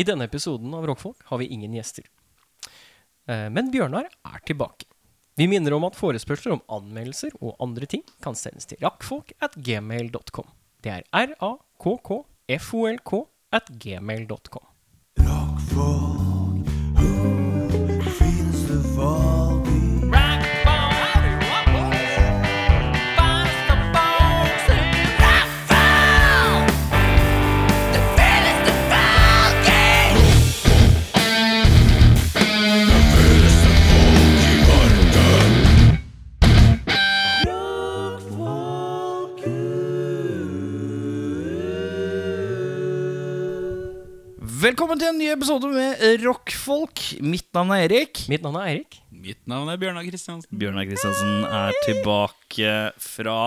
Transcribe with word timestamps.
I 0.00 0.04
denne 0.06 0.24
episoden 0.24 0.72
av 0.74 0.86
Rockfolk 0.88 1.16
har 1.28 1.38
vi 1.42 1.46
ingen 1.52 1.74
gjester. 1.76 2.04
Eh, 3.28 3.50
Men 3.52 3.70
Bjørnar 3.72 4.06
er 4.08 4.40
tilbake. 4.48 4.84
Vi 5.36 5.46
minner 5.48 5.72
om 5.76 5.84
at 5.88 5.96
forespørsler 5.96 6.52
om 6.56 6.62
anmeldelser 6.68 7.30
og 7.40 7.56
andre 7.60 7.86
ting 7.88 8.02
kan 8.24 8.34
sendes 8.36 8.66
til 8.68 8.78
rakkfolk 8.84 9.32
at 9.44 9.52
gmail.com. 9.56 10.48
Det 10.80 10.90
er 10.92 11.02
r-a-k-k-f-o-l-k 11.12 13.12
at 13.52 13.70
gmail.com. 13.84 14.66
Velkommen 44.60 44.98
til 45.00 45.08
en 45.08 45.16
ny 45.16 45.28
episode 45.32 45.68
med 45.72 46.00
Rockfolk. 46.20 47.00
Mitt 47.24 47.46
navn 47.56 47.70
er 47.72 47.86
Erik. 47.86 48.18
Mitt 48.28 48.42
navn 48.44 48.58
er 48.60 48.66
Eirik. 48.68 48.98
Mitt 49.08 49.38
navn 49.48 49.70
er 49.72 49.78
Bjørnar 49.80 50.04
Kristiansen. 50.04 50.50
Bjørnar 50.52 50.84
Kristiansen 50.84 51.46
er 51.48 51.78
tilbake 51.86 52.74
fra 53.00 53.38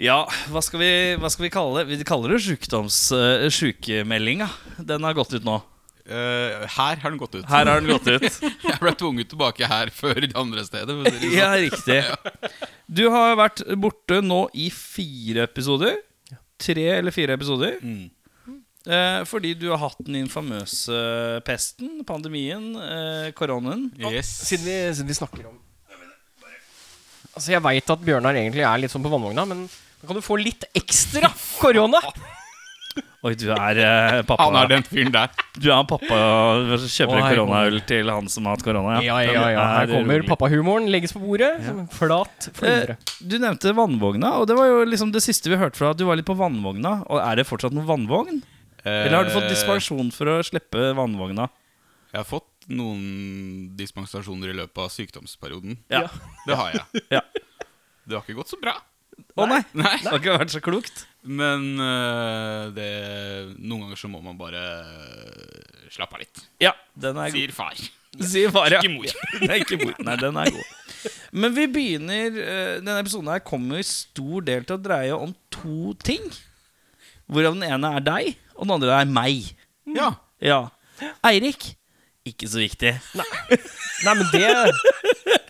Ja, 0.00 0.24
hva 0.50 0.64
skal 0.66 0.82
vi, 0.82 0.90
hva 1.22 1.30
skal 1.30 1.46
vi 1.46 1.52
kalle 1.54 1.84
det? 1.84 2.00
Vi 2.00 2.08
kaller 2.08 2.34
det 2.34 2.40
sjukdoms... 2.48 2.98
Uh, 3.14 3.46
Sjukemeldinga. 3.46 4.50
Den 4.90 5.06
har 5.06 5.14
gått 5.14 5.36
ut 5.36 5.46
nå. 5.46 5.60
Uh, 6.02 6.66
her 6.66 6.98
har 7.04 7.06
den 7.06 7.22
gått 7.22 7.38
ut. 7.38 7.46
Her 7.46 7.70
har 7.70 7.78
den 7.78 7.94
gått 7.94 8.10
ut. 8.10 8.42
Jeg 8.72 8.78
ble 8.82 8.96
tvunget 8.98 9.30
tilbake 9.36 9.70
her 9.70 9.94
før 9.94 10.24
det 10.24 10.34
andre 10.34 10.66
stedet. 10.66 10.98
det 10.98 11.14
sånn. 11.14 11.34
Ja, 11.36 11.52
riktig. 11.54 12.02
Du 12.90 13.06
har 13.14 13.36
vært 13.38 13.62
borte 13.78 14.18
nå 14.18 14.48
i 14.50 14.72
fire 14.74 15.46
episoder. 15.46 16.00
Tre 16.58 16.88
eller 16.96 17.14
fire 17.14 17.38
episoder. 17.38 17.78
Mm. 17.86 18.08
Eh, 18.88 19.22
fordi 19.28 19.52
du 19.60 19.66
har 19.74 19.82
hatt 19.82 19.98
den 20.06 20.22
infamøse 20.22 20.96
pesten, 21.44 22.00
pandemien, 22.08 22.70
eh, 22.80 23.28
koronaen. 23.36 23.90
Yes. 24.00 24.30
Siden 24.48 24.64
vi, 24.64 24.78
siden 24.94 25.10
vi 25.10 25.18
snakker 25.18 25.50
om 25.50 25.58
Altså 27.30 27.52
Jeg 27.52 27.62
veit 27.62 27.90
at 27.92 28.00
Bjørnar 28.02 28.34
egentlig 28.34 28.64
er 28.66 28.80
litt 28.82 28.90
sånn 28.90 29.04
på 29.04 29.12
vannvogna, 29.12 29.44
men 29.46 29.68
da 30.00 30.08
kan 30.08 30.18
du 30.18 30.24
få 30.24 30.34
litt 30.40 30.64
ekstra 30.74 31.30
korona. 31.60 32.00
Oi, 33.20 33.34
du 33.36 33.50
er 33.52 33.78
eh, 33.84 34.18
pappa. 34.24 34.46
Han 34.48 34.56
er 34.56 34.68
den 34.70 34.84
fyren 34.86 35.12
der. 35.12 35.32
Du 35.60 35.68
er 35.70 35.82
pappa 35.88 36.18
og 36.18 36.70
Kjøper 36.88 37.20
Å, 37.20 37.24
koronaøl 37.28 37.78
til 37.86 38.08
han 38.10 38.30
som 38.32 38.48
har 38.48 38.56
hatt 38.56 38.64
korona. 38.64 38.96
Ja, 39.04 39.18
ja, 39.22 39.34
ja. 39.52 39.64
Her 39.74 39.84
er 39.84 39.92
kommer 39.92 40.24
pappahumoren. 40.26 40.88
Legges 40.90 41.12
på 41.14 41.20
bordet. 41.22 41.52
Som 41.66 41.82
en 41.84 41.90
flat 41.92 42.48
flyndre. 42.56 42.96
Eh, 42.96 43.18
du 43.20 43.36
nevnte 43.42 43.74
vannvogna, 43.76 44.38
og 44.40 44.48
det 44.48 44.56
var 44.56 44.72
jo 44.72 44.80
liksom 44.88 45.12
det 45.14 45.22
siste 45.24 45.52
vi 45.52 45.60
hørte 45.60 45.78
fra 45.78 45.92
at 45.92 46.00
du 46.00 46.06
var 46.08 46.16
litt 46.18 46.28
på 46.28 46.38
vannvogna. 46.38 47.02
Og 47.12 47.20
Er 47.20 47.38
det 47.38 47.46
fortsatt 47.46 47.76
noen 47.76 47.88
vannvogn? 47.92 48.40
Eller 48.84 49.16
har 49.16 49.26
du 49.28 49.32
fått 49.34 49.48
Eh, 49.48 49.54
dispensasjon 49.54 50.12
for 50.14 50.30
å 50.32 50.36
slippe 50.46 50.90
vannvogna? 50.96 51.48
Jeg 52.10 52.18
har 52.18 52.26
fått 52.26 52.70
noen 52.70 53.70
dispensasjoner 53.78 54.50
i 54.50 54.56
løpet 54.62 54.82
av 54.82 54.90
sykdomsperioden. 54.92 55.78
Ja. 55.92 56.06
Det 56.46 56.56
har 56.58 56.74
jeg. 56.74 57.04
Ja. 57.16 57.22
Det 58.04 58.16
har 58.16 58.24
ikke 58.24 58.40
gått 58.40 58.50
så 58.50 58.58
bra. 58.60 58.74
Å 59.38 59.46
nei! 59.46 59.60
Nei. 59.76 59.96
Det 60.02 60.10
har 60.10 60.18
ikke 60.18 60.36
vært 60.40 60.54
så 60.54 60.62
klokt. 60.64 61.04
Men 61.22 61.66
uh, 61.78 62.72
det, 62.74 62.90
noen 63.60 63.86
ganger 63.86 64.00
så 64.00 64.10
må 64.10 64.22
man 64.24 64.38
bare 64.40 64.60
eh, 64.80 65.88
slappe 65.92 66.16
av 66.16 66.22
litt. 66.24 66.42
Ja, 66.62 66.72
den 66.96 67.18
er 67.20 67.30
god. 67.30 67.36
Sier 67.36 67.54
far. 67.54 67.82
Sier 68.18 68.52
far, 68.54 68.72
ja. 68.72 68.80
Ikke 68.80 68.94
mor. 68.94 69.10
Nei, 69.44 69.60
ikke 69.62 69.78
mor. 69.82 69.94
Nei, 70.02 70.16
den 70.18 70.38
er 70.40 70.52
god. 70.56 71.10
Men 71.32 71.54
vi 71.56 71.64
begynner 71.70 72.34
uh, 72.34 72.74
Denne 72.82 72.98
episoden 73.00 73.30
her 73.32 73.40
kommer 73.46 73.80
i 73.80 73.86
stor 73.86 74.44
del 74.48 74.66
til 74.66 74.76
å 74.76 74.82
dreie 74.82 75.16
om 75.16 75.36
to 75.54 75.92
ting. 76.02 76.24
Hvorav 77.30 77.54
den 77.56 77.68
ene 77.68 77.92
er 77.96 78.04
deg, 78.04 78.32
og 78.56 78.66
den 78.66 78.76
andre 78.78 78.96
er 79.00 79.12
meg. 79.18 79.52
Ja. 79.96 80.14
Ja. 80.42 80.64
Eirik 81.26 81.74
ikke 82.28 82.48
så 82.52 82.60
viktig. 82.60 82.90
Nei, 83.16 84.12
men 84.12 84.26
det 84.32 84.48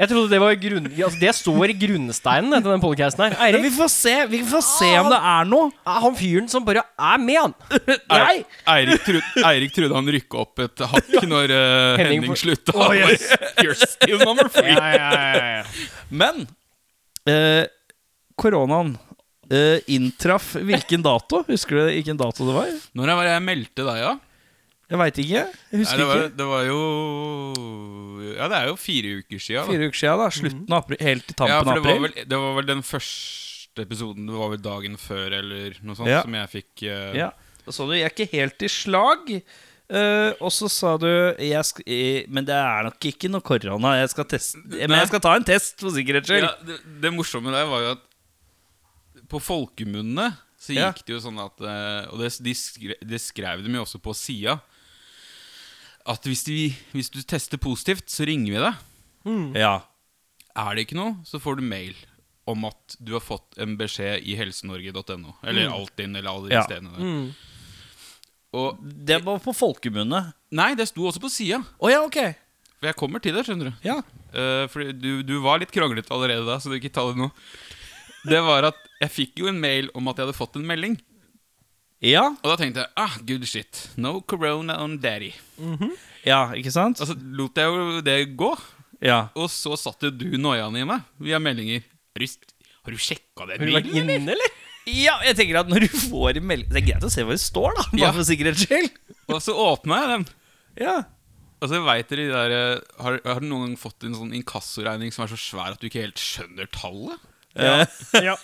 Jeg 0.01 0.09
trodde 0.09 0.31
det 0.31 0.39
var 0.41 0.55
grunn... 0.59 0.87
Altså, 0.87 1.19
det 1.21 1.33
står 1.37 1.73
i 1.73 1.75
grunnsteinen 1.77 2.55
til 2.55 2.69
den 2.71 2.83
podcasten 2.83 3.25
her. 3.27 3.35
Eirik. 3.47 3.65
vi 3.67 3.73
får 3.75 3.91
se, 3.93 4.15
vi 4.31 4.41
får 4.49 4.63
se 4.65 4.91
om 5.01 5.11
det 5.11 5.19
er 5.33 5.51
noe. 5.51 5.73
er 5.83 5.99
han 6.07 6.17
fyren 6.17 6.49
som 6.53 6.65
bare 6.67 6.85
er 6.87 7.21
med, 7.21 7.41
han. 7.41 7.57
Nei! 8.15 8.37
Eirik, 8.77 9.03
tro, 9.05 9.21
Eirik 9.51 9.75
trodde 9.77 9.99
han 9.99 10.15
rykka 10.17 10.41
opp 10.45 10.63
et 10.65 10.87
hakk 10.95 11.13
når 11.27 11.53
uh, 11.53 11.99
Henning 12.01 12.23
Henning, 12.23 12.39
slutta. 12.39 12.77
Oh, 12.79 12.95
yes. 12.97 13.27
You're 13.65 13.77
still 13.77 14.23
number 14.25 14.49
three. 14.49 14.73
Ja, 14.73 14.89
ja, 14.95 15.11
ja, 15.11 15.53
ja. 15.59 16.01
Men 16.09 16.47
uh, 17.29 17.65
koronaen 18.41 18.95
eh, 19.51 19.81
inntraff 19.91 20.55
hvilken 20.57 21.03
dato? 21.05 21.43
Husker 21.49 21.77
du 21.77 21.83
hvilken 21.91 22.19
dato 22.21 22.47
det 22.49 22.55
var? 22.57 22.73
Når 22.95 23.15
var 23.19 23.25
det 23.29 23.33
jeg 23.37 23.47
meldte 23.47 23.87
deg, 23.87 23.99
ja? 24.05 24.13
Jeg 24.91 24.99
veit 24.99 25.19
ikke. 25.23 25.43
Jeg 25.47 25.71
Nei, 25.71 25.81
husker 25.85 26.01
det, 26.01 26.07
var, 26.09 26.17
ikke. 26.25 26.37
det 26.41 26.47
var 26.51 26.63
jo 26.67 26.79
Ja, 28.37 28.49
det 28.51 28.57
er 28.59 28.67
jo 28.71 28.77
fire 28.81 29.13
uker 29.21 29.39
sia. 29.43 29.63
Fire 29.69 29.87
uker 29.91 29.99
siden, 30.01 30.19
da. 30.25 30.29
Slutten 30.35 30.75
av 30.75 30.83
april. 30.83 31.01
Helt 31.07 31.27
til 31.29 31.37
tampen 31.39 31.55
Ja, 31.55 31.61
av 31.61 31.69
var, 31.71 31.79
april. 31.83 32.03
vel, 32.09 32.27
det 32.33 32.41
var 32.43 32.57
vel 32.59 32.67
den 32.73 32.83
første 32.83 33.85
episoden 33.87 34.27
Det 34.27 34.35
var 34.41 34.51
vel 34.55 34.63
dagen 34.65 34.97
før 34.99 35.37
eller 35.39 35.77
noe 35.87 35.95
sånt 35.99 36.11
Ja. 36.11 36.23
som 36.27 36.35
jeg 36.35 36.51
fikk 36.57 36.87
uh... 36.91 37.15
Ja. 37.17 37.31
Da 37.65 37.75
sa 37.77 37.85
du 37.87 37.93
'jeg 37.95 38.09
er 38.09 38.15
ikke 38.15 38.33
helt 38.33 38.63
i 38.67 38.71
slag'. 38.73 39.43
Uh, 39.91 40.33
og 40.41 40.51
så 40.55 40.69
sa 40.71 40.97
du 40.97 41.07
jeg 41.39 41.65
sk 41.67 41.81
eh, 41.87 42.25
'Men 42.31 42.45
det 42.47 42.55
er 42.55 42.85
nok 42.87 42.99
ikke 43.11 43.29
noe 43.31 43.43
korona. 43.43 43.97
Jeg 44.01 44.11
skal 44.11 44.25
teste 44.25 44.59
Men 44.65 44.99
jeg 44.99 45.09
skal 45.11 45.21
ta 45.21 45.35
en 45.37 45.45
test 45.45 45.79
for 45.81 45.91
sikkerhets 45.91 46.31
skyld'. 46.31 46.47
ja, 46.47 46.55
det, 46.67 46.79
det 47.03 47.13
morsomme 47.15 47.51
der 47.55 47.67
var 47.67 47.81
jo 47.83 47.91
at 47.95 48.03
på 49.31 49.41
folkemunne 49.43 50.33
så 50.61 50.75
Ja. 50.77 50.91
gikk 50.93 51.07
det 51.09 51.15
jo 51.15 51.21
sånn 51.25 51.39
at 51.41 51.61
eh, 51.65 52.11
Og 52.13 52.19
det, 52.21 52.29
de, 52.45 52.53
skre, 52.59 52.97
det 53.01 53.21
skrev 53.23 53.63
de 53.65 53.73
jo 53.73 53.85
også 53.87 54.01
på 54.05 54.13
sida. 54.17 54.59
At 56.11 56.25
hvis, 56.27 56.43
de, 56.45 56.71
hvis 56.93 57.11
du 57.13 57.21
tester 57.23 57.61
positivt, 57.61 58.09
så 58.13 58.27
ringer 58.29 58.53
vi 58.57 58.61
deg. 58.65 59.57
Ja. 59.61 59.75
Er 60.57 60.75
det 60.75 60.87
ikke 60.89 60.97
noe, 60.99 61.17
så 61.29 61.39
får 61.41 61.61
du 61.61 61.63
mail 61.69 61.95
om 62.51 62.65
at 62.67 62.97
du 62.99 63.13
har 63.15 63.23
fått 63.23 63.59
en 63.63 63.77
beskjed 63.79 64.25
i 64.27 64.35
helsenorge.no. 64.35 65.37
Eller 65.47 65.69
Altinn, 65.71 66.17
eller 66.17 66.31
alle 66.33 66.49
de 66.51 66.57
Ja. 66.57 66.65
stedene 66.67 66.93
der. 66.97 67.35
Og 68.59 68.81
Det 69.07 69.21
var 69.25 69.39
på 69.45 69.53
folkemunne. 69.55 70.33
Nei, 70.51 70.75
det 70.75 70.89
sto 70.91 71.05
også 71.07 71.21
på 71.23 71.31
sida. 71.31 71.61
Oh, 71.79 71.89
ja, 71.93 72.01
ok. 72.03 72.17
For 72.81 72.89
jeg 72.89 72.97
kommer 72.99 73.21
til 73.23 73.37
det, 73.37 73.45
skjønner 73.47 73.71
du. 73.71 73.73
Ja. 73.87 73.99
Uh, 74.35 74.67
fordi 74.73 74.93
du, 74.99 75.23
du 75.23 75.37
var 75.45 75.61
litt 75.61 75.71
kranglete 75.71 76.11
allerede 76.11 76.47
da, 76.49 76.57
så 76.59 76.73
du 76.73 76.79
ikke 76.81 76.91
ta 76.93 77.05
det 77.13 77.21
nå. 77.21 77.29
Det 78.29 78.41
var 78.45 78.67
at 78.69 78.81
jeg 79.01 79.11
fikk 79.15 79.41
jo 79.41 79.49
en 79.49 79.61
mail 79.63 79.89
om 79.97 80.09
at 80.11 80.19
jeg 80.21 80.27
hadde 80.29 80.37
fått 80.37 80.59
en 80.61 80.67
melding. 80.69 80.99
Ja, 82.01 82.31
Og 82.41 82.47
da 82.49 82.57
tenkte 82.57 82.81
jeg 82.85 82.93
ah, 82.97 83.17
good 83.29 83.45
shit. 83.49 83.83
No 84.01 84.21
corona 84.25 84.79
on 84.83 84.99
daddy. 85.03 85.33
ja 86.25 86.47
ikke 86.57 86.73
sant? 86.73 87.01
Og 87.01 87.11
så 87.11 87.17
lot 87.17 87.57
jeg 87.61 87.69
jo 87.69 88.01
det 88.05 88.17
gå. 88.41 88.51
Ja. 89.05 89.29
Og 89.37 89.51
så 89.53 89.77
satt 89.81 90.03
jo 90.05 90.11
du 90.13 90.27
noiaen 90.41 90.77
i 90.81 90.85
meg 90.89 91.05
via 91.21 91.39
meldinger. 91.41 91.85
Har 92.17 92.25
du, 92.25 92.57
har 92.87 92.97
du 92.97 93.01
sjekka 93.01 93.47
den 93.53 93.65
mailen? 93.67 93.93
eller? 93.93 94.17
inne, 94.17 94.35
eller? 94.37 94.57
ja, 94.91 95.19
jeg 95.29 95.37
tenker 95.39 95.61
at 95.61 95.69
når 95.71 95.85
du 95.87 95.93
får 95.93 96.41
en 96.41 96.47
melding 96.49 96.73
Det 96.73 96.81
er 96.81 96.87
greit 96.89 97.05
å 97.07 97.11
se 97.13 97.23
hva 97.25 97.37
det 97.37 97.45
står, 97.45 97.77
da. 97.77 97.85
Bare 97.93 98.01
Ja. 98.03 98.13
for 98.17 98.29
sikkerhets 98.29 98.65
skyld. 98.67 98.91
Og 99.31 99.41
så 99.45 99.55
åpna 99.57 100.01
jeg 100.03 100.11
den. 100.15 100.25
Ja. 100.81 100.97
Og 101.61 101.69
så 101.69 101.83
vet 101.85 102.09
dere 102.09 102.25
de 102.25 102.33
der 102.33 102.55
eh, 102.57 103.03
har, 103.05 103.19
har 103.29 103.41
du 103.45 103.47
noen 103.51 103.67
gang 103.69 103.77
fått 103.81 104.09
en 104.09 104.17
sånn 104.17 104.33
inkassoregning 104.41 105.13
som 105.13 105.27
er 105.27 105.33
så 105.35 105.37
svær 105.41 105.75
at 105.77 105.81
du 105.83 105.89
ikke 105.91 106.07
helt 106.07 106.21
skjønner 106.21 106.69
tallet? 106.73 107.21
Ja. 107.61 107.81
Jeg 108.15 108.37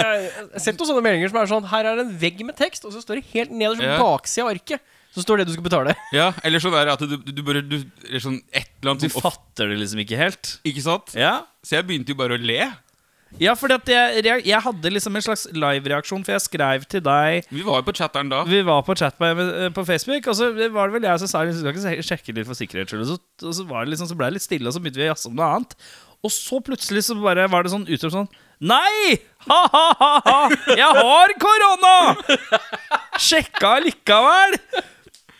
har 0.00 0.62
sett 0.62 0.78
noen 0.78 0.88
sånne 0.88 1.02
meldinger 1.04 1.28
som 1.32 1.38
er 1.42 1.50
sånn 1.50 1.66
Her 1.68 1.88
er 1.90 1.98
det 1.98 2.06
en 2.06 2.14
vegg 2.22 2.40
med 2.48 2.56
tekst, 2.56 2.86
og 2.88 2.94
så 2.94 3.02
står 3.04 3.20
det 3.20 3.26
helt 3.34 3.52
nederst 3.52 3.82
på 3.82 3.90
Ja. 3.90 3.98
baksida 4.00 4.46
av 4.46 4.52
arket. 4.54 4.80
Så 5.10 5.24
står 5.24 5.40
det 5.42 5.48
du 5.50 5.52
skal 5.56 5.66
betale. 5.66 5.96
Ja, 6.16 6.30
Eller 6.46 6.62
sånn 6.62 6.72
det 6.76 6.84
at 6.94 7.02
du, 7.02 7.16
du, 7.18 7.32
du 7.34 7.42
bare 7.44 7.60
du, 7.66 7.80
Eller 8.06 8.22
sånn 8.22 8.38
et 8.52 8.68
eller 8.80 8.92
annet 8.94 9.02
Du 9.08 9.10
sånn 9.10 9.24
fatter 9.26 9.72
det 9.72 9.80
liksom 9.82 10.00
ikke 10.06 10.20
helt. 10.20 10.54
Ikke 10.64 10.84
sant? 10.86 11.12
Ja. 11.18 11.40
Så 11.66 11.76
jeg 11.80 11.88
begynte 11.90 12.14
jo 12.14 12.20
bare 12.22 12.38
å 12.38 12.40
le. 12.40 12.62
Ja, 13.38 13.52
for 13.54 13.70
jeg, 13.70 14.22
rea- 14.26 14.40
jeg 14.42 14.58
hadde 14.64 14.90
liksom 14.90 15.14
en 15.14 15.22
slags 15.22 15.44
live-reaksjon, 15.54 16.24
for 16.26 16.34
jeg 16.34 16.42
skrev 16.42 16.82
til 16.90 17.02
deg 17.06 17.44
Vi 17.54 17.62
var 17.62 17.78
jo 17.78 17.84
på 17.86 17.94
chatteren 17.94 18.26
da. 18.32 18.40
Vi 18.48 18.58
var 18.66 18.80
på 18.82 18.96
chat 18.98 19.14
på, 19.20 19.28
på 19.76 19.84
Facebook, 19.86 20.26
og 20.32 20.34
så 20.34 20.48
var 20.74 20.90
det 20.90 20.96
vel 20.96 21.06
jeg 21.06 21.22
som 21.22 21.30
sa 21.30 21.44
Du 21.46 21.52
skal 21.54 21.70
ikke 21.76 22.08
sjekke 22.08 22.34
litt 22.34 22.48
for 22.48 22.58
sikkerhets 22.58 22.90
skyld. 22.90 23.04
Og 23.04 23.12
så, 23.12 23.18
og 23.46 23.54
så, 23.60 23.66
var 23.70 23.84
det 23.86 23.92
liksom, 23.94 24.08
så 24.10 24.16
ble 24.18 24.32
det 24.32 24.38
litt 24.40 24.46
stille, 24.48 24.66
og 24.66 24.74
så 24.74 24.82
begynte 24.82 24.98
vi 24.98 25.06
å 25.06 25.12
jazze 25.12 25.30
om 25.30 25.38
noe 25.38 25.46
annet. 25.60 25.76
Og 26.26 26.32
så 26.34 26.58
plutselig 26.64 27.06
så 27.06 27.16
bare 27.16 27.46
var 27.48 27.64
det 27.64 27.72
sånn 27.72 27.86
utrop 27.88 28.12
sånn 28.12 28.30
Nei! 28.60 29.16
Ha-ha-ha! 29.48 30.50
Jeg 30.76 30.96
har 30.98 31.32
korona! 31.40 31.94
Sjekka 33.16 33.78
likevel! 33.86 34.58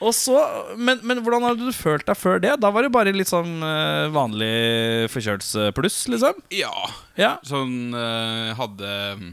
Og 0.01 0.15
så, 0.17 0.39
men, 0.81 1.03
men 1.05 1.21
hvordan 1.21 1.45
hadde 1.45 1.67
du 1.69 1.77
følt 1.77 2.07
deg 2.09 2.17
før 2.17 2.41
det? 2.41 2.55
Da 2.63 2.71
var 2.73 2.87
det 2.87 2.93
bare 2.95 3.13
litt 3.13 3.29
sånn 3.29 3.59
uh, 3.61 4.09
vanlig 4.15 5.11
forkjølelsespluss, 5.13 5.99
liksom? 6.15 6.41
Ja. 6.57 6.73
Ja. 7.21 7.35
Sånn 7.45 7.93
uh, 7.93 8.55
hadde 8.57 8.95
mm, 9.21 9.29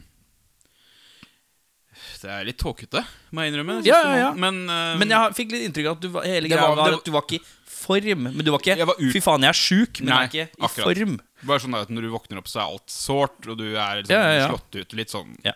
det 2.18 2.32
er 2.34 2.48
litt 2.50 2.58
tåkete, 2.60 3.04
må 3.32 3.44
jeg 3.46 3.54
innrømme. 3.54 3.78
Ja, 3.88 3.98
ja, 4.04 4.16
ja. 4.26 4.30
Men, 4.36 4.64
uh, 4.68 4.98
Men 5.00 5.12
jeg 5.14 5.36
fikk 5.38 5.54
litt 5.54 5.68
inntrykk 5.70 5.88
av 5.94 5.96
at 5.96 6.04
du 6.04 6.10
var, 6.12 6.26
hele 6.28 6.50
greia 6.52 6.66
var- 6.68 6.80
var, 6.82 6.96
at 6.98 7.06
du 7.08 7.14
var 7.16 7.24
ikke 7.24 7.40
form. 7.88 8.28
Men 8.30 8.44
du 8.46 8.52
var 8.54 8.60
ikke 8.64 8.78
Jeg 8.78 8.88
var 8.92 9.00
ut- 9.00 9.14
Fy 9.16 9.20
faen, 9.24 9.42
jeg 9.48 9.50
er 9.56 9.60
sjuk, 9.64 10.02
men 10.04 10.14
jeg 10.14 10.18
er 10.18 10.30
ikke 10.32 10.46
i 10.48 10.68
akkurat. 10.68 10.98
form. 10.98 11.18
Bare 11.48 11.60
sånn 11.64 11.76
at 11.82 11.90
når 11.94 12.02
du 12.08 12.12
våkner 12.14 12.38
opp, 12.44 12.48
så 12.52 12.60
er 12.62 12.68
alt 12.68 12.88
sårt, 12.94 13.48
og 13.48 13.58
du 13.58 13.66
er 13.76 14.04
liksom 14.04 14.14
Ja, 14.14 14.22
ja, 14.28 14.38
ja. 14.44 14.48
slått 14.52 14.76
ut. 14.82 14.94
Litt 14.94 15.10
sånn 15.14 15.36
Ja. 15.46 15.54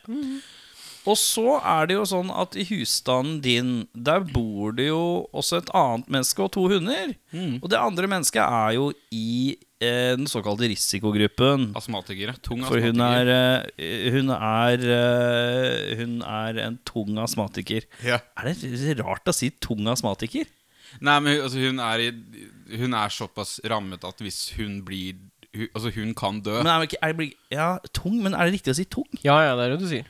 Og 1.03 1.17
så 1.17 1.55
er 1.65 1.87
det 1.89 1.95
jo 1.95 2.03
sånn 2.05 2.29
at 2.29 2.53
i 2.55 2.63
husstanden 2.69 3.39
din, 3.41 3.87
der 3.97 4.19
bor 4.21 4.71
det 4.77 4.85
jo 4.91 5.25
også 5.33 5.57
et 5.63 5.71
annet 5.73 6.05
menneske 6.13 6.43
og 6.45 6.51
to 6.53 6.67
hunder. 6.69 7.15
Mm. 7.33 7.55
Og 7.63 7.67
det 7.73 7.79
andre 7.81 8.05
mennesket 8.05 8.43
er 8.45 8.75
jo 8.75 8.91
i 9.11 9.57
eh, 9.81 10.13
den 10.13 10.27
såkalte 10.29 10.69
risikogruppen. 10.69 11.71
astmatikere. 11.73 12.35
Tung 12.45 12.61
For 12.69 12.77
hun 12.79 13.01
astmatiker. 13.01 13.33
er, 13.33 13.71
eh, 13.79 14.11
hun 14.13 14.29
er 14.29 14.77
eh, 14.93 15.95
Hun 15.97 16.21
er 16.21 16.59
en 16.67 16.77
tung 16.85 17.17
astmatiker. 17.17 17.87
Ja. 18.05 18.19
Er 18.37 18.53
det 18.53 18.99
rart 19.01 19.25
å 19.25 19.33
si 19.33 19.49
tung 19.49 19.87
astmatiker? 19.89 20.45
Nei, 20.99 21.19
men 21.19 21.35
hun- 21.37 21.43
altså, 21.45 21.59
hun, 21.63 21.79
er 21.79 21.99
i, 22.03 22.09
hun 22.77 22.93
er 22.93 23.09
såpass 23.09 23.59
rammet 23.69 24.03
at 24.03 24.19
hvis 24.19 24.51
hun 24.57 24.81
blir 24.85 25.13
hun, 25.55 25.67
Altså, 25.75 25.91
hun 25.95 26.13
kan 26.15 26.41
dø. 26.41 26.57
Men 26.63 26.67
er 26.67 26.79
det 26.79 26.91
ikke, 26.91 26.99
er 27.01 27.07
det, 27.13 27.17
bli- 27.17 27.37
ja, 27.51 27.69
tung, 27.93 28.21
men 28.23 28.33
er 28.33 28.45
det 28.47 28.53
riktig 28.59 28.71
å 28.71 28.77
si 28.77 28.85
tung? 28.85 29.07
Ja, 29.23 29.39
ja, 29.43 29.55
det 29.59 29.65
er 29.65 29.73
det 29.75 29.79
du 29.81 29.87
sier. 29.89 30.05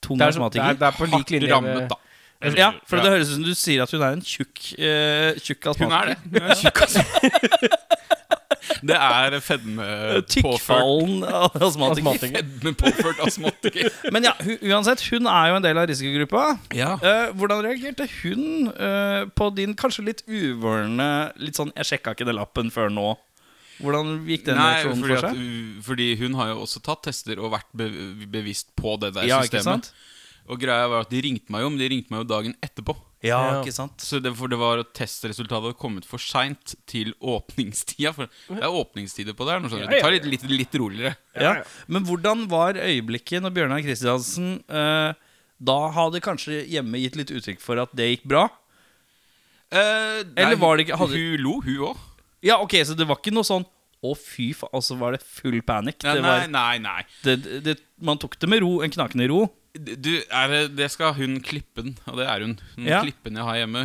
Tung 0.00 0.18
Det 0.18 0.26
er, 0.28 0.32
så, 0.32 0.48
det, 0.48 0.60
er, 0.60 0.70
astmatiker? 0.70 0.78
det 0.78 0.86
er 0.88 0.96
på 0.96 1.04
lik 1.08 1.16
Hardt 1.18 1.30
linje 1.34 1.50
rammet, 1.52 1.74
med 1.82 1.88
da. 1.90 1.98
Ja, 2.54 2.68
for 2.86 3.02
det 3.02 3.10
høres 3.10 3.28
ut 3.32 3.34
som 3.34 3.44
du 3.48 3.54
sier 3.58 3.82
at 3.82 3.90
hun 3.90 4.00
er 4.06 4.12
en 4.14 4.20
tjukk 4.22 4.60
uh, 4.78 5.34
Tjukk 5.42 5.64
Hun 5.80 5.90
er 5.90 6.12
det. 6.12 6.16
Hun 6.22 6.44
er 6.46 6.54
tjukk, 6.60 6.82
altså. 6.86 7.02
Det 8.88 8.96
er 8.96 9.36
fedme-påført 9.44 10.28
Tykkfallen 10.32 11.24
astmatiker. 11.68 12.34
Fedme-påført 12.38 13.22
astmatiker. 13.26 13.90
Men 14.14 14.28
ja, 14.28 14.34
uansett, 14.70 15.02
hun 15.12 15.28
er 15.30 15.52
jo 15.52 15.58
en 15.58 15.66
del 15.66 15.80
av 15.80 15.88
risikogruppa. 15.90 16.44
Ja. 16.76 16.94
Eh, 17.02 17.30
hvordan 17.38 17.64
reagerte 17.66 18.08
hun 18.20 18.70
eh, 18.72 19.22
på 19.38 19.50
din 19.56 19.74
kanskje 19.78 20.06
litt 20.10 20.22
uvørende 20.28 21.08
Litt 21.42 21.58
sånn 21.58 21.72
'jeg 21.74 21.92
sjekka 21.92 22.14
ikke 22.14 22.26
den 22.28 22.38
lappen 22.38 22.70
før 22.74 22.92
nå'? 22.92 23.16
Hvordan 23.78 24.26
gikk 24.26 24.46
den 24.48 24.58
Nei, 24.58 24.68
reaksjonen 24.74 25.02
fordi, 25.04 25.14
for 25.14 25.22
seg? 25.22 25.38
At, 25.38 25.82
fordi 25.86 26.08
hun 26.18 26.38
har 26.38 26.52
jo 26.52 26.62
også 26.64 26.82
tatt 26.82 27.04
tester 27.06 27.38
og 27.38 27.52
vært 27.54 27.68
be 27.78 27.88
bevisst 28.26 28.72
på 28.78 28.96
det 28.98 29.12
der 29.14 29.28
Ja, 29.30 29.42
ikke 29.46 29.62
sant? 29.62 29.92
Og 30.48 30.58
greia 30.58 30.88
var 30.88 31.02
at 31.04 31.10
de 31.12 31.20
ringte 31.20 31.50
meg 31.52 31.60
jo, 31.62 31.68
men 31.70 31.78
de 31.82 31.88
ringte 31.92 32.10
meg 32.14 32.22
jo 32.22 32.28
dagen 32.30 32.54
etterpå. 32.64 32.94
Ja, 33.20 33.38
Ja. 33.50 33.62
ikke 33.62 33.72
sant? 33.74 33.98
Så 34.00 34.20
det, 34.22 34.30
for 34.38 34.48
det 34.48 34.56
var 34.60 34.78
at 34.78 34.92
testresultatet 34.94 35.64
hadde 35.66 35.76
kommet 35.76 36.04
for 36.06 36.18
seint 36.22 36.74
til 36.86 37.12
åpningstida. 37.20 38.12
For 38.14 38.28
det 38.48 38.62
er 38.62 38.70
åpningstider 38.80 39.34
på 39.34 39.44
det 39.44 39.52
her. 39.56 39.60
nå 39.60 39.68
skjønner 39.68 39.90
du. 39.90 39.96
Ja, 39.96 39.98
ja, 39.98 39.98
Det 39.98 40.22
tar 40.22 40.30
litt, 40.30 40.42
litt, 40.42 40.50
litt 40.62 40.74
roligere. 40.80 41.16
Ja. 41.34 41.62
Men 41.88 42.04
hvordan 42.06 42.46
var 42.48 42.74
øyeblikket 42.78 43.42
når 43.42 43.50
Bjørnar 43.58 43.82
Kristiansen 43.82 44.62
eh, 44.70 45.12
da 45.60 45.78
hadde 45.90 46.20
kanskje 46.22 46.62
hjemme 46.70 47.00
gitt 47.02 47.16
litt 47.18 47.30
uttrykk 47.34 47.60
for 47.60 47.76
at 47.82 47.90
det 47.98 48.06
gikk 48.20 48.28
bra? 48.30 48.46
Eh, 49.70 50.22
Eller 50.36 50.56
var 50.56 50.76
det 50.78 50.86
ikke- 50.86 50.96
hadde- 50.98 51.18
Hun 51.18 51.42
lo, 51.42 51.60
hun 51.60 51.76
òg. 51.92 51.96
Ja, 52.42 52.56
ok, 52.62 52.70
Så 52.86 52.96
det 52.96 53.06
var 53.06 53.16
ikke 53.16 53.32
noe 53.34 53.42
sånn 53.44 53.66
å, 54.02 54.16
fy 54.16 54.52
faen, 54.54 54.70
altså 54.72 54.96
var 54.96 55.12
det 55.12 55.22
full 55.22 55.60
panikk. 55.60 56.04
Ja, 56.04 56.14
Det 56.14 56.22
nei, 56.22 56.38
var, 56.38 56.46
nei, 56.48 56.78
nei. 56.78 57.02
det, 57.24 57.42
det, 57.42 57.64
det, 57.64 57.78
man 58.00 58.16
tok 58.16 58.38
det 58.38 58.48
med 58.48 58.62
ro, 58.62 58.80
en 58.80 58.90
knakende 58.90 59.28
ro. 59.28 59.50
Du, 59.76 59.94
det, 60.24 60.60
det 60.74 60.86
skal 60.90 61.12
hun 61.14 61.36
klippen, 61.44 61.92
og 62.08 62.16
det 62.18 62.26
er 62.26 62.42
hun. 62.42 62.54
Den 62.74 62.86
Ja. 62.88 63.02
klippen 63.04 63.36
jeg 63.36 63.44
har 63.44 63.58
hjemme. 63.60 63.82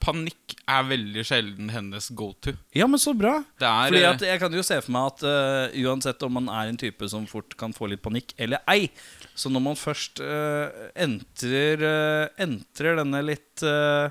Panikk 0.00 0.54
er 0.70 0.86
veldig 0.88 1.24
sjelden 1.26 1.72
hennes 1.74 2.08
go 2.16 2.30
to. 2.40 2.54
Ja, 2.76 2.86
men 2.86 3.02
så 3.02 3.12
bra. 3.18 3.42
Er 3.60 3.90
Fordi 3.90 4.02
eh, 4.02 4.10
at 4.10 4.22
Jeg 4.24 4.40
kan 4.40 4.54
jo 4.54 4.62
se 4.64 4.78
for 4.80 4.94
meg 4.94 5.10
at 5.10 5.24
uh, 5.26 5.74
uansett 5.84 6.22
om 6.22 6.32
man 6.38 6.48
er 6.48 6.70
en 6.70 6.78
type 6.80 7.08
som 7.10 7.26
fort 7.26 7.56
kan 7.60 7.74
få 7.76 7.90
litt 7.90 8.02
panikk 8.04 8.32
eller 8.38 8.62
ei, 8.70 8.88
så 9.34 9.50
når 9.50 9.64
man 9.66 9.76
først 9.80 10.22
uh, 10.22 10.70
entrer, 10.94 11.82
uh, 11.82 12.26
entrer 12.40 12.96
denne 13.02 13.20
litt 13.26 13.62
eh, 13.66 14.08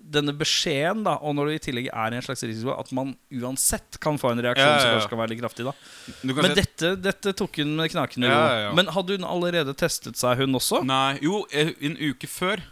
Denne 0.00 0.32
beskjeden, 0.34 1.04
da, 1.06 1.16
og 1.22 1.36
når 1.36 1.50
det 1.50 1.54
i 1.58 1.62
tillegg 1.68 1.88
er 1.92 2.14
en 2.16 2.24
slags 2.24 2.42
risiko, 2.42 2.72
at 2.74 2.88
man 2.96 3.12
uansett 3.30 3.98
kan 4.02 4.16
få 4.18 4.32
en 4.32 4.42
reaksjon 4.42 4.66
Ja, 4.66 4.72
ja, 4.74 4.80
som 4.82 4.96
kanskje 4.96 5.12
kan 5.12 5.20
være 5.20 5.32
litt 5.34 5.42
kraftig. 5.42 5.66
da 5.68 5.74
Men 6.26 6.56
dette, 6.56 6.94
dette 6.98 7.34
tok 7.38 7.60
hun 7.62 7.76
med 7.78 7.92
knakende 7.92 8.30
ro. 8.30 8.34
Ja, 8.34 8.48
ja, 8.50 8.64
ja. 8.64 8.72
Men 8.74 8.90
hadde 8.96 9.18
hun 9.18 9.26
allerede 9.28 9.74
testet 9.78 10.18
seg, 10.18 10.40
hun 10.42 10.58
også? 10.58 10.82
Nei, 10.88 11.20
jo, 11.22 11.44
eh, 11.52 11.74
en 11.86 11.98
uke 12.00 12.30
før. 12.30 12.64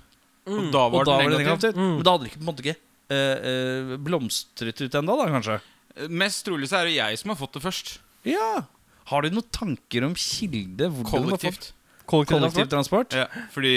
Og 0.49 0.71
da 0.73 0.87
og 0.89 0.97
var 0.97 1.09
da 1.11 1.19
den 1.21 1.35
det 1.37 1.41
negativ. 1.45 1.77
Mm. 1.77 1.95
Men 1.99 2.05
da 2.07 2.17
hadde 2.17 2.25
det 2.25 2.33
ikke, 2.33 2.41
på 2.41 2.47
en 2.47 2.51
måte 2.51 2.65
ikke 2.65 2.77
eh, 3.15 3.49
eh, 3.53 3.95
blomstret 4.09 4.83
ut 4.83 4.99
ennå, 5.03 5.19
da, 5.21 5.31
kanskje? 5.37 5.61
Mest 6.09 6.45
trolig 6.47 6.69
så 6.71 6.81
er 6.81 6.89
det 6.89 6.99
jeg 6.99 7.21
som 7.21 7.35
har 7.35 7.39
fått 7.41 7.59
det 7.59 7.65
først. 7.65 7.99
Ja. 8.29 8.53
Har 9.13 9.25
du 9.25 9.33
noen 9.33 9.51
tanker 9.55 10.05
om 10.09 10.15
kilde? 10.19 10.91
Hvordan 10.91 11.05
du 11.05 11.35
har 11.35 11.39
fått 11.39 11.45
Kollektivt. 11.47 11.73
Kollektivtransport? 12.09 13.15
Ja, 13.19 13.27
fordi 13.53 13.73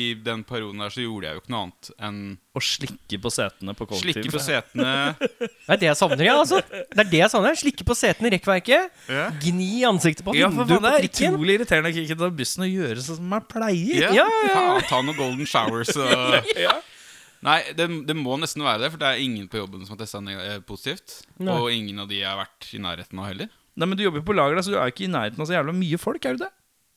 i 0.00 0.04
den 0.24 0.42
perioden 0.48 0.80
der 0.82 0.92
så 0.94 1.02
gjorde 1.04 1.28
jeg 1.28 1.36
jo 1.36 1.42
ikke 1.42 1.52
noe 1.54 1.62
annet 1.66 1.90
enn 2.08 2.20
Å 2.56 2.62
slikke 2.64 3.18
på 3.22 3.30
setene 3.30 3.74
på 3.78 3.86
kollektiv. 3.90 4.16
slikke 4.24 4.32
på 4.34 4.40
setene. 4.42 4.94
Det 5.70 5.74
er 5.76 5.80
det 5.84 5.88
jeg 5.90 5.98
savner, 6.00 6.24
ja, 6.26 6.34
altså. 6.40 6.58
Det 6.66 7.04
er 7.04 7.10
det 7.12 7.20
jeg 7.20 7.30
savner. 7.30 7.58
Slikke 7.60 7.86
på 7.86 7.94
setene 7.98 8.30
i 8.30 8.34
rekkverket. 8.34 8.90
Ja. 9.12 9.28
Gni 9.44 9.68
ansiktet 9.86 10.24
på 10.26 10.34
Ja, 10.34 10.48
for 10.50 10.64
vinduet 10.64 10.80
faen, 10.80 10.82
det 10.82 10.90
på 10.90 10.96
er 10.96 11.06
trikken. 11.06 11.36
utrolig 11.38 11.58
irriterende 11.60 11.92
å 11.92 12.00
ikke 12.04 12.18
ta 12.24 12.30
bussen 12.40 12.66
og 12.66 12.72
gjøre 12.74 13.04
sånn 13.06 13.20
som 13.20 13.28
man 13.36 13.44
pleier. 13.52 14.06
Ja, 14.08 14.10
Ja, 14.22 14.26
ja, 14.26 14.40
ja. 14.48 14.54
Faen, 14.56 14.88
ta 14.90 15.02
noen 15.06 15.20
golden 15.20 15.46
showers 15.46 15.92
og 16.00 16.80
Nei, 17.40 17.60
det, 17.72 17.86
det 18.04 18.14
må 18.18 18.34
nesten 18.36 18.60
være 18.66 18.82
det, 18.82 18.90
for 18.92 19.00
det 19.00 19.08
er 19.14 19.22
ingen 19.24 19.46
på 19.48 19.56
jobben 19.62 19.86
som 19.86 19.94
har 19.96 20.02
testa 20.02 20.20
positivt. 20.68 21.22
Nei. 21.40 21.54
Og 21.56 21.70
ingen 21.72 22.02
av 22.02 22.10
de 22.10 22.18
jeg 22.18 22.28
har 22.28 22.36
vært 22.42 22.66
i 22.76 22.80
nærheten 22.84 23.16
av 23.22 23.30
heller. 23.30 23.48
Nei, 23.80 23.86
men 23.88 23.96
Du 23.96 24.02
jobber 24.04 24.20
på 24.26 24.34
lager, 24.36 24.58
da, 24.58 24.64
så 24.66 24.74
du 24.74 24.76
er 24.76 24.90
jo 24.90 24.92
ikke 24.92 25.06
i 25.06 25.12
nærheten 25.14 25.40
av 25.40 25.48
så 25.48 25.54
jævla 25.56 25.72
mye 25.72 25.96
folk, 26.02 26.26
er 26.28 26.36
du 26.36 26.42
det? 26.44 26.50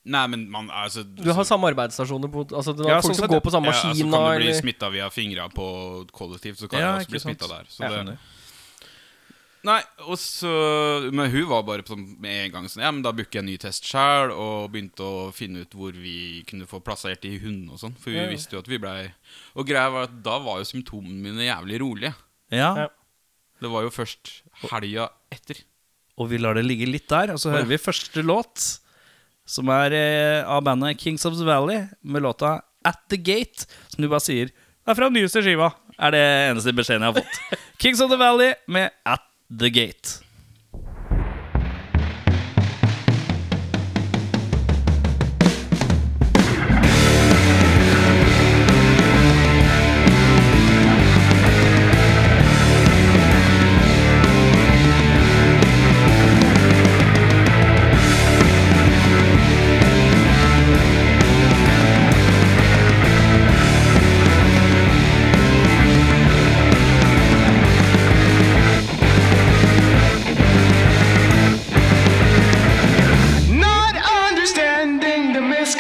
Nei, 0.04 0.24
men 0.28 0.42
man 0.52 0.68
altså 0.68 1.06
Du 1.08 1.30
har 1.32 1.46
samme 1.48 1.70
arbeidsstasjoner 1.72 2.28
på 2.32 2.42
Altså 2.52 2.74
det 2.76 2.84
er 2.84 2.90
Ja, 2.92 3.00
folk 3.00 3.14
sånn 3.16 3.22
som 3.22 3.32
går 3.32 3.44
på 3.46 3.52
samme 3.54 3.72
ja, 3.72 3.78
altså. 3.88 4.08
Kan 4.12 4.26
du 4.36 4.42
bli 4.44 4.54
smitta 4.58 4.90
via 4.92 5.06
fingra 5.14 5.46
på 5.54 5.68
kollektivt, 6.12 6.60
så 6.60 6.68
kan 6.68 6.82
Ja, 6.84 6.90
du 6.98 7.04
også 7.06 7.14
bli 7.14 7.22
smitta 7.24 7.48
der. 7.48 7.70
Så 7.72 7.86
ja. 7.88 8.02
det, 8.04 8.18
nei, 9.64 9.78
og 10.04 10.20
så 10.20 10.52
Men 11.08 11.32
hun 11.32 11.48
var 11.48 11.64
bare 11.70 11.86
på 11.88 11.94
sånn 11.96 12.04
med 12.20 12.42
en 12.50 12.52
gang 12.58 12.68
sånn 12.68 12.84
Ja, 12.84 12.92
men 12.92 13.00
da 13.06 13.14
booker 13.16 13.40
jeg 13.40 13.46
en 13.46 13.50
ny 13.54 13.56
test 13.64 13.88
sjæl, 13.88 14.34
og 14.36 14.74
begynte 14.76 15.08
å 15.08 15.24
finne 15.32 15.64
ut 15.64 15.78
hvor 15.80 15.96
vi 15.96 16.44
kunne 16.52 16.68
få 16.68 16.82
plassert 16.84 17.24
de 17.24 17.38
hundene 17.40 17.78
og 17.78 17.80
sånn. 17.86 17.96
For 17.96 18.12
vi 18.12 18.20
Ja, 18.20 18.28
ja. 18.28 18.34
visste 18.36 18.58
jo 18.58 18.64
at 18.66 18.68
vi 18.68 18.82
blei 18.84 19.08
Og 19.56 19.64
greia 19.72 19.88
var 19.94 20.10
at 20.12 20.20
da 20.26 20.36
var 20.44 20.60
jo 20.60 20.68
symptomene 20.68 21.16
mine 21.30 21.48
jævlig 21.48 21.80
rolige. 21.80 22.12
Ja. 22.52 22.74
Ja. 22.84 22.88
Det 23.64 23.72
var 23.72 23.88
jo 23.88 23.94
først 23.96 24.42
helga 24.68 25.08
etter. 25.32 25.64
Og 26.20 26.28
vi 26.30 26.38
lar 26.44 26.60
det 26.60 26.68
ligge 26.68 26.86
litt 26.92 27.08
der, 27.08 27.32
og 27.32 27.40
så 27.40 27.54
hører 27.56 27.72
vi 27.72 27.80
første 27.80 28.22
låt, 28.22 28.83
som 29.50 29.69
er 29.74 29.95
eh, 29.98 30.42
av 30.48 30.63
bandet 30.66 31.01
Kings 31.01 31.25
of 31.28 31.38
the 31.38 31.48
Valley, 31.48 31.86
med 32.01 32.24
låta 32.25 32.62
At 32.86 33.04
The 33.10 33.18
Gate, 33.18 33.68
som 33.92 34.04
du 34.04 34.10
bare 34.12 34.24
sier 34.24 34.51
Det 34.51 34.92
er 34.92 34.98
fra 35.00 35.07
den 35.07 35.19
nyeste 35.22 35.44
skiva, 35.44 35.72
er 36.00 36.16
det 36.16 36.24
eneste 36.50 36.74
beskjeden 36.75 37.06
jeg 37.06 37.13
har 37.13 37.22
fått. 37.24 37.60
Kings 37.84 38.01
of 38.03 38.12
the 38.12 38.20
Valley 38.20 38.53
med 38.68 38.91
At 39.08 39.24
The 39.48 39.72
Gate. 39.72 40.20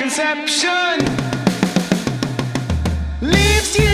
conception 0.03 0.99
leaves 3.21 3.77
you. 3.79 3.92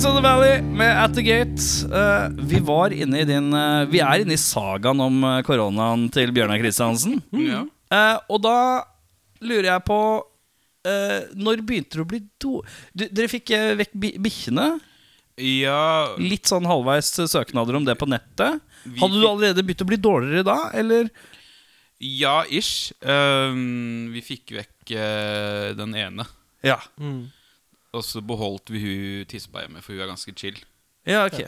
Kings 0.00 0.08
of 0.08 0.16
the 0.16 0.22
Valley 0.24 0.62
med 0.64 0.96
At 0.96 1.12
the 1.12 1.20
Gate. 1.20 1.60
Uh, 1.92 2.32
vi 2.48 2.56
var 2.64 2.88
inne 2.88 3.18
i 3.20 3.24
din 3.28 3.50
uh, 3.52 3.84
Vi 3.84 3.98
er 4.00 4.22
inne 4.22 4.32
i 4.32 4.40
sagaen 4.40 4.96
om 5.04 5.18
eh, 5.28 5.40
koronaen 5.44 6.06
til 6.08 6.30
Bjørnar 6.32 6.56
Kristiansen. 6.56 7.18
Mm. 7.28 7.66
Uh, 7.92 8.16
og 8.32 8.38
da 8.40 8.54
lurer 9.44 9.66
jeg 9.68 9.82
på 9.84 9.98
eh, 10.88 11.26
Når 11.36 11.60
begynte 11.68 11.98
du 11.98 12.04
å 12.06 12.06
bli 12.08 12.22
do... 12.40 12.62
Du, 12.96 13.04
dere 13.10 13.28
fikk 13.28 13.52
vekk 13.82 13.92
bi- 13.92 14.14
bikkjene. 14.24 14.70
ja 15.44 15.82
Litt 16.16 16.48
sånn 16.48 16.68
halvveis 16.70 17.10
søknader 17.20 17.76
om 17.76 17.84
det 17.84 17.98
på 18.00 18.08
nettet. 18.08 18.56
Vi 18.86 19.02
Hadde 19.02 19.20
du 19.20 19.26
allerede 19.28 19.66
begynt 19.66 19.84
å 19.84 19.88
bli 19.90 19.98
dårligere 20.00 20.46
da, 20.48 20.56
eller? 20.80 21.10
Ja, 22.00 22.38
ish. 22.48 22.94
Ehm, 23.04 24.08
vi 24.16 24.24
fikk 24.24 24.56
vekk 24.62 24.94
den 25.76 25.92
ene. 26.06 26.24
Ja. 26.64 26.80
Og 27.96 28.04
så 28.06 28.20
beholdt 28.22 28.70
vi 28.70 28.80
hun 28.84 29.24
tispa 29.30 29.64
hjemme, 29.64 29.82
for 29.82 29.96
hun 29.96 30.04
er 30.04 30.12
ganske 30.12 30.34
chill. 30.38 30.58
Ja, 31.08 31.24
ok. 31.26 31.40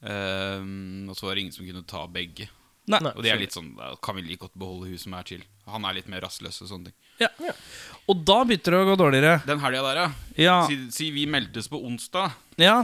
um, 0.00 1.10
og 1.10 1.16
så 1.18 1.26
var 1.26 1.34
det 1.36 1.42
ingen 1.44 1.56
som 1.56 1.66
kunne 1.68 1.84
ta 1.88 2.06
begge. 2.10 2.48
Nei. 2.90 2.98
Og 3.12 3.20
det 3.22 3.30
er 3.30 3.38
litt 3.38 3.54
sånn, 3.54 3.74
da 3.76 3.92
kan 4.02 4.16
vi 4.16 4.24
like 4.26 4.40
godt 4.46 4.56
beholde 4.58 4.88
hun 4.90 4.98
som 4.98 5.14
er 5.18 5.28
chill. 5.28 5.44
Han 5.70 5.84
er 5.86 5.98
litt 6.00 6.08
mer 6.10 6.24
rastløs 6.24 6.56
og 6.64 6.70
sånne 6.72 6.88
ting. 6.90 6.96
Ja. 7.20 7.28
Og 8.10 8.24
da 8.26 8.40
begynte 8.48 8.72
det 8.72 8.80
å 8.80 8.88
gå 8.88 8.96
dårligere. 8.98 9.36
Den 9.46 9.60
helga 9.62 9.84
der, 9.84 10.00
ja. 10.00 10.08
Ja. 10.40 10.56
Si, 10.66 10.78
si 10.96 11.10
vi 11.14 11.28
meldtes 11.30 11.68
på 11.70 11.82
onsdag. 11.86 12.34
ja. 12.60 12.80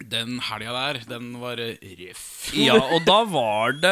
Den 0.00 0.38
helga 0.40 0.72
der, 0.72 0.98
den 1.10 1.26
var 1.42 1.58
røff. 1.60 2.20
Ja, 2.56 2.78
og 2.96 3.02
da 3.04 3.18
var 3.28 3.74
det 3.76 3.90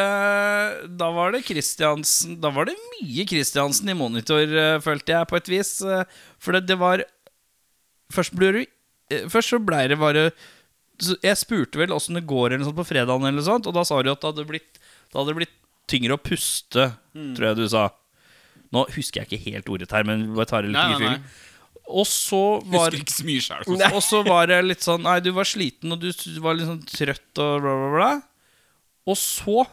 Da 0.97 1.09
var 1.13 1.35
det 1.35 1.43
Kristiansen 1.45 2.39
Da 2.41 2.49
var 2.49 2.65
det 2.65 2.73
mye 2.95 3.27
Kristiansen 3.29 3.91
i 3.93 3.93
monitor, 3.93 4.41
eh, 4.41 4.79
følte 4.81 5.13
jeg, 5.13 5.27
på 5.29 5.37
et 5.37 5.51
vis. 5.53 5.69
eh, 5.85 6.01
For 6.41 6.57
det, 6.57 6.63
det 6.71 6.79
var 6.81 7.03
Først 8.13 8.33
du 8.35 8.45
eh, 8.63 9.27
Først 9.29 9.53
så 9.53 9.59
blei 9.61 9.83
det 9.91 9.99
bare 10.01 10.29
Jeg 11.23 11.37
spurte 11.39 11.79
vel 11.81 11.93
åssen 11.95 12.17
det 12.17 12.25
går 12.29 12.55
eller 12.55 12.65
sånt 12.67 12.79
på 12.79 12.87
fredagen, 12.87 13.27
eller 13.29 13.45
sånt, 13.45 13.69
og 13.69 13.75
da 13.77 13.85
sa 13.87 14.01
du 14.03 14.11
at 14.11 14.19
det 14.21 14.31
hadde 14.33 14.47
blitt, 14.49 14.79
det 15.09 15.15
hadde 15.19 15.35
blitt 15.37 15.53
tyngre 15.89 16.17
å 16.17 16.21
puste, 16.21 16.89
tror 17.33 17.45
jeg 17.47 17.57
du 17.57 17.63
sa. 17.71 17.87
Nå 18.75 18.83
husker 18.93 19.23
jeg 19.23 19.29
ikke 19.29 19.53
helt 19.55 19.71
ordet 19.73 19.87
her, 19.95 20.03
men 20.05 20.27
bare 20.35 20.49
tar 20.49 20.65
det 20.65 20.73
litt 20.73 20.77
Nei, 20.77 20.97
nei, 20.99 21.13
nei. 21.15 21.47
Og 21.89 22.05
så 22.05 22.41
var 22.69 22.91
Husker 22.91 22.99
ikke 22.99 23.15
så 23.15 23.25
mye 23.25 23.45
sjøl. 23.47 23.63
og 23.95 24.03
så 24.05 24.19
var 24.27 24.51
det 24.51 24.59
litt 24.67 24.83
sånn 24.85 25.01
Nei, 25.07 25.15
du 25.25 25.31
var 25.33 25.47
sliten, 25.49 25.95
og 25.95 26.03
du 26.03 26.11
var 26.43 26.59
litt 26.59 26.67
sånn 26.69 26.83
trøtt 26.85 27.41
og 27.41 27.63
bla, 27.63 27.73
bla, 27.79 27.89
bla. 27.95 28.11
Og 29.09 29.17
så 29.17 29.63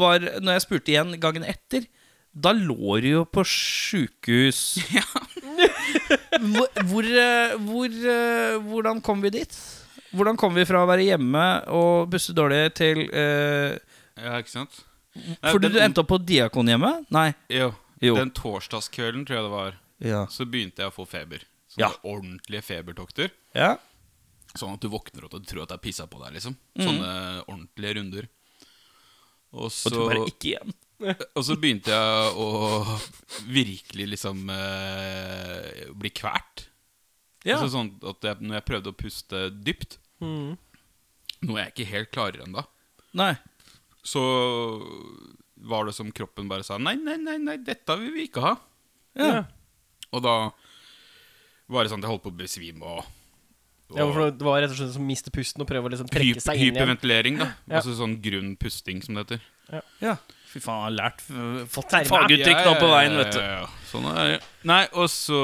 var 0.00 0.24
Når 0.40 0.56
jeg 0.56 0.64
spurte 0.66 0.92
igjen 0.94 1.14
gangen 1.22 1.46
etter, 1.46 1.86
da 2.36 2.52
lå 2.52 2.98
du 3.00 3.06
jo 3.08 3.22
på 3.24 3.42
sjukehus. 3.48 4.58
hvor, 6.52 6.68
hvor, 6.90 7.08
eh, 7.08 7.54
hvor 7.64 7.96
eh, 8.12 8.58
Hvordan 8.66 9.00
kom 9.04 9.22
vi 9.24 9.30
dit? 9.38 9.56
Hvordan 10.16 10.36
kom 10.40 10.54
vi 10.56 10.64
fra 10.68 10.82
å 10.84 10.88
være 10.88 11.06
hjemme 11.08 11.44
og 11.72 12.10
puste 12.12 12.34
dårlig 12.36 12.60
til 12.78 13.02
uh, 13.08 13.74
Ja, 14.20 14.36
ikke 14.40 14.52
sant? 14.52 14.78
Fordi 15.42 15.66
den- 15.68 15.74
du 15.74 15.80
endte 15.82 16.02
opp 16.04 16.10
på 16.12 16.18
Diakonhjemmet? 16.28 17.08
Nei. 17.12 17.30
Jo. 17.52 17.70
Jo. 18.04 18.14
Den 18.20 18.30
torsdagskvelden, 18.36 19.24
tror 19.26 19.38
jeg 19.38 19.44
det 19.48 19.52
var, 19.56 19.76
Ja. 20.04 20.22
så 20.28 20.44
begynte 20.44 20.84
jeg 20.84 20.92
å 20.92 20.94
få 20.94 21.06
feber. 21.08 21.40
Sånne 21.72 21.88
Ja. 21.88 21.92
ordentlige 22.04 22.62
febertokter. 22.64 23.30
ja. 23.54 23.76
Sånn 24.56 24.72
at 24.72 24.80
du 24.80 24.88
våkner 24.88 25.24
opp 25.26 25.34
og 25.36 25.42
du 25.44 25.48
tror 25.50 25.64
at 25.64 25.68
det 25.68 25.76
er 25.76 25.84
pissa 25.84 26.06
på 26.08 26.16
deg, 26.22 26.32
liksom. 26.38 26.54
Sånne 26.80 27.04
Sånne 27.04 27.42
ordentlige 27.44 27.94
runder. 27.98 28.28
Og 29.52 29.68
så, 29.70 29.90
Og 29.90 29.92
du 29.92 29.98
bare 30.08 30.22
ikke 30.30 30.48
igjen. 30.54 30.72
Og 31.36 31.42
så 31.44 31.56
begynte 31.60 31.92
jeg 31.92 32.30
å 32.40 32.46
virkelig 33.52 34.06
liksom 34.14 34.46
eh, 34.54 35.82
bli 35.92 36.10
kvært. 36.16 36.66
Ja. 37.46 37.58
Altså 37.58 37.68
sånn 37.76 37.90
at 38.10 38.24
jeg, 38.26 38.40
når 38.42 38.58
jeg 38.60 38.66
prøvde 38.72 38.92
å 38.92 38.96
puste 39.04 39.46
dypt, 39.52 39.98
Mm. 40.16 40.54
noe 41.44 41.58
jeg 41.60 41.72
ikke 41.74 41.84
helt 41.90 42.08
klarer 42.14 42.46
ennå, 42.46 42.62
så 44.06 44.22
var 45.68 45.84
det 45.84 45.92
som 45.96 46.08
kroppen 46.14 46.48
bare 46.48 46.64
sa 46.64 46.78
Nei, 46.80 46.94
nei, 46.96 47.18
nei, 47.20 47.36
nei 47.36 47.56
dette 47.60 47.96
vil 48.00 48.14
vi 48.14 48.24
ikke 48.30 48.40
ha. 48.44 48.54
Ja. 49.16 49.42
Og 50.16 50.22
da 50.24 50.34
var 51.68 51.84
det 51.84 51.90
sånn 51.92 52.00
at 52.00 52.06
jeg 52.08 52.12
holdt 52.14 52.24
på 52.24 52.32
å 52.32 52.38
besvime 52.38 52.80
og, 52.96 53.04
og 53.90 53.98
Ja, 54.00 54.06
for 54.08 54.30
det 54.32 54.46
var 54.46 54.60
rett 54.62 54.72
og 54.72 54.78
slett 54.80 54.94
som 54.96 55.04
å 55.04 55.10
miste 55.10 55.32
pusten 55.34 55.60
og 55.64 55.68
prøve 55.68 55.88
å 55.88 55.92
liksom 55.92 56.08
trekke 56.08 56.36
hyp, 56.38 56.42
seg 56.44 56.56
inn 56.56 56.70
igjen. 56.70 56.78
Hyperventilering, 56.78 57.38
da. 57.42 57.50
Ja. 57.66 57.80
Altså 57.80 57.92
sånn 57.98 58.16
grunn 58.24 58.54
pusting, 58.60 59.02
som 59.04 59.18
det 59.18 59.26
heter. 59.26 59.44
Ja. 60.00 60.16
Fy 60.46 60.60
faen, 60.62 60.78
jeg 60.78 60.86
har 60.86 60.94
lært 60.94 61.22
Fått 61.72 61.94
faguttrykk 62.08 62.60
nå 62.62 62.74
på 62.78 62.88
veien, 62.92 63.16
vet 63.18 63.32
du. 63.34 63.40
Ja, 63.42 63.46
ja, 63.46 63.60
ja. 63.64 63.86
Sånn 63.90 64.06
er 64.12 64.30
det. 64.30 64.40
Nei, 64.70 64.82
og 64.94 65.08
så 65.12 65.40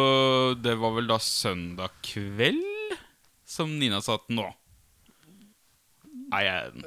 Det 0.62 0.75
var 0.78 0.94
vel 0.97 1.11
da 1.11 1.18
søndag 1.23 1.97
kveld 2.06 2.97
som 3.52 3.73
Nina 3.80 4.00
sa 4.04 4.16
at 4.21 4.30
nå 4.32 4.47
Nei, 6.32 6.42
jeg 6.47 6.85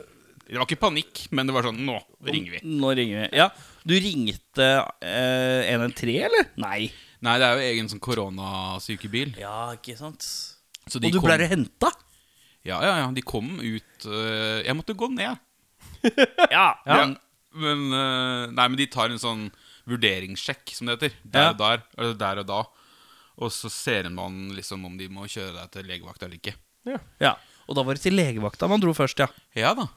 Det 0.48 0.58
var 0.58 0.66
ikke 0.66 0.82
panikk, 0.82 1.26
men 1.36 1.50
det 1.50 1.56
var 1.58 1.68
sånn 1.68 1.82
Nå 1.86 2.00
ringer 2.26 2.56
vi. 2.58 2.62
Nå 2.66 2.94
ringer 2.98 3.26
vi. 3.26 3.28
Ja, 3.38 3.50
Du 3.86 3.94
ringte 4.02 4.70
eh, 5.06 5.74
113, 5.76 6.16
eller? 6.26 6.50
Nei. 6.62 6.88
Nei, 7.26 7.36
det 7.42 7.48
er 7.48 7.60
jo 7.60 7.68
egen 7.70 7.90
sånn 7.90 8.02
koronasykebil. 8.04 9.36
Ja, 9.42 9.74
ikke 9.78 9.96
sant. 9.98 10.26
Så 10.86 11.02
Og 11.02 11.08
du 11.14 11.20
ble 11.24 11.38
henta? 11.50 11.90
Ja, 12.66 12.80
ja, 12.82 12.96
ja. 13.04 13.10
De 13.14 13.22
kom 13.26 13.58
ut 13.62 14.08
uh, 14.10 14.62
Jeg 14.66 14.74
måtte 14.78 14.98
gå 14.98 15.10
ned. 15.14 15.42
Ja. 16.54 16.68
Ja. 16.86 16.98
Men, 17.56 17.86
øh, 17.96 18.52
nei, 18.52 18.66
men 18.68 18.76
de 18.80 18.88
tar 18.92 19.10
en 19.14 19.22
sånn 19.22 19.46
vurderingssjekk, 19.88 20.74
som 20.76 20.88
det 20.90 20.98
heter. 21.00 21.14
Der 21.24 21.46
Ja. 21.48 21.52
og 21.54 21.58
der. 21.62 21.84
Eller 21.98 22.14
der 22.20 22.40
og 22.44 22.48
da. 22.50 22.62
Og 23.38 23.52
så 23.52 23.70
ser 23.72 24.08
man 24.10 24.52
liksom 24.56 24.86
om 24.88 24.96
de 24.98 25.08
må 25.12 25.26
kjøre 25.28 25.54
deg 25.58 25.72
til 25.72 25.84
legevakt 25.90 26.24
eller 26.24 26.36
ikke. 26.40 26.56
ja. 27.20 27.34
Og 27.68 27.76
da 27.76 27.82
var 27.84 27.94
det 27.98 28.04
til 28.04 28.14
legevakta 28.14 28.68
man 28.70 28.80
dro 28.80 28.94
først, 28.94 29.18
ja. 29.20 29.26
Ja 29.58 29.74
da. 29.74 29.88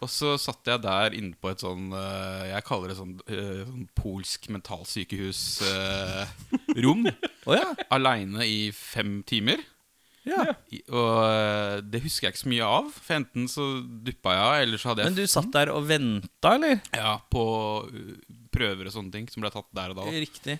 Og 0.00 0.08
så 0.08 0.38
satt 0.40 0.64
jeg 0.64 0.80
der 0.80 1.12
inne 1.12 1.34
på 1.36 1.50
et 1.50 1.60
sånn 1.60 1.92
øh, 1.92 2.46
Jeg 2.48 2.64
kaller 2.64 2.88
det 2.88 2.96
sånn, 2.96 3.20
øh, 3.28 3.66
sånn 3.68 3.88
polsk 3.94 4.48
mentalsykehusrom. 4.48 7.06
Eh, 7.40 7.48
oh, 7.48 7.54
ja. 7.56 7.72
Aleine 7.90 8.44
i 8.46 8.70
fem 8.76 9.22
timer. 9.26 9.56
Ja. 10.28 10.44
Og 10.92 11.18
øh, 11.24 11.76
det 11.90 12.02
husker 12.04 12.28
jeg 12.28 12.34
ikke 12.34 12.42
så 12.44 12.50
mye 12.52 12.66
av. 12.68 12.90
For 12.96 13.16
enten 13.16 13.46
så 13.50 13.66
duppa 14.04 14.34
jeg, 14.36 14.66
eller 14.66 14.78
så 14.82 14.90
hadde 14.92 15.04
jeg 15.06 15.12
Men 15.14 15.20
du 15.20 15.26
satt 15.32 15.52
der 15.54 15.72
og 15.72 15.86
venta, 15.88 16.54
eller? 16.58 16.80
Ja, 16.96 17.14
på 17.32 17.44
øh, 17.88 18.16
prøver 18.52 18.90
og 18.90 18.92
sånne 18.96 19.14
ting 19.14 19.28
som 19.32 19.40
ble 19.44 19.52
tatt 19.54 19.68
der 19.76 19.94
og 19.94 20.02
da. 20.02 20.08
Riktig. 20.12 20.58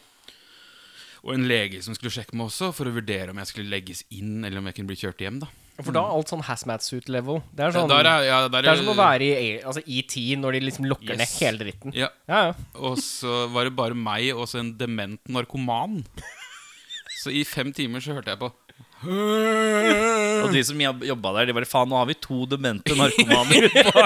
Og 1.20 1.34
en 1.36 1.44
lege 1.50 1.82
som 1.84 1.92
skulle 1.92 2.12
sjekke 2.14 2.32
meg 2.38 2.48
også, 2.48 2.70
for 2.72 2.88
å 2.88 2.94
vurdere 2.96 3.34
om 3.34 3.40
jeg 3.42 3.50
skulle 3.50 3.68
legges 3.74 4.04
inn, 4.16 4.38
eller 4.46 4.62
om 4.62 4.70
jeg 4.70 4.78
kunne 4.78 4.88
bli 4.88 4.96
kjørt 5.02 5.20
hjem. 5.20 5.42
da 5.42 5.50
For 5.84 5.92
da 5.92 6.00
er 6.06 6.14
alt 6.16 6.32
sånn 6.32 6.44
hazmat 6.46 6.80
suit 6.86 7.10
level. 7.12 7.42
Det 7.52 7.66
er 7.66 7.74
sånn, 7.76 7.90
Der 7.92 8.08
er, 8.08 8.24
ja, 8.24 8.38
der 8.48 8.64
det 8.64 8.72
er 8.72 8.80
som 8.80 8.88
å 8.94 8.96
være 8.96 9.28
i 9.28 9.50
altså, 9.60 9.82
ET 9.84 10.16
når 10.40 10.56
de 10.56 10.62
liksom 10.64 10.88
lokker 10.88 11.12
Yes. 11.12 11.20
ned 11.20 11.34
hele 11.44 11.60
dritten. 11.66 11.92
ja, 11.92 12.08
Ja, 12.28 12.40
ja. 12.48 12.54
Og 12.80 12.96
så 13.04 13.42
var 13.52 13.68
det 13.68 13.76
bare 13.76 13.92
meg 13.98 14.30
og 14.32 14.48
så 14.48 14.62
en 14.62 14.72
dement 14.80 15.20
narkoman. 15.28 16.00
Så 17.20 17.28
i 17.36 17.44
fem 17.44 17.68
timer 17.76 18.00
så 18.00 18.16
hørte 18.16 18.32
jeg 18.32 18.40
på 18.40 18.48
Og 19.04 20.50
de 20.52 20.62
som 20.66 20.78
jobb- 20.80 21.04
jobba 21.08 21.32
der, 21.38 21.48
de 21.50 21.54
bare 21.56 21.68
faen, 21.68 21.88
nå 21.90 21.98
har 22.00 22.08
vi 22.10 22.16
to 22.20 22.42
demente 22.50 22.94
narkomaner 22.98 23.66
utpå. 23.70 24.02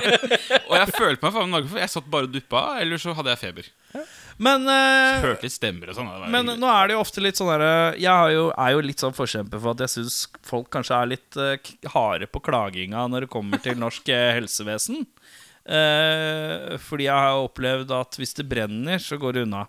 Og 0.68 0.76
jeg 0.78 0.94
følte 0.96 1.24
meg 1.26 1.34
faen 1.34 1.50
narkoman, 1.54 1.70
for 1.72 1.82
jeg 1.82 1.92
satt 1.94 2.10
bare 2.12 2.28
og 2.28 2.34
duppa, 2.34 2.62
eller 2.82 3.00
så 3.02 3.14
hadde 3.18 3.34
jeg 3.34 3.42
feber. 3.42 3.70
Men 4.42 4.64
eh, 4.66 5.20
Hørte 5.22 5.46
litt 5.46 5.54
stemmer 5.54 5.92
og 5.92 5.94
sånn. 5.98 6.08
det 6.10 6.16
var 6.24 6.30
Men 6.34 6.48
hyggelig. 6.48 6.60
nå 6.64 6.70
er 6.74 6.88
det 6.90 6.94
jo 6.96 7.02
ofte 7.04 7.22
litt 7.22 7.38
sånn 7.38 7.50
derre 7.52 7.68
Jeg 8.02 8.10
er 8.10 8.32
jo, 8.34 8.46
er 8.64 8.72
jo 8.74 8.80
litt 8.82 9.04
sånn 9.04 9.14
forkjemper 9.14 9.60
for 9.62 9.76
at 9.76 9.84
jeg 9.84 9.92
syns 9.92 10.16
folk 10.42 10.66
kanskje 10.74 10.96
er 10.98 11.10
litt 11.12 11.38
eh, 11.38 11.52
k- 11.62 11.92
harde 11.94 12.26
på 12.34 12.42
klaginga 12.42 13.04
når 13.12 13.28
det 13.28 13.30
kommer 13.30 13.62
til 13.62 13.78
norsk 13.78 14.10
eh, 14.10 14.32
helsevesen. 14.40 15.04
Eh, 15.64 16.74
fordi 16.82 17.06
jeg 17.06 17.14
har 17.28 17.44
opplevd 17.46 17.94
at 17.94 18.18
hvis 18.18 18.34
det 18.40 18.48
brenner, 18.50 18.98
så 19.00 19.16
går 19.22 19.38
det 19.38 19.46
unna. 19.46 19.64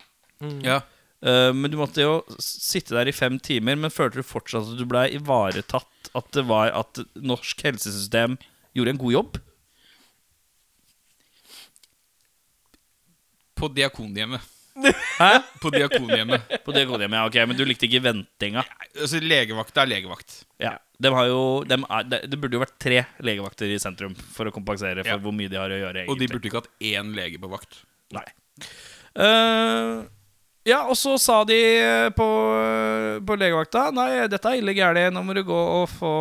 ja. 0.65 0.81
Eh, 1.25 1.51
men 1.57 1.71
du 1.73 1.77
måtte 1.79 2.03
jo 2.05 2.19
sitte 2.37 2.93
der 2.97 3.09
i 3.09 3.15
fem 3.15 3.39
timer, 3.41 3.77
men 3.79 3.93
følte 3.93 4.21
du 4.21 4.27
fortsatt 4.27 4.67
at 4.69 4.77
du 4.79 4.85
ble 4.89 5.07
ivaretatt? 5.17 6.11
At 6.15 6.29
det 6.37 6.45
var 6.47 6.69
at 6.77 7.01
norsk 7.17 7.65
helsesystem 7.65 8.37
gjorde 8.77 8.93
en 8.93 9.01
god 9.01 9.15
jobb? 9.17 9.39
På 13.55 13.67
Diakonhjemmet. 13.71 14.41
Hæ? 15.19 15.39
På 15.61 15.69
Diakonhjemmet. 15.71 16.41
På 16.65 16.71
Diakonhjemmet, 16.75 17.17
ja, 17.17 17.25
ok, 17.29 17.35
Men 17.47 17.57
du 17.57 17.63
likte 17.65 17.87
ikke 17.87 18.01
ventinga? 18.03 18.65
Altså, 18.99 19.21
legevakt 19.23 19.77
er 19.79 19.87
legevakt. 19.87 20.41
Ja, 20.61 20.73
de 20.99 21.11
har 21.15 21.29
jo, 21.31 21.39
de 21.67 21.77
er, 21.79 22.09
det, 22.11 22.39
burde 22.39 22.59
jo 22.59 22.63
vært 22.63 22.75
tre 22.83 22.99
legevakter 23.23 23.71
i 23.71 23.79
sentrum 23.81 24.15
for 24.35 24.47
å 24.49 24.53
kompensere 24.55 25.03
for 25.05 25.15
Ja. 25.15 25.21
hvor 25.23 25.35
mye 25.35 25.51
de 25.51 25.59
har 25.59 25.71
å 25.71 25.79
gjøre. 25.79 26.05
Og 26.11 26.19
de 26.19 26.27
burde 26.31 26.51
ikke 26.51 26.61
hatt 26.61 26.71
én 26.83 27.15
lege 27.15 27.39
på 27.41 27.49
vakt. 27.51 27.81
Nei. 28.15 28.25
Eh, 29.15 30.03
ja, 30.65 30.79
og 30.89 30.95
så 30.97 31.13
sa 31.21 31.39
de 31.45 31.57
på, 32.17 32.25
på 33.27 33.35
legevakta 33.37 33.87
Nei, 33.93 34.25
dette 34.31 34.49
er 34.49 34.57
ille 34.59 34.73
gærent, 34.73 35.13
nå 35.13 35.21
må 35.25 35.35
du 35.37 35.43
gå 35.45 35.59
og 35.81 35.85
få 35.93 36.11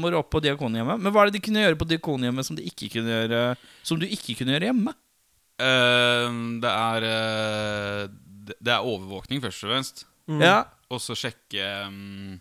Må 0.00 0.08
du 0.12 0.16
opp 0.16 0.30
på 0.32 0.40
Diakonhjemmet. 0.44 1.00
Men 1.02 1.12
hva 1.12 1.22
er 1.26 1.30
det 1.30 1.36
de 1.38 1.44
kunne 1.44 1.60
gjøre 1.64 1.78
på 1.80 1.88
Diakonhjemmet 1.90 2.48
som, 2.48 2.56
gjøre, 2.58 3.42
som 3.84 4.00
du 4.00 4.06
ikke 4.08 4.38
kunne 4.40 4.56
gjøre 4.56 4.70
hjemme? 4.70 4.94
Uh, 5.60 6.58
det 6.62 6.72
er 6.72 7.06
uh, 7.06 8.06
det- 8.48 8.72
er 8.74 8.88
overvåkning, 8.88 9.42
først 9.44 9.62
og 9.66 9.70
fremst. 9.70 10.04
Ja, 10.40 10.62
Og 10.90 10.98
så 11.02 11.14
sjekke 11.18 11.68
mm, 11.92 12.40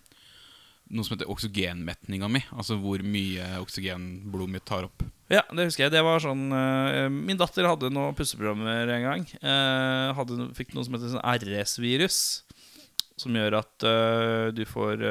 noe 0.92 1.08
som 1.08 1.16
heter 1.16 1.32
oksygenmetninga 1.32 2.30
mi. 2.32 2.44
Altså 2.56 2.78
hvor 2.82 3.02
mye 3.06 3.48
oksygen 3.62 4.08
blodet 4.32 4.58
mitt 4.58 4.68
tar 4.68 4.88
opp. 4.88 5.06
Ja, 5.32 5.46
det 5.56 5.70
husker 5.70 5.86
jeg. 5.86 5.94
Det 5.96 6.04
var 6.04 6.20
sånn 6.20 6.50
uh, 6.52 7.08
Min 7.12 7.40
datter 7.40 7.70
hadde 7.70 7.92
noen 7.94 8.16
pusteprogrammer 8.18 8.90
en 8.98 9.08
gang. 9.08 9.26
Uh, 9.40 10.12
hadde, 10.18 10.52
fikk 10.58 10.76
noe 10.76 10.88
som 10.88 10.98
heter 10.98 11.14
sånn 11.14 11.28
RS-virus. 11.40 12.20
Som 13.22 13.36
gjør 13.38 13.60
at 13.62 13.86
uh, 13.86 14.48
du 14.56 14.64
får 14.68 15.04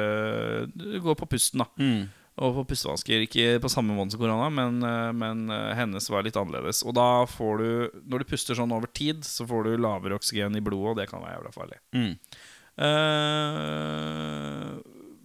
Du 0.75 0.97
går 1.01 1.17
på 1.17 1.29
pusten, 1.31 1.63
da. 1.63 1.69
Og 2.41 2.55
får 2.59 2.69
pustevansker. 2.69 3.25
Ikke 3.25 3.59
på 3.61 3.69
samme 3.69 3.95
måte 3.97 4.15
som 4.15 4.21
korona, 4.21 4.47
men, 4.53 4.79
men 5.19 5.51
hennes 5.77 6.07
var 6.09 6.23
litt 6.25 6.37
annerledes. 6.39 6.79
Og 6.87 6.95
da 6.97 7.25
får 7.29 7.59
du 7.61 7.99
Når 8.09 8.23
du 8.23 8.29
puster 8.29 8.57
sånn 8.57 8.73
over 8.73 8.89
tid, 8.89 9.25
så 9.27 9.45
får 9.45 9.67
du 9.67 9.75
lavere 9.83 10.17
oksygen 10.17 10.55
i 10.57 10.63
blodet, 10.63 10.93
og 10.93 10.97
det 11.01 11.09
kan 11.11 11.21
være 11.21 11.37
jævla 11.37 11.53
farlig. 11.53 11.81
Mm. 11.97 12.15
Eh, 12.81 14.79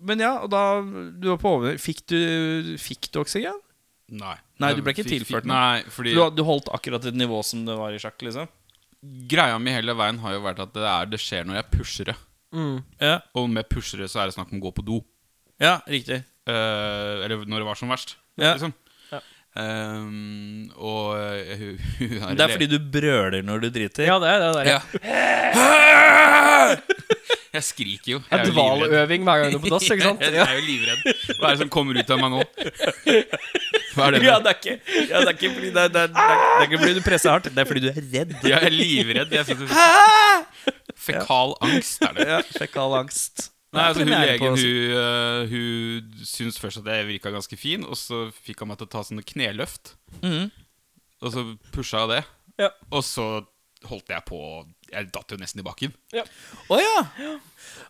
men 0.07 0.23
ja, 0.23 0.33
og 0.45 0.51
da 0.53 0.61
Du 1.21 1.29
var 1.33 1.39
på 1.43 1.53
over 1.59 1.77
Fikk 1.83 2.05
du, 2.11 2.17
fikk 2.81 3.09
du 3.13 3.19
oksygen? 3.23 3.59
Nei. 4.15 4.37
Nei, 4.63 4.71
du 4.79 4.83
ble 4.87 4.93
ikke 4.95 5.03
fikk- 5.05 5.25
tilført 5.27 5.43
fikk- 5.45 5.51
Nei, 5.51 5.83
fordi 5.91 6.13
Du, 6.15 6.21
du 6.39 6.43
holdt 6.47 6.69
akkurat 6.73 7.05
et 7.11 7.17
nivå 7.19 7.41
som 7.45 7.65
det 7.67 7.75
var 7.79 7.91
i 7.97 7.99
sjakk, 8.03 8.21
liksom? 8.23 8.47
greia 9.31 9.59
mi 9.63 9.71
hele 9.71 9.93
veien 9.95 10.17
har 10.23 10.33
jo 10.35 10.41
vært 10.43 10.59
at 10.65 10.73
det, 10.75 10.83
er, 10.83 11.05
det 11.13 11.19
skjer 11.23 11.45
når 11.47 11.59
jeg 11.61 11.67
pusher 11.77 12.09
det. 12.09 12.15
Mm. 12.57 12.79
Ja, 13.03 13.19
Og 13.39 13.45
med 13.53 13.69
pushere 13.71 14.09
så 14.11 14.23
er 14.23 14.31
det 14.31 14.35
snakk 14.35 14.51
om 14.55 14.59
å 14.59 14.65
gå 14.65 14.73
på 14.79 14.85
do. 14.87 14.97
ja 15.63 15.77
riktig. 15.87 16.23
uh, 16.49 17.23
eller 17.27 17.45
når 17.47 17.63
det 17.63 17.69
var 17.69 17.79
som 17.79 17.89
verst. 17.93 18.17
Ja. 18.41 18.55
Liksom. 18.57 18.73
Ja. 19.13 19.21
Ehm, 19.63 20.71
og 20.75 21.15
uh, 21.15 21.55
hun, 21.61 21.79
hun 21.99 22.17
er 22.31 22.35
Det 22.41 22.47
er 22.49 22.55
fordi 22.57 22.71
du 22.73 22.79
brøler 22.99 23.43
når 23.47 23.63
du 23.67 23.69
driter? 23.79 24.07
Ja, 24.09 24.19
det 24.23 24.33
er 24.33 24.43
det. 24.43 24.51
der, 24.57 24.65
ja. 24.75 24.81
ja. 25.57 26.77
Jeg 27.57 27.65
skriker 27.65 28.11
jo. 28.11 28.19
Jeg 28.29 28.39
er 28.39 28.51
jo 28.51 28.55
dvaløving 28.55 29.27
hver 29.27 29.43
gang 29.43 29.55
du 29.55 29.59
er 29.59 29.65
på 29.65 29.73
dass, 29.73 29.89
ikke 29.89 30.05
sant? 30.05 30.25
Jeg, 30.27 30.45
er 30.45 30.59
jo 30.59 30.65
livredd. 30.67 31.07
Hva 31.39 31.49
er 31.49 31.57
det 31.57 31.63
som 31.63 31.73
kommer 31.73 31.97
ut 31.97 32.13
av 32.13 32.21
meg 32.21 32.35
nå? 32.35 32.43
Hva 33.97 34.09
er 34.09 34.17
det? 34.17 34.23
Ja, 34.27 34.37
det 34.45 34.53
er 34.53 34.59
ikke, 34.61 34.77
ja, 35.07 35.23
det 35.23 35.31
er 35.31 35.35
ikke 35.35 35.53
fordi 35.57 35.73
det 35.73 35.85
er, 35.87 35.93
det, 35.95 36.05
er, 36.05 36.13
det, 36.13 36.25
er, 36.27 36.45
det 36.45 36.61
er 36.61 36.69
ikke 36.69 36.81
fordi 36.85 36.97
du 36.99 37.03
presser 37.07 37.33
hardt, 37.33 37.49
det 37.49 37.63
er 37.63 37.71
fordi 37.71 37.85
du 37.87 37.91
er 37.91 38.01
redd. 38.01 38.37
Jeg 38.45 38.59
er 38.61 38.75
livredd. 38.75 39.37
Jeg 39.39 39.49
synes 39.49 39.77
Fekal 41.07 41.57
angst 41.65 42.05
er 42.05 42.17
det. 42.17 42.29
Ja, 42.29 42.41
Fekal 42.59 42.97
angst. 43.01 43.49
Nei, 43.77 43.89
altså 43.91 44.05
Hun 44.05 44.13
legen 44.13 44.47
hun, 44.47 44.63
uh, 44.95 45.51
hun 45.51 46.23
syntes 46.25 46.61
først 46.61 46.81
at 46.81 46.89
jeg 46.93 47.09
virka 47.11 47.33
ganske 47.35 47.59
fin, 47.61 47.85
og 47.85 47.99
så 48.01 48.27
fikk 48.47 48.63
han 48.63 48.73
meg 48.73 48.81
til 48.81 48.89
å 48.89 48.93
ta 48.95 49.03
sånne 49.05 49.27
kneløft. 49.27 49.97
Mm. 50.23 50.49
Og 51.25 51.35
så 51.35 51.45
pusha 51.75 52.05
jeg 52.05 52.13
det. 52.15 52.23
Ja. 52.63 52.71
Og 52.91 53.05
så 53.05 53.27
holdt 53.87 54.13
jeg 54.13 54.25
på 54.29 54.41
Jeg 54.97 55.11
datt 55.13 55.33
jo 55.35 55.37
nesten 55.41 55.61
i 55.61 55.67
bakken. 55.67 55.93
Å 56.73 56.79
ja. 56.81 57.01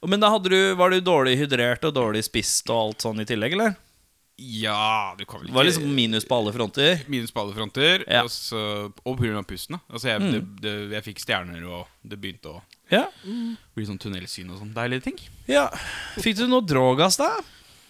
Men 0.06 0.20
da 0.22 0.30
hadde 0.34 0.50
du, 0.52 0.60
var 0.78 0.90
du 0.90 1.00
dårlig 1.06 1.36
hydrert 1.40 1.84
og 1.86 1.94
dårlig 1.96 2.24
spist 2.26 2.66
og 2.74 2.80
alt 2.88 3.04
sånn 3.06 3.22
i 3.22 3.26
tillegg, 3.28 3.54
eller? 3.56 3.76
Ja, 4.36 5.14
du 5.16 5.22
kan 5.24 5.40
vel 5.40 5.46
Det 5.46 5.52
ikke 5.52 5.56
var 5.56 5.64
liksom 5.70 5.92
minus 5.96 6.26
på 6.28 6.36
alle 6.36 6.52
fronter? 6.52 6.98
Minus 7.08 7.30
på 7.32 7.40
alle 7.40 7.54
fronter. 7.56 8.02
Ja. 8.04 8.20
Og, 8.26 8.32
så, 8.34 8.58
og 8.92 9.14
på 9.16 9.22
grunn 9.22 9.38
av 9.40 9.46
pusten. 9.48 9.78
da 9.78 9.94
Altså 9.96 10.10
jeg, 10.10 10.20
Mm. 10.20 10.32
det, 10.34 10.40
det, 10.60 10.74
jeg 10.98 11.04
fikk 11.06 11.22
stjerner, 11.24 11.62
og 11.64 11.86
det 12.04 12.18
begynte 12.20 12.52
å 12.52 12.62
Ja. 12.92 13.06
bli 13.74 13.86
sånn 13.88 13.98
tunnelsyn 13.98 14.50
og 14.52 14.58
sånn 14.60 14.74
deilige 14.76 15.04
ting. 15.08 15.16
ja. 15.48 15.70
Fikk 16.20 16.36
du 16.36 16.46
noe 16.48 16.60
drogas, 16.60 17.16
da? 17.16 17.30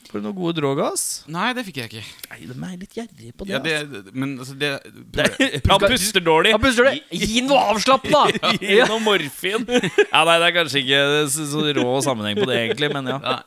Får 0.07 0.21
du 0.21 0.27
noen 0.29 0.37
gode 0.37 0.55
drogas? 0.61 1.03
Nei, 1.33 1.49
det 1.57 1.65
fikk 1.67 1.81
jeg 1.83 1.91
ikke. 1.91 2.03
Nei, 2.31 2.39
de 2.47 2.55
er 2.55 2.77
litt 2.81 2.95
gjerrige 2.97 3.33
på 3.35 3.47
det. 3.47 3.53
Ja, 3.55 3.59
det, 3.65 3.75
det- 3.91 4.15
men 4.15 4.37
altså, 4.39 4.55
det, 4.61 4.71
altså. 4.79 5.49
Han 5.73 5.85
puster 5.87 6.25
dårlig. 6.25 6.53
Han 6.55 6.63
puster 6.63 6.87
dårlig. 6.87 7.03
Gi 7.27 7.43
noe 7.47 7.65
avslapp, 7.73 8.07
da! 8.13 8.23
Gi 8.63 8.79
noe 8.87 9.01
morfin. 9.03 9.67
Ja, 9.67 10.23
nei, 10.29 10.37
det 10.43 10.49
er 10.51 10.55
kanskje 10.61 10.83
ikke 10.85 11.03
så, 11.35 11.47
så 11.51 11.65
rå 11.81 11.89
sammenheng 12.07 12.39
på 12.39 12.47
det, 12.49 12.61
egentlig, 12.69 12.93
men 12.95 13.11
ja. 13.11 13.19
Nei. 13.25 13.39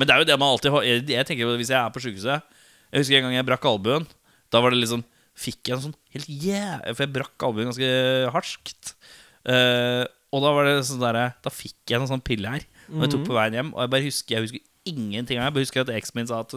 Men 0.00 0.08
det 0.08 0.14
er 0.14 0.22
jo 0.22 0.28
det 0.30 0.36
man 0.40 0.54
alltid 0.54 0.72
har 0.72 0.84
Jeg, 0.88 1.24
tenker 1.28 1.50
hvis 1.60 1.68
jeg 1.68 1.76
er 1.76 1.90
på 1.92 2.00
sykehuset 2.00 2.38
Jeg 2.94 3.02
husker 3.02 3.18
en 3.18 3.26
gang 3.26 3.34
jeg 3.36 3.44
brakk 3.44 3.66
albuen. 3.68 4.06
Da 4.52 4.62
var 4.64 4.72
det 4.72 4.80
liksom 4.80 5.02
Fikk 5.36 5.68
jeg 5.68 5.76
en 5.76 5.82
sånn 5.86 5.94
helt 6.14 6.28
yeah 6.32 6.80
For 6.94 7.04
jeg 7.04 7.12
brakk 7.12 7.44
albuen 7.44 7.68
ganske 7.70 7.90
harskt. 8.32 8.94
Uh, 9.44 10.04
og 10.32 10.44
da 10.44 10.52
var 10.56 10.68
det 10.68 10.74
sånn 10.88 11.02
der 11.04 11.18
Da 11.44 11.52
fikk 11.52 11.92
jeg 11.92 12.00
en 12.00 12.08
sånn 12.08 12.24
pille 12.24 12.54
her. 12.56 12.64
Og 12.92 13.04
jeg 13.04 13.12
tok 13.14 13.26
på 13.28 13.36
veien 13.36 13.56
hjem. 13.58 13.72
Og 13.76 13.84
jeg 13.84 13.92
bare 13.94 14.06
husker 14.08 14.36
Jeg 14.38 14.46
husker 14.46 14.64
ingenting 14.88 15.40
av. 15.40 15.50
Jeg 15.52 15.66
husker 15.68 15.84
at 15.84 15.92
eksen 15.94 16.18
min 16.18 16.28
sa 16.30 16.42
at 16.42 16.54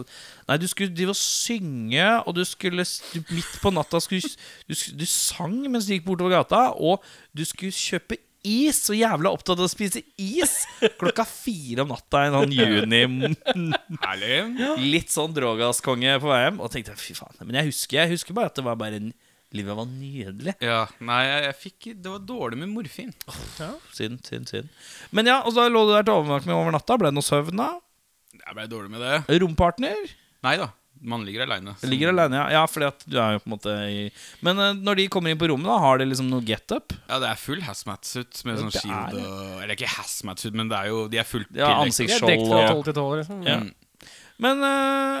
Nei, 0.48 0.58
du 0.60 0.66
skulle 0.70 0.94
drive 0.94 1.14
og 1.14 1.18
synge, 1.20 2.06
og 2.26 2.36
du 2.36 2.44
skulle 2.48 2.84
du, 2.84 3.18
Midt 3.30 3.58
på 3.62 3.72
natta 3.74 4.00
skulle 4.02 4.30
du, 4.66 4.74
du 4.74 5.06
sang 5.10 5.58
mens 5.70 5.88
du 5.88 5.94
gikk 5.96 6.06
bortover 6.08 6.38
gata, 6.38 6.68
og 6.76 7.04
du 7.36 7.44
skulle 7.46 7.74
kjøpe 7.74 8.18
is. 8.46 8.78
Så 8.86 8.96
jævla 8.96 9.32
opptatt 9.34 9.58
av 9.58 9.66
å 9.66 9.70
spise 9.70 10.02
is 10.22 10.58
klokka 11.00 11.26
fire 11.28 11.84
om 11.84 11.94
natta 11.94 12.26
en 12.26 12.36
sånn 12.40 12.56
juni. 12.56 13.04
Litt 14.94 15.14
sånn 15.14 15.34
drogaskonge 15.36 16.18
på 16.22 16.30
vei 16.30 16.42
hjem. 16.44 16.60
Og 16.62 16.72
tenkte 16.72 16.96
fy 17.00 17.16
faen. 17.18 17.38
Men 17.44 17.60
jeg 17.60 17.72
husker, 17.72 18.02
jeg 18.04 18.16
husker 18.16 18.36
bare 18.36 18.52
at 18.52 18.58
det 18.58 18.66
var 18.66 18.78
bare 18.80 19.02
en 19.02 19.14
Livet 19.54 19.76
var 19.78 19.86
nydelig. 19.86 20.56
Ja, 20.60 20.80
nei, 21.06 21.20
jeg, 21.22 21.42
jeg 21.44 21.56
fikk 21.60 21.84
Det 22.02 22.10
var 22.10 22.24
dårlig 22.26 22.58
med 22.64 22.72
morfin. 22.74 23.12
Ja 23.60 23.68
Synd, 23.94 24.18
synd, 24.26 24.50
synd. 24.50 24.72
Men 25.14 25.30
ja, 25.30 25.36
og 25.46 25.54
så 25.54 25.68
lå 25.70 25.84
du 25.86 25.92
der 25.94 26.04
til 26.04 26.16
overvåkning 26.18 26.56
over 26.56 26.74
natta. 26.74 26.96
Ble 26.98 27.12
det 27.12 27.16
noe 27.16 27.24
søvn 27.24 27.62
da? 27.62 27.68
Jeg 28.42 28.58
ble 28.58 28.66
dårlig 28.70 28.92
med 28.92 29.04
det. 29.04 29.40
Rompartner? 29.42 30.10
Nei 30.46 30.56
da. 30.60 30.72
Man 31.00 31.24
ligger 31.26 31.44
aleine. 31.44 31.74
Ligger 31.84 32.08
alene, 32.08 32.38
ja. 32.38 32.44
ja 32.56 32.62
fordi 32.70 32.86
at 32.88 33.02
du 33.04 33.16
er 33.20 33.36
jo 33.36 33.42
på 33.42 33.50
en 33.50 33.52
måte 33.52 33.72
i 33.92 34.06
Men 34.44 34.60
uh, 34.60 34.70
når 34.72 35.00
de 35.00 35.06
kommer 35.12 35.32
inn 35.32 35.40
på 35.40 35.48
rommet, 35.50 35.68
da 35.68 35.76
har 35.82 36.00
de 36.00 36.06
liksom 36.08 36.30
noe 36.30 36.44
get-up? 36.46 36.94
Ja, 37.10 37.18
det 37.22 37.28
er 37.28 37.40
full 37.40 37.60
hazmat-suit 37.66 38.40
med 38.48 38.62
sånn 38.62 38.72
shield 38.74 39.18
og 39.20 39.60
Eller 39.60 39.74
ikke 39.76 39.90
hazmat-suit, 39.92 40.56
men 40.56 40.72
det 40.72 40.78
er 40.78 40.92
jo 40.92 41.02
De 41.12 41.20
er 41.20 41.28
fullt 41.28 41.52
Ja, 41.56 41.74
ansiktsskjold 41.82 42.46
og 42.48 42.56
12 42.56 42.88
til 42.88 42.96
12, 42.96 43.04
liksom. 43.20 43.44
Ja. 43.46 43.58
Mm. 43.60 44.08
Men 44.46 44.64
uh, 44.64 45.20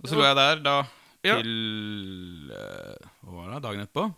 Og 0.00 0.08
så 0.10 0.18
lå 0.18 0.26
jeg 0.30 0.38
der 0.40 0.64
da 0.64 0.76
Ja. 1.22 1.36
til 1.38 2.50
eh, 2.50 3.10
Hva 3.22 3.36
var 3.36 3.52
det? 3.52 3.60
Dagen 3.68 3.84
etterpå. 3.84 4.08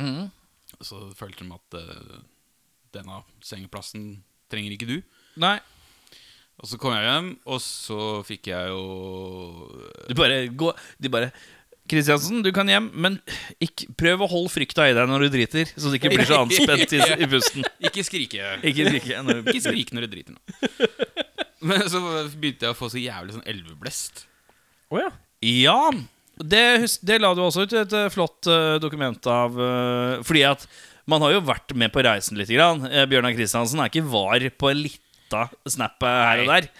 Mm. 0.00 0.30
Så 0.80 1.02
følte 1.18 1.44
de 1.44 1.58
at 1.58 1.82
denne 2.94 3.18
sengeplassen 3.44 4.22
trenger 4.50 4.72
ikke 4.78 4.88
du. 4.88 4.96
Nei. 5.42 5.58
Og 6.60 6.68
så 6.68 6.76
kom 6.80 6.92
jeg 6.92 7.06
hjem, 7.06 7.30
og 7.48 7.62
så 7.64 8.00
fikk 8.28 8.50
jeg 8.52 8.68
jo 8.68 8.82
Du 10.10 10.12
bare 10.18 10.42
gå 10.52 10.74
De 11.00 11.12
bare 11.12 11.30
Kristiansen, 11.90 12.38
du 12.44 12.52
kan 12.54 12.68
hjem, 12.70 12.84
men 13.02 13.16
ikke, 13.58 13.88
prøv 13.98 14.20
å 14.22 14.28
holde 14.30 14.52
frykta 14.52 14.84
i 14.86 14.92
deg 14.94 15.08
når 15.10 15.24
du 15.24 15.32
driter, 15.34 15.72
så 15.74 15.90
du 15.90 15.96
ikke 15.98 16.12
blir 16.12 16.28
så 16.28 16.36
anspent 16.38 16.92
i, 16.94 17.00
i 17.00 17.26
pusten. 17.26 17.64
Ikke 17.88 18.04
skrike. 18.06 18.52
Ikke 18.62 18.86
skrike 18.86 19.22
når 19.26 19.40
du 19.40 19.48
Ikke 19.50 19.64
skrike 19.64 19.96
når 19.96 20.06
du 20.06 20.12
driter 20.12 20.36
nå. 20.36 20.60
Men 21.66 21.82
så 21.90 21.98
begynte 22.30 22.68
jeg 22.68 22.76
å 22.76 22.78
få 22.78 22.92
så 22.92 23.02
jævlig 23.02 23.34
sånn 23.34 23.48
elveblest. 23.50 24.22
Å 24.94 25.02
ja. 25.02 25.10
Ja, 25.42 25.80
det, 26.38 26.62
det 27.10 27.18
la 27.24 27.34
du 27.34 27.42
også 27.42 27.66
ut 27.66 27.74
et 27.82 27.96
eh, 27.96 28.08
flott 28.14 28.46
eh, 28.48 28.76
dokument 28.80 29.26
av 29.32 29.58
eh, 29.60 30.22
Fordi 30.24 30.46
at 30.46 30.64
man 31.10 31.24
har 31.24 31.34
jo 31.34 31.42
vært 31.42 31.74
med 31.74 31.90
på 31.90 32.04
reisen 32.06 32.38
litt. 32.38 32.52
Grann. 32.54 32.86
Eh, 32.86 33.06
Bjørnar 33.10 33.34
Kristiansen 33.34 33.82
er 33.82 33.90
ikke 33.90 34.06
var 34.06 34.46
på 34.62 34.70
en 34.70 34.84
lita 35.30 35.48
snap 35.68 36.02
eh, 36.02 36.08
her 36.08 36.42
og 36.42 36.50
der. 36.50 36.70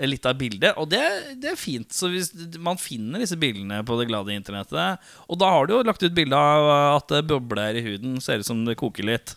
Litt 0.00 0.24
av 0.24 0.36
bilde. 0.38 0.70
Og 0.80 0.88
det, 0.88 1.02
det 1.42 1.50
er 1.52 1.58
fint. 1.60 1.90
Så 1.92 2.08
hvis 2.08 2.30
man 2.62 2.78
finner 2.80 3.20
disse 3.20 3.36
bildene 3.36 3.82
på 3.84 3.98
det 3.98 4.06
glade 4.08 4.32
internettet 4.32 5.02
Og 5.28 5.36
da 5.36 5.50
har 5.52 5.66
du 5.68 5.74
jo 5.74 5.82
lagt 5.84 6.00
ut 6.00 6.14
bilde 6.16 6.36
av 6.36 6.68
eh, 6.70 6.96
at 6.96 7.12
det 7.12 7.26
bobler 7.28 7.76
i 7.76 7.84
huden, 7.84 8.16
ser 8.20 8.40
ut 8.40 8.48
som 8.48 8.62
det 8.64 8.78
koker 8.80 9.04
litt. 9.04 9.34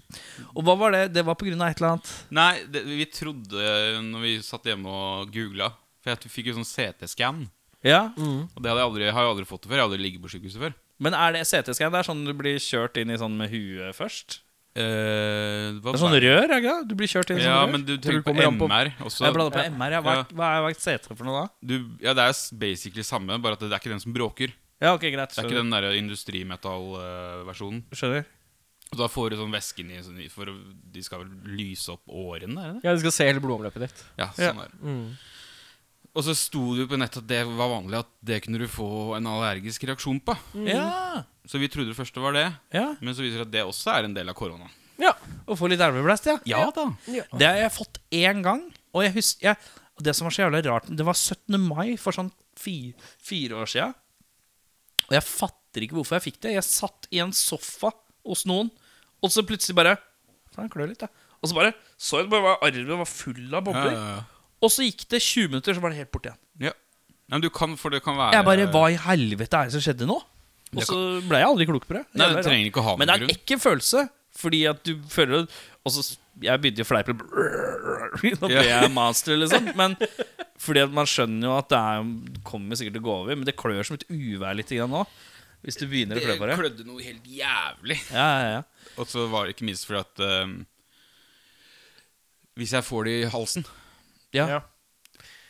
Og 0.54 0.64
hva 0.64 0.78
var 0.80 0.96
det? 0.96 1.10
Det 1.18 1.26
var 1.26 1.36
av 1.36 1.44
et 1.44 1.82
eller 1.82 1.90
annet? 1.90 2.14
Nei, 2.32 2.54
det, 2.72 2.86
vi 2.88 3.10
trodde 3.12 3.74
når 4.08 4.24
vi 4.24 4.38
satt 4.46 4.72
hjemme 4.72 4.88
og 4.88 5.34
googla 5.34 5.74
For 6.04 6.14
jeg 6.14 6.32
fikk 6.32 6.52
jo 6.52 6.62
sånn 6.62 6.70
CT-scan. 6.70 7.44
Ja. 7.84 8.14
Og 8.16 8.64
det 8.64 8.72
jeg 8.72 8.88
aldri, 8.88 9.12
har 9.12 9.26
jeg 9.26 9.34
aldri 9.34 9.50
fått 9.50 9.66
det 9.66 9.74
før. 9.74 9.82
Jeg 9.82 9.84
har 9.84 9.92
aldri 9.92 10.06
ligget 10.06 10.24
på 10.24 10.32
sykehuset 10.32 10.64
før. 10.64 10.80
Men 11.04 11.18
er 11.18 11.36
det 11.36 11.44
CT-scan? 11.50 11.92
Det 11.92 12.00
er 12.00 12.08
sånn 12.08 12.24
du 12.24 12.32
blir 12.38 12.56
kjørt 12.64 12.96
inn 13.02 13.12
i 13.12 13.20
sånn 13.20 13.36
med 13.36 13.52
huet 13.52 13.98
først? 13.98 14.43
Eh, 14.76 15.70
hva 15.78 15.92
Det 15.92 15.94
er 15.94 16.02
sånn 16.02 16.16
rør, 16.18 16.44
er 16.50 16.58
ikke 16.58 16.72
det? 16.80 16.88
Du 16.90 16.96
blir 16.98 17.08
kjørt 17.12 17.30
inn 17.30 17.38
i 17.38 17.44
Ja, 17.44 17.60
sånn 17.62 17.68
rør? 17.68 17.72
men 17.76 17.84
du 17.86 17.94
tenker 18.02 18.24
på 18.26 18.34
MR 18.34 18.90
også. 19.06 19.22
Jeg 19.28 19.34
blander 19.36 19.54
på 19.54 19.66
MR, 19.78 19.92
ja. 19.92 20.02
Hva, 20.02 20.14
Ja. 20.16 20.24
hva 20.34 20.48
er 20.50 20.62
hva 20.64 20.70
er 20.72 20.80
CT 20.82 21.16
for 21.16 21.24
noe 21.26 21.44
da? 21.44 21.50
Du, 21.62 21.76
ja, 22.02 22.14
det 22.18 22.24
er 22.26 22.34
basically 22.58 23.04
samme, 23.06 23.38
bare 23.42 23.54
at 23.54 23.60
det 23.60 23.72
er 23.72 23.78
ikke 23.78 23.94
den 23.94 24.00
som 24.02 24.14
bråker. 24.14 24.52
Ja, 24.82 24.94
ok, 24.96 25.02
greit. 25.14 25.30
Det 25.30 25.38
er 25.38 25.46
ikke 25.48 25.62
den 25.62 25.70
der 25.70 25.84
industrimetall-versjonen. 25.94 27.84
Skjønner. 27.94 28.26
Og 28.94 28.98
da 29.00 29.08
får 29.10 29.30
du 29.32 29.38
sånn 29.38 29.54
væske 29.54 29.80
inni 29.82 29.98
sånn, 30.06 30.20
For 30.30 30.46
de 30.46 31.02
skal 31.02 31.24
vel 31.24 31.56
lyse 31.58 31.90
opp 31.90 32.04
årene, 32.10 32.58
er 32.62 32.74
det? 32.78 32.84
Ja, 32.84 32.94
de 32.94 33.00
skal 33.02 33.12
se 33.16 33.26
hele 33.26 33.42
blodomløpet 33.42 33.80
ditt. 33.88 34.04
Ja, 34.18 34.30
Ja. 34.38 34.52
sånn 34.54 34.60
er 34.62 34.68
det. 34.70 34.82
Mm. 34.84 35.18
Og 36.14 36.26
så 36.28 36.36
sto 36.38 36.62
det 36.76 36.84
jo 36.84 36.90
på 36.92 36.98
nettet 37.02 37.24
at 37.24 37.30
det 37.30 37.42
var 37.48 37.72
vanlig 37.72 37.98
at 38.04 38.10
det 38.22 38.40
kunne 38.46 38.62
du 38.62 38.68
få 38.70 39.16
en 39.18 39.30
allergisk 39.32 39.86
reaksjon 39.90 40.20
på. 40.22 40.36
Ja. 40.68 41.24
Så 41.50 41.58
vi 41.62 41.70
trodde 41.72 41.90
det 41.90 41.98
første 41.98 42.22
var 42.22 42.36
det, 42.38 42.46
ja. 42.72 42.92
men 43.02 43.16
så 43.18 43.26
viser 43.26 43.42
det 43.42 43.48
at 43.48 43.54
det 43.56 43.64
også 43.66 43.96
er 43.96 44.08
en 44.08 44.14
del 44.16 44.30
av 44.30 44.38
korona. 44.38 44.70
Ja. 45.02 45.16
Å 45.50 45.58
få 45.58 45.68
litt 45.72 45.82
elveblest, 45.82 46.30
ja. 46.30 46.38
Ja 46.48 46.68
da. 46.76 46.86
Det 47.10 47.48
har 47.48 47.58
jeg 47.64 47.74
fått 47.74 47.98
én 48.14 48.44
gang. 48.46 48.62
Og 48.94 49.02
jeg 49.08 49.16
husker 49.18 49.52
jeg, 49.52 49.72
Det 50.04 50.14
som 50.18 50.26
var 50.26 50.34
så 50.34 50.42
jævlig 50.42 50.64
rart, 50.66 50.88
det 50.90 51.06
var 51.06 51.14
17. 51.14 51.58
mai 51.62 51.98
for 52.02 52.16
sånn 52.16 52.32
fire, 52.58 52.94
fire 53.22 53.60
år 53.62 53.70
sia. 53.70 53.92
Og 55.06 55.14
jeg 55.14 55.26
fatter 55.28 55.86
ikke 55.86 56.00
hvorfor 56.00 56.18
jeg 56.18 56.26
fikk 56.32 56.40
det. 56.46 56.56
Jeg 56.56 56.66
satt 56.66 57.10
i 57.14 57.22
en 57.22 57.34
sofa 57.38 57.92
hos 58.26 58.42
noen, 58.50 58.72
og 59.22 59.34
så 59.34 59.46
plutselig 59.46 59.78
bare 59.78 59.98
Så 60.54 60.62
han 60.62 60.70
klør 60.70 60.90
litt, 60.90 61.02
da. 61.02 61.10
Og 61.42 61.50
så 61.50 61.58
bare 61.58 61.74
så 61.98 62.22
jeg 62.22 62.30
bare 62.32 62.46
var 62.46 62.66
armen 62.66 63.02
var 63.02 63.10
full 63.10 63.54
av 63.54 63.66
bobler. 63.66 63.96
Og 64.64 64.72
så 64.72 64.88
gikk 64.88 65.06
det 65.12 65.20
20 65.24 65.52
minutter, 65.52 65.76
så 65.76 65.84
var 65.84 65.94
det 65.94 66.02
helt 66.04 66.12
borte 66.14 66.32
igjen. 66.32 66.70
Ja. 66.70 66.74
Men 67.32 67.44
du 67.44 67.50
kan, 67.54 67.76
for 67.80 67.94
det 67.94 68.04
kan 68.06 68.18
være 68.20 68.36
Jeg 68.36 68.46
bare 68.46 68.66
Hva 68.72 68.88
i 68.92 68.98
helvete 69.00 69.60
er 69.60 69.70
det 69.70 69.76
som 69.76 69.84
skjedde 69.84 70.08
nå? 70.10 70.20
Og 70.74 70.84
så 70.88 70.98
ble 71.28 71.40
jeg 71.40 71.48
aldri 71.48 71.68
klok 71.70 71.86
på 71.90 71.96
det. 71.98 72.04
Nei, 72.18 72.28
det 72.34 72.44
trenger 72.46 72.70
ikke 72.70 72.82
å 72.82 72.88
ha 72.88 72.94
Men 73.00 73.10
det 73.10 73.16
er 73.16 73.26
en 73.26 73.34
ekkel 73.34 73.62
følelse, 73.62 74.06
fordi 74.38 74.64
at 74.70 74.82
du 74.86 74.94
føler 75.12 75.46
Og 75.46 75.94
så 75.94 76.04
Jeg 76.44 76.62
begynte 76.64 76.84
jo 76.84 76.88
å 76.88 76.90
fleipe 76.90 77.16
Nå 78.42 78.50
ble 78.50 78.64
jeg 78.66 78.90
master, 78.94 79.38
liksom. 79.40 79.72
Men 79.78 79.98
fordi 80.64 80.84
at 80.86 80.94
man 80.96 81.08
skjønner 81.10 81.50
jo 81.50 81.54
at 81.58 81.70
det 81.74 81.80
er, 81.80 82.10
kommer 82.48 82.78
sikkert 82.80 82.96
til 82.96 83.04
å 83.04 83.08
gå 83.08 83.14
over. 83.24 83.36
Men 83.36 83.48
det 83.48 83.56
klør 83.60 83.88
som 83.88 83.98
et 83.98 84.06
uvær 84.08 84.56
litt 84.56 84.70
igjen 84.72 84.92
nå. 84.94 85.02
Hvis 85.66 85.80
du 85.80 85.86
begynner 85.90 86.20
å 86.20 86.24
klø 86.24 86.36
på 86.40 86.48
det. 86.48 86.54
Det 86.54 86.62
klødde 86.62 86.86
noe 86.88 87.04
helt 87.04 87.28
jævlig. 87.28 87.98
Ja, 88.14 88.28
ja, 88.30 88.52
ja. 88.60 88.92
Og 89.00 89.10
så 89.12 89.26
var 89.32 89.48
det 89.48 89.56
ikke 89.56 89.68
minst 89.68 89.88
fordi 89.90 90.04
at 90.04 90.24
um, 90.46 90.56
Hvis 92.60 92.76
jeg 92.78 92.86
får 92.86 93.10
det 93.10 93.16
i 93.18 93.30
halsen, 93.34 93.66
ja. 94.34 94.46
Ja. 94.58 94.60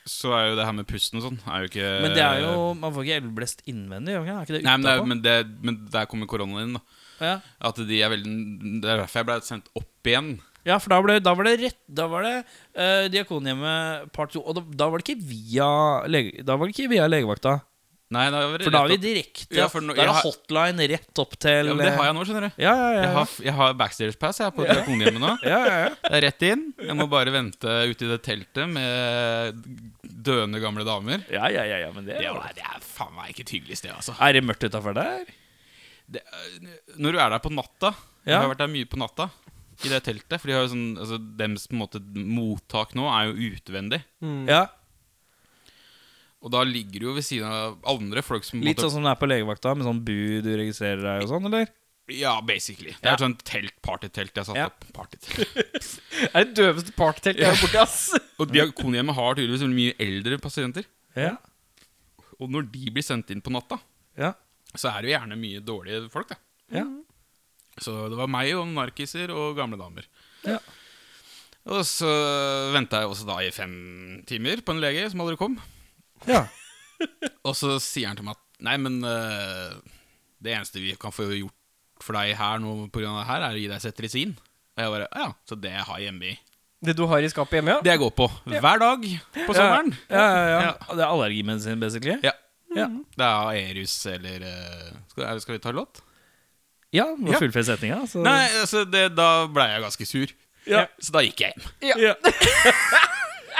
så 0.10 0.34
er 0.36 0.50
jo 0.50 0.56
det 0.60 0.65
her 0.67 0.76
med 0.76 0.88
pusten 0.89 1.19
og 1.22 1.26
sånn 1.30 1.38
er 1.48 1.63
jo 1.63 1.69
ikke 1.72 1.91
Men 2.04 2.15
det 2.17 2.24
er 2.26 2.41
jo 2.43 2.56
Man 2.76 2.91
får 2.91 3.06
ikke 3.06 3.19
elveblest 3.22 3.62
innvendig, 3.72 4.17
ikke? 4.19 4.34
er 4.36 4.48
ikke 4.48 4.56
det 4.58 4.63
Nei, 4.67 4.74
men, 4.78 4.84
det 4.84 4.93
er, 4.93 5.06
men, 5.12 5.22
det, 5.24 5.36
men 5.63 5.78
der 5.93 6.10
kommer 6.12 6.28
koronaen 6.28 6.67
inn. 6.67 6.80
da 6.80 6.84
Ja. 7.24 7.36
At 7.69 7.80
de 7.88 8.02
er 8.04 8.12
veldig 8.12 8.34
Det 8.84 8.89
er 8.89 9.04
derfor 9.06 9.22
jeg 9.22 9.30
ble 9.30 9.38
sendt 9.48 9.69
opp 9.80 10.10
igjen. 10.12 10.34
Ja, 10.67 10.78
for 10.80 10.91
da, 10.93 11.00
ble, 11.04 11.17
da 11.24 11.34
var 11.36 11.48
det 11.48 11.58
rett 11.62 11.80
Da 11.88 12.08
var 12.12 12.24
det 12.28 12.36
uh, 12.43 13.06
Diakonhjemmet 13.12 14.12
part 14.15 14.32
2. 14.36 14.43
Og 14.43 14.56
da, 14.60 14.63
da 14.84 14.89
var 14.91 15.00
det 15.00 15.08
ikke 15.08 15.28
via 15.32 15.69
lege, 16.12 16.43
Da 16.48 16.56
var 16.60 16.67
det 16.67 16.76
ikke 16.76 16.91
via 16.91 17.08
legevakta. 17.08 17.58
Nei, 18.13 18.26
da 18.34 18.41
var 18.52 18.62
det 18.62 18.67
For 18.67 18.76
da 18.76 18.82
er 18.86 18.91
vi 18.93 18.97
direkte 19.02 19.58
Ja, 19.58 19.65
for 19.71 19.82
nå- 19.82 19.95
Da 19.95 20.04
er 20.04 20.10
det 20.12 20.15
har- 20.17 20.28
hotline 20.28 20.88
rett 20.93 21.19
opp 21.23 21.34
til 21.41 21.69
Ja, 21.71 21.73
men 21.73 21.86
det 21.88 21.93
har 21.97 22.06
jeg 22.10 22.15
nå, 22.17 22.26
skjønner 22.30 22.45
du. 22.47 22.62
Ja, 22.62 22.73
ja, 22.78 22.89
ja. 22.93 23.02
Jeg 23.04 23.13
har, 23.17 23.28
jeg 23.47 23.54
har 23.60 23.73
backstage 23.80 24.19
pass 24.21 24.39
jeg, 24.43 24.54
på 24.56 24.65
Diakonhjemmet 24.69 25.21
nå. 25.23 25.32
ja, 25.54 25.60
ja, 25.65 25.78
ja. 25.86 25.89
Det 26.06 26.13
er 26.19 26.26
rett 26.28 26.45
inn. 26.52 26.63
Jeg 26.78 26.95
må 26.99 27.08
bare 27.10 27.34
vente 27.34 27.76
ute 27.89 28.06
i 28.08 28.12
det 28.13 28.19
teltet 28.26 28.69
med 28.69 29.63
døende 30.23 30.62
gamle 30.63 30.86
damer. 30.88 31.23
ja, 31.32 31.47
ja, 31.52 31.63
ja, 31.67 31.78
ja, 31.88 31.91
men 31.91 32.06
det 32.06 32.17
Det 32.19 32.26
er, 32.30 32.36
er, 32.38 32.54
det 32.56 32.63
er 32.63 32.80
faen 32.86 33.13
meg 33.17 33.34
ikke 33.34 33.43
et 33.47 33.54
hyggelig 33.58 33.78
sted, 33.82 33.91
altså. 33.95 34.15
er 34.19 34.34
det 34.38 34.43
mørkt 34.45 34.63
utafor 34.69 34.93
der? 34.95 35.26
Det, 36.13 36.21
er- 36.21 36.99
når 36.99 37.12
du 37.15 37.19
er 37.19 37.30
der 37.34 37.39
på 37.39 37.52
natta 37.52 37.93
Ja. 38.26 38.38
Jeg 38.38 38.41
har 38.43 38.49
vært 38.54 38.62
der 38.63 38.71
mye 38.71 38.86
på 38.88 38.97
natta 39.02 39.30
i 39.84 39.89
det 39.91 40.04
teltet. 40.06 40.39
For 40.39 40.47
de 40.47 40.54
har 40.56 40.62
jo 40.63 40.69
sånn 40.71 40.97
altså, 40.97 41.17
Dems 41.38 41.65
på 41.67 41.73
en 41.76 41.82
måte 41.82 41.99
mottak 42.15 42.93
nå 42.95 43.04
er 43.12 43.32
jo 43.34 43.49
utvendig. 43.52 43.99
Ja. 44.47 44.67
Og 46.43 46.51
da 46.51 46.63
ligger 46.67 46.99
du 46.99 47.06
jo 47.08 47.13
ved 47.15 47.23
siden 47.23 47.47
av 47.47 47.77
andre 47.88 48.21
folk 48.25 48.43
som 48.43 48.60
Litt 48.62 48.82
sånn 48.84 48.91
som 48.97 49.06
det 49.06 49.13
er 49.13 49.19
på 49.21 49.29
legevakta, 49.32 49.71
med 49.79 49.88
sånn 49.88 50.01
bu 50.03 50.41
du 50.43 50.49
registrerer 50.60 50.99
deg 51.06 51.23
og 51.23 51.29
sånn, 51.32 51.47
eller? 51.47 51.69
Ja, 52.12 52.34
basically. 52.43 52.91
Det 52.99 53.08
er 53.08 53.15
et 53.15 53.23
sånt 53.23 53.43
telt, 53.47 53.77
partytelt 53.82 54.36
jeg 54.36 54.43
satte 54.43 54.51
satt 54.51 54.58
Ja. 54.60 54.65
opp. 54.67 54.84
Partytelt. 54.91 55.53
Det 56.19 56.29
er 56.36 56.43
det 56.49 56.56
døveste 56.60 56.91
partytelt 56.97 57.39
jeg 57.39 57.47
har 57.47 57.62
borti, 57.62 57.79
ass. 57.79 58.12
Og 58.43 58.51
Diakonhjemmet 58.51 59.15
har 59.15 59.38
tydeligvis 59.39 59.63
mye 59.71 59.95
eldre 60.03 60.38
pasienter. 60.43 60.84
Ja. 61.15 61.38
Og 62.41 62.51
når 62.51 62.67
de 62.73 62.91
blir 62.91 63.06
sendt 63.08 63.32
inn 63.32 63.39
på 63.41 63.53
natta, 63.56 63.79
Ja. 64.19 64.34
så 64.75 64.91
er 64.91 65.01
det 65.01 65.10
jo 65.13 65.15
gjerne 65.15 65.39
mye 65.39 65.63
dårlige 65.63 66.10
folk. 66.12 66.27
da 66.27 66.36
Ja. 66.75 66.84
Så 67.79 68.10
det 68.12 68.17
var 68.19 68.27
meg 68.27 68.51
og 68.53 68.67
narkiser 68.67 69.32
og 69.32 69.56
gamle 69.58 69.79
damer. 69.79 70.03
Ja. 70.43 70.60
Og 71.71 71.86
så 71.88 72.12
venta 72.75 72.99
jeg 72.99 73.08
også 73.10 73.25
da 73.32 73.39
i 73.39 73.49
fem 73.56 74.21
timer 74.27 74.60
på 74.60 74.75
en 74.75 74.82
lege 74.84 75.08
som 75.10 75.23
aldri 75.23 75.38
kom. 75.39 75.56
Ja. 76.29 76.45
Og 77.47 77.55
så 77.57 77.75
sier 77.83 78.07
han 78.12 78.19
til 78.19 78.25
meg 78.27 78.38
at 78.38 78.41
Nei, 78.63 78.77
men 78.79 79.01
uh, 79.03 79.73
det 80.39 80.53
eneste 80.55 80.79
vi 80.79 80.93
kan 80.95 81.12
få 81.12 81.25
gjort 81.36 82.03
for 82.03 82.15
deg 82.15 82.31
her 82.39 82.62
nå 82.63 82.86
på 82.93 83.01
grunn 83.01 83.15
av 83.17 83.23
det 83.23 83.29
her, 83.31 83.43
er 83.49 83.57
å 83.57 83.59
gi 83.59 83.67
deg 83.71 83.81
cetirizin. 83.83 84.31
Og 84.77 84.83
jeg 84.86 84.93
bare 84.93 85.07
Ja, 85.12 85.25
så 85.49 85.57
det 85.59 85.73
jeg 85.73 85.83
har 85.89 85.99
hjemme 85.99 86.29
i 86.31 86.38
Det 86.83 86.95
du 86.97 87.03
har 87.12 87.23
i 87.23 87.31
skapet 87.31 87.59
hjemme, 87.59 87.75
ja? 87.75 87.83
Det 87.83 87.91
jeg 87.93 88.01
går 88.01 88.13
på 88.17 88.27
hver 88.53 88.79
dag 88.86 89.03
på 89.36 89.55
sommeren. 89.57 89.91
Ja, 90.07 90.23
ja, 90.23 90.45
ja. 90.53 90.62
Ja. 90.69 90.71
Og 90.88 90.95
Det 90.95 91.03
er 91.03 91.09
allergimedisin, 91.12 91.83
basically? 91.83 92.15
Ja. 92.23 92.33
Ja. 92.73 92.88
Det 93.13 93.27
er 93.27 93.51
Aerus 93.53 93.97
eller 94.09 94.47
eh, 94.49 94.89
skal, 95.12 95.41
skal 95.43 95.57
vi 95.57 95.62
ta 95.62 95.69
en 95.73 95.77
låt? 95.83 96.01
Ja, 96.93 97.05
med 97.17 97.33
Ja. 97.36 97.39
fullføre 97.41 97.67
setninga. 97.67 97.99
Så. 98.09 98.23
Nei, 98.25 98.47
altså 98.62 98.83
det, 98.86 99.09
da 99.17 99.45
ble 99.51 99.67
jeg 99.69 99.83
ganske 99.86 100.07
sur. 100.09 100.33
Ja. 100.69 100.86
Så 101.01 101.13
da 101.13 101.21
gikk 101.25 101.43
jeg 101.43 101.53
hjem. 101.57 101.99
Ja. 102.07 102.15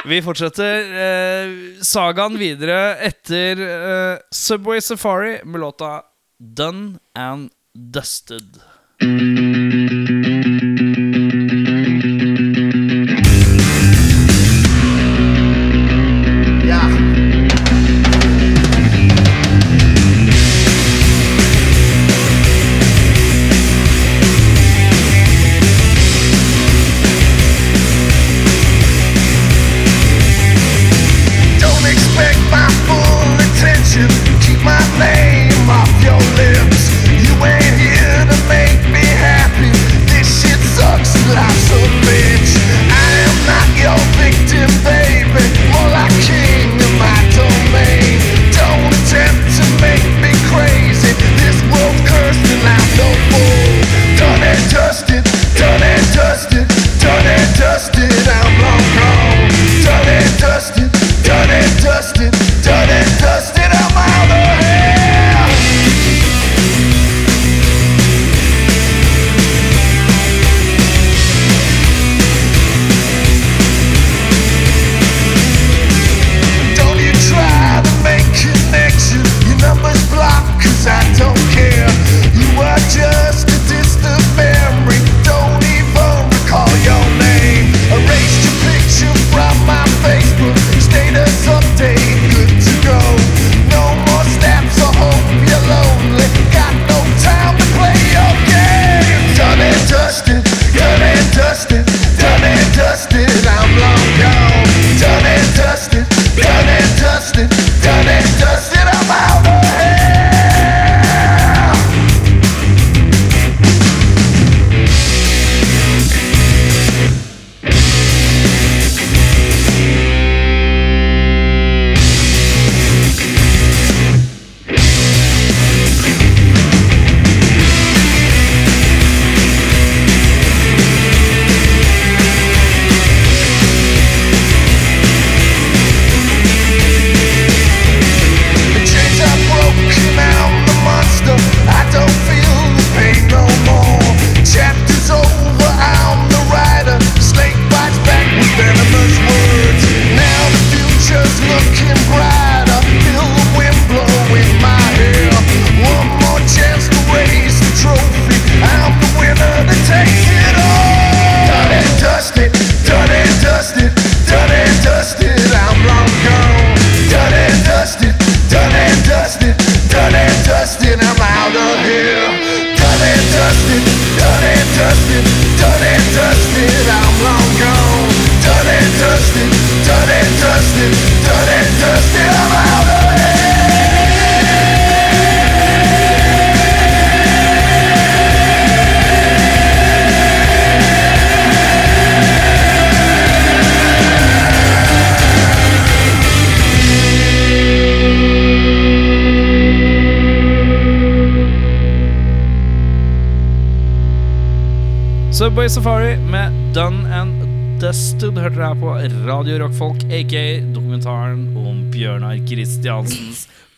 Vi 0.04 0.20
fortsetter 0.20 0.90
eh, 1.00 1.52
sagaen 1.80 2.36
videre 2.36 2.98
etter 3.08 3.62
eh, 3.64 4.18
Subway 4.36 4.82
Safari 4.84 5.38
med 5.46 5.62
låta 5.64 6.02
Done 6.40 7.00
and 7.16 7.50
Dusted. 7.74 8.60
Yeah. 9.02 9.33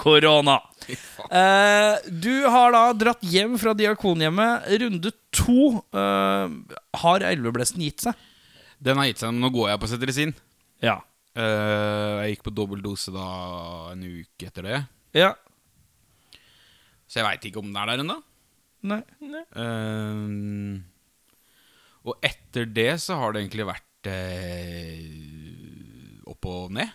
Korona. 0.05 0.59
Eh, 0.85 1.95
du 2.13 2.45
har 2.53 2.75
da 2.75 2.83
dratt 2.93 3.23
hjem 3.25 3.57
fra 3.61 3.73
Diakonhjemmet. 3.77 4.67
Runde 4.83 5.11
to. 5.33 5.81
Eh, 5.89 6.77
har 7.01 7.25
elveblesten 7.31 7.81
gitt 7.81 8.05
seg? 8.05 8.13
Den 8.85 8.99
har 9.01 9.09
gitt 9.09 9.23
seg. 9.23 9.33
Nå 9.33 9.49
går 9.55 9.71
jeg 9.73 9.81
på 9.81 9.89
Cetirizin. 9.89 10.35
Ja. 10.85 10.99
Eh, 11.35 11.41
jeg 12.21 12.35
gikk 12.35 12.45
på 12.47 12.53
dobbel 12.55 12.83
dose 12.85 13.11
da 13.15 13.25
en 13.95 14.03
uke 14.05 14.47
etter 14.47 14.69
det. 14.69 14.79
Ja. 15.17 15.33
Så 17.09 17.19
jeg 17.21 17.27
veit 17.27 17.49
ikke 17.49 17.61
om 17.63 17.69
den 17.71 17.79
er 17.81 17.91
der 17.91 18.03
ennå. 18.05 18.19
Nei. 18.85 19.01
Eh, 19.57 20.21
og 22.05 22.13
etter 22.21 22.69
det 22.69 22.91
så 23.01 23.17
har 23.17 23.33
det 23.33 23.41
egentlig 23.41 23.65
vært 23.71 24.09
eh, 24.11 25.01
opp 26.29 26.45
og 26.51 26.75
ned. 26.77 26.93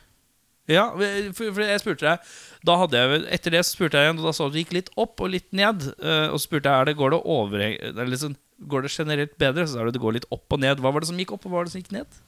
Ja, 0.71 0.87
for, 0.95 1.51
for 1.57 1.65
jeg 1.65 1.83
spurte 1.83 2.07
deg 2.07 2.33
Da 2.67 2.77
hadde 2.79 3.01
jeg 3.01 3.23
Etter 3.35 3.57
det 3.57 3.63
så 3.67 3.75
spurte 3.75 3.99
jeg 3.99 4.09
igjen, 4.09 4.21
og 4.23 4.29
da 4.29 4.35
så 4.37 4.49
du 4.49 4.55
det 4.55 4.65
gikk 4.65 4.75
litt 4.77 4.91
opp 5.01 5.23
og 5.25 5.33
litt 5.35 5.49
ned. 5.57 5.89
eh, 5.99 6.27
og 6.31 6.39
så 6.39 6.45
spurte 6.47 6.71
jeg 6.71 6.85
er 6.85 6.91
det, 6.91 6.99
går 7.01 7.15
det 7.15 7.23
over, 7.37 7.65
Eller 7.67 8.13
liksom, 8.13 8.37
går 8.71 8.87
det 8.87 8.93
generelt 8.95 9.39
bedre? 9.41 9.67
Så 9.67 9.79
sa 9.79 9.87
du 9.87 9.95
det 9.95 10.03
går 10.03 10.21
litt 10.21 10.29
opp 10.31 10.57
og 10.57 10.63
ned. 10.63 10.83
Hva 10.83 10.93
var 10.95 11.03
det 11.03 11.11
som 11.11 11.19
gikk 11.21 11.35
opp, 11.37 11.47
og 11.47 11.55
hva 11.55 11.61
var 11.61 11.69
det 11.69 11.75
som 11.75 11.83
gikk 11.83 11.95
ned? 11.97 12.21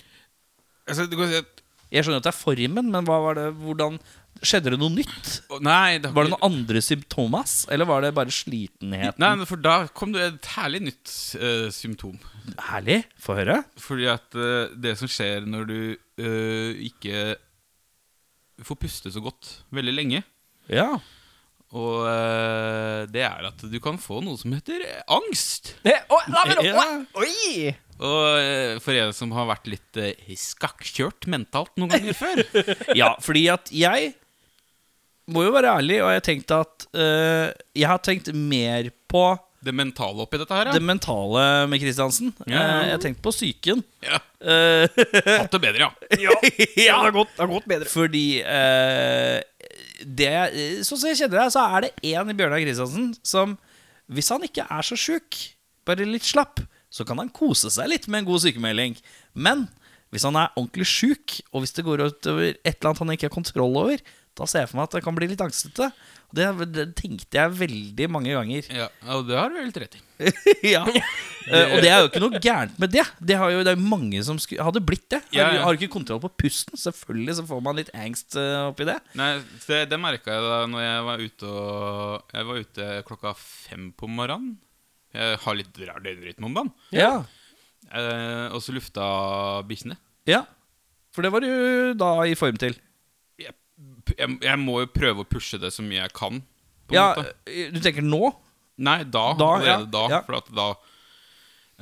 Altså, 0.88 1.07
si 1.07 1.38
at 1.38 1.62
Jeg 1.92 2.07
skjønner 2.07 2.22
at 2.22 2.26
det 2.26 2.33
er 2.33 2.40
formen, 2.40 2.90
men 2.90 3.07
hva 3.07 3.20
var 3.28 3.38
det, 3.38 3.50
hvordan 3.62 4.00
Skjedde 4.42 4.72
det 4.72 4.78
noe 4.81 4.90
nytt? 4.90 5.28
Nei, 5.62 6.00
det 6.00 6.09
har 6.09 6.16
Var 6.16 6.26
det 6.26 6.33
noen 6.33 6.46
andre 6.48 6.81
symptomer? 6.83 7.46
Eller 7.70 7.87
var 7.87 8.02
det 8.02 8.11
bare 8.16 8.33
slitenheten? 8.35 9.20
Nei, 9.22 9.46
for 9.46 9.61
da 9.61 9.74
kom 9.94 10.14
det 10.14 10.24
et 10.24 10.48
herlig 10.57 10.81
nytt 10.88 11.12
uh, 11.38 11.68
symptom. 11.74 12.16
Herlig. 12.70 13.02
Få 13.22 13.37
høre. 13.38 13.61
Fordi 13.78 14.09
at 14.11 14.35
uh, 14.35 14.72
det 14.72 14.96
som 14.98 15.11
skjer 15.11 15.46
når 15.46 15.68
du 15.68 15.78
uh, 15.94 16.72
ikke 16.88 17.37
får 18.61 18.81
puste 18.85 19.12
så 19.15 19.23
godt 19.25 19.57
veldig 19.75 19.95
lenge 19.97 20.23
Ja. 20.71 20.91
Og 21.73 22.03
eh, 22.05 23.07
det 23.09 23.23
er 23.25 23.47
at 23.49 23.62
du 23.73 23.79
kan 23.81 23.97
få 23.97 24.21
noe 24.21 24.37
som 24.37 24.53
heter 24.53 24.83
angst. 25.09 25.73
Det, 25.87 25.95
å, 26.12 26.19
nei, 26.29 26.43
men, 26.51 26.67
Ja. 26.67 26.83
oi, 26.83 26.99
oi! 27.25 27.73
Og 28.03 28.27
eh, 28.37 28.75
for 28.83 28.99
en 28.99 29.15
som 29.17 29.33
har 29.37 29.47
vært 29.49 29.71
litt 29.71 30.01
uh, 30.01 30.35
skakkjørt 30.37 31.29
mentalt 31.33 31.73
noen 31.81 31.93
ganger 31.95 32.17
før 32.19 32.43
ja, 33.01 33.12
fordi 33.23 33.47
at 33.53 33.71
jeg 33.73 34.12
må 35.33 35.45
jo 35.47 35.53
være 35.55 35.71
ærlig, 35.79 36.01
og 36.03 36.11
jeg 36.17 36.25
tenkte 36.27 36.61
at 36.65 36.87
eh, 36.99 37.53
Jeg 37.79 37.88
har 37.88 38.01
tenkt 38.03 38.33
mer 38.35 38.88
på 39.11 39.23
Det 39.62 39.72
mentale 39.79 40.25
oppi 40.25 40.40
dette 40.40 40.57
her, 40.57 40.72
det 40.75 40.83
mentale 40.83 41.42
med 41.70 41.79
Kristiansen. 41.83 42.33
Ja, 42.51 42.55
ja. 42.57 42.62
Eh, 42.83 42.88
jeg 42.92 43.03
tenkte 43.05 43.22
på 43.22 43.33
psyken. 43.35 43.83
ja. 44.03 44.18
Eh, 44.42 45.03
Hatt 45.42 45.53
det 45.55 45.61
bedre, 45.62 45.87
ja. 45.87 45.92
Ja, 46.18 46.35
det 46.75 46.88
har 46.90 47.14
gått, 47.14 47.31
det 47.37 47.44
har 47.44 47.53
gått 47.53 47.68
bedre. 47.70 47.90
Fordi 47.92 48.25
eh, 48.42 49.38
det, 50.03 50.33
Sånn 50.83 50.98
som 50.98 51.09
jeg 51.12 51.20
kjenner 51.20 51.44
deg, 51.44 51.53
så 51.55 51.62
er 51.77 51.87
det 51.87 51.92
én 52.11 52.33
i 52.33 52.35
Bjørnar 52.38 52.62
Kristiansen 52.64 53.12
som 53.22 53.55
Hvis 54.11 54.33
han 54.35 54.42
ikke 54.48 54.66
er 54.66 54.83
så 54.87 54.98
sjuk, 54.98 55.38
bare 55.87 56.09
litt 56.09 56.27
slapp, 56.27 56.59
så 56.92 57.07
kan 57.09 57.22
han 57.22 57.31
kose 57.33 57.70
seg 57.72 57.88
litt 57.88 58.09
med 58.11 58.25
en 58.25 58.33
god 58.33 58.42
sykemelding. 58.42 58.98
Men 59.33 59.68
hvis 60.12 60.27
han 60.29 60.37
er 60.37 60.51
ordentlig 60.59 60.85
sjuk, 60.90 61.38
og 61.55 61.62
hvis 61.62 61.72
det 61.79 61.87
går 61.87 62.03
utover 62.05 62.51
et 62.51 62.75
eller 62.75 62.90
annet 62.90 63.01
han 63.07 63.14
ikke 63.14 63.31
har 63.31 63.37
kontroll 63.38 63.79
over, 63.81 64.03
da 64.37 64.48
ser 64.48 64.64
jeg 64.64 64.72
for 64.72 64.81
meg 64.81 64.90
at 64.90 64.98
det 64.98 65.05
kan 65.07 65.16
bli 65.16 65.31
litt 65.31 65.40
angstete. 65.44 65.88
Det, 66.33 66.47
det 66.73 66.85
tenkte 66.97 67.37
jeg 67.38 67.53
veldig 67.59 68.07
mange 68.12 68.33
ganger. 68.33 68.68
ja. 68.73 68.87
Og 69.14 69.27
det 69.29 69.37
har 69.37 69.51
du 69.53 69.59
helt 69.61 69.77
rett 69.83 69.97
i. 69.99 70.03
ja. 70.75 70.81
Eh, 70.87 71.73
og 71.75 71.81
det 71.83 71.90
er 71.90 71.99
jo 72.05 72.09
ikke 72.09 72.21
noe 72.23 72.40
gærent 72.40 72.77
med 72.81 72.92
det. 72.95 73.03
Det, 73.21 73.37
har 73.40 73.51
jo, 73.53 73.61
det 73.66 73.73
er 73.73 73.77
jo 73.77 73.88
mange 73.90 74.21
som 74.25 74.38
hadde 74.38 74.83
blitt 74.87 75.09
det. 75.12 75.18
Har, 75.27 75.35
Ja, 75.37 75.47
ja. 75.59 75.62
har 75.66 75.77
ikke 75.79 75.90
kontroll 75.92 76.21
på 76.23 76.31
pusten. 76.45 76.79
Selvfølgelig 76.79 77.35
så 77.40 77.45
får 77.49 77.62
man 77.66 77.77
litt 77.81 77.90
angst 77.99 78.38
eh, 78.40 78.68
oppi 78.71 78.87
det. 78.88 78.97
Nei, 79.18 79.31
det, 79.66 79.81
det 79.90 79.99
merka 80.01 80.37
jeg 80.38 80.47
da 80.47 80.61
når 80.71 80.85
jeg 80.87 81.05
var 81.11 81.25
ute 81.27 81.53
og 81.53 82.33
Jeg 82.38 82.49
var 82.49 82.62
ute 82.64 82.88
klokka 83.11 83.35
fem 83.42 83.90
på 83.99 84.09
morgenen. 84.09 84.55
Jeg 85.12 85.37
har 85.45 85.59
litt 85.59 85.83
rar 85.85 86.01
døgnrytme 86.01 86.49
om 86.49 86.55
dagen. 86.57 86.73
Ja. 86.97 87.12
Eh, 87.92 88.47
og 88.55 88.62
så 88.64 88.73
lufta 88.73 89.05
bikkjene. 89.68 89.99
ja. 90.31 90.45
For 91.12 91.21
det 91.21 91.29
var 91.35 91.45
du 91.45 91.92
da 92.01 92.07
i 92.25 92.33
form 92.40 92.57
til. 92.57 92.73
Jeg, 94.18 94.38
jeg, 94.42 94.59
må 94.62 94.81
jo 94.83 94.88
prøve 94.92 95.25
å 95.25 95.29
pushe 95.29 95.59
det 95.62 95.70
så 95.75 95.83
mye 95.87 96.03
jeg 96.05 96.12
kan. 96.16 96.40
På 96.88 96.94
Ja, 96.96 97.09
måte. 97.16 97.33
eh, 97.46 97.70
Du 97.75 97.79
tenker 97.81 98.03
nå? 98.05 98.33
Nei, 98.83 99.03
da. 99.05 99.27
Da, 99.38 99.48
allerede 99.57 99.85
ja, 99.87 99.92
da. 99.92 100.03
ja. 100.11 100.20
For 100.27 100.38
at 100.40 100.48
da 100.57 100.66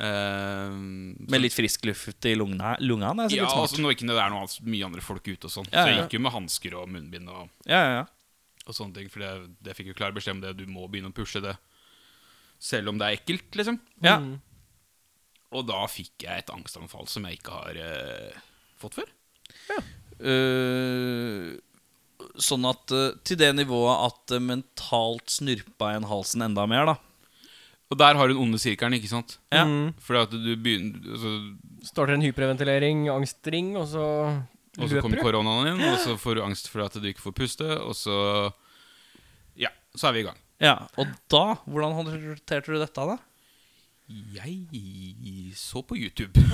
eh, 0.00 0.74
Med 0.74 1.40
litt 1.44 1.54
frisk 1.56 1.84
luft 1.88 2.26
i 2.28 2.34
lungene? 2.36 2.74
lungene 2.82 3.26
er 3.26 3.32
Ja, 3.34 3.46
sikkert 3.46 3.62
altså 3.64 3.82
når 3.84 3.94
ikke 3.96 4.08
det 4.10 4.16
er 4.18 4.30
noe 4.34 4.42
annet, 4.44 4.56
mye 4.66 4.86
andre 4.90 5.04
folk 5.04 5.26
ute 5.30 5.46
og 5.48 5.54
sånn. 5.54 5.68
Ja, 5.72 5.84
Så 5.84 5.92
jeg 5.92 6.02
gikk 6.04 6.16
jo 6.18 6.22
med 6.26 6.34
hansker 6.36 6.76
og 6.80 6.88
munnbind 6.92 7.28
og, 7.32 7.48
Ja, 7.68 7.80
ja, 7.80 7.92
ja. 8.00 8.04
og 8.66 8.76
sånne 8.76 8.94
ting. 8.98 9.08
For 9.12 9.22
det, 9.24 9.32
det 9.62 9.76
fikk 9.78 9.92
jo 9.92 9.98
klar 9.98 10.12
beskjed 10.16 10.38
om 10.38 10.44
det. 10.44 10.54
Du 10.60 10.66
må 10.70 10.86
begynne 10.90 11.12
å 11.12 11.16
pushe 11.16 11.40
det 11.44 11.56
selv 12.60 12.90
om 12.92 12.98
det 13.00 13.06
er 13.08 13.16
ekkelt, 13.16 13.54
liksom. 13.56 13.78
ja. 14.04 14.18
Og 15.50 15.64
da 15.66 15.80
fikk 15.90 16.22
jeg 16.26 16.44
et 16.44 16.50
angstanfall 16.54 17.08
som 17.10 17.24
jeg 17.26 17.40
ikke 17.40 17.50
har 17.56 17.78
eh, 17.82 18.36
fått 18.78 18.98
før. 19.00 19.08
Eh, 20.20 21.56
sånn 22.40 22.66
at 22.68 22.92
eh, 22.94 23.14
til 23.26 23.38
det 23.40 23.52
nivået 23.59 24.06
at 24.09 24.18
det 24.33 24.40
mentalt 24.44 25.33
snurpa 25.33 25.92
igjen 25.92 26.09
halsen 26.11 26.44
enda 26.46 26.66
mer, 26.70 26.90
da. 26.92 26.96
Og 27.90 27.98
der 27.98 28.14
har 28.14 28.28
du 28.30 28.37
den 28.37 28.42
onde 28.44 28.59
sirkelen, 28.62 28.94
ikke 29.00 29.11
sant? 29.11 29.38
Ja. 29.50 29.64
Mm. 29.66 29.90
Fordi 29.98 30.20
at 30.22 30.35
du 30.35 30.50
begynner 30.62 31.14
altså, 31.16 31.33
Starter 31.88 32.14
en 32.14 32.22
hyperventilering, 32.22 33.09
angstring, 33.11 33.72
og 33.80 33.88
så 33.90 34.04
Og 34.78 34.87
så 34.92 35.00
kommer 35.02 35.18
koronaen 35.24 35.72
inn, 35.72 35.83
og 35.88 35.96
så 35.98 36.14
får 36.20 36.38
du 36.38 36.44
angst 36.44 36.70
for 36.70 36.85
at 36.85 36.94
du 36.94 37.09
ikke 37.11 37.24
får 37.24 37.35
puste, 37.40 37.66
og 37.83 37.96
så 37.98 38.14
Ja, 39.59 39.72
så 39.98 40.09
er 40.09 40.14
vi 40.14 40.22
i 40.22 40.28
gang. 40.28 40.38
ja. 40.62 40.76
Og 41.00 41.11
da, 41.33 41.56
hvordan 41.66 41.96
håndterte 41.98 42.70
du 42.70 42.78
dette, 42.78 43.09
da? 43.11 43.18
Jeg 44.10 45.52
så 45.56 45.82
på 45.86 45.96
YouTube. 45.98 46.40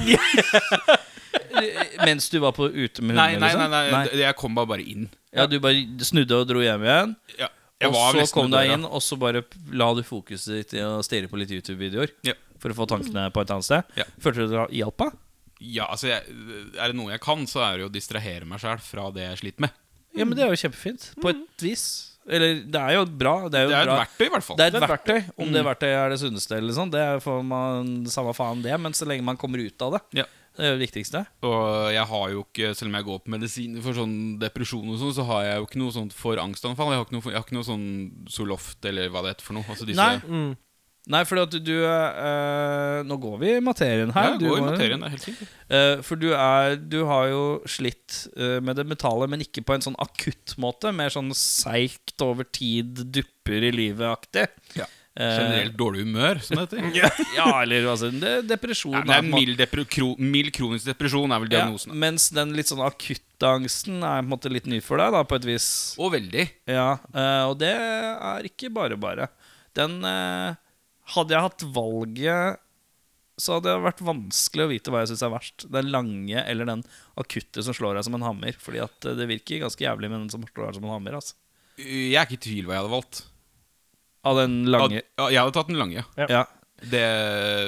Mens 2.05 2.29
du 2.31 2.39
var 2.43 2.53
på 2.57 2.69
ute 2.69 3.03
med 3.03 3.17
Nei, 3.17 3.37
nei, 3.41 3.53
nei, 3.55 3.69
nei, 3.69 3.83
liksom? 3.87 3.97
nei, 3.97 4.23
jeg 4.23 4.37
kom 4.37 4.57
bare, 4.57 4.69
bare 4.75 4.85
inn. 4.85 5.07
Ja, 5.33 5.47
du 5.49 5.59
bare 5.63 6.05
snudde 6.05 6.41
og 6.43 6.49
dro 6.51 6.63
hjem 6.65 6.85
igjen? 6.85 7.15
Ja, 7.41 7.49
Og 7.89 7.97
så 8.17 8.27
kom 8.35 8.51
du 8.51 8.57
deg 8.57 8.75
inn, 8.77 8.85
og 8.89 9.03
så 9.05 9.19
bare 9.21 9.43
la 9.73 9.89
du 9.97 10.03
fokuset 10.07 10.61
ditt 10.61 10.77
i 10.79 10.83
å 10.85 10.99
stirre 11.07 11.31
på 11.33 11.41
litt 11.41 11.53
YouTube-videoer? 11.55 12.13
Ja. 12.29 12.37
For 12.61 12.73
å 12.73 12.77
få 12.77 12.87
tankene 12.91 13.29
på 13.33 13.45
et 13.45 13.53
annet 13.53 13.69
sted? 13.69 13.97
Ja. 14.01 14.07
Følte 14.23 14.47
du 14.47 14.55
det 14.55 14.67
hjalp? 14.79 15.07
Ja, 15.61 15.87
altså 15.89 16.11
jeg, 16.11 16.27
Er 16.77 16.93
det 16.93 16.99
noe 16.99 17.15
jeg 17.15 17.23
kan, 17.25 17.47
så 17.49 17.63
er 17.65 17.79
det 17.79 17.87
jo 17.87 17.91
å 17.91 17.95
distrahere 17.95 18.49
meg 18.49 18.61
sjæl 18.61 18.83
fra 18.85 19.09
det 19.15 19.25
jeg 19.31 19.43
sliter 19.45 19.69
med. 19.69 19.79
Ja, 20.17 20.25
men 20.25 20.37
det 20.37 20.45
er 20.45 20.53
jo 20.53 20.61
kjempefint. 20.61 21.11
På 21.21 21.33
et 21.33 21.65
vis. 21.65 21.87
Eller 22.29 22.57
det 22.67 22.81
er 22.81 22.95
jo 22.97 23.05
bra. 23.07 23.35
Det 23.49 23.55
er 23.61 23.65
jo 23.65 23.71
Det 23.71 23.77
er 23.79 23.85
bra. 23.87 23.95
et 23.95 24.03
verktøy, 24.09 24.27
i 24.27 24.31
hvert 24.35 24.45
fall. 24.45 24.57
Det 24.59 24.65
er 24.67 24.77
et 24.81 24.89
verktøy. 24.91 25.21
Om 25.39 25.53
det 25.55 25.65
verktøyet 25.65 26.01
er 26.01 26.11
det 26.11 26.19
sunneste, 26.21 26.57
eller 26.59 26.73
sånn, 26.75 26.91
det 26.91 27.05
får 27.23 27.45
man, 27.45 27.93
samme 28.11 28.35
faen 28.35 28.63
det. 28.63 28.75
Men 28.81 28.93
så 28.93 29.07
lenge 29.07 29.23
man 29.23 29.37
kommer 29.37 29.59
ut 29.63 29.81
av 29.83 29.93
det, 29.93 30.01
Ja. 30.23 30.25
det 30.57 30.65
er 30.67 30.77
det 30.79 30.89
viktigste. 30.91 31.27
Og 31.47 31.93
jeg 31.95 32.05
har 32.07 32.29
jo 32.31 32.45
ikke, 32.45 32.75
selv 32.75 32.89
om 32.91 32.95
jeg 32.99 33.05
går 33.05 33.19
på 33.25 33.31
medisiner 33.37 33.83
for 33.83 33.93
sånn 33.93 34.39
depresjon 34.41 34.89
og 34.91 34.99
sånn, 34.99 35.15
så 35.15 35.25
har 35.27 35.45
jeg 35.45 35.57
jo 35.61 35.67
ikke 35.67 35.79
noe 35.85 35.93
sånt 35.93 36.13
for 36.13 36.37
angstanfall. 36.37 36.91
Jeg 36.91 36.99
har 36.99 37.05
ikke 37.07 37.17
noe, 37.19 37.23
jeg 37.31 37.39
har 37.39 37.45
ikke 37.47 37.59
noe 37.61 37.71
sånn 37.71 38.29
Zoloft 38.29 38.85
eller 38.85 39.09
hva 39.09 39.23
det 39.23 39.37
heter 39.37 39.43
for 39.47 39.55
noe. 39.55 39.65
Altså 39.69 39.87
disse, 39.87 39.97
Nei. 39.97 40.19
Mm. 40.27 40.57
Nei, 41.07 41.21
for 41.23 41.39
at 41.39 41.55
du 41.63 41.75
eh, 41.87 43.01
Nå 43.07 43.17
går 43.23 43.37
vi 43.39 43.53
i 43.55 43.63
materien 43.63 44.11
her. 44.15 44.33
Ja, 44.33 44.39
Du 44.41 44.49
går 44.49 44.59
i 44.59 44.65
materien, 44.67 45.03
det 45.03 45.07
er 45.09 45.15
helt 45.15 45.27
sikkert. 45.29 45.55
Eh, 45.71 45.93
for 46.07 46.19
du 46.19 46.29
er 46.35 46.75
Du 46.83 46.99
har 47.07 47.29
jo 47.31 47.43
slitt 47.71 48.25
eh, 48.35 48.59
med 48.65 48.79
det 48.81 48.89
metallet, 48.91 49.31
men 49.31 49.45
ikke 49.45 49.63
på 49.67 49.77
en 49.77 49.87
sånn 49.87 49.99
akutt 50.03 50.57
måte. 50.63 50.91
Mer 50.95 51.15
sånn 51.15 51.31
seigt 51.39 52.19
over 52.27 52.49
tid, 52.51 53.05
dupper 53.15 53.69
i 53.69 53.73
livet-aktig. 53.75 54.49
Ja. 54.81 54.89
Generelt 55.17 55.79
dårlig 55.79 56.03
humør, 56.05 56.43
som 56.45 56.59
det 56.59 56.67
heter. 56.83 57.23
ja, 57.39 57.47
eller 57.63 57.87
altså 57.95 58.11
det, 58.13 58.35
Depresjon. 58.51 58.99
Ja, 58.99 59.21
er 59.23 59.25
mild, 59.25 59.55
depre, 59.57 59.87
kro, 59.89 60.11
mild 60.21 60.51
kronisk 60.59 60.91
depresjon 60.91 61.33
er 61.33 61.41
vel 61.41 61.55
diagnosen. 61.55 61.95
Ja, 61.95 62.01
mens 62.03 62.29
den 62.37 62.53
litt 62.59 62.69
sånn 62.69 62.83
akutte 62.85 63.55
angsten 63.55 64.03
er 64.03 64.19
på 64.19 64.27
en 64.27 64.35
måte 64.35 64.53
litt 64.53 64.67
ny 64.69 64.83
for 64.85 65.01
deg, 65.01 65.15
da, 65.15 65.23
på 65.25 65.39
et 65.39 65.49
vis. 65.55 65.71
Og 66.03 66.13
veldig. 66.19 66.45
Ja, 66.69 66.91
og 67.47 67.57
det 67.63 67.73
er 67.79 68.51
ikke 68.51 68.75
bare 68.75 68.99
bare. 69.01 69.31
Den 69.79 70.03
Hadde 71.15 71.37
jeg 71.37 71.47
hatt 71.47 71.67
valget 71.77 72.63
så 73.37 73.57
hadde 73.57 73.69
det 73.69 73.85
vært 73.85 74.01
vanskelig 74.05 74.65
å 74.65 74.71
vite 74.71 74.93
hva 74.93 75.03
jeg 75.03 75.11
syns 75.13 75.23
er 75.27 75.33
verst. 75.35 75.67
Den 75.73 75.91
lange 75.93 76.41
eller 76.41 76.69
den 76.69 76.83
akutte 77.21 77.65
som 77.65 77.77
slår 77.77 77.99
deg 77.99 78.07
som 78.09 78.17
en 78.17 78.25
hammer. 78.25 78.57
Fordi 78.61 78.81
at 78.81 79.09
eh, 79.09 79.17
det 79.19 79.29
virker 79.29 79.61
ganske 79.67 79.85
jævlig 79.85 80.09
med 80.09 80.23
den 80.25 80.31
som 80.33 80.45
slår 80.49 80.71
deg 80.71 80.79
som 80.79 80.87
en 80.89 80.95
hammer. 80.95 81.19
Altså. 81.21 81.37
Jeg 81.77 82.17
er 82.17 82.25
ikke 82.25 82.39
i 82.39 82.45
tvil 82.47 82.69
hva 82.69 82.79
jeg 82.79 82.85
hadde 82.85 82.95
valgt. 82.95 83.25
Av 84.27 84.41
den 84.41 84.55
lange 84.73 85.03
Ja, 85.03 85.29
jeg 85.29 85.43
hadde 85.43 85.57
tatt 85.59 85.69
den 85.69 85.81
lange. 85.81 86.07
Ja. 86.17 86.29
Ja. 86.33 86.45
Det, 86.77 87.05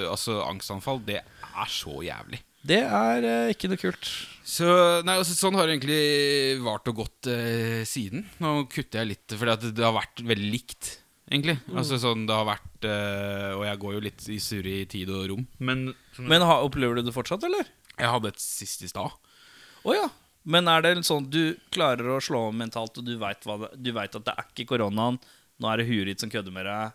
altså, 0.08 0.40
angstanfall, 0.44 1.02
det 1.04 1.20
er 1.20 1.70
så 1.72 2.00
jævlig. 2.04 2.40
Det 2.68 2.80
er 2.82 3.24
eh, 3.28 3.52
ikke 3.52 3.70
noe 3.70 3.80
kult. 3.80 4.08
Så, 4.48 4.66
nei, 5.04 5.18
altså, 5.20 5.36
sånn 5.36 5.56
har 5.56 5.68
det 5.68 5.76
egentlig 5.76 6.64
vart 6.64 6.88
og 6.88 7.04
gått 7.04 7.28
eh, 7.32 7.84
siden. 7.88 8.24
Nå 8.40 8.62
kutter 8.72 9.02
jeg 9.02 9.12
litt, 9.12 9.36
for 9.36 9.52
det, 9.52 9.74
det 9.76 9.84
har 9.84 9.96
vært 9.96 10.24
veldig 10.24 10.50
likt, 10.56 10.94
egentlig. 11.30 11.58
Altså 11.74 11.98
sånn 12.02 12.26
det 12.28 12.34
har 12.36 12.46
vært 12.48 12.84
eh, 12.88 13.52
Og 13.56 13.64
jeg 13.66 13.78
går 13.82 13.92
jo 13.96 14.00
litt 14.04 14.28
i 14.32 14.38
surre 14.42 14.74
i 14.82 14.86
tid 14.90 15.10
og 15.14 15.26
rom. 15.30 15.46
Men, 15.58 15.94
sånn- 16.16 16.28
Men 16.30 16.42
ha, 16.48 16.60
opplever 16.64 16.96
du 16.96 17.02
det 17.08 17.14
fortsatt, 17.16 17.44
eller? 17.44 17.66
jeg 17.98 18.06
hadde 18.12 18.28
et 18.30 18.38
sist 18.38 18.82
i 18.86 18.88
stad. 18.88 19.10
Å 19.84 19.94
ja. 19.96 20.04
Men 20.46 20.68
er 20.70 20.82
det 20.84 20.92
sånn 21.04 21.24
du 21.28 21.56
klarer 21.74 22.06
å 22.14 22.20
slå 22.22 22.44
om 22.52 22.56
mentalt, 22.56 22.96
og 23.00 23.04
du 23.04 23.16
veit 23.18 24.14
at 24.14 24.24
det 24.24 24.34
er 24.36 24.46
ikke 24.54 24.68
koronaen, 24.70 25.18
nå 25.58 25.66
er 25.72 25.76
det 25.82 25.86
huet 25.88 26.06
ditt 26.06 26.20
som 26.22 26.30
kødder 26.30 26.54
med 26.54 26.64
deg, 26.70 26.92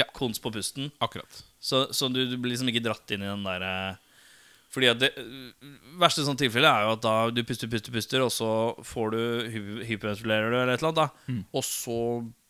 Ja. 0.00 0.04
kons 0.16 0.38
på 0.40 0.50
pusten, 0.52 0.90
Akkurat. 1.00 1.42
så, 1.60 1.86
så 1.92 2.08
du, 2.12 2.22
du 2.28 2.36
blir 2.40 2.52
liksom 2.54 2.68
ikke 2.72 2.82
dratt 2.84 3.10
inn 3.12 3.22
i 3.22 3.28
den 3.28 3.44
derre 3.44 3.98
fordi 4.72 4.88
at 4.90 4.98
det 5.00 5.12
øh, 5.16 5.52
verste 6.00 6.24
sånn 6.26 6.36
tilfelle 6.36 6.68
er 6.68 6.82
jo 6.84 6.94
at 6.96 7.04
da 7.04 7.12
du 7.30 7.38
puster, 7.44 7.68
puster, 7.70 7.92
puster, 7.94 8.20
og 8.24 8.32
så 8.34 8.48
får 8.84 9.12
du 9.14 9.20
hy- 9.52 9.84
hyperventilerer 9.92 10.50
du 10.50 10.56
eller 10.58 10.72
et 10.74 10.82
eller 10.82 10.90
annet, 10.90 11.14
da. 11.28 11.36
Og 11.56 11.64
så 11.64 11.96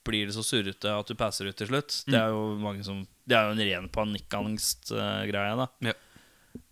blir 0.07 0.29
det 0.29 0.35
så 0.37 0.45
surrete 0.47 0.93
at 0.93 1.11
du 1.11 1.17
passer 1.19 1.49
ut 1.51 1.57
til 1.59 1.69
slutt. 1.71 1.99
Det 2.07 2.19
er 2.19 2.31
jo 2.35 2.55
mange 2.63 2.85
som 2.87 3.03
Det 3.27 3.37
er 3.37 3.49
jo 3.49 3.57
en 3.57 3.65
ren 3.69 3.89
panikkangst-greie, 3.93 5.57
da. 5.59 5.67
Ja. 5.85 5.97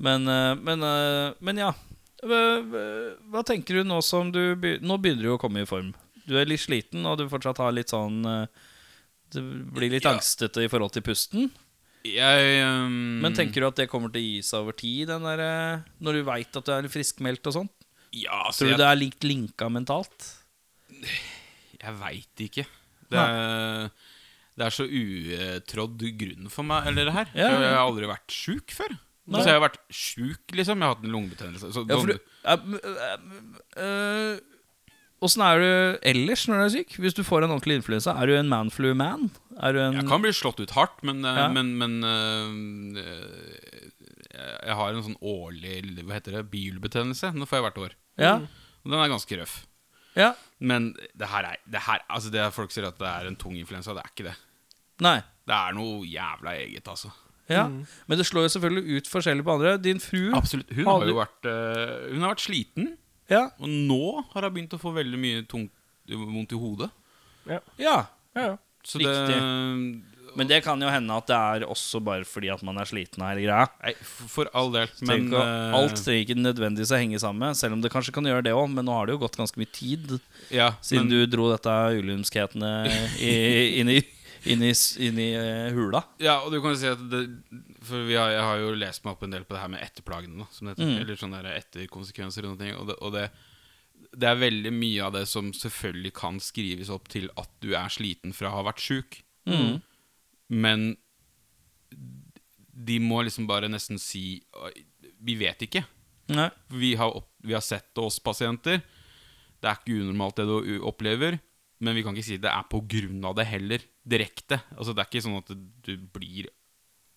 Men, 0.00 0.28
øh, 0.30 0.54
men, 0.64 0.82
øh, 0.86 1.34
men 1.44 1.60
ja. 1.60 1.72
Hva, 2.24 3.42
tenker 3.44 3.82
du 3.82 3.84
nå 3.84 3.98
som 4.00 4.30
du 4.32 4.54
Nå 4.80 4.96
begynner 4.96 5.26
du 5.26 5.34
å 5.34 5.40
komme 5.42 5.60
i 5.60 5.68
form. 5.68 5.90
Du 6.24 6.38
er 6.40 6.48
litt 6.48 6.62
sliten, 6.62 7.04
og 7.04 7.18
du 7.20 7.26
fortsatt 7.28 7.60
har 7.60 7.74
litt 7.76 7.92
sånn 7.92 8.22
Du 9.34 9.40
blir 9.76 9.90
litt 9.92 10.06
Ja. 10.06 10.14
angstete 10.14 10.64
i 10.64 10.70
forhold 10.72 10.94
til 10.94 11.04
pusten. 11.04 11.50
Jeg 12.04 12.60
um... 12.68 13.20
Men 13.24 13.32
tenker 13.36 13.64
du 13.64 13.68
at 13.70 13.78
det 13.80 13.88
kommer 13.88 14.12
til 14.12 14.20
å 14.20 14.24
gi 14.28 14.40
seg 14.44 14.60
over 14.60 14.76
tid, 14.76 15.08
den 15.08 15.24
der, 15.24 15.40
eh, 15.40 15.84
når 16.04 16.18
du 16.18 16.22
veit 16.28 16.58
at 16.60 16.66
du 16.68 16.72
er 16.74 16.88
friskmeldt 16.92 17.48
og 17.48 17.54
sånn? 17.56 17.70
Ja, 18.12 18.42
altså, 18.50 18.66
Tror 18.66 18.68
du 18.68 18.74
jeg, 18.74 18.80
det 18.82 18.88
er 18.90 19.00
likt 19.00 19.24
linka 19.26 19.68
mentalt? 19.72 20.26
jeg 21.80 21.94
veit 22.00 22.44
ikke. 22.44 22.66
Det 23.14 23.24
er, 23.24 23.90
det 24.54 24.66
er 24.68 24.74
så 24.76 24.84
utrådd 24.86 26.04
grunn 26.20 26.50
for 26.52 26.66
meg, 26.68 26.86
eller 26.90 27.08
det 27.10 27.14
her. 27.16 27.32
Ja, 27.34 27.48
ja. 27.50 27.60
Jeg 27.64 27.74
har 27.74 27.84
aldri 27.88 28.10
vært 28.10 28.34
sjuk 28.34 28.74
før. 28.76 28.92
Nei. 29.24 29.40
Så 29.40 29.48
jeg 29.48 29.56
har 29.56 29.62
vært 29.64 29.78
sjuk, 29.88 30.42
liksom. 30.52 30.82
Jeg 30.82 30.84
har 30.84 30.94
hatt 30.98 31.04
en 31.06 31.14
lungebetennelse. 31.14 31.70
Så, 31.72 31.84
Ja, 31.88 31.96
for 31.96 32.12
du 32.12 32.18
øh, 33.80 34.34
Åssen 35.24 35.40
er 35.46 35.62
du 35.62 35.98
ellers 36.10 36.42
når 36.50 36.58
du 36.58 36.64
er 36.66 36.72
syk? 36.74 36.96
Hvis 37.00 37.14
du 37.16 37.22
får 37.24 37.46
en 37.46 37.54
ordentlig 37.54 37.78
influensa, 37.80 38.12
er 38.20 38.28
du 38.28 38.34
en 38.36 38.50
manflu-man? 38.50 39.30
Du 39.54 39.78
en 39.80 39.96
Jeg 39.96 40.08
kan 40.10 40.20
bli 40.20 40.32
slått 40.36 40.60
ut 40.60 40.74
hardt, 40.76 40.98
men, 41.06 41.24
eh, 41.24 41.38
Ja. 41.38 41.46
men, 41.48 41.70
men 41.80 41.94
eh, 43.00 43.88
Jeg 44.66 44.74
har 44.76 44.92
en 44.92 45.02
sånn 45.06 45.16
årlig 45.22 46.02
Hva 46.04 46.18
heter 46.18 46.36
det? 46.36 46.50
Bilbetennelse. 46.52 47.32
Nå 47.32 47.46
får 47.48 47.56
jeg 47.60 47.64
hvert 47.70 47.82
år. 47.86 47.92
Ja? 48.20 48.34
Og 48.84 48.90
den 48.92 49.00
er 49.00 49.08
ganske 49.14 49.38
røff. 49.40 49.62
Ja? 50.16 50.32
Men 50.64 50.92
det 51.18 51.28
her 51.28 51.50
er, 51.50 51.60
det 51.68 51.82
her, 51.86 52.02
altså 52.08 52.30
det 52.32 52.44
Folk 52.54 52.72
sier 52.72 52.86
at 52.88 52.98
det 53.00 53.08
er 53.10 53.26
en 53.28 53.36
tung 53.36 53.56
influensa. 53.58 53.92
Det 53.96 54.04
er 54.04 54.12
ikke 54.12 54.28
det. 54.30 54.34
Nei. 55.04 55.18
Det 55.44 55.54
er 55.58 55.74
noe 55.76 56.06
jævla 56.08 56.54
eget, 56.62 56.86
altså. 56.88 57.10
Ja. 57.50 57.66
Men 57.68 58.16
det 58.16 58.24
slår 58.24 58.46
jo 58.46 58.52
selvfølgelig 58.54 59.00
ut 59.02 59.10
forskjellig 59.12 59.44
på 59.44 59.56
andre. 59.58 59.74
Din 59.82 60.00
fru 60.00 60.30
Absolutt. 60.36 60.70
Hun 60.72 60.86
Har 60.88 61.04
jo 61.04 61.16
vært 61.18 61.48
eh, 61.50 62.06
Hun 62.14 62.24
har 62.24 62.32
vært 62.32 62.44
sliten. 62.46 62.94
Ja. 63.28 63.42
Og 63.60 63.68
nå 63.68 64.00
har 64.32 64.46
hun 64.46 64.54
begynt 64.54 64.76
å 64.76 64.80
få 64.80 64.94
veldig 64.96 65.20
mye 65.20 65.42
tungt, 65.50 65.72
vondt 66.08 66.54
i 66.54 66.60
hodet. 66.60 66.90
ja. 67.50 67.60
Ja, 67.80 67.98
ja. 68.36 68.54
Så 68.84 68.98
Riktig. 69.00 69.32
det 69.32 70.13
Men 70.38 70.48
det 70.50 70.60
kan 70.64 70.80
jo 70.82 70.90
hende 70.90 71.16
at 71.16 71.28
det 71.30 71.36
er 71.36 71.66
også 71.68 72.00
bare 72.04 72.26
fordi 72.28 72.50
at 72.52 72.62
man 72.66 72.78
er 72.80 72.88
sliten 72.88 73.22
av 73.22 73.32
hele 73.32 73.44
greia. 73.46 73.68
Nei, 73.84 73.92
for 74.30 74.50
all 74.56 74.72
del. 74.74 74.90
Men, 75.06 75.28
Men 75.30 75.38
eh, 75.40 75.76
alt 75.78 76.00
trenger 76.00 76.24
ikke 76.24 76.38
nødvendigvis 76.40 76.92
å 76.94 77.00
henge 77.00 77.20
sammen, 77.22 77.56
selv 77.58 77.76
om 77.76 77.84
det 77.84 77.92
kanskje 77.94 78.14
kan 78.16 78.26
gjøre 78.28 78.46
det 78.46 78.56
òg. 78.56 78.66
Men 78.74 78.88
nå 78.88 78.96
har 78.96 79.06
det 79.08 79.16
jo 79.16 79.22
gått 79.24 79.38
ganske 79.40 79.60
mye 79.60 79.70
tid 79.74 80.16
ja, 80.54 80.72
siden 80.84 81.08
men, 81.08 81.14
du 81.14 81.32
dro 81.36 81.48
dette 81.52 81.76
ulymskhetene 82.00 82.74
inn 83.80 83.94
i, 83.94 84.00
inn 84.50 84.66
i, 84.66 84.74
inn 85.06 85.22
i 85.22 85.30
uh, 85.38 85.70
hula. 85.76 86.04
Ja, 86.22 86.40
og 86.42 86.52
du 86.52 86.60
kan 86.60 86.74
jo 86.74 86.82
si 86.82 86.90
at 86.90 87.00
det, 87.12 87.24
For 87.86 88.04
vi 88.08 88.18
har, 88.18 88.34
jeg 88.34 88.44
har 88.44 88.62
jo 88.62 88.76
lest 88.76 89.06
meg 89.06 89.16
opp 89.16 89.24
en 89.26 89.34
del 89.38 89.46
på 89.48 89.56
det 89.56 89.64
her 89.64 89.72
med 89.72 89.86
etterplagene. 89.86 90.44
Da, 90.44 90.74
Mm. 90.74 90.96
Eller 91.00 91.18
sånne 91.18 91.42
der 91.44 91.60
etterkonsekvenser 91.62 92.46
og 92.46 92.54
noe. 92.54 92.62
ting, 92.62 92.76
Og, 92.78 92.88
det, 92.90 92.98
og 93.00 93.14
det, 93.14 93.28
det 94.14 94.28
er 94.28 94.40
veldig 94.40 94.72
mye 94.74 95.06
av 95.06 95.14
det 95.16 95.26
som 95.30 95.52
selvfølgelig 95.54 96.14
kan 96.16 96.38
skrives 96.42 96.90
opp 96.92 97.08
til 97.12 97.30
at 97.40 97.50
du 97.64 97.74
er 97.74 97.92
sliten 97.92 98.34
fra 98.36 98.50
å 98.50 98.58
ha 98.58 98.68
vært 98.68 98.82
sjuk. 98.82 99.20
Mm. 99.48 99.82
Men 100.52 100.92
de 102.74 102.98
må 103.00 103.22
liksom 103.22 103.46
bare 103.48 103.70
nesten 103.70 104.00
si 104.02 104.42
Vi 105.24 105.36
vet 105.38 105.62
ikke. 105.64 105.84
Vi 106.74 106.94
har, 106.98 107.14
opp, 107.14 107.30
vi 107.44 107.54
har 107.54 107.62
sett 107.64 107.96
oss 108.00 108.18
pasienter. 108.20 108.82
Det 109.60 109.68
er 109.70 109.78
ikke 109.80 110.00
unormalt 110.02 110.40
det 110.40 110.46
du 110.48 110.80
opplever. 110.84 111.38
Men 111.84 111.96
vi 111.96 112.04
kan 112.04 112.16
ikke 112.16 112.26
si 112.26 112.40
det 112.40 112.50
er 112.50 112.66
på 112.70 112.80
grunn 112.88 113.24
av 113.26 113.36
det 113.38 113.46
heller, 113.48 113.82
direkte. 114.04 114.60
Altså 114.76 114.94
Det 114.94 115.02
er 115.02 115.10
ikke 115.10 115.24
sånn 115.24 115.40
at 115.40 115.52
du 115.84 115.94
blir 116.14 116.50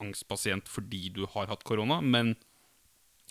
angstpasient 0.04 0.68
fordi 0.70 1.08
du 1.14 1.24
har 1.34 1.50
hatt 1.50 1.64
korona, 1.66 2.00
men 2.02 2.36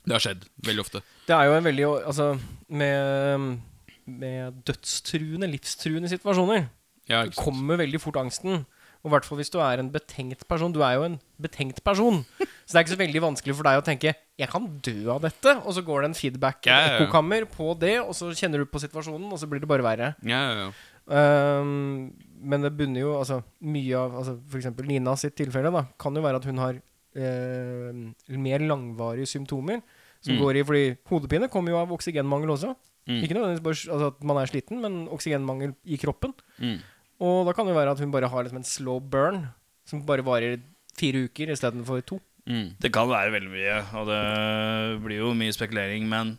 det 0.07 0.14
har 0.14 0.22
skjedd 0.22 0.47
veldig 0.66 0.82
ofte. 0.84 1.03
Det 1.26 1.34
er 1.34 1.49
jo 1.49 1.57
en 1.57 1.66
veldig 1.66 1.86
Altså, 2.07 2.26
med, 2.68 3.61
med 4.07 4.61
dødstruende, 4.66 5.49
livstruende 5.51 6.11
situasjoner 6.11 6.68
Ja, 7.11 7.24
kommer 7.38 7.78
veldig 7.82 8.01
fort 8.03 8.18
angsten. 8.22 8.64
Og 9.07 9.13
i 9.13 9.15
hvert 9.15 9.27
fall 9.29 9.39
hvis 9.39 9.53
du 9.55 9.61
er 9.63 9.79
en 9.79 9.89
betenkt 9.95 10.41
person. 10.51 10.73
Du 10.75 10.81
er 10.83 10.97
jo 10.99 11.05
en 11.07 11.21
betenkt 11.39 11.79
person. 11.87 12.25
Så 12.67 12.73
det 12.75 12.81
er 12.81 12.83
ikke 12.83 12.95
så 12.97 12.99
veldig 13.05 13.21
vanskelig 13.23 13.55
for 13.55 13.63
deg 13.69 13.79
å 13.79 13.85
tenke 13.87 14.15
'jeg 14.37 14.49
kan 14.51 14.67
dø 14.83 14.97
av 15.15 15.23
dette', 15.23 15.63
og 15.65 15.71
så 15.73 15.85
går 15.87 16.03
det 16.03 16.09
en 16.11 16.15
feedback, 16.19 16.67
Ja, 16.67 16.75
ja, 16.75 16.87
ja. 16.87 16.99
ekkokammer, 16.99 17.47
på 17.47 17.79
det, 17.79 18.01
og 18.03 18.11
så 18.19 18.35
kjenner 18.35 18.59
du 18.59 18.67
på 18.67 18.81
situasjonen, 18.83 19.31
og 19.33 19.39
så 19.39 19.47
blir 19.49 19.61
det 19.63 19.69
bare 19.69 19.83
verre. 19.87 20.17
Ja, 20.27 20.41
ja, 20.51 20.55
ja. 20.67 20.73
Ehm, 21.09 22.13
men 22.43 22.63
det 22.63 22.77
bunner 22.77 23.01
jo 23.01 23.13
altså, 23.19 23.43
Mye 23.63 23.95
av 23.95 24.13
altså, 24.19 24.41
For 24.51 24.59
eksempel 24.59 24.87
Nina 24.89 25.15
sitt 25.17 25.37
tilfelle 25.37 25.71
da, 25.71 25.87
kan 25.99 26.13
jo 26.17 26.21
være 26.23 26.37
at 26.41 26.45
hun 26.45 26.59
har 26.59 26.75
eh, 27.15 27.93
mer 28.37 28.59
langvarige 28.67 29.27
symptomer. 29.27 29.81
Som 30.21 30.35
Mm. 30.35 30.41
går 30.43 30.57
i 30.57 30.63
Fordi 30.65 30.97
hodepine 31.09 31.49
kommer 31.49 31.71
jo 31.71 31.79
av 31.79 31.93
oksygenmangel 31.93 32.49
også. 32.51 32.75
Mm. 33.09 33.23
Ikke 33.23 33.35
nødvendigvis 33.35 33.63
bare 33.63 33.95
altså, 33.95 34.07
at 34.09 34.25
man 34.25 34.37
er 34.39 34.47
sliten, 34.47 34.81
men 34.83 35.09
oksygenmangel 35.09 35.75
i 35.87 35.97
kroppen. 35.97 36.35
Mm. 36.59 36.79
Og 37.21 37.47
da 37.49 37.53
kan 37.57 37.67
det 37.67 37.73
jo 37.75 37.79
være 37.81 37.95
at 37.97 38.01
hun 38.03 38.12
bare 38.12 38.29
har 38.29 38.45
liksom 38.45 38.61
en 38.61 38.69
slow 38.69 38.99
burn 39.01 39.47
som 39.89 40.03
bare 40.07 40.25
varer 40.27 40.59
fire 40.99 41.27
uker 41.29 41.53
istedenfor 41.55 42.03
to. 42.09 42.19
Mm. 42.47 42.75
Det 42.81 42.93
kan 42.95 43.09
være 43.11 43.33
veldig 43.35 43.51
mye, 43.53 43.77
og 43.99 44.07
det 44.11 44.21
blir 45.05 45.23
jo 45.25 45.33
mye 45.35 45.55
spekulering, 45.55 46.07
men 46.11 46.37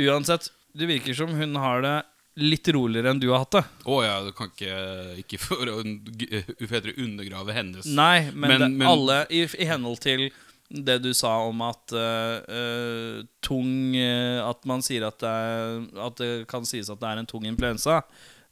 uansett, 0.00 0.48
det 0.76 0.88
virker 0.88 1.16
som 1.16 1.32
hun 1.36 1.56
har 1.60 1.82
det 1.84 1.96
litt 2.36 2.68
roligere 2.68 3.12
enn 3.12 3.20
du 3.20 3.30
har 3.32 3.42
hatt 3.44 3.56
det. 3.56 3.62
Å 3.88 3.98
ja, 4.04 4.16
du 4.24 4.32
kan 4.36 4.50
ikke 4.52 4.74
Ikke 5.22 5.38
for 5.40 5.70
å 5.72 5.78
heter 5.80 6.92
undergrave 7.00 7.54
hennes 7.56 7.86
Nei, 7.88 8.26
men, 8.32 8.50
Men- 8.50 8.60
det, 8.60 8.70
men- 8.76 8.88
alle 8.90 9.22
i, 9.32 9.44
i 9.56 9.68
henhold 9.68 10.00
til 10.04 10.28
det 10.68 10.98
du 11.04 11.12
sa 11.14 11.30
om 11.46 11.60
at 11.62 11.92
eh, 11.94 12.38
eh, 12.58 13.20
tung 13.40 13.94
eh, 13.94 14.40
At 14.42 14.64
man 14.66 14.82
sier 14.82 15.04
at 15.06 15.20
det, 15.22 15.30
er, 15.30 15.84
at 16.08 16.16
det 16.18 16.30
kan 16.50 16.66
sies 16.66 16.90
at 16.90 16.98
det 17.00 17.06
er 17.08 17.20
en 17.22 17.28
tung 17.30 17.46
influensa. 17.46 18.02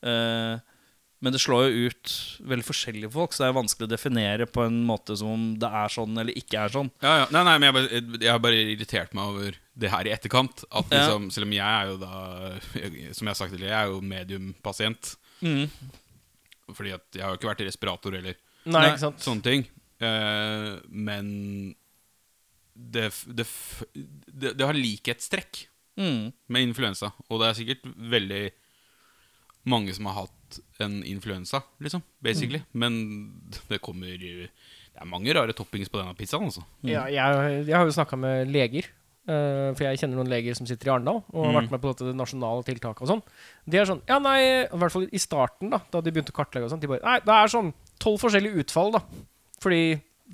eh, 0.01 0.55
men 1.25 1.33
det 1.33 1.41
slår 1.41 1.65
jo 1.73 1.89
ut 1.89 2.13
veldig 2.53 2.67
forskjellige 2.69 3.11
folk, 3.15 3.33
så 3.33 3.43
det 3.43 3.49
er 3.49 3.57
vanskelig 3.57 3.87
å 3.89 3.93
definere 3.95 4.47
på 4.53 4.67
en 4.67 4.83
måte 4.85 5.17
som 5.17 5.31
om 5.33 5.45
det 5.63 5.71
er 5.81 5.93
sånn 5.95 6.19
eller 6.21 6.37
ikke 6.37 6.61
er 6.67 6.75
sånn. 6.75 6.91
Ja, 7.01 7.15
ja. 7.23 7.27
Nei, 7.33 7.43
nei, 7.49 7.55
men 7.63 7.69
jeg, 7.71 7.77
bare, 7.79 8.21
jeg 8.27 8.33
har 8.35 8.43
bare 8.45 8.61
irritert 8.75 9.15
meg 9.17 9.33
over 9.33 9.57
det 9.81 9.91
her 9.95 10.07
i 10.11 10.13
etterkant. 10.15 10.67
At 10.71 10.93
Ja. 10.93 11.01
liksom, 11.01 11.31
Selv 11.35 11.49
om 11.49 11.55
jeg 11.57 11.65
er 11.65 11.89
jo 11.91 11.97
da 11.99 12.19
Som 13.17 13.25
jeg 13.27 13.33
har 13.33 13.39
sagt 13.41 13.55
tidligere, 13.57 13.73
jeg 13.73 13.81
er 13.89 13.95
jo 13.95 14.01
mediumpasient. 14.15 15.15
Fordi 16.75 16.93
at 16.97 17.05
jeg 17.17 17.25
har 17.25 17.33
jo 17.35 17.39
ikke 17.41 17.51
vært 17.51 17.65
i 17.65 17.69
respirator 17.69 18.15
eller 18.21 18.37
Nei, 18.65 18.85
ikke 18.93 19.03
sant? 19.03 19.21
sånne 19.25 19.45
ting. 19.45 19.65
Eh, 20.01 20.69
men 20.89 21.27
det, 22.75 23.11
det, 23.29 23.45
det, 24.33 24.55
det 24.59 24.67
har 24.67 24.75
likhetstrekk 24.77 25.69
Mm. 25.95 26.33
med 26.51 26.65
influensa. 26.67 27.13
Og 27.31 27.39
det 27.39 27.47
er 27.47 27.55
sikkert 27.55 27.85
veldig 28.11 28.41
mange 29.71 29.93
som 29.95 30.09
har 30.11 30.17
hatt 30.25 30.44
en 30.85 30.99
influensa, 31.07 31.63
liksom. 31.83 32.03
Basically. 32.25 32.63
Mm. 32.73 32.81
Men 32.83 32.99
det 33.71 33.81
kommer 33.85 34.19
Det 34.19 35.01
er 35.01 35.09
mange 35.11 35.35
rare 35.35 35.55
toppings 35.57 35.91
på 35.91 35.99
denne 36.01 36.15
pizzaen, 36.19 36.51
altså. 36.51 36.63
Ja, 36.83 37.07
jeg, 37.11 37.65
jeg 37.67 37.77
har 37.77 37.89
jo 37.89 37.97
snakka 37.97 38.19
med 38.21 38.53
leger. 38.53 38.91
Uh, 39.25 39.73
for 39.73 39.87
jeg 39.87 40.03
kjenner 40.03 40.19
noen 40.19 40.29
leger 40.29 40.53
som 40.53 40.67
sitter 40.69 40.91
i 40.91 40.91
Arendal 40.93 41.23
og 41.23 41.45
har 41.47 41.55
vært 41.57 41.71
med 41.73 41.81
på 41.81 41.95
dette 41.95 42.13
nasjonale 42.13 42.61
tiltaket 42.67 43.07
og 43.07 43.09
sånn. 43.09 43.23
De 43.65 43.79
er 43.81 43.87
sånn 43.89 44.03
Ja, 44.05 44.19
nei, 44.21 44.37
i 44.67 44.81
hvert 44.83 44.93
fall 44.93 45.07
i 45.09 45.21
starten, 45.23 45.71
da 45.73 45.79
da 45.95 46.03
de 46.05 46.13
begynte 46.13 46.35
å 46.35 46.37
kartlegge 46.37 46.69
og 46.69 46.75
sånn, 46.75 46.83
de 46.83 46.91
bare 46.91 47.01
Nei, 47.07 47.23
det 47.25 47.33
er 47.33 47.53
sånn 47.55 47.71
tolv 48.05 48.21
forskjellige 48.21 48.61
utfall, 48.61 48.93
da. 48.99 49.01
Fordi 49.65 49.81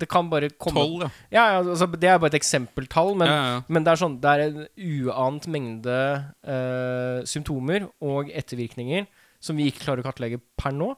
Det 0.01 0.09
kan 0.11 0.27
bare 0.31 0.49
komme 0.51 0.83
Tolv, 0.83 1.05
ja. 1.05 1.09
Ja, 1.31 1.45
ja, 1.53 1.63
altså, 1.63 1.87
Det 1.87 2.09
er 2.11 2.19
bare 2.19 2.33
et 2.33 2.39
eksempeltall, 2.41 3.15
men, 3.15 3.31
ja, 3.31 3.39
ja. 3.53 3.63
men 3.71 3.87
det 3.87 3.93
er 3.93 4.03
sånn 4.03 4.19
Det 4.19 4.35
er 4.35 4.43
en 4.49 4.59
uant 5.07 5.47
mengde 5.55 5.97
uh, 6.43 7.23
symptomer 7.31 7.87
og 8.03 8.35
ettervirkninger 8.35 9.07
som 9.41 9.57
vi 9.57 9.67
ikke 9.71 9.85
klarer 9.85 10.03
å 10.03 10.07
kartlegge 10.07 10.39
per 10.59 10.75
nå. 10.75 10.93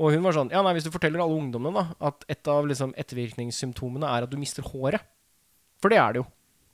Og 0.00 0.14
hun 0.14 0.24
var 0.24 0.36
sånn 0.36 0.50
Ja, 0.52 0.62
nei, 0.64 0.72
hvis 0.76 0.86
du 0.86 0.92
forteller 0.94 1.20
alle 1.20 1.36
ungdommene 1.36 1.82
da 1.82 2.08
at 2.08 2.24
et 2.32 2.48
av 2.48 2.64
liksom, 2.68 2.94
ettervirkningssymptomene 2.98 4.08
er 4.08 4.24
at 4.24 4.32
du 4.32 4.38
mister 4.40 4.64
håret 4.64 5.04
For 5.82 5.92
det 5.92 5.98
er 6.00 6.14
det 6.14 6.22
jo. 6.22 6.26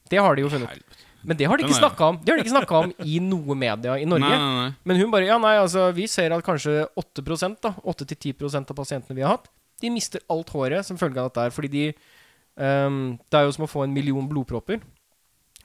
Det 0.09 0.21
har 0.23 0.39
de 0.39 0.45
jo 0.45 0.51
funnet. 0.53 0.85
Men 1.27 1.37
det 1.37 1.49
har 1.51 1.59
de 1.59 1.67
ikke 1.67 1.81
snakka 1.81 2.11
om 2.13 2.21
Det 2.23 2.31
har 2.31 2.39
de 2.39 2.45
ikke 2.47 2.55
snakket 2.55 2.77
om 2.79 2.93
i 3.11 3.19
noe 3.23 3.57
media 3.59 3.97
i 3.99 4.07
Norge. 4.09 4.29
Nei, 4.29 4.39
nei, 4.39 4.69
nei. 4.69 4.71
Men 4.87 5.01
hun 5.03 5.11
bare 5.13 5.29
Ja, 5.29 5.39
nei, 5.43 5.57
altså, 5.61 5.89
vi 5.97 6.07
ser 6.11 6.35
at 6.37 6.47
kanskje 6.47 6.87
8 6.95 7.25
da 7.65 7.75
8-10% 7.83 8.71
av 8.71 8.79
pasientene 8.79 9.19
vi 9.19 9.27
har 9.27 9.37
hatt, 9.37 9.51
de 9.83 9.91
mister 9.91 10.23
alt 10.31 10.51
håret 10.55 10.87
som 10.87 10.99
følge 10.99 11.21
av 11.21 11.31
dette 11.31 11.49
her. 11.49 11.55
Fordi 11.55 11.69
de 11.75 11.85
um, 12.55 13.19
Det 13.19 13.41
er 13.41 13.47
jo 13.49 13.55
som 13.59 13.67
å 13.67 13.71
få 13.71 13.85
en 13.85 13.95
million 13.95 14.31
blodpropper, 14.31 14.81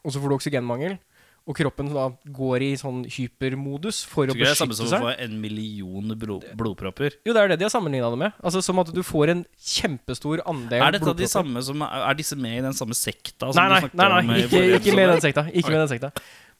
og 0.03 0.11
så 0.11 0.19
får 0.19 0.29
du 0.29 0.37
oksygenmangel. 0.39 0.97
Og 1.43 1.57
kroppen 1.59 1.89
da 1.91 2.05
går 2.31 2.63
i 2.63 2.69
sånn 2.79 3.01
hypermodus 3.11 3.97
for 4.07 4.29
å 4.31 4.35
beskytte 4.35 4.37
seg. 4.37 4.45
det 4.45 4.51
er 4.53 4.59
samme 4.61 4.75
som 4.77 4.93
å 4.95 5.09
få 5.09 5.15
en 5.25 5.33
million 5.43 6.13
blodpropper. 6.15 7.17
Jo, 7.27 7.33
det 7.35 7.41
er 7.41 7.51
det 7.51 7.57
de 7.59 7.67
har 7.67 7.73
sammenligna 7.73 8.11
det 8.13 8.19
med. 8.21 8.37
Altså 8.39 8.61
Som 8.63 8.79
at 8.79 8.93
du 8.95 9.01
får 9.03 9.33
en 9.33 9.41
kjempestor 9.59 10.39
andel 10.47 10.79
Er 10.79 10.95
dette 10.95 11.03
de 11.03 11.11
blodpropper. 11.11 11.33
samme 11.33 11.63
som 11.67 11.83
Er 11.83 12.15
disse 12.15 12.37
med 12.39 12.61
i 12.61 12.63
den 12.63 12.77
samme 12.77 12.95
sekta 12.95 13.51
som 13.51 13.59
Nei, 13.59 13.67
nei, 13.73 13.81
du 13.89 13.97
nei, 13.99 14.07
nei, 14.13 14.21
nei 14.29 14.37
ikke, 14.45 14.63
ikke 14.79 14.95
med 14.95 15.03
i 15.03 15.11
den 15.11 15.25
sekta. 15.25 15.43
Ikke 15.51 15.73
med 15.73 15.81
i 15.81 15.83
den 15.83 15.91
sekta. 15.91 16.13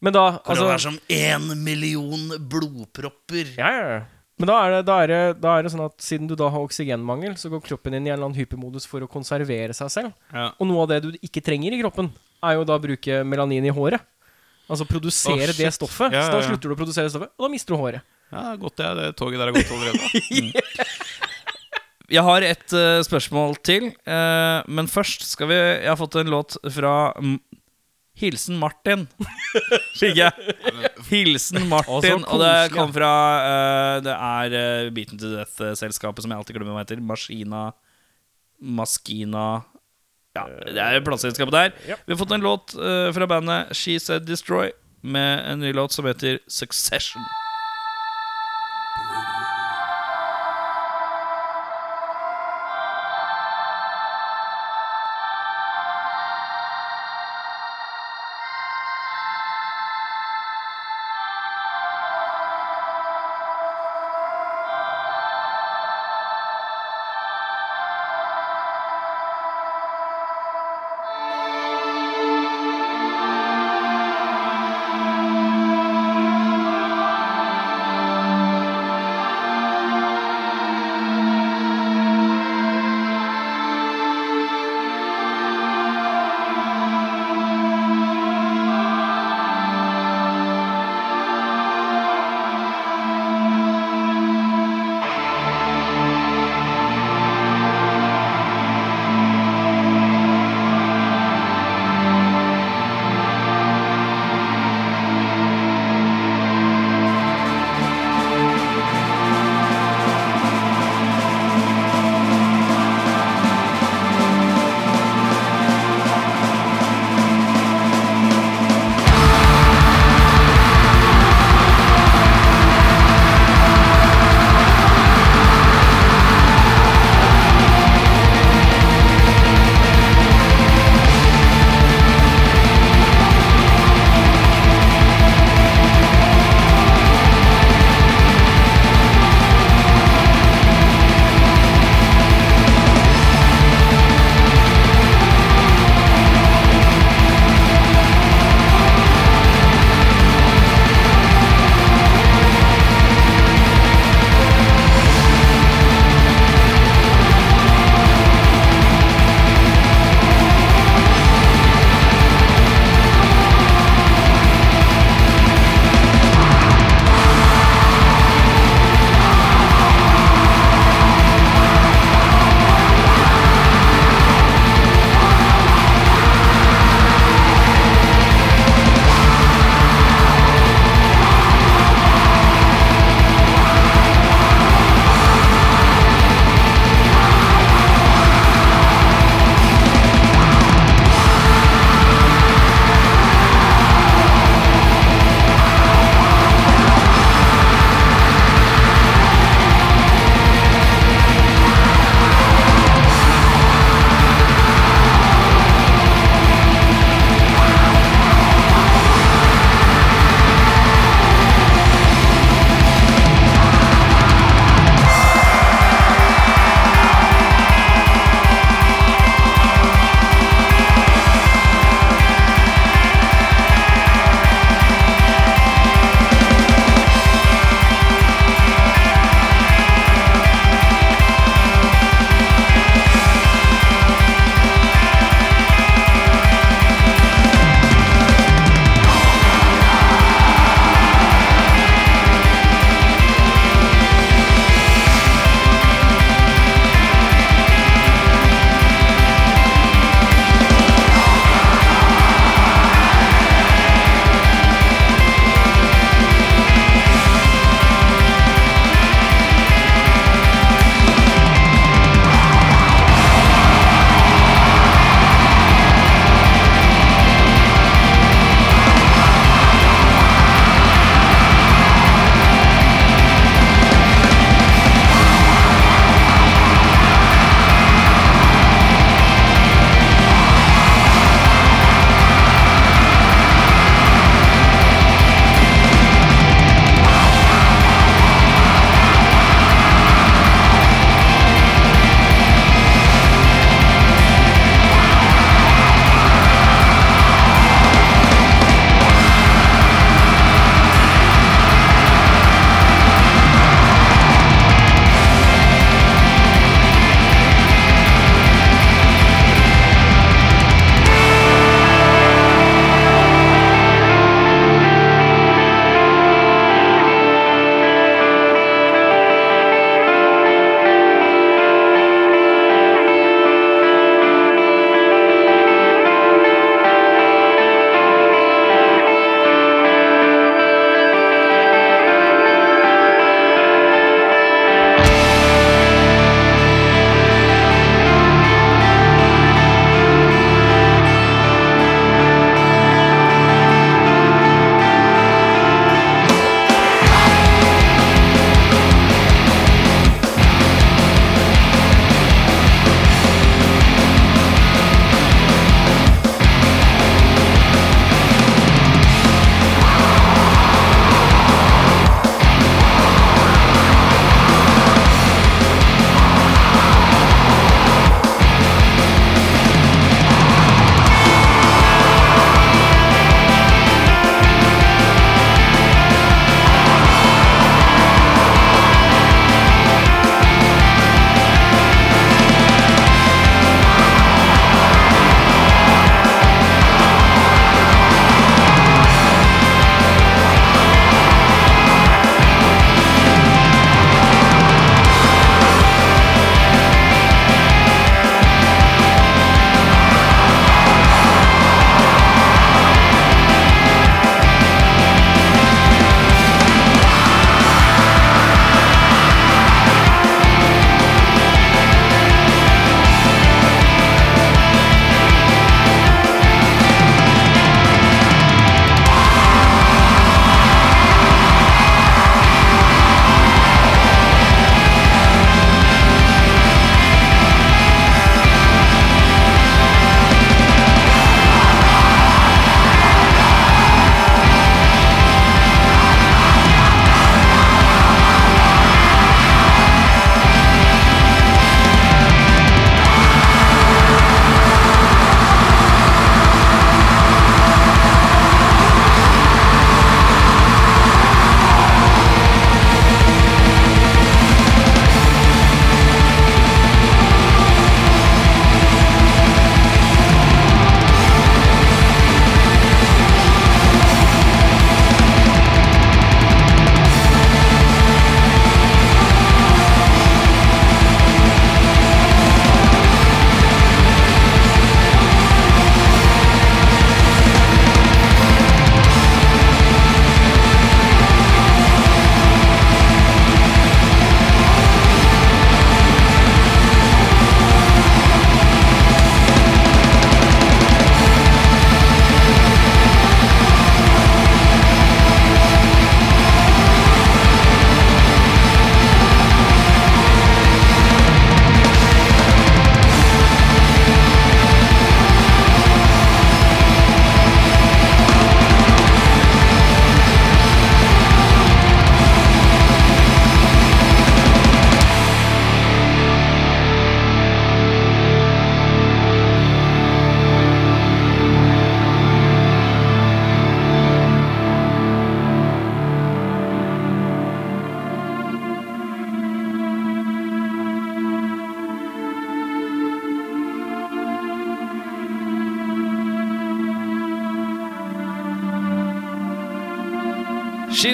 Men 0.04 0.18
da 0.18 0.26
Kan 0.34 0.42
det 0.44 0.52
altså, 0.52 0.68
være 0.68 0.84
som 0.90 1.00
én 1.08 1.64
million 1.64 2.36
blodpropper? 2.52 3.56
Ja, 3.56 3.72
ja, 3.72 3.88
ja. 3.96 4.04
Men 4.42 4.50
da 4.50 4.56
er, 4.66 4.72
det, 4.74 4.86
da, 4.90 4.96
er 5.00 5.08
det, 5.12 5.22
da 5.44 5.52
er 5.56 5.64
det 5.64 5.72
sånn 5.72 5.86
at 5.86 5.96
siden 6.04 6.28
du 6.28 6.34
da 6.36 6.50
har 6.52 6.64
oksygenmangel, 6.66 7.36
så 7.40 7.52
går 7.54 7.62
kroppen 7.64 7.94
inn 7.94 8.08
i 8.08 8.10
en 8.12 8.18
eller 8.18 8.28
annen 8.28 8.40
hypermodus 8.40 8.88
for 8.90 9.06
å 9.06 9.08
konservere 9.08 9.76
seg 9.78 9.92
selv. 9.94 10.16
Ja. 10.34 10.50
Og 10.58 10.68
noe 10.68 10.84
av 10.84 10.90
det 10.90 10.98
du 11.06 11.12
ikke 11.22 11.44
trenger 11.46 11.72
i 11.72 11.80
kroppen, 11.80 12.10
er 12.44 12.58
jo 12.58 12.66
da 12.68 12.76
å 12.76 12.82
bruke 12.84 13.22
melanin 13.24 13.70
i 13.70 13.72
håret. 13.72 14.02
Altså 14.72 14.88
produsere 14.88 15.52
oh, 15.52 15.58
det 15.58 15.72
stoffet. 15.76 16.14
Ja, 16.16 16.26
Så 16.26 16.32
da 16.32 16.40
ja, 16.40 16.44
ja. 16.46 16.50
slutter 16.52 16.72
du 16.72 16.76
å 16.76 16.80
produsere 16.80 17.12
stoffet, 17.12 17.34
og 17.36 17.46
da 17.46 17.52
mister 17.52 17.76
du 17.76 17.82
håret. 17.82 18.06
Ja, 18.34 18.54
godt 18.58 18.80
det. 18.80 18.92
Det 19.00 19.08
toget 19.20 19.42
der 19.42 19.52
er 19.52 19.58
gått 19.58 19.74
allerede. 19.76 20.64
Jeg 22.14 22.22
har 22.28 22.46
et 22.46 22.74
uh, 22.76 23.00
spørsmål 23.06 23.56
til, 23.66 23.88
uh, 24.06 24.60
men 24.68 24.90
først 24.92 25.24
skal 25.26 25.48
vi 25.50 25.56
Jeg 25.56 25.88
har 25.88 25.98
fått 25.98 26.18
en 26.20 26.30
låt 26.30 26.58
fra 26.76 27.14
M 27.18 27.38
Hilsen 28.22 28.60
Martin. 28.62 29.08
Fikk 30.00 30.20
jeg. 30.20 30.52
Hilsen 31.08 31.66
Martin. 31.72 32.22
Og 32.30 32.44
det 32.44 32.70
kom 32.76 32.92
fra 32.94 33.14
uh, 33.42 33.96
Det 34.06 34.14
er 34.14 34.54
uh, 34.54 34.92
Beaten 34.94 35.18
to 35.18 35.32
Death-selskapet 35.32 36.22
som 36.22 36.30
jeg 36.30 36.44
alltid 36.44 36.60
glemmer 36.60 36.78
hva 36.78 36.84
heter. 36.84 37.02
Maskina 37.02 37.72
Maskina 38.62 39.48
Ja, 40.34 40.48
det 40.66 40.82
er 40.82 41.04
plateselskapet 41.06 41.54
der. 41.54 41.76
Ja. 41.88 41.98
Vi 42.06 42.16
har 42.16 42.18
fått 42.18 42.32
en 42.34 42.42
låt 42.42 42.74
eh, 42.74 43.12
fra 43.14 43.28
bandet 43.30 43.76
She 43.78 44.00
Said 44.02 44.26
Destroy 44.26 44.72
med 45.06 45.44
en 45.52 45.60
ny 45.62 45.74
låt 45.74 45.94
som 45.94 46.08
heter 46.10 46.40
Succession. 46.48 47.22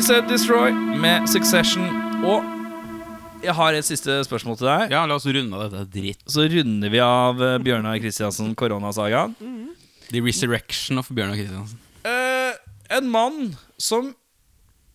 Said 0.09 0.25
Destroy 0.25 0.71
med 0.97 1.27
Succession. 1.29 1.83
Og 2.25 2.41
jeg 3.43 3.53
har 3.53 3.75
et 3.77 3.85
siste 3.85 4.15
spørsmål 4.25 4.55
til 4.57 4.65
deg. 4.65 4.93
Ja, 4.95 5.03
la 5.05 5.19
oss 5.19 5.27
runde 5.29 5.53
av 5.53 5.67
dette 5.69 5.83
dritt. 5.93 6.23
Så 6.25 6.47
runder 6.49 6.89
vi 6.89 7.01
av 7.05 7.37
eh, 7.45 7.57
Bjørnar 7.61 7.99
Kristiansen 8.01 8.55
koronasagaen. 8.57 9.35
The 10.07 10.23
Resurrection 10.25 10.97
of 10.97 11.11
Bjørnar 11.13 11.37
Kristiansen. 11.37 11.77
Uh, 12.01 12.57
en 12.97 13.11
mann 13.13 13.37
som 13.77 14.07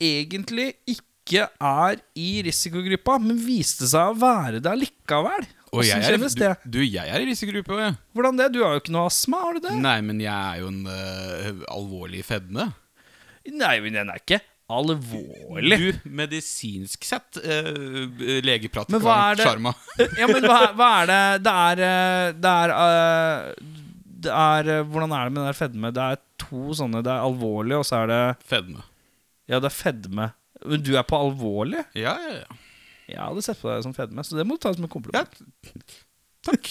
egentlig 0.02 0.72
ikke 0.90 1.46
er 1.46 2.02
i 2.18 2.30
risikogruppa, 2.48 3.20
men 3.22 3.38
viste 3.38 3.86
seg 3.92 4.16
å 4.16 4.16
være 4.18 4.58
det 4.64 4.72
likevel. 4.80 5.46
Og 5.76 5.86
jeg 5.86 6.08
er, 6.08 6.18
du, 6.18 6.48
du, 6.74 6.80
jeg 6.82 7.06
er 7.06 7.22
i 7.22 7.28
risikogruppa. 7.28 7.78
Ja. 7.78 7.92
Hvordan 8.18 8.42
det? 8.42 8.48
Du 8.56 8.64
har 8.64 8.74
jo 8.74 8.82
ikke 8.82 8.96
noe 8.98 9.06
astma, 9.12 9.44
har 9.46 9.60
du 9.60 9.68
det? 9.68 9.76
Nei, 9.78 10.00
men 10.10 10.18
jeg 10.26 10.34
er 10.34 10.64
jo 10.64 10.72
en 10.74 10.82
uh, 10.90 11.62
alvorlig 11.70 12.26
fedme. 12.26 12.66
Nei, 13.54 13.76
men 13.84 14.00
den 14.00 14.10
er 14.10 14.18
ikke 14.18 14.42
alvorlig. 14.72 15.78
Du, 15.78 15.98
medisinsk 16.08 17.04
sett, 17.04 17.36
øh, 17.42 17.66
Men 17.68 18.14
hva 18.16 18.36
er 18.38 18.46
legeprattikant 18.46 19.36
det- 19.36 19.44
Sharma. 19.46 19.72
Ja, 20.20 20.26
men 20.30 20.42
hva, 20.48 20.60
hva 20.72 20.88
er 21.02 21.10
det 21.10 21.18
Det 21.44 21.52
er 21.52 21.82
eh, 21.88 22.32
Det 22.40 22.52
er 22.52 22.72
uh, 22.74 23.52
Det 24.24 24.32
er 24.32 24.70
uh, 24.80 24.86
Hvordan 24.88 25.12
er 25.12 25.24
det 25.28 25.32
med 25.34 25.40
den 25.42 25.50
der 25.50 25.58
fedme? 25.58 25.90
Det 25.94 26.06
er 26.14 26.22
to 26.40 26.72
sånne 26.78 27.02
Det 27.04 27.12
er 27.12 27.26
alvorlig, 27.28 27.76
og 27.76 27.84
så 27.84 28.02
er 28.04 28.10
det 28.12 28.22
Fedme. 28.48 28.82
Ja, 29.48 29.60
det 29.60 29.68
er 29.68 29.76
fedme. 29.76 30.30
Men 30.64 30.80
du 30.82 30.94
er 30.96 31.04
på 31.04 31.18
alvorlig? 31.20 31.82
Ja, 31.94 32.14
ja, 32.24 32.38
ja. 32.40 32.56
Jeg 33.10 33.20
hadde 33.20 33.42
sett 33.44 33.60
på 33.60 33.68
deg 33.68 33.82
som 33.84 33.92
fedme, 33.92 34.24
så 34.24 34.38
det 34.38 34.46
må 34.48 34.56
du 34.56 34.62
ta 34.64 34.72
som 34.72 34.86
en 34.86 34.92
kompliment. 34.92 35.34
Takk. 36.44 36.70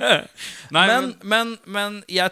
Nei, 0.76 0.84
men, 0.86 1.08
men, 1.26 1.56
men 1.66 1.98
jeg 2.10 2.30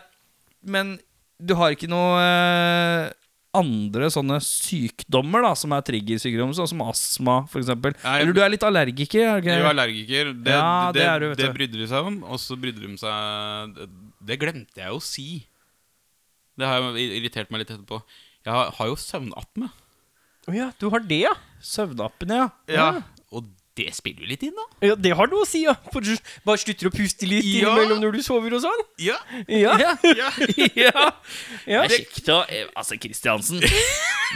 Men 0.63 0.95
du 1.43 1.57
har 1.59 1.75
ikke 1.75 1.91
noe 1.91 2.23
eh, 2.23 3.11
andre 3.57 4.09
sånne 4.13 4.37
sykdommer 4.45 5.45
da 5.47 5.53
som 5.59 5.73
er 5.77 5.85
triggersykdommer, 5.87 6.57
sånn 6.59 6.71
som 6.73 6.83
astma 6.87 7.37
f.eks. 7.49 7.71
Eller 8.05 8.33
du 8.35 8.41
er 8.45 8.53
litt 8.53 8.67
allergiker? 8.67 9.25
Er 9.37 9.41
du 9.45 9.49
Jeg 9.51 9.63
er 9.63 9.71
allergiker. 9.71 10.33
Det, 10.35 10.53
Ja, 10.57 10.91
det, 10.95 11.01
det 11.05 11.15
du, 11.23 11.27
vet 11.31 11.41
det 11.43 11.49
du. 11.49 11.57
brydde 11.59 11.81
de 11.83 11.89
seg 11.91 12.11
om, 12.11 12.21
og 12.27 12.41
så 12.43 12.59
brydde 12.61 12.83
de 12.85 12.97
seg 13.01 13.81
det, 14.25 14.39
glemte 14.43 14.83
jeg 14.85 14.93
å 14.95 15.01
si. 15.03 15.29
Det 16.59 16.69
har 16.71 16.95
irritert 17.01 17.51
meg 17.51 17.65
litt 17.65 17.73
etterpå. 17.75 18.03
Jeg 18.45 18.53
har, 18.55 18.71
har 18.77 18.91
jo 18.93 18.99
søvnapne. 19.01 19.71
Å 20.45 20.53
ja, 20.53 20.69
du 20.79 20.91
har 20.93 21.01
det, 21.09 21.23
ja? 21.25 21.33
Søvnappen, 21.65 22.35
ja. 22.37 22.49
Ja. 22.69 22.89
Det 23.75 23.89
spiller 23.91 24.23
jo 24.23 24.29
litt 24.31 24.43
inn, 24.47 24.55
da. 24.55 24.65
Ja, 24.87 24.95
Det 24.95 25.11
har 25.19 25.27
noe 25.33 25.43
å 25.43 25.49
si, 25.49 25.65
ja. 25.65 25.73
For 25.91 26.05
du 26.05 26.13
bare 26.47 26.61
slutter 26.63 26.87
å 26.87 26.93
puste 26.95 27.27
litt 27.27 27.43
Ja. 27.49 27.73
innimellom 27.73 28.05
når 28.05 28.15
du 28.15 28.23
sover 28.23 28.55
og 28.55 28.63
sånn. 28.63 28.85
Ja. 29.03 29.17
Ja. 29.51 29.75
ja. 29.83 29.97
ja. 30.07 30.29
ja. 30.79 30.93
ja. 31.67 31.83
Det 31.83 31.83
er 31.83 31.97
kjekt 31.97 32.31
å 32.31 32.39
eh, 32.47 32.69
Altså, 32.79 33.01
Kristiansen. 33.03 33.59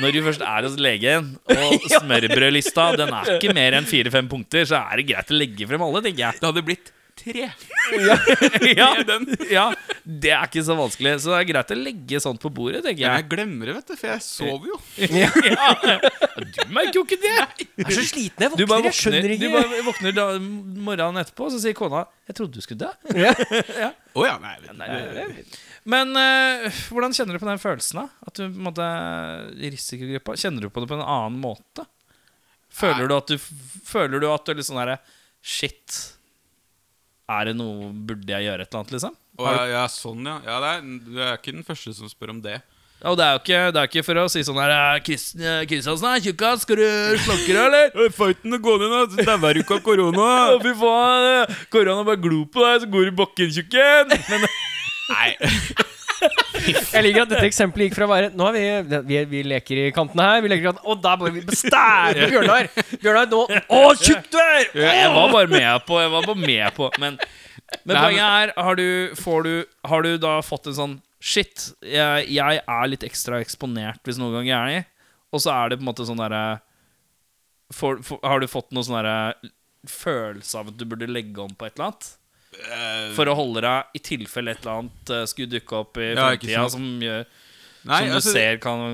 Når 0.03 0.15
du 0.17 0.21
først 0.27 0.43
er 0.43 0.67
hos 0.67 0.77
legen, 0.83 1.33
og 1.55 1.87
smørbrødlista 1.95 2.91
den 2.99 3.15
er 3.15 3.33
ikke 3.37 3.55
mer 3.55 3.79
enn 3.79 3.87
fire-fem 3.89 4.27
punkter, 4.31 4.67
så 4.69 4.83
er 4.83 5.01
det 5.01 5.09
greit 5.13 5.31
å 5.31 5.39
legge 5.39 5.71
frem 5.71 5.87
alle, 5.87 6.03
tenker 6.05 6.25
jeg. 6.27 6.41
Det 6.43 6.51
hadde 6.51 6.67
blitt 6.67 6.93
tre. 7.19 7.49
Ja, 8.69 8.89
ja, 9.49 9.63
Det 10.05 10.29
er 10.35 10.43
ikke 10.45 10.61
så 10.67 10.75
vanskelig. 10.77 11.15
Så 11.25 11.31
det 11.33 11.39
er 11.39 11.47
greit 11.49 11.71
å 11.73 11.77
legge 11.79 12.19
sånt 12.21 12.41
på 12.43 12.51
bordet, 12.53 12.83
tenker 12.85 13.01
Men 13.01 13.15
jeg. 13.15 13.23
jeg 13.23 13.29
glemmer 13.33 13.71
det, 13.71 13.75
vet 13.79 13.89
du, 13.89 13.95
for 13.97 14.11
jeg 14.11 14.25
sover 14.27 14.67
jo. 14.69 14.79
Du 16.59 16.61
merker 16.75 16.99
jo 17.01 17.05
ikke 17.07 17.19
det! 17.23 17.37
Jeg 17.79 17.87
er 17.87 17.97
så 17.97 18.05
sliten 18.11 18.45
jeg 18.45 18.53
Du 18.53 18.65
våkner. 18.65 18.69
bare 18.75 18.91
Jeg 18.91 18.99
skjønner 18.99 19.25
våkner, 19.25 19.41
du 19.41 19.57
bare 19.57 19.81
våkner 19.89 20.17
da, 20.19 20.27
morgenen 20.89 21.23
etterpå, 21.23 21.49
så 21.55 21.63
sier 21.63 21.77
kona 21.79 22.05
'Jeg 22.29 22.37
trodde 22.39 22.59
du 22.59 22.65
skulle 22.65 22.85
dø'. 22.85 22.93
Å 24.19 24.27
ja, 24.27 24.35
nei, 24.43 24.55
vet 24.61 24.77
du. 24.77 25.57
Men 25.89 26.13
uh, 26.13 26.69
hvordan 26.93 27.15
kjenner 27.17 27.39
du 27.39 27.41
på 27.43 27.49
den 27.49 27.63
følelsen? 27.63 28.03
da? 28.03 28.09
At 28.29 28.37
du 28.37 28.45
på 28.45 28.53
en 28.53 28.67
måte 28.69 28.89
risikogruppa? 29.63 30.37
Kjenner 30.37 30.67
du 30.67 30.69
på 30.69 30.85
det 30.85 30.91
på 30.91 30.99
en 30.99 31.07
annen 31.07 31.41
måte? 31.41 31.87
Føler 32.69 33.09
du 33.09 33.17
at 33.17 33.33
du 33.33 33.39
Føler 33.89 34.21
du 34.21 34.29
at 34.29 34.45
du 34.45 34.53
er 34.53 34.59
litt 34.61 34.69
sånn 34.69 34.81
herre 34.83 34.99
Shit. 35.41 36.18
Er 37.29 37.45
det 37.51 37.57
noe 37.59 37.91
Burde 38.09 38.33
jeg 38.33 38.47
gjøre 38.49 38.65
et 38.65 38.71
eller 38.73 38.81
annet, 38.83 38.95
liksom? 38.97 39.17
Å, 39.39 39.53
ja, 39.53 39.65
ja, 39.71 39.85
sånn, 39.93 40.25
ja. 40.27 40.39
ja 40.49 40.57
det 40.65 40.71
er, 40.75 40.87
du 41.05 41.19
er 41.23 41.37
ikke 41.39 41.53
den 41.55 41.67
første 41.67 41.93
som 41.95 42.11
spør 42.11 42.33
om 42.35 42.41
det. 42.43 42.57
Ja, 42.99 43.13
og 43.13 43.19
det 43.21 43.27
er 43.29 43.37
jo 43.37 43.41
ikke, 43.45 43.59
det 43.77 43.79
er 43.83 43.91
ikke 43.93 44.03
for 44.09 44.19
å 44.19 44.25
si 44.33 44.41
sånn 44.43 44.57
her 44.59 44.73
«Eh, 44.75 44.97
Chris- 45.07 45.37
eh, 45.39 45.61
Kristiansen 45.71 46.09
er 46.11 46.25
tjukkas, 46.25 46.65
skal 46.65 46.81
du 46.81 47.21
slokke 47.23 47.53
deg, 47.53 47.61
eller? 47.69 48.09
Fighten 48.19 48.57
er 48.57 48.63
gående 48.65 48.89
nå, 48.91 49.05
dauer 49.21 49.55
du 49.55 49.63
ikke 49.63 49.77
av 49.79 49.85
korona. 49.87 50.31
Fy 50.65 50.73
faen, 50.81 51.55
korona 51.71 52.03
bare 52.09 52.19
glor 52.25 52.49
på 52.51 52.65
deg, 52.67 52.81
så 52.83 52.91
går 52.97 53.07
du 53.07 53.13
i 53.13 53.17
bakken, 53.23 53.55
tjukken. 53.55 54.17
Men 54.33 54.49
Nei. 55.13 55.31
Jeg 56.95 57.03
liker 57.05 57.25
at 57.25 57.31
dette 57.33 57.47
eksempelet 57.49 57.89
gikk 57.89 57.97
fra 57.99 58.07
å 58.09 58.11
være 58.11 58.31
Nå 58.37 58.49
er 58.51 58.85
vi, 58.87 59.01
vi, 59.09 59.19
vi 59.31 59.43
leker 59.47 59.81
i 59.85 59.89
kantene 59.95 60.25
her. 60.27 60.41
Vi 60.45 60.51
leker 60.51 60.65
i 60.65 60.69
kantene, 60.69 60.87
Og 60.91 61.03
da 61.05 61.15
bare 61.21 61.33
vi 61.35 61.43
bestærer 61.47 62.29
Bjørnar! 62.33 62.71
Bjørnar, 63.03 63.29
nå 63.31 63.43
Å, 63.47 63.83
tjukk 64.01 64.31
du 64.33 64.39
er! 64.43 64.71
jeg 64.83 65.13
var 65.15 65.35
bare 65.35 65.51
med 65.53 65.87
på, 65.89 66.01
jeg 66.03 66.13
var 66.15 66.27
bare 66.27 66.43
med 66.43 66.79
på 66.79 66.91
Men, 66.99 67.19
men 67.85 67.95
Nei, 67.95 68.03
poenget 68.03 68.25
er, 68.25 68.55
har 68.69 68.79
du, 68.81 68.87
får 69.19 69.47
du, 69.47 69.53
har 69.93 70.07
du 70.07 70.11
da 70.23 70.39
fått 70.47 70.71
en 70.73 70.79
sånn 70.81 70.97
Shit, 71.19 71.73
jeg, 71.83 72.29
jeg 72.31 72.61
er 72.63 72.91
litt 72.93 73.03
ekstra 73.07 73.41
eksponert 73.43 73.99
hvis 74.07 74.21
noen 74.21 74.37
gang 74.37 74.47
jeg 74.47 74.59
er 74.59 74.75
i. 74.77 74.83
Og 75.35 75.43
så 75.43 75.51
er 75.51 75.73
det 75.73 75.81
på 75.81 75.83
en 75.83 75.89
måte 75.91 76.07
sånn 76.07 76.21
derre 76.23 76.61
Har 78.23 78.39
du 78.43 78.47
fått 78.51 78.71
noe 78.71 78.87
sånn 78.87 79.01
derre 79.01 79.17
følelse 79.89 80.61
av 80.61 80.71
at 80.71 80.79
du 80.79 80.85
burde 80.89 81.09
legge 81.11 81.43
om 81.43 81.51
på 81.59 81.67
et 81.67 81.75
eller 81.75 81.91
annet? 81.91 82.09
Eh, 82.57 83.11
For 83.17 83.29
å 83.29 83.35
holde 83.37 83.61
deg 83.65 83.99
i 83.99 84.01
tilfelle 84.01 84.55
et 84.55 84.63
eller 84.63 84.83
annet 84.83 85.11
eh, 85.13 85.25
skulle 85.29 85.53
dukke 85.53 85.81
opp 85.83 85.99
i 86.01 86.07
Ja, 86.15 86.31
fremtida 86.31 86.63
som, 86.73 86.87
gjør, 87.05 87.27
Nei, 87.85 87.99
som 87.99 88.09
du 88.09 88.15
altså, 88.17 88.33
ser 88.33 88.61
kan 88.65 88.87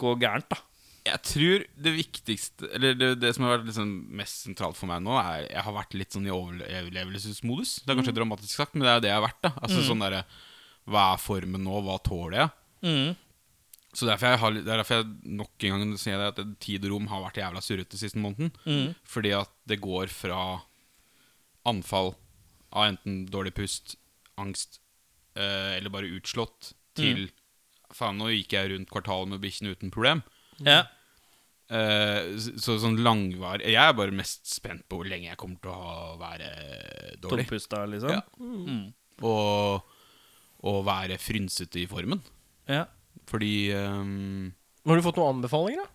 gå 0.00 0.14
gærent, 0.22 0.48
da. 0.54 0.60
Jeg 1.04 1.20
tror 1.28 1.64
det 1.84 1.92
viktigste 1.98 2.70
Eller 2.78 2.94
det, 2.96 3.10
det 3.20 3.34
som 3.36 3.44
har 3.44 3.58
vært 3.58 3.68
liksom 3.68 3.90
mest 4.16 4.46
sentralt 4.46 4.78
for 4.78 4.88
meg 4.88 5.02
nå, 5.04 5.18
er 5.20 5.44
Jeg 5.50 5.66
har 5.66 5.76
vært 5.76 5.98
litt 6.00 6.16
sånn 6.16 6.24
i 6.24 6.32
overlevelsesmodus. 6.32 7.74
Det 7.84 7.92
er 7.92 8.00
kanskje 8.00 8.16
dramatisk 8.16 8.56
sagt, 8.56 8.72
men 8.72 8.86
det 8.86 8.94
er 8.94 8.96
jo 8.96 9.04
det 9.04 9.12
jeg 9.12 9.18
har 9.20 9.26
vært. 9.26 9.42
da 9.44 9.52
Altså 9.60 9.84
sånn 9.84 10.06
der, 10.06 10.16
Hva 10.88 11.04
er 11.12 11.20
formen 11.20 11.64
nå? 11.68 11.82
Hva 11.84 11.98
tåler 12.08 12.38
jeg? 12.40 12.54
Mm. 12.88 13.12
Så 13.94 14.08
derfor 14.08 14.32
jeg 14.32 14.40
har, 14.42 14.56
er 14.58 14.66
derfor 14.80 14.96
jeg 15.02 15.36
nok 15.38 15.64
en 15.68 15.76
gang 15.76 15.92
sier 16.00 16.18
det 16.18 16.32
at 16.32 16.54
tid 16.64 16.88
og 16.88 16.96
rom 16.96 17.12
har 17.12 17.22
vært 17.28 17.38
jævla 17.44 17.60
surrete 17.62 18.00
siste 18.00 18.18
måneden. 18.18 18.50
Mm. 18.64 18.96
Fordi 19.06 19.36
at 19.36 19.52
det 19.70 19.78
går 19.84 20.10
fra 20.10 20.40
anfall 21.68 22.14
av 22.74 22.88
enten 22.90 23.24
dårlig 23.30 23.54
pust, 23.56 23.96
angst 24.40 24.80
eh, 25.38 25.76
eller 25.78 25.92
bare 25.94 26.10
utslått, 26.16 26.74
til 26.94 27.28
Faen, 27.94 28.18
nå 28.18 28.30
gikk 28.32 28.54
jeg 28.56 28.70
rundt 28.72 28.90
kvartalet 28.90 29.30
med 29.30 29.42
bikkjene 29.42 29.74
uten 29.74 29.90
problem. 29.94 30.24
Ja. 30.66 30.84
Eh, 31.70 32.34
så, 32.42 32.54
så 32.60 32.74
sånn 32.82 32.98
langvarig 33.00 33.70
Jeg 33.72 33.80
er 33.80 33.94
bare 33.96 34.12
mest 34.14 34.44
spent 34.50 34.82
på 34.84 34.98
hvor 34.98 35.08
lenge 35.08 35.30
jeg 35.30 35.38
kommer 35.40 35.62
til 35.62 35.72
å 35.72 35.78
ha, 35.78 35.94
være 36.20 36.50
dårlig. 37.22 37.46
Tompusta, 37.46 37.84
liksom. 37.90 38.12
Ja. 38.14 38.20
Og, 39.24 39.94
og 40.66 40.78
være 40.86 41.18
frynsete 41.22 41.84
i 41.84 41.88
formen. 41.90 42.22
Ja. 42.70 42.84
Fordi 43.30 43.54
um, 43.78 44.50
Har 44.84 44.98
du 45.00 45.06
fått 45.06 45.20
noen 45.20 45.38
anbefalinger, 45.38 45.84
da? 45.84 45.90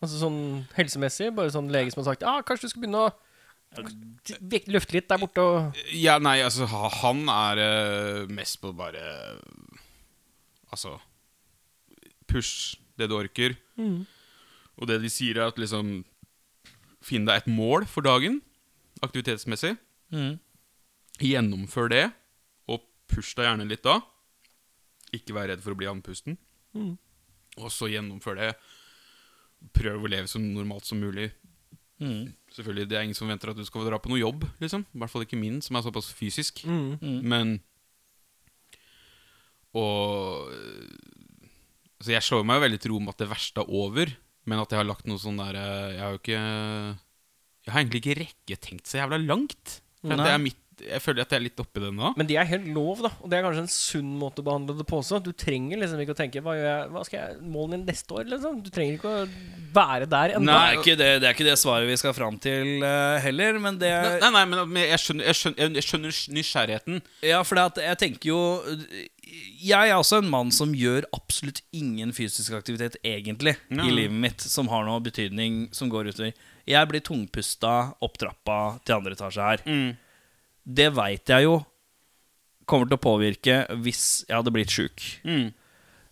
Altså 0.00 0.20
sånn 0.22 0.40
helsemessig? 0.76 1.32
Bare 1.36 1.52
sånn 1.52 1.72
lege 1.72 1.92
som 1.92 2.02
har 2.02 2.12
sagt 2.12 2.24
Ja, 2.24 2.38
kanskje 2.46 2.68
du 2.68 2.72
skal 2.72 2.84
begynne 2.84 3.08
å 3.08 3.10
løfte 4.70 4.96
litt 4.96 5.08
der 5.10 5.20
borte 5.22 5.42
og 5.46 5.80
Ja, 5.94 6.18
nei, 6.18 6.40
altså 6.42 6.66
Han 6.66 7.22
er 7.30 7.60
eh, 7.62 8.30
mest 8.32 8.58
på 8.62 8.72
bare 8.74 9.38
Altså 10.72 10.96
Push 12.30 12.80
det 13.00 13.08
du 13.10 13.16
orker. 13.16 13.54
Og 14.76 14.88
det 14.88 15.00
de 15.02 15.10
sier, 15.12 15.38
er 15.38 15.50
at 15.50 15.58
liksom 15.60 16.02
Finn 17.00 17.24
deg 17.24 17.40
et 17.40 17.48
mål 17.48 17.86
for 17.88 18.04
dagen, 18.04 18.42
aktivitetsmessig. 19.00 19.72
Mm. 20.12 20.34
Gjennomfør 21.24 21.88
det, 21.88 22.02
og 22.68 22.82
push 23.08 23.32
deg 23.38 23.48
gjerne 23.48 23.64
litt 23.70 23.82
da. 23.86 23.94
Ikke 25.16 25.32
vær 25.32 25.48
redd 25.48 25.62
for 25.64 25.72
å 25.72 25.78
bli 25.80 25.88
andpusten. 25.88 26.36
Og 27.56 27.72
så 27.72 27.88
gjennomfør 27.88 28.36
det. 28.36 28.50
Prøv 29.76 30.04
å 30.04 30.10
leve 30.12 30.28
så 30.28 30.42
normalt 30.42 30.84
som 30.88 31.00
mulig. 31.00 31.30
Mm. 32.00 32.32
Selvfølgelig, 32.56 32.88
Det 32.88 32.96
er 32.98 33.02
ingen 33.06 33.18
som 33.18 33.28
venter 33.28 33.52
at 33.52 33.58
du 33.60 33.64
skal 33.68 33.84
dra 33.86 33.98
på 34.00 34.10
noe 34.10 34.20
jobb. 34.20 34.46
liksom 34.60 34.86
I 34.88 34.98
hvert 35.02 35.12
fall 35.12 35.26
ikke 35.26 35.38
min, 35.40 35.60
som 35.62 35.76
er 35.76 35.84
såpass 35.84 36.08
fysisk. 36.16 36.64
Mm. 36.64 37.20
Men 37.22 37.60
Og 39.76 40.50
Så 42.00 42.14
jeg 42.14 42.24
slår 42.24 42.46
meg 42.48 42.58
jo 42.58 42.64
veldig 42.64 42.80
til 42.80 42.94
ro 42.94 42.98
med 43.04 43.12
at 43.14 43.22
det 43.22 43.30
verste 43.30 43.60
er 43.60 43.68
over, 43.70 44.10
men 44.48 44.62
at 44.62 44.72
jeg 44.72 44.80
har 44.80 44.88
lagt 44.88 45.06
noe 45.06 45.20
sånn 45.20 45.36
der 45.38 45.54
eh, 45.60 45.92
Jeg 45.94 46.00
har 46.00 46.14
jo 46.14 46.20
ikke 46.22 46.40
Jeg 46.40 47.74
har 47.74 47.80
egentlig 47.82 48.00
ikke 48.00 48.18
rekketenkt 48.24 48.88
så 48.88 49.02
jævla 49.02 49.20
langt. 49.20 49.80
For 50.00 50.16
at 50.16 50.24
det 50.24 50.32
er 50.32 50.40
mitt, 50.40 50.56
jeg 50.84 51.02
føler 51.04 51.24
at 51.24 51.32
jeg 51.34 51.40
er 51.40 51.44
litt 51.44 51.62
oppi 51.62 51.82
det 51.82 51.90
nå. 51.94 52.12
Men 52.18 52.28
det 52.28 52.36
er 52.40 52.48
helt 52.50 52.68
lov, 52.74 53.02
da. 53.04 53.10
Og 53.20 53.30
det 53.30 53.38
er 53.38 53.46
kanskje 53.46 53.64
en 53.66 53.72
sunn 53.72 54.12
måte 54.20 54.42
å 54.42 54.46
behandle 54.46 54.76
det 54.78 54.86
på 54.88 55.00
også. 55.00 55.20
Du 55.24 55.30
trenger 55.36 55.80
liksom 55.82 56.02
ikke 56.02 56.16
å 56.16 56.18
tenke 56.18 56.42
Hva, 56.44 56.56
gjør 56.58 56.68
jeg, 56.70 56.88
hva 56.94 57.04
skal 57.06 57.18
jeg 57.20 57.52
målet 57.52 57.74
min 57.74 57.86
neste 57.88 58.16
år? 58.16 58.26
Liksom. 58.32 58.58
Du 58.64 58.72
trenger 58.74 58.98
ikke 58.98 59.12
å 59.12 59.28
være 59.76 60.10
der 60.10 60.36
ennå. 60.36 60.50
Det 60.50 60.58
er, 60.58 60.80
ikke 60.80 60.98
det, 60.98 61.10
det 61.22 61.30
er 61.30 61.36
ikke 61.38 61.48
det 61.50 61.58
svaret 61.60 61.90
vi 61.90 62.00
skal 62.00 62.16
fram 62.16 62.40
til 62.42 62.84
uh, 62.84 63.20
heller, 63.22 63.60
men 63.62 63.78
det 63.80 63.92
Nei, 64.20 64.32
nei, 64.34 64.44
men 64.48 64.66
men 64.70 64.84
jeg 64.88 65.00
skjønner, 65.02 65.28
jeg 65.30 65.38
skjønner, 65.38 65.78
jeg 65.78 65.86
skjønner 65.86 66.18
nysgjerrigheten. 66.36 67.00
Ja, 67.26 67.40
for 67.46 67.58
det 67.58 67.64
at 67.70 67.80
jeg 67.84 68.00
tenker 68.04 68.32
jo 68.32 68.40
jeg 69.60 69.90
er 69.90 69.96
også 69.96 70.20
en 70.20 70.30
mann 70.30 70.50
som 70.54 70.72
gjør 70.74 71.06
absolutt 71.14 71.60
ingen 71.76 72.12
fysisk 72.16 72.54
aktivitet 72.56 72.96
egentlig 73.06 73.56
Ja. 73.70 73.84
i 73.84 73.90
livet 73.90 74.16
mitt 74.16 74.40
som 74.40 74.68
har 74.68 74.84
noe 74.84 75.00
betydning 75.00 75.68
som 75.72 75.90
går 75.92 76.10
utover. 76.10 76.32
Jeg 76.66 76.88
blir 76.88 77.00
tungpusta 77.00 77.94
opp 78.02 78.18
trappa 78.18 78.80
til 78.84 78.96
andre 78.96 79.12
etasje 79.16 79.42
her. 79.42 79.62
Mm. 79.66 79.96
Det 80.70 80.90
veit 80.94 81.32
jeg 81.32 81.46
jo 81.48 81.58
kommer 82.70 82.86
til 82.86 82.98
å 82.98 83.02
påvirke 83.02 83.56
hvis 83.82 84.04
jeg 84.28 84.36
hadde 84.36 84.52
blitt 84.54 84.74
sjuk. 84.74 85.02
Mm. 85.26 85.50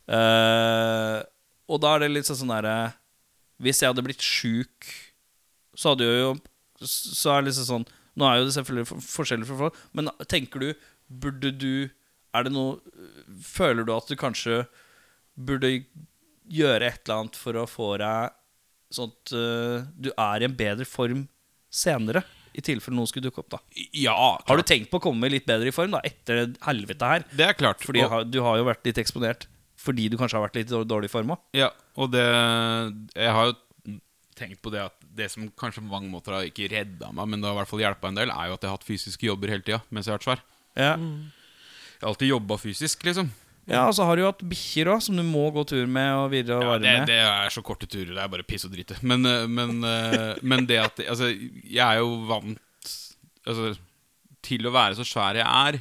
Uh, 0.09 1.20
og 1.68 1.82
da 1.84 1.94
er 1.94 2.04
det 2.04 2.14
litt 2.14 2.28
sånn 2.30 2.48
derre 2.48 2.94
Hvis 3.61 3.82
jeg 3.82 3.90
hadde 3.90 4.04
blitt 4.06 4.24
sjuk, 4.24 4.86
så 5.76 5.92
hadde 5.92 6.06
jeg 6.06 6.22
jo 6.22 6.30
Så 6.80 7.34
er 7.34 7.42
det 7.42 7.50
liksom 7.50 7.66
sånn 7.68 7.84
Nå 8.16 8.24
er 8.24 8.38
jo 8.40 8.46
det 8.48 8.54
selvfølgelig 8.56 9.02
forskjellig 9.04 9.48
for 9.50 9.66
folk, 9.66 9.82
men 9.92 10.09
tenker 10.32 10.64
du 10.64 10.70
Burde 11.12 11.52
du 11.52 11.90
Er 12.32 12.48
det 12.48 12.54
noe 12.54 12.80
Føler 13.44 13.84
du 13.84 13.92
at 13.98 14.09
du 14.09 14.16
kanskje 14.16 14.62
burde 15.38 15.74
gjøre 16.48 16.88
et 16.88 17.04
eller 17.04 17.20
annet 17.20 17.36
for 17.38 17.54
å 17.61 17.68
få 17.68 17.92
deg 18.00 18.32
sånn 18.96 19.12
at 19.12 19.32
uh, 19.36 19.84
du 19.94 20.09
er 20.11 20.42
i 20.42 20.46
en 20.48 20.56
bedre 20.56 20.86
form 20.88 21.26
senere? 21.70 22.24
I 22.59 22.64
tilfelle 22.66 22.96
noe 22.98 23.06
skulle 23.06 23.28
dukke 23.28 23.44
opp, 23.44 23.52
da. 23.54 23.61
Ja, 23.94 24.16
Har 24.48 24.59
du 24.59 24.64
tenkt 24.66 24.90
på 24.90 24.98
å 24.98 25.04
komme 25.04 25.30
litt 25.30 25.46
bedre 25.46 25.70
i 25.70 25.74
form 25.74 25.94
da 25.94 26.00
etter 26.06 26.40
det 26.42 26.59
helvete 26.66 27.12
her? 27.12 27.24
Det 27.30 27.46
er 27.46 27.54
klart. 27.59 27.84
Fordi 27.86 28.02
og, 28.02 28.26
du 28.26 28.40
har 28.42 28.59
jo 28.59 28.66
vært 28.66 28.84
litt 28.88 28.98
eksponert 28.98 29.46
fordi 29.78 30.09
du 30.11 30.16
kanskje 30.18 30.34
har 30.34 30.42
vært 30.48 30.56
litt 30.59 30.72
dårlig 30.90 31.06
i 31.06 31.12
form 31.12 31.36
òg. 31.36 31.42
ja, 31.54 31.68
og 31.94 32.11
det 32.11 32.24
Jeg 33.14 33.30
har 33.30 33.44
jo 33.52 33.54
tenkt 34.38 34.61
på 34.62 34.72
det 34.74 34.80
at 34.88 34.96
det 35.18 35.28
som 35.30 35.46
kanskje 35.59 35.82
på 35.82 35.90
mange 35.90 36.11
måter 36.11 36.34
har 36.34 36.46
ikke 36.46 36.66
redda 36.70 37.12
meg, 37.14 37.26
men 37.30 37.40
det 37.40 37.48
har 37.48 37.56
i 37.56 37.61
hvert 37.61 37.70
fall 37.70 37.82
hjelpa 37.82 38.11
en 38.11 38.18
del, 38.18 38.30
er 38.30 38.50
jo 38.50 38.56
at 38.59 38.62
jeg 38.62 38.70
har 38.70 38.76
hatt 38.76 38.86
fysiske 38.86 39.26
jobber 39.26 39.50
hele 39.54 39.64
tida 39.66 39.80
mens 39.90 40.06
jeg 40.06 40.14
har 40.14 40.18
vært 40.20 40.28
svær. 40.28 40.42
Ja. 40.78 40.92
Jeg 40.98 42.02
har 42.02 42.11
alltid 42.12 42.30
jobba 42.30 42.59
fysisk, 42.62 43.06
liksom. 43.06 43.30
Ja, 43.68 43.82
og 43.86 43.92
så 43.96 44.04
har 44.08 44.16
du 44.16 44.22
jo 44.24 44.30
hatt 44.30 44.42
bikkjer 44.48 44.88
òg, 44.94 45.02
som 45.04 45.16
du 45.18 45.22
må 45.26 45.44
gå 45.52 45.62
tur 45.68 45.84
med 45.86 46.08
og 46.16 46.30
virre 46.32 46.56
og 46.56 46.62
Ja, 46.64 46.70
varme 46.72 46.84
det, 46.86 46.94
med. 47.02 47.10
det 47.12 47.18
er 47.20 47.52
så 47.52 47.62
korte 47.66 47.88
turer. 47.90 48.14
Det 48.16 48.22
er 48.24 48.30
bare 48.32 48.46
piss 48.48 48.64
og 48.64 48.72
drite. 48.72 48.96
Men, 49.04 49.26
eh, 49.28 49.44
men, 49.46 49.82
eh, 49.84 50.38
men 50.42 50.64
det 50.70 50.78
at 50.80 51.02
Altså, 51.04 51.28
jeg 51.34 51.82
er 51.84 52.00
jo 52.00 52.14
vant 52.30 52.56
altså, 53.46 53.74
Til 54.48 54.64
å 54.68 54.72
være 54.72 54.96
så 54.96 55.04
svær 55.04 55.36
jeg 55.36 55.44
er, 55.46 55.80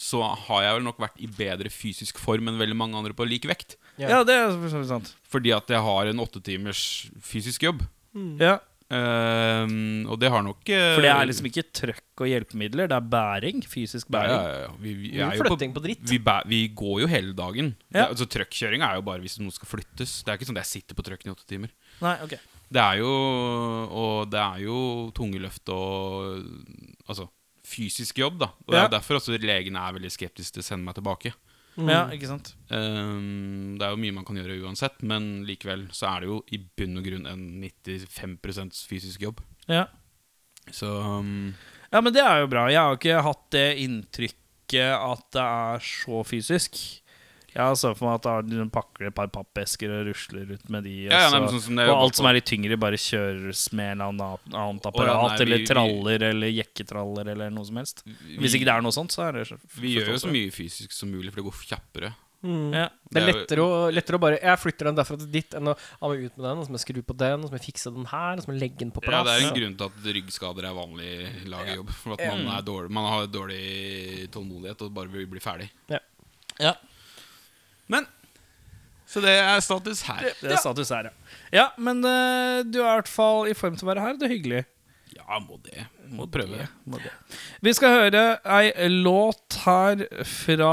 så 0.00 0.20
har 0.46 0.62
jeg 0.64 0.76
vel 0.78 0.84
nok 0.86 0.98
vært 1.00 1.20
i 1.24 1.28
bedre 1.32 1.70
fysisk 1.72 2.18
form 2.20 2.48
enn 2.48 2.58
veldig 2.60 2.76
mange 2.76 2.96
andre 2.98 3.14
på 3.16 3.24
lik 3.28 3.46
vekt. 3.48 3.76
Ja, 4.00 4.22
det 4.28 4.34
er 4.36 4.84
sant. 4.84 5.14
Fordi 5.32 5.52
at 5.56 5.68
jeg 5.72 5.80
har 5.80 6.06
en 6.10 6.20
åtte 6.20 6.40
timers 6.44 7.08
fysisk 7.24 7.64
jobb. 7.64 7.80
Ja, 8.40 8.58
Ehm, 8.86 10.04
og 10.06 10.18
det 10.22 10.28
har 10.30 10.44
nok 10.46 10.60
uh, 10.62 10.82
For 10.94 11.02
det 11.02 11.10
er 11.10 11.26
liksom 11.26 11.48
ikke 11.48 11.64
trøkk 11.74 12.22
og 12.22 12.28
hjelpemidler, 12.30 12.90
det 12.90 12.96
er 12.96 13.08
bæring. 13.14 13.62
Fysisk 13.66 14.10
bæring. 14.14 14.34
ja, 14.36 14.60
ja. 14.66 14.74
Vi, 14.78 14.92
vi, 14.94 15.12
Mye 15.16 15.30
er 15.34 15.50
på, 15.50 15.58
på 15.58 15.82
dritt. 15.82 16.04
vi, 16.06 16.20
bæ, 16.22 16.36
vi 16.46 16.60
går 16.70 17.00
jo 17.02 17.08
hele 17.10 17.34
dagen. 17.36 17.72
Ja. 17.90 18.04
Det, 18.04 18.08
altså 18.14 18.28
Trøkkjøring 18.36 18.84
er 18.86 19.00
jo 19.00 19.06
bare 19.08 19.24
hvis 19.24 19.38
noe 19.42 19.54
skal 19.54 19.72
flyttes. 19.72 20.20
Det 20.22 20.30
er 20.30 20.38
ikke 20.38 20.50
sånn 20.50 20.60
at 20.60 20.68
jeg 20.68 20.82
sitter 20.82 20.98
på 20.98 21.06
trøkken 21.06 21.32
i 21.32 21.34
åtte 21.34 21.48
timer. 21.50 21.72
Nei, 22.04 22.18
ok 22.20 22.36
Det 22.68 22.82
er 22.82 22.98
jo 23.00 23.10
Og 23.96 24.26
det 24.28 24.40
er 24.42 24.58
jo 24.66 24.78
tunge 25.16 25.40
løft 25.40 25.70
og 25.72 26.42
Altså 27.06 27.30
fysisk 27.66 28.20
jobb, 28.20 28.36
da. 28.38 28.52
Og 28.62 28.74
det 28.74 28.78
er 28.78 28.92
derfor 28.92 29.18
også 29.18 29.34
legene 29.42 29.80
er 29.82 29.94
veldig 29.96 30.12
skeptiske 30.14 30.54
til 30.54 30.62
å 30.62 30.66
sende 30.68 30.86
meg 30.86 30.94
tilbake. 30.94 31.32
Ja, 31.76 32.06
ikke 32.14 32.30
sant? 32.30 32.54
um, 32.72 33.76
det 33.76 33.84
er 33.84 33.92
jo 33.92 34.00
mye 34.00 34.14
man 34.16 34.24
kan 34.24 34.38
gjøre 34.40 34.56
uansett, 34.64 35.02
men 35.04 35.44
likevel 35.48 35.86
så 35.92 36.08
er 36.14 36.24
det 36.24 36.30
jo 36.30 36.38
i 36.56 36.60
bunn 36.78 36.96
og 36.96 37.04
grunn 37.04 37.28
en 37.28 37.42
95% 37.60 38.80
fysisk 38.88 39.26
jobb. 39.26 39.42
Ja. 39.68 39.84
Så 40.72 40.88
um, 40.88 41.52
ja, 41.92 42.00
men 42.00 42.14
det 42.16 42.24
er 42.24 42.42
jo 42.42 42.50
bra. 42.50 42.66
Jeg 42.72 42.80
har 42.80 42.96
ikke 42.98 43.24
hatt 43.28 43.44
det 43.54 43.66
inntrykket 43.84 44.94
at 44.96 45.26
det 45.36 45.44
er 45.44 45.84
så 45.84 46.22
fysisk. 46.26 46.80
Jeg 47.56 47.76
så 47.80 47.92
for 47.96 48.10
meg 48.10 48.26
at 48.26 48.48
du 48.50 48.56
pakker 48.68 49.06
et 49.08 49.14
par 49.16 49.28
pappesker 49.32 49.88
og 49.96 50.06
rusler 50.10 50.50
ut 50.52 50.68
med 50.68 50.84
de. 50.84 50.94
Ja, 51.08 51.22
ja, 51.24 51.28
og 51.30 51.32
nei, 51.32 51.48
så- 51.48 51.54
sånn 51.56 51.62
som 51.66 51.78
og 51.78 51.94
alt 52.02 52.14
som 52.20 52.26
er 52.28 52.34
litt 52.36 52.44
tyngre, 52.50 52.76
bare 52.78 53.00
kjøres 53.00 53.72
med 53.72 53.92
en 53.96 54.00
eller 54.02 54.12
annen 54.12 54.54
annet 54.60 54.86
apparat. 54.90 55.08
ja, 55.16 55.22
nei, 55.28 55.36
vi- 55.38 55.42
eller 55.46 55.56
vi- 55.62 55.66
traller 55.72 56.22
eller 56.30 56.48
jekketraller 56.52 57.28
eller 57.32 57.50
noe 57.50 57.64
som 57.64 57.76
helst. 57.76 58.02
Hvis 58.04 58.54
ikke 58.54 58.68
det 58.68 58.74
er 58.76 58.82
noe 58.82 58.92
sånt, 58.92 59.10
så 59.10 59.28
er 59.28 59.32
det 59.40 59.58
Vi 59.80 59.96
gjør 59.96 60.08
jo 60.12 60.20
så 60.20 60.30
mye 60.30 60.52
fysisk 60.52 60.92
som 60.92 61.10
mulig, 61.10 61.32
for 61.32 61.40
det 61.42 61.50
går 61.50 61.66
kjappere. 61.72 62.14
Ja. 62.46 62.90
Det 63.10 63.22
er 63.22 63.28
er 63.28 63.32
lettere 63.32 63.58
å, 63.64 63.90
lettere 63.90 64.14
å 64.18 64.20
bare 64.20 64.38
Jeg 64.38 64.58
flytter 64.60 64.84
den 64.86 64.94
derfra 64.94 65.16
til 65.18 65.26
ditt 65.32 65.50
enn 65.56 65.66
å 65.66 65.74
ha 66.00 66.08
meg 66.08 66.20
ut 66.26 66.36
med 66.36 66.44
den, 66.46 66.58
og 66.58 66.66
så 66.66 66.70
må 66.70 66.78
jeg 66.78 66.84
skru 66.94 67.02
på 67.02 67.16
den, 67.16 67.40
og 67.42 67.48
så 67.48 67.50
må 67.50 67.58
jeg 67.58 67.72
fikse 67.74 67.90
den 67.92 68.04
her, 68.06 68.32
og 68.36 68.42
så 68.44 68.46
må 68.46 68.52
jeg 68.54 68.60
legge 68.70 68.78
den 68.84 68.92
på 68.92 69.00
plass. 69.02 69.24
Ja. 69.24 69.24
Det 69.24 69.42
er 69.42 69.48
en 69.48 69.56
grunn 69.56 69.76
til 69.76 69.86
at 69.86 70.14
ryggskader 70.14 70.64
er 70.68 70.74
vanlig 70.76 71.46
lagerjobb. 71.48 71.90
For 71.90 72.12
at 72.12 72.20
man, 72.44 72.46
er 72.58 72.62
dårlig, 72.62 72.90
man 72.90 73.10
har 73.10 73.26
dårlig 73.26 74.30
tålmodighet 74.30 74.82
og 74.82 74.94
bare 74.94 75.08
vil 75.08 75.26
bli 75.26 75.40
ferdig. 75.40 75.70
Ja. 76.60 76.74
Men 77.92 78.06
Så 79.06 79.20
det 79.22 79.36
er 79.38 79.60
status 79.62 80.00
her. 80.08 80.24
Det 80.40 80.50
er 80.50 80.58
status 80.58 80.90
her, 80.90 81.10
ja. 81.10 81.34
Ja, 81.54 81.66
men 81.78 82.00
eh, 82.02 82.64
du 82.66 82.80
er 82.82 82.88
i 82.88 82.96
hvert 82.98 83.10
fall 83.10 83.46
i 83.50 83.54
form 83.54 83.76
til 83.78 83.86
å 83.86 83.92
være 83.92 84.02
her. 84.02 84.16
Det 84.18 84.26
er 84.26 84.34
hyggelig. 84.34 84.64
Ja, 85.14 85.38
må 85.40 85.58
det. 85.64 85.86
Må 86.12 86.26
prøve. 86.30 86.66
Må 86.86 86.98
det. 87.02 87.12
Vi 87.64 87.72
skal 87.76 87.94
høre 87.94 88.24
ei 88.58 88.88
låt 88.90 89.56
her 89.64 90.02
fra 90.28 90.72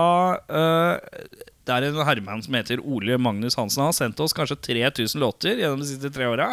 eh, 0.49 1.27
Det 1.63 1.75
er 1.77 1.87
en 1.87 2.01
herremann 2.05 2.41
som 2.45 2.57
heter 2.57 2.81
Ole 2.81 3.19
Magnus 3.21 3.57
Hansen. 3.59 3.83
Han 3.85 3.91
har 3.93 3.97
sendt 3.97 4.19
oss 4.25 4.35
kanskje 4.35 4.57
3000 4.73 5.21
låter 5.21 5.61
gjennom 5.61 5.81
de 5.81 5.89
siste 5.93 6.11
tre 6.13 6.27
åra. 6.29 6.51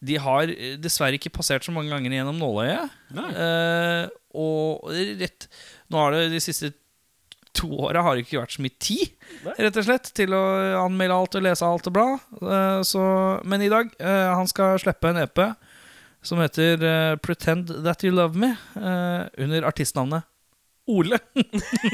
De 0.00 0.16
har 0.16 0.48
eh, 0.56 0.76
dessverre 0.80 1.20
ikke 1.20 1.32
passert 1.36 1.66
så 1.66 1.76
mange 1.76 1.92
ganger 1.92 2.16
gjennom 2.16 2.40
nåløyet. 2.40 2.98
Nei. 3.16 3.30
Eh, 3.36 4.04
og 4.40 4.88
rett 5.20 5.48
Nå 5.90 5.98
har 5.98 6.14
det 6.14 6.28
de 6.32 6.40
siste 6.42 6.72
to 7.56 7.68
åra 7.86 8.02
har 8.04 8.16
det 8.16 8.24
ikke 8.26 8.40
vært 8.40 8.54
så 8.54 8.62
mye 8.64 8.76
tid 8.82 9.10
Rett 9.58 9.78
og 9.80 9.86
slett 9.86 10.10
til 10.16 10.34
å 10.36 10.42
anmelde 10.84 11.16
alt 11.16 11.36
og 11.38 11.44
lese 11.44 11.66
alt 11.66 11.88
og 11.90 11.94
bla. 11.96 12.06
Eh, 12.38 12.80
så, 12.86 13.02
men 13.48 13.64
i 13.64 13.70
dag 13.72 13.90
eh, 13.98 14.30
Han 14.36 14.48
skal 14.50 14.78
slippe 14.82 15.10
en 15.10 15.20
EP 15.24 15.44
som 16.22 16.40
heter 16.42 16.82
eh, 16.84 17.14
'Pretend 17.16 17.70
That 17.86 18.04
You 18.04 18.12
Love 18.12 18.36
Me', 18.36 18.52
under 19.40 19.64
artistnavnet 19.64 20.26
Ole. 20.90 21.16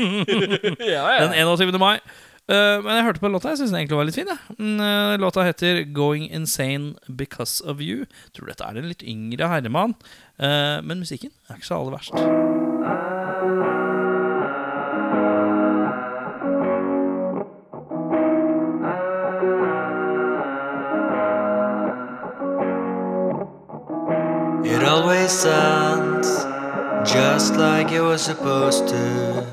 Den 0.00 1.34
21. 1.36 1.78
mai. 1.78 2.00
Men 2.48 2.90
jeg 2.96 3.04
hørte 3.04 3.20
på 3.20 3.28
låta. 3.28 3.52
Jeg 3.52 3.60
syns 3.60 3.70
den 3.74 3.80
egentlig 3.82 3.98
var 3.98 4.06
litt 4.08 4.18
fin. 4.18 4.30
jeg. 4.30 5.20
Låta 5.20 5.44
heter 5.46 5.84
'Going 5.84 6.26
Insane 6.32 6.94
Because 7.06 7.62
of 7.62 7.78
You'. 7.78 8.06
Tror 8.34 8.50
dette 8.50 8.64
er 8.64 8.80
en 8.80 8.88
litt 8.88 9.04
yngre 9.06 9.50
herremann. 9.52 9.94
Men 10.38 10.98
musikken 11.04 11.30
er 11.50 11.60
ikke 11.60 11.70
så 11.70 11.78
aller 11.78 11.98
verst. 11.98 12.75
It 25.28 25.32
just 27.04 27.56
like 27.56 27.90
it 27.90 28.00
was 28.00 28.22
supposed 28.22 28.86
to. 28.86 29.44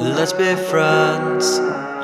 Let's 0.00 0.32
be 0.32 0.56
friends. 0.56 1.60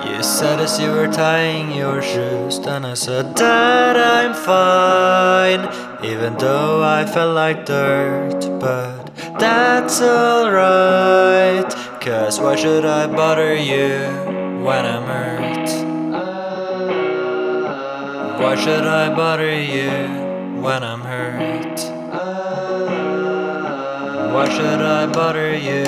You 0.07 0.22
said 0.22 0.61
as 0.61 0.78
you 0.78 0.92
were 0.92 1.09
tying 1.09 1.72
your 1.72 2.00
shoes, 2.00 2.61
then 2.61 2.84
I 2.84 2.94
said 2.94 3.34
that 3.38 3.96
I'm 3.96 4.34
fine, 4.34 5.62
even 6.05 6.38
though 6.38 6.80
I 6.80 7.05
felt 7.07 7.34
like 7.34 7.66
dirt. 7.66 8.38
But 8.61 9.11
that's 9.40 10.00
alright, 10.00 11.68
cause 12.00 12.38
why 12.38 12.55
should 12.55 12.84
I 12.84 13.09
bother 13.09 13.57
you 13.57 13.98
when 14.62 14.86
I'm 14.86 15.02
hurt? 15.02 15.70
Why 18.40 18.55
should 18.55 18.86
I 18.86 19.12
bother 19.12 19.61
you 19.61 20.62
when 20.62 20.84
I'm 20.84 21.00
hurt? 21.00 22.03
Why 24.35 24.49
should 24.49 24.82
I 24.82 25.07
bother 25.07 25.57
you? 25.57 25.85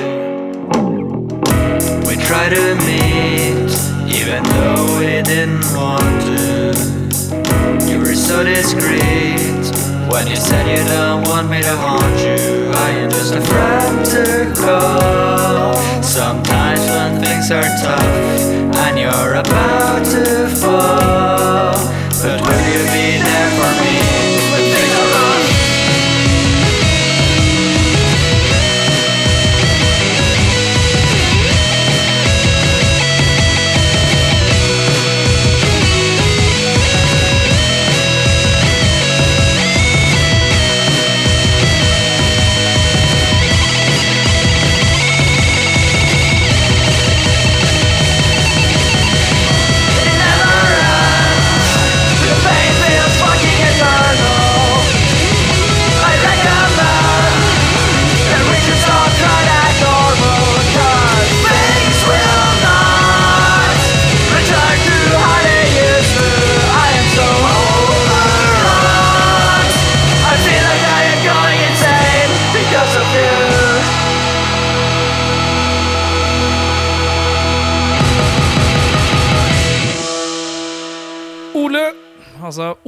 We 2.06 2.14
tried 2.14 2.54
to 2.54 2.76
meet, 2.86 3.74
even 4.06 4.44
though 4.44 4.98
we 5.00 5.20
didn't 5.20 5.66
want 5.74 6.22
to. 6.30 7.90
You 7.90 7.98
were 7.98 8.14
so 8.14 8.44
discreet 8.44 9.66
when 10.12 10.28
you 10.28 10.36
said 10.36 10.64
you 10.70 10.84
don't 10.86 11.26
want 11.26 11.50
me 11.50 11.60
to 11.60 11.74
haunt 11.74 12.20
you. 12.20 12.70
I 12.70 12.90
am 13.02 13.10
just 13.10 13.34
a 13.34 13.40
friend 13.40 14.06
to 14.14 14.54
call. 14.54 15.74
Sometimes 16.04 16.86
when 16.86 17.20
things 17.20 17.50
are 17.50 17.68
tough 17.82 18.00
and 18.86 18.96
you're 18.96 19.34
about 19.34 20.06
to 20.06 20.46
fall, 20.54 21.74
but 22.22 22.65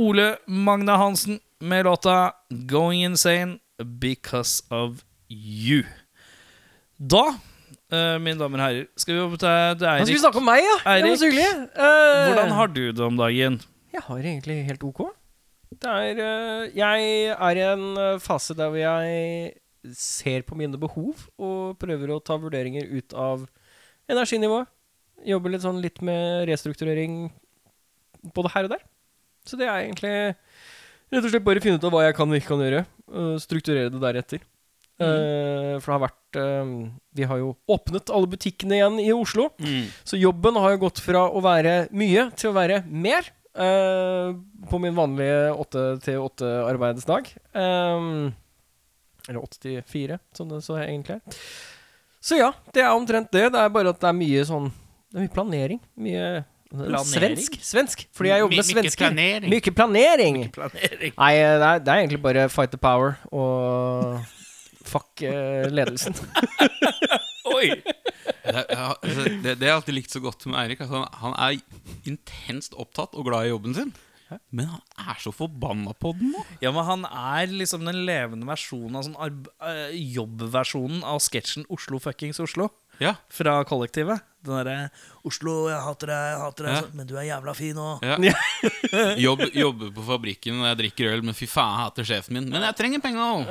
Ole 0.09 0.39
Magna 0.47 0.97
Hansen 0.97 1.41
med 1.61 1.85
låta 1.85 2.33
'Going 2.51 3.05
Insane 3.05 3.59
Because 3.85 4.65
of 4.71 5.05
You'. 5.29 5.85
Da, 6.97 7.37
uh, 7.93 8.17
mine 8.17 8.39
damer 8.41 8.59
og 8.59 8.65
herrer, 8.65 8.87
skal 8.97 9.15
vi 9.15 9.21
over 9.21 9.37
til, 9.37 9.49
Eirik. 9.49 10.07
Skal 10.07 10.15
vi 10.15 10.23
snakke 10.23 10.41
om 10.41 10.49
meg, 10.49 10.65
ja! 10.65 10.79
Det 10.81 11.13
Eirik. 11.13 11.37
Eh, 11.37 12.25
Hvordan 12.25 12.57
har 12.57 12.73
du 12.73 12.81
det 12.89 13.05
om 13.05 13.21
dagen? 13.21 13.61
Jeg 13.93 14.07
har 14.09 14.17
egentlig 14.17 14.65
helt 14.65 14.89
ok. 14.89 15.05
Det 15.77 15.93
er 15.93 16.25
uh, 16.25 16.65
Jeg 16.73 17.37
er 17.37 17.61
i 17.61 17.69
en 17.69 18.19
fase 18.25 18.57
der 18.57 18.73
hvor 18.73 18.81
jeg 18.81 19.53
ser 19.93 20.43
på 20.49 20.57
mine 20.57 20.81
behov 20.81 21.29
og 21.37 21.77
prøver 21.79 22.17
å 22.17 22.23
ta 22.25 22.41
vurderinger 22.41 22.89
ut 22.97 23.13
av 23.13 23.45
energinivået. 24.09 24.73
Jobber 25.27 25.53
litt 25.53 25.69
sånn 25.69 25.83
litt 25.85 26.01
med 26.01 26.49
restrukturering 26.49 27.27
både 28.33 28.57
her 28.57 28.65
og 28.65 28.79
der. 28.79 28.89
Så 29.47 29.59
det 29.61 29.69
er 29.69 29.85
egentlig 29.85 30.15
rett 31.13 31.25
og 31.25 31.31
slett 31.33 31.47
bare 31.47 31.63
finne 31.65 31.79
ut 31.79 31.85
av 31.89 31.95
hva 31.95 32.07
jeg 32.07 32.17
kan 32.19 32.31
og 32.31 32.39
ikke 32.39 32.53
kan 32.53 32.65
gjøre. 32.67 32.85
Strukturere 33.43 33.93
det 33.93 34.01
deretter. 34.03 34.45
Mm. 34.99 35.79
for 35.79 35.93
det 35.93 35.95
har 35.95 36.01
vært 36.03 36.37
eh, 36.43 36.71
Vi 37.15 37.27
har 37.31 37.39
jo 37.39 37.53
åpnet 37.71 38.11
alle 38.11 38.27
butikkene 38.33 38.81
igjen 38.81 38.97
i 38.99 39.13
Oslo. 39.15 39.45
Så 40.03 40.19
jobben 40.19 40.59
har 40.59 40.75
jo 40.75 40.81
gått 40.89 40.99
fra 41.05 41.29
å 41.31 41.43
være 41.45 41.85
mye 41.95 42.25
til 42.35 42.51
å 42.51 42.57
være 42.57 42.81
mer. 42.91 43.31
eh, 43.55 44.35
på 44.71 44.79
min 44.83 44.95
vanlige 44.99 45.53
åtte 45.55 45.85
til 46.03 46.19
åtte 46.23 46.51
arbeidsdag. 46.67 47.31
Um, 47.55 48.35
eller 49.29 49.43
åtte 49.43 49.59
til 49.63 49.83
fire, 49.87 50.19
som 50.35 50.49
det 50.51 50.63
så 50.67 50.79
egentlig 50.83 51.19
er. 51.19 51.41
Så 52.21 52.39
ja, 52.39 52.53
det 52.75 52.83
er 52.83 52.91
omtrent 52.95 53.31
det. 53.33 53.49
Det 53.55 53.61
er 53.61 53.73
bare 53.73 53.95
at 53.95 54.01
det 54.03 54.09
er 54.11 54.17
mye 54.19 54.45
sånn 54.47 54.71
Det 55.09 55.17
er 55.17 55.25
mye 55.25 55.33
planering. 55.33 55.81
Mye 55.97 56.45
Planering? 56.69 57.05
Svensk. 57.39 57.59
Svensk. 57.65 58.03
Fordi 58.13 58.29
jeg 58.33 58.41
jobber 58.43 58.57
med 58.57 58.65
My- 58.65 58.75
Myke 58.75 58.83
svensker. 58.83 59.07
planering. 59.09 59.51
Mye 59.53 59.75
planering. 59.79 60.41
Planering. 60.53 61.15
Nei, 61.17 61.31
det 61.39 61.69
er, 61.71 61.79
det 61.85 61.89
er 61.95 62.03
egentlig 62.03 62.21
bare 62.23 62.49
fight 62.53 62.71
the 62.75 62.81
power 62.83 63.15
og 63.33 64.19
fuck 64.89 65.23
eh, 65.25 65.65
ledelsen. 65.73 66.15
Oi! 67.57 67.71
Det, 68.49 68.53
har 68.77 68.99
altså, 69.03 69.25
det, 69.45 69.55
det 69.61 69.67
jeg 69.69 69.75
alltid 69.75 69.97
likt 69.97 70.13
så 70.13 70.21
godt 70.25 70.45
med 70.49 70.59
Eirik. 70.61 70.81
Altså, 70.85 71.01
Han, 71.01 71.09
han 71.23 71.39
er 71.57 72.09
intenst 72.09 72.77
opptatt 72.77 73.17
og 73.17 73.25
glad 73.29 73.49
i 73.49 73.53
jobben 73.55 73.77
sin. 73.77 73.95
Men 74.53 74.67
han 74.69 74.83
er 75.09 75.17
så 75.25 75.33
forbanna 75.33 75.95
på 75.97 76.11
den 76.19 76.35
nå. 76.35 76.43
Ja, 76.61 76.69
men 76.77 76.85
han 76.85 77.07
er 77.09 77.49
liksom 77.49 77.87
den 77.89 78.03
levende 78.05 78.45
versjonen 78.49 78.99
av 79.01 79.07
sånn 79.07 79.39
eh, 79.65 79.95
jobbversjonen 80.19 81.01
av 81.09 81.23
sketsjen 81.25 81.65
Oslo 81.73 81.97
fuckings 82.05 82.41
Oslo. 82.45 82.69
Ja, 83.01 83.15
Fra 83.31 83.63
kollektivet. 83.65 84.21
Den 84.47 84.55
derre 84.55 84.91
'Oslo, 85.27 85.69
jeg 85.69 85.81
hater 85.83 86.07
deg, 86.07 86.27
jeg 86.33 86.39
hater 86.41 86.65
deg, 86.65 86.73
Ja. 86.75 86.81
så- 86.83 86.95
men 86.95 87.07
du 87.07 87.17
er 87.19 87.25
jævla 87.27 87.55
fin 87.55 87.75
òg'. 87.75 87.99
ja. 88.29 88.35
Jobb, 89.19 89.41
Jobber 89.53 89.91
på 89.91 90.03
fabrikken 90.07 90.61
og 90.63 90.67
jeg 90.69 90.79
drikker 90.79 91.11
øl, 91.13 91.23
men 91.27 91.35
fy 91.35 91.47
faen, 91.51 91.75
jeg 91.75 91.85
hater 91.85 92.05
sjefen 92.07 92.33
min. 92.39 92.49
Men 92.51 92.63
jeg 92.63 92.77
trenger 92.79 93.01
penger! 93.03 93.47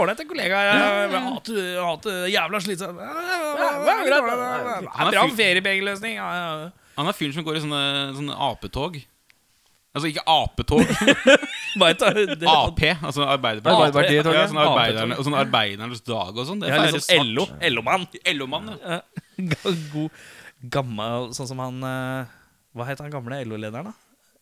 ålreit 0.00 0.24
kollega. 0.28 0.62
Jeg, 0.64 1.10
jeg 1.12 1.22
hater, 1.28 1.60
jeg 1.60 1.84
hater 1.84 2.26
jævla 2.32 2.60
slitsomt. 2.64 2.98
greit. 2.98 4.88
Er 4.88 5.12
bra 5.12 5.28
feriepengeløsning. 5.36 6.14
Ja, 6.18 6.28
ja. 6.34 6.70
Han 6.98 7.06
er 7.06 7.12
fyren 7.14 7.34
som 7.36 7.44
går 7.46 7.56
i 7.56 7.62
sånne, 7.62 7.82
sånne 8.16 8.34
apetog. 8.48 8.96
Altså 9.98 10.10
ikke 10.12 10.24
apetog. 10.30 10.82
AP. 12.54 12.82
Altså 13.02 13.26
Arbeiderpartiet. 13.26 14.24
Ja, 14.24 14.44
sånn 14.48 14.60
arbeiderne, 14.62 15.18
og 15.18 15.26
sånn 15.26 15.36
Arbeidernes 15.38 16.02
dag 16.06 16.36
og 16.38 16.46
sånn. 16.48 16.62
Det 16.62 16.70
Ja, 16.70 16.82
er 16.86 16.94
liksom 16.94 17.32
LO. 17.34 17.46
LO-mann. 17.74 18.06
LO-mann, 18.34 18.70
ja. 18.78 19.00
God, 19.92 20.14
gammel 20.74 21.28
Sånn 21.36 21.46
som 21.46 21.60
han 21.62 21.76
eh, 21.86 22.30
Hva 22.74 22.86
het 22.88 22.98
han 23.04 23.12
gamle 23.12 23.38
LO-lederen, 23.46 23.92
da? 23.92 23.94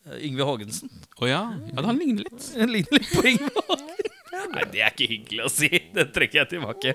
Eh, 0.07 0.23
Yngve 0.29 0.47
Haagensen. 0.47 0.89
Å 1.19 1.29
ja. 1.29 1.41
ja. 1.73 1.83
Han 1.85 1.99
ligner 1.99 2.25
litt. 2.29 2.51
Han 2.61 2.73
ligner 2.73 2.99
litt 3.01 3.11
på 3.11 3.25
Yngve 3.33 3.51
Haagensen. 3.67 4.13
Nei, 4.53 4.63
det 4.71 4.81
er 4.85 4.93
ikke 4.93 5.09
hyggelig 5.09 5.43
å 5.47 5.51
si. 5.51 5.69
Det 5.93 6.07
trekker 6.15 6.43
jeg 6.43 6.49
tilbake. 6.55 6.93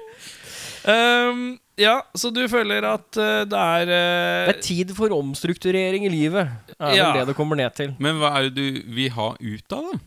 Ehm, 0.89 1.43
ja, 1.79 1.99
så 2.19 2.31
du 2.35 2.41
føler 2.51 2.85
at 2.89 3.19
uh, 3.19 3.43
det 3.49 3.59
er 3.59 3.91
uh, 3.91 4.49
Det 4.51 4.57
er 4.57 4.63
tid 4.65 4.95
for 4.97 5.15
omstrukturering 5.15 6.07
i 6.07 6.13
livet, 6.13 6.51
er 6.79 6.97
Ja. 6.97 7.11
vel 7.13 7.21
det 7.23 7.29
det 7.33 7.37
kommer 7.39 7.57
ned 7.57 7.75
til. 7.79 7.95
Men 8.03 8.19
hva 8.21 8.33
er 8.39 8.49
det 8.51 8.55
du 8.57 8.83
vil 8.95 9.11
ha 9.15 9.33
ut 9.39 9.77
av 9.79 9.91
det? 9.93 10.01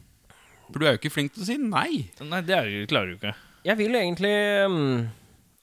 For 0.71 0.79
du 0.81 0.85
er 0.85 0.95
jo 0.95 0.99
ikke 0.99 1.13
flink 1.13 1.33
til 1.35 1.43
å 1.45 1.47
si 1.47 1.57
nei. 1.61 2.09
Nei, 2.25 2.41
det 2.41 2.55
er, 2.57 2.71
klarer 2.89 3.13
du 3.13 3.19
ikke. 3.19 3.35
Jeg 3.65 3.77
vil 3.79 3.95
egentlig 3.97 4.33
um, 4.69 5.07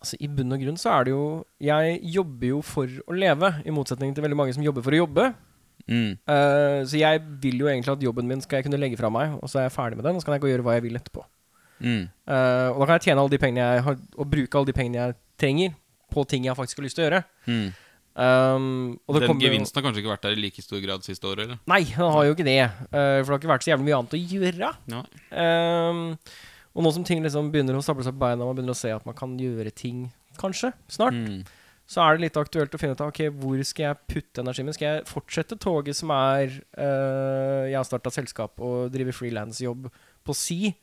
Altså 0.02 0.16
I 0.18 0.26
bunn 0.34 0.50
og 0.54 0.58
grunn 0.58 0.78
så 0.80 0.90
er 0.96 1.04
det 1.06 1.12
jo 1.12 1.24
Jeg 1.62 2.00
jobber 2.16 2.48
jo 2.48 2.62
for 2.66 2.90
å 3.06 3.14
leve, 3.14 3.52
i 3.62 3.70
motsetning 3.74 4.14
til 4.16 4.24
veldig 4.24 4.38
mange 4.40 4.54
som 4.56 4.64
jobber 4.66 4.82
for 4.82 4.94
å 4.96 5.02
jobbe. 5.04 5.28
Mm. 5.86 6.16
Uh, 6.26 6.82
så 6.86 6.98
jeg 6.98 7.20
vil 7.42 7.62
jo 7.62 7.68
egentlig 7.70 7.92
at 7.94 8.02
jobben 8.02 8.26
min 8.26 8.42
skal 8.42 8.58
jeg 8.58 8.66
kunne 8.66 8.80
legge 8.82 8.98
fra 8.98 9.10
meg, 9.14 9.36
og 9.38 9.50
så 9.50 9.60
er 9.60 9.68
jeg 9.68 9.74
ferdig 9.76 9.98
med 10.00 10.06
den, 10.08 10.16
og 10.18 10.22
så 10.22 10.26
kan 10.30 10.36
jeg 10.36 10.42
gå 10.42 10.50
og 10.50 10.54
gjøre 10.56 10.66
hva 10.66 10.74
jeg 10.78 10.84
vil 10.88 10.98
etterpå. 10.98 11.24
Mm. 11.82 12.02
Eh, 12.08 12.68
og 12.72 12.80
da 12.82 12.86
kan 12.88 12.96
jeg 12.98 13.06
tjene 13.10 13.20
alle 13.24 13.34
de 13.34 13.40
pengene 13.42 13.68
jeg 13.76 13.86
har, 13.88 13.96
og 14.16 14.30
bruke 14.32 14.58
alle 14.60 14.70
de 14.70 14.76
pengene 14.76 15.00
jeg 15.02 15.16
trenger, 15.42 15.74
på 16.12 16.26
ting 16.28 16.44
jeg 16.46 16.56
faktisk 16.58 16.78
har 16.78 16.84
lyst 16.86 16.98
til 16.98 17.04
å 17.04 17.08
gjøre. 17.08 17.22
Mm. 17.48 17.70
Um, 18.12 18.64
og 19.08 19.16
det 19.16 19.22
Den 19.24 19.38
gevinsten 19.40 19.78
har 19.78 19.86
kanskje 19.86 20.02
ikke 20.02 20.10
vært 20.12 20.24
der 20.26 20.34
i 20.36 20.40
like 20.42 20.60
stor 20.60 20.80
grad 20.84 21.04
siste 21.06 21.24
året? 21.30 21.46
eller? 21.46 21.60
Nei, 21.72 21.78
den 21.88 22.10
har 22.12 22.26
jo 22.28 22.34
ikke 22.34 22.44
det. 22.44 22.58
Uh, 22.92 23.22
for 23.24 23.24
det 23.24 23.32
har 23.32 23.40
ikke 23.40 23.52
vært 23.54 23.64
så 23.64 23.70
jævlig 23.72 23.86
mye 23.88 24.00
annet 24.02 24.16
å 24.18 24.20
gjøre. 24.34 24.72
Um, 25.32 26.02
og 26.76 26.84
nå 26.84 26.92
som 26.92 27.06
ting 27.08 27.24
liksom 27.24 27.48
begynner 27.52 27.78
å 27.78 27.82
stable 27.84 28.04
seg 28.04 28.14
på 28.16 28.22
beina, 28.26 28.44
man 28.44 28.56
begynner 28.58 28.76
å 28.76 28.80
se 28.82 28.92
at 28.92 29.08
man 29.08 29.16
kan 29.16 29.32
gjøre 29.40 29.72
ting 29.76 30.06
kanskje 30.40 30.72
snart, 30.92 31.16
Mm. 31.16 31.42
så 31.88 32.00
er 32.04 32.16
det 32.16 32.24
litt 32.26 32.36
aktuelt 32.40 32.72
å 32.72 32.80
finne 32.80 32.92
ut 32.96 33.00
av 33.04 33.08
Ok, 33.12 33.18
hvor 33.36 33.64
skal 33.64 33.84
jeg 33.90 33.98
putte 34.08 34.40
energien 34.44 34.64
min. 34.68 34.76
Skal 34.76 34.88
jeg 34.88 35.08
fortsette 35.08 35.58
toget 35.60 35.96
som 35.96 36.12
er 36.14 36.52
uh, 36.78 37.64
Jeg 37.68 37.76
har 37.76 37.84
starta 37.88 38.12
selskap 38.12 38.60
og 38.60 38.92
driver 38.92 39.12
frilansjobb 39.16 39.88
på 40.24 40.36
si. 40.36 40.74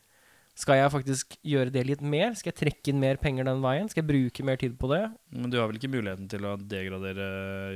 Skal 0.60 0.76
jeg 0.76 0.92
faktisk 0.92 1.38
gjøre 1.48 1.72
det 1.72 1.86
litt 1.88 2.02
mer? 2.04 2.34
Skal 2.36 2.52
jeg 2.52 2.58
trekke 2.60 2.92
inn 2.92 3.00
mer 3.00 3.20
penger 3.22 3.48
den 3.48 3.62
veien? 3.64 3.88
Skal 3.88 4.04
jeg 4.04 4.10
bruke 4.10 4.44
mer 4.44 4.60
tid 4.60 4.76
på 4.82 4.90
det? 4.92 5.06
Men 5.32 5.54
du 5.54 5.56
har 5.56 5.70
vel 5.70 5.80
ikke 5.80 5.92
muligheten 5.94 6.28
til 6.32 6.48
å 6.50 6.58
degradere 6.60 7.28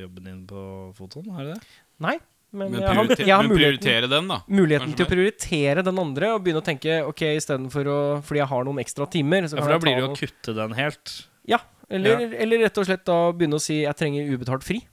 jobben 0.01 0.27
din 0.27 0.41
på 0.49 0.63
fotoen? 0.97 1.29
Har 1.31 1.47
du 1.47 1.53
det? 1.53 1.59
Nei. 2.03 2.17
Men, 2.53 2.69
Men, 2.69 2.83
jeg 2.83 2.89
har, 2.93 3.07
jeg 3.17 3.33
har 3.33 3.41
men 3.41 3.49
muligheten, 3.49 3.79
prioritere 3.79 4.09
den, 4.11 4.27
da. 4.29 4.35
muligheten 4.45 4.91
kanskje 4.91 4.99
til 4.99 5.07
å 5.07 5.09
prioritere 5.09 5.83
den 5.87 6.01
andre 6.03 6.27
og 6.35 6.43
begynne 6.45 6.61
å 6.61 6.65
tenke 6.67 6.99
Ok, 7.09 7.23
istedenfor 7.39 7.87
å 7.89 7.95
Fordi 8.27 8.43
jeg 8.43 8.49
har 8.51 8.67
noen 8.67 8.81
ekstra 8.83 9.07
timer. 9.15 9.47
Så 9.49 9.57
Ja, 9.57 9.63
for 9.63 9.73
da 9.73 9.79
blir 9.81 9.97
det 9.97 10.03
jo 10.03 10.11
å 10.11 10.19
kutte 10.19 10.53
den 10.59 10.75
helt. 10.77 11.15
Ja, 11.49 11.63
eller, 11.89 12.27
eller 12.43 12.61
rett 12.67 12.77
og 12.77 12.85
slett 12.85 13.07
da 13.09 13.17
begynne 13.33 13.57
å 13.57 13.63
si 13.63 13.79
jeg 13.79 13.97
trenger 13.97 14.29
ubetalt 14.35 14.67
fri 14.67 14.83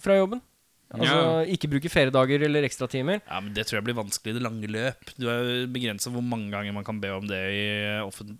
fra 0.00 0.20
jobben. 0.20 0.44
Altså 0.90 1.44
ikke 1.54 1.68
bruke 1.70 1.90
feriedager 1.92 2.42
eller 2.48 2.66
ekstratimer. 2.66 3.20
Ja, 3.22 3.38
men 3.38 3.52
Det 3.54 3.68
tror 3.68 3.78
jeg 3.78 3.86
blir 3.86 3.98
vanskelig 4.00 4.34
i 4.34 4.38
det 4.38 4.42
lange 4.42 4.70
løp. 4.70 5.12
Du 5.14 5.28
er 5.30 5.44
jo 5.44 5.68
begrensa 5.70 6.10
hvor 6.10 6.24
mange 6.24 6.50
ganger 6.50 6.74
man 6.74 6.86
kan 6.86 6.98
be 7.02 7.12
om 7.14 7.28
det 7.30 7.38
i, 7.54 7.62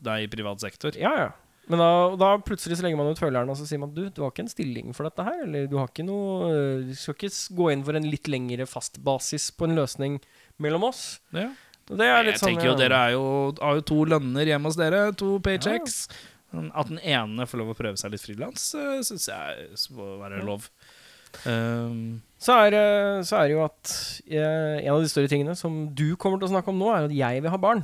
nei, 0.03 0.19
i 0.25 0.33
privat 0.33 0.63
sektor. 0.65 0.99
Ja, 0.99 1.15
ja. 1.27 1.31
Men 1.71 1.79
da, 1.79 1.91
da 2.19 2.31
plutselig 2.43 2.81
så 2.81 2.83
legger 2.83 2.99
man 2.99 3.13
ut 3.13 3.21
føleren 3.21 3.51
og 3.53 3.55
så 3.61 3.67
sier 3.69 3.79
man 3.79 3.93
du, 3.95 4.09
du 4.11 4.25
har 4.25 4.33
ikke 4.33 4.43
en 4.43 4.51
stilling 4.51 4.95
for 4.97 5.07
dette 5.07 5.23
her. 5.23 5.45
Eller 5.45 5.69
du 5.71 5.77
har 5.79 5.91
ikke 5.93 6.07
noe 6.09 6.49
øh, 6.51 6.89
Du 6.89 6.95
skal 6.99 7.15
ikke 7.15 7.59
gå 7.61 7.69
inn 7.71 7.85
for 7.87 7.99
en 7.99 8.09
litt 8.11 8.31
lengre 8.33 8.67
fast 8.67 8.99
basis 9.07 9.53
på 9.55 9.69
en 9.69 9.77
løsning 9.79 10.19
mellom 10.59 10.89
oss. 10.89 11.21
Ja. 11.37 11.53
Det 11.91 12.07
er 12.07 12.27
Jeg 12.27 12.41
sånn 12.41 12.53
tenker 12.53 12.71
jo 12.71 12.75
ja. 12.75 12.81
Dere 12.83 12.99
er 12.99 13.15
jo, 13.15 13.23
har 13.61 13.79
jo 13.79 13.87
to 13.87 14.01
lønner 14.11 14.51
hjemme 14.51 14.71
hos 14.71 14.79
dere. 14.79 15.05
To 15.23 15.37
paychecks. 15.43 16.01
At 16.51 16.91
den 16.91 16.99
ene 17.07 17.47
får 17.47 17.63
lov 17.63 17.71
å 17.73 17.79
prøve 17.79 17.99
seg 18.01 18.11
litt 18.15 18.25
frilans, 18.25 18.73
syns 19.07 19.29
jeg 19.31 19.71
må 19.95 20.17
være 20.19 20.43
lov. 20.47 20.67
Um, 21.47 22.19
så, 22.41 22.57
er, 22.65 22.71
det- 22.73 23.27
så 23.29 23.37
er 23.43 23.49
det 23.51 23.55
jo 23.59 23.65
at 23.67 23.95
eh, 24.27 24.77
en 24.87 24.95
av 24.95 25.03
de 25.05 25.11
større 25.13 25.29
tingene 25.31 25.55
som 25.59 25.83
du 25.95 26.07
kommer 26.17 26.41
til 26.41 26.49
å 26.49 26.53
snakke 26.55 26.73
om 26.73 26.79
nå, 26.81 26.89
er 26.97 27.09
at 27.11 27.15
jeg 27.17 27.43
vil 27.45 27.53
ha 27.53 27.61
barn. 27.61 27.83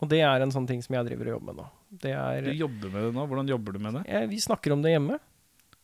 Og 0.00 0.08
det 0.10 0.22
er 0.24 0.40
en 0.42 0.50
sånn 0.54 0.66
ting 0.68 0.80
som 0.82 0.96
jeg 0.96 1.06
driver 1.10 1.28
og 1.28 1.34
jobber 1.38 1.52
med 1.52 1.60
nå. 1.60 1.66
Det 2.02 2.12
er, 2.16 2.46
du 2.46 2.54
jobber 2.56 2.88
med 2.94 3.02
det 3.04 3.12
nå. 3.16 3.26
Hvordan 3.28 3.48
jobber 3.52 3.76
du 3.76 3.78
med 3.84 3.98
det? 3.98 4.02
jeg, 4.08 4.28
vi 4.30 4.38
snakker 4.40 4.72
om 4.74 4.82
det 4.82 4.94
hjemme. 4.94 5.18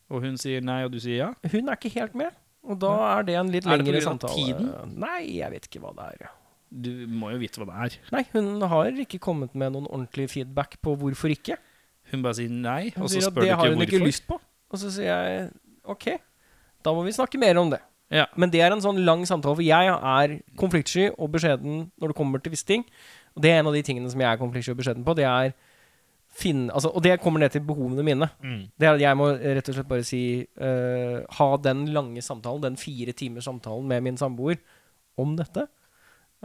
Og 0.09 0.23
hun 0.23 0.37
sier 0.39 0.63
nei, 0.63 0.81
og 0.87 0.91
du 0.95 0.99
sier 1.03 1.17
ja? 1.19 1.29
Hun 1.51 1.67
er 1.69 1.75
ikke 1.77 1.91
helt 1.99 2.15
med. 2.17 2.35
Og 2.67 2.79
da 2.81 2.91
er 3.17 3.23
det 3.27 3.35
en 3.39 3.51
litt 3.53 3.65
Er 3.67 3.77
det 3.77 3.85
pga. 3.85 3.91
lengre 3.91 4.01
samtale. 4.03 4.35
tiden? 4.35 4.95
Nei, 4.99 5.19
jeg 5.37 5.51
vet 5.53 5.67
ikke 5.69 5.81
hva 5.83 5.91
det 5.95 6.07
er. 6.15 6.29
Du 6.67 6.89
må 7.07 7.29
jo 7.31 7.39
vite 7.39 7.61
hva 7.61 7.67
det 7.69 7.77
er. 7.85 7.97
Nei, 8.15 8.23
hun 8.33 8.49
har 8.71 8.89
ikke 9.05 9.19
kommet 9.23 9.53
med 9.55 9.71
noen 9.75 9.85
ordentlig 9.87 10.25
feedback 10.33 10.75
på 10.83 10.95
hvorfor 10.99 11.31
ikke. 11.31 11.55
Hun 12.11 12.23
bare 12.25 12.39
sier 12.39 12.51
nei, 12.51 12.89
og 12.97 13.07
så 13.11 13.21
spør 13.23 13.43
du 13.43 13.47
ikke 13.47 13.47
hvorfor. 13.47 13.47
det 13.47 13.55
har 13.61 13.73
hun 13.75 13.85
ikke 13.85 14.01
lyst 14.03 14.25
på. 14.27 14.39
Og 14.71 14.79
så 14.81 14.91
sier 14.95 15.11
jeg 15.11 15.51
ok, 15.87 16.07
da 16.87 16.95
må 16.95 17.03
vi 17.05 17.15
snakke 17.15 17.39
mer 17.41 17.59
om 17.59 17.71
det. 17.73 17.81
Ja. 18.13 18.25
Men 18.39 18.51
det 18.53 18.61
er 18.63 18.71
en 18.71 18.83
sånn 18.83 19.01
lang 19.03 19.25
samtale, 19.27 19.57
for 19.59 19.65
jeg 19.65 19.91
er 19.91 20.37
konfliktsky 20.59 21.09
og 21.11 21.33
beskjeden 21.33 21.89
når 21.99 22.13
det 22.13 22.17
kommer 22.17 22.43
til 22.43 22.53
visse 22.53 22.67
ting. 22.67 22.85
Og 23.35 23.43
det 23.43 23.51
er 23.51 23.59
en 23.61 23.69
av 23.69 23.75
de 23.75 23.83
tingene 23.85 24.11
som 24.11 24.21
jeg 24.23 24.29
er 24.29 24.39
konfliktsky 24.39 24.73
og 24.73 24.79
beskjeden 24.79 25.03
på. 25.07 25.15
Det 25.17 25.27
er 25.27 25.51
finne, 26.37 26.69
altså, 26.71 26.91
og 26.93 27.03
det 27.03 27.17
kommer 27.23 27.41
ned 27.41 27.53
til 27.53 27.65
behovene 27.65 28.05
mine. 28.05 28.29
Mm. 28.43 28.61
Det 28.77 28.87
er 28.87 28.95
at 28.95 29.03
jeg 29.03 29.19
må 29.19 29.29
rett 29.33 29.71
og 29.71 29.77
slett 29.77 29.89
bare 29.89 30.05
si 30.05 30.21
uh, 30.61 31.23
Ha 31.39 31.47
den 31.63 31.87
lange 31.95 32.21
samtalen, 32.21 32.63
den 32.63 32.79
fire 32.79 33.15
timers 33.17 33.47
samtalen 33.49 33.87
med 33.89 34.05
min 34.05 34.19
samboer 34.19 34.61
om 35.17 35.35
dette. 35.39 35.65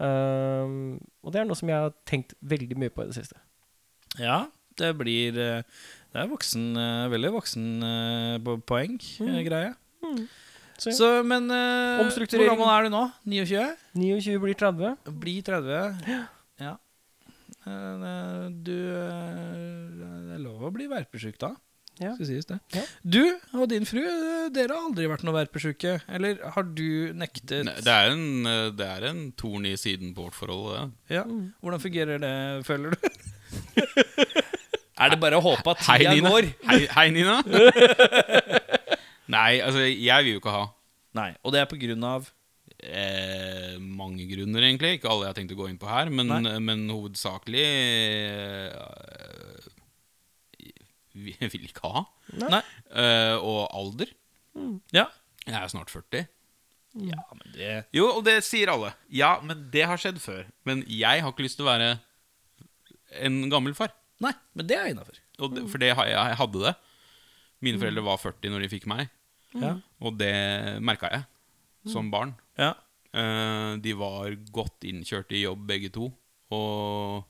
Uh, 0.01 0.97
og 1.23 1.35
det 1.35 1.43
er 1.43 1.49
noe 1.49 1.59
som 1.59 1.71
jeg 1.71 1.87
har 1.87 1.95
tenkt 2.09 2.35
veldig 2.41 2.79
mye 2.81 2.95
på 2.95 3.05
i 3.05 3.11
det 3.11 3.19
siste. 3.21 3.39
Ja, 4.21 4.47
det 4.79 4.93
blir 4.99 5.37
eh, 5.41 5.63
Det 6.13 6.21
er 6.21 6.29
voksen, 6.29 6.65
eh, 6.77 7.11
veldig 7.13 7.31
voksen 7.33 7.67
poeng, 8.69 8.99
mm. 9.01 9.39
greie. 9.47 9.73
Så, 10.83 10.93
Så, 10.97 11.09
men 11.27 11.51
uh, 11.53 12.01
hvor 12.03 12.47
gammel 12.49 12.71
er 12.73 12.87
du 12.89 12.95
nå? 12.95 13.03
29? 13.29 13.67
29 13.95 14.39
blir 14.43 14.57
30. 14.59 15.13
Bli 15.23 15.35
30. 15.47 16.09
Ja. 16.63 16.73
Uh, 17.63 18.49
Du 18.51 18.75
uh, 18.75 19.53
Det 20.01 20.39
er 20.39 20.43
lov 20.43 20.65
å 20.67 20.73
bli 20.75 20.89
verpesjuk 20.91 21.39
da. 21.43 21.53
Ja. 22.01 22.15
Skal 22.17 22.27
sies 22.27 22.49
det. 22.49 22.57
Ja. 22.75 22.83
Du 23.05 23.21
og 23.61 23.69
din 23.71 23.85
fru, 23.87 24.01
dere 24.51 24.73
har 24.73 24.89
aldri 24.89 25.07
vært 25.13 25.23
noe 25.29 25.37
verpesjuke. 25.37 26.01
Eller 26.11 26.41
har 26.57 26.67
du 26.67 27.13
nektet 27.15 27.69
Ne, 27.69 27.77
Det 27.85 27.95
er 27.95 28.15
en, 28.17 28.49
det 28.75 28.89
er 28.89 29.07
en 29.13 29.27
torn 29.39 29.69
i 29.69 29.77
siden 29.79 30.17
på 30.17 30.27
vårt 30.27 30.39
forhold. 30.41 30.73
Det. 30.73 31.19
Ja. 31.21 31.27
Hvordan 31.63 31.85
fungerer 31.85 32.23
det, 32.25 32.35
føler 32.67 32.97
du? 32.97 33.09
er 35.05 35.15
det 35.15 35.21
bare 35.23 35.39
å 35.39 35.45
håpe 35.45 35.77
at 35.77 35.85
tida 35.85 36.17
går? 36.27 36.55
Hei, 36.73 36.81
hei, 36.97 37.11
Nina. 37.15 37.43
Nei, 39.33 39.61
altså, 39.65 39.85
jeg 39.89 40.25
vil 40.27 40.37
jo 40.37 40.43
ikke 40.43 40.55
ha 40.55 40.65
Nei, 41.17 41.31
og 41.45 41.53
det 41.53 41.61
er 41.61 41.69
på 41.69 41.77
grunn 41.77 42.05
av 42.09 42.29
eh, 42.81 43.75
mange 43.81 44.25
grunner, 44.31 44.65
egentlig. 44.65 44.95
Ikke 44.97 45.11
alle 45.13 45.27
jeg 45.27 45.33
har 45.35 45.37
tenkt 45.37 45.53
å 45.53 45.59
gå 45.59 45.67
inn 45.69 45.81
på 45.81 45.91
her, 45.91 46.09
men, 46.09 46.33
men 46.65 46.87
hovedsakelig 46.89 47.65
eh, 47.69 49.67
Jeg 51.13 51.51
vil 51.53 51.67
ikke 51.69 51.91
ha. 51.93 52.05
Nei. 52.41 52.63
Eh, 52.97 53.37
og 53.37 53.67
alder. 53.77 54.15
Ja. 54.97 55.11
Jeg 55.45 55.59
er 55.59 55.69
snart 55.73 55.93
40. 55.93 56.25
ja, 57.09 57.23
men 57.37 57.53
det 57.57 57.71
Jo, 57.97 58.09
og 58.19 58.25
det 58.25 58.39
sier 58.47 58.73
alle. 58.73 58.95
Ja, 59.13 59.35
men 59.45 59.67
det 59.75 59.85
har 59.91 60.01
skjedd 60.01 60.21
før. 60.23 60.47
Men 60.69 60.81
jeg 60.89 61.21
har 61.25 61.33
ikke 61.35 61.45
lyst 61.45 61.61
til 61.61 61.67
å 61.67 61.73
være 61.73 61.97
en 63.21 63.43
gammel 63.53 63.77
far. 63.77 63.93
Nei, 64.23 64.33
men 64.57 64.69
det 64.71 64.79
er 64.79 64.93
innafor. 64.93 65.19
Og 65.43 65.57
det, 65.57 65.67
for 65.69 65.83
det, 65.83 65.93
har 65.99 66.09
jeg, 66.09 66.17
jeg 66.17 66.41
hadde 66.41 66.65
det. 66.69 66.75
Mine 67.63 67.81
foreldre 67.83 68.05
var 68.07 68.21
40 68.23 68.53
når 68.53 68.65
de 68.65 68.71
fikk 68.73 68.87
meg, 68.91 69.11
Ja. 69.53 69.75
og 70.01 70.17
det 70.21 70.33
merka 70.81 71.11
jeg 71.13 71.27
som 71.93 72.11
barn. 72.13 72.35
Ja. 72.57 72.73
Eh, 73.13 73.77
de 73.83 73.93
var 73.99 74.33
godt 74.55 74.87
innkjørt 74.89 75.35
i 75.35 75.43
jobb, 75.43 75.67
begge 75.69 75.91
to. 75.93 76.09
Og 76.53 77.25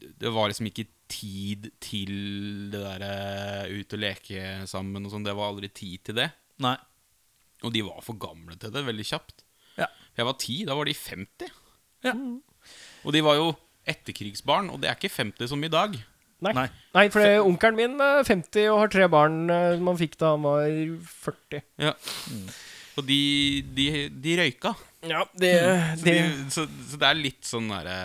det 0.00 0.32
var 0.32 0.50
liksom 0.50 0.68
ikke 0.70 0.88
tid 1.10 1.68
til 1.82 2.14
det 2.72 2.80
derre 2.80 3.68
ut 3.70 3.94
og 3.94 4.02
leke 4.02 4.64
sammen 4.70 5.04
og 5.04 5.12
sånn. 5.12 5.26
Det 5.26 5.34
var 5.36 5.52
aldri 5.52 5.70
tid 5.70 6.04
til 6.08 6.18
det. 6.18 6.30
Nei. 6.64 6.76
Og 7.64 7.72
de 7.74 7.84
var 7.86 8.00
for 8.04 8.18
gamle 8.20 8.56
til 8.60 8.72
det 8.74 8.84
veldig 8.86 9.06
kjapt. 9.08 9.44
Ja. 9.78 9.88
Jeg 10.16 10.28
var 10.28 10.38
ti, 10.40 10.56
da 10.66 10.76
var 10.78 10.88
de 10.88 10.96
50. 10.96 11.54
Ja. 12.04 12.14
Mm. 12.14 12.40
Og 13.04 13.14
de 13.14 13.22
var 13.24 13.38
jo 13.38 13.52
etterkrigsbarn, 13.88 14.70
og 14.72 14.80
det 14.80 14.90
er 14.90 14.98
ikke 14.98 15.12
50 15.12 15.50
som 15.52 15.64
i 15.64 15.72
dag. 15.72 15.96
Nei. 16.44 16.52
Nei. 16.56 16.66
Nei, 16.94 17.04
for 17.10 17.24
det, 17.24 17.40
onkelen 17.42 17.78
min 17.78 17.94
er 18.04 18.22
50 18.28 18.68
og 18.70 18.78
har 18.84 18.92
tre 18.92 19.08
barn 19.10 19.38
som 19.50 19.84
man 19.88 19.98
fikk 19.98 20.14
da 20.20 20.34
han 20.36 20.44
var 20.46 20.68
40. 21.24 21.62
Ja. 21.82 21.94
Og 22.94 23.06
de, 23.08 23.18
de, 23.74 23.86
de 24.22 24.36
røyka. 24.38 24.74
Ja, 25.04 25.24
det, 25.36 25.54
Så, 25.98 26.04
de, 26.06 26.12
så, 26.54 26.66
så 26.90 27.00
det 27.00 27.08
er 27.10 27.18
litt 27.18 27.44
sånn 27.44 27.66
derre 27.68 27.96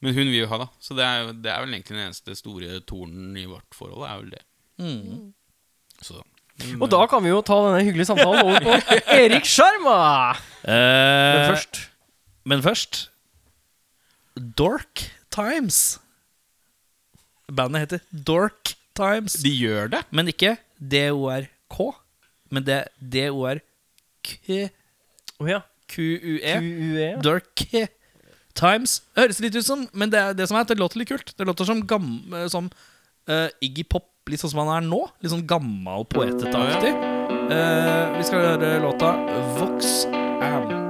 Men 0.00 0.14
hun 0.16 0.30
vil 0.30 0.38
jo 0.44 0.46
ha, 0.52 0.60
da. 0.62 0.68
Så 0.80 0.94
det 0.96 1.04
er, 1.04 1.32
det 1.34 1.50
er 1.52 1.64
vel 1.64 1.74
egentlig 1.74 1.96
den 1.98 2.04
eneste 2.06 2.36
store 2.38 2.78
tornen 2.88 3.34
i 3.36 3.44
vårt 3.50 3.76
forhold. 3.76 4.06
er 4.06 4.22
vel 4.22 4.30
det. 4.36 4.42
Mm. 4.80 5.34
Så 6.04 6.22
Og 6.78 6.86
da 6.92 7.02
kan 7.10 7.24
vi 7.24 7.32
jo 7.32 7.42
ta 7.44 7.58
denne 7.66 7.82
hyggelige 7.84 8.08
samtalen 8.12 8.44
over 8.46 8.64
på 8.64 8.96
Erik 9.18 9.48
Sjarma! 9.48 9.98
Men 10.62 10.76
Eh, 10.76 11.50
først 11.50 11.82
Men 12.46 12.62
først 12.64 13.02
Dork 14.36 15.06
Times. 15.32 15.98
Bandet 17.52 17.86
heter 17.86 18.00
Dork 18.10 18.74
Times. 18.96 19.38
De 19.44 19.52
gjør 19.52 19.92
det. 19.92 20.02
Men 20.10 20.28
ikke 20.32 20.56
D-O-R-K, 20.80 21.78
men 22.50 22.66
det 22.66 22.74
er 22.80 22.90
D-O-R-Q-U-E. 23.00 24.68
Ja. 25.46 25.60
Q-U-E. 25.86 26.54
QUE. 26.58 27.22
Dork 27.22 27.64
Times. 28.56 29.02
Høres 29.16 29.40
litt 29.44 29.56
ut 29.56 29.66
som 29.66 29.86
Men 29.92 30.10
det, 30.12 30.18
er, 30.18 30.36
det 30.36 30.48
som 30.48 30.58
er 30.58 30.66
det 30.66 30.78
låter 30.80 31.02
litt 31.02 31.12
kult. 31.12 31.34
Det 31.36 31.46
låter 31.46 31.68
som, 31.68 31.82
gam, 31.86 32.08
eh, 32.34 32.48
som 32.52 32.70
uh, 33.30 33.48
Iggy 33.62 33.84
Pop, 33.84 34.08
litt 34.30 34.42
sånn 34.42 34.54
som 34.54 34.64
han 34.64 34.74
er 34.78 34.88
nå. 34.88 35.04
Litt 35.22 35.34
sånn 35.34 35.46
gammal 35.46 36.08
poetetaktig. 36.10 36.96
Uh, 37.46 38.16
vi 38.16 38.26
skal 38.26 38.50
høre 38.50 38.74
låta 38.82 39.14
Vox 39.60 40.04
Amp. 40.42 40.85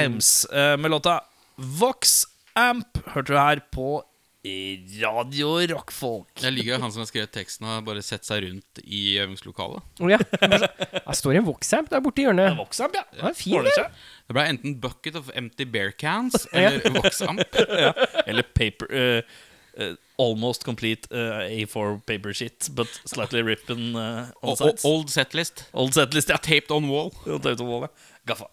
Times 0.00 0.44
eh, 0.44 0.76
med 0.76 0.90
låta 0.90 1.20
Vox 1.56 2.24
Amp 2.58 2.98
hørte 3.14 3.32
du 3.32 3.38
her 3.38 3.60
på 3.70 4.00
Radio 4.42 5.58
Rockfolk. 5.68 6.30
Jeg 6.40 6.54
liker 6.54 6.80
han 6.80 6.92
som 6.92 7.02
har 7.02 7.08
skrevet 7.10 7.32
teksten, 7.34 7.66
har 7.68 7.82
bare 7.84 8.00
sett 8.04 8.24
seg 8.24 8.46
rundt 8.46 8.80
i 8.80 9.18
øvingslokalet. 9.20 9.84
Å, 10.00 10.08
ja. 10.08 10.16
Det 10.40 11.16
står 11.18 11.36
en 11.42 11.44
Voxamp 11.44 11.90
der 11.92 12.00
borte 12.00 12.22
i 12.22 12.24
hjørnet. 12.24 12.56
Vox 12.56 12.80
Amp, 12.80 12.96
ja. 12.96 13.04
Ja, 13.18 13.34
fin, 13.36 13.68
det. 13.68 13.84
Det 14.30 14.36
ble 14.36 14.46
enten 14.54 14.78
Bucket 14.80 15.18
of 15.20 15.28
Empty 15.36 15.66
Bear 15.68 15.92
Cans 15.92 16.48
eller 16.54 16.88
Vox-amp. 16.96 17.44
Eller 18.30 18.46
paper 18.56 18.88
uh, 18.94 19.36
uh, 19.76 19.92
Almost 20.20 20.64
complete 20.64 21.08
uh, 21.12 21.44
A4 21.44 22.00
paper 22.06 22.32
shit, 22.32 22.68
but 22.72 22.88
slightly 23.04 23.42
ripping 23.42 23.96
uh, 23.96 24.30
on 24.40 24.56
sides. 24.56 24.84
Old 24.84 25.12
setlist. 25.12 25.66
Old 25.72 25.92
setlist, 25.96 26.32
ja. 26.32 26.40
Taped 26.40 26.70
on 26.70 26.88
wall. 26.88 27.12
Taped 27.26 27.60
on 27.60 27.68
wall 27.68 27.88
ja. 27.88 27.92
gaffa. 28.32 28.48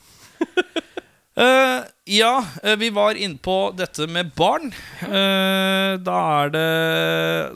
Eh, 1.34 1.80
ja, 2.14 2.44
eh, 2.62 2.76
vi 2.78 2.92
var 2.94 3.18
inne 3.18 3.40
på 3.42 3.72
dette 3.74 4.06
med 4.06 4.28
barn. 4.38 4.68
Uh, 5.02 5.98
da 5.98 6.18
er 6.44 6.52
det 6.54 6.68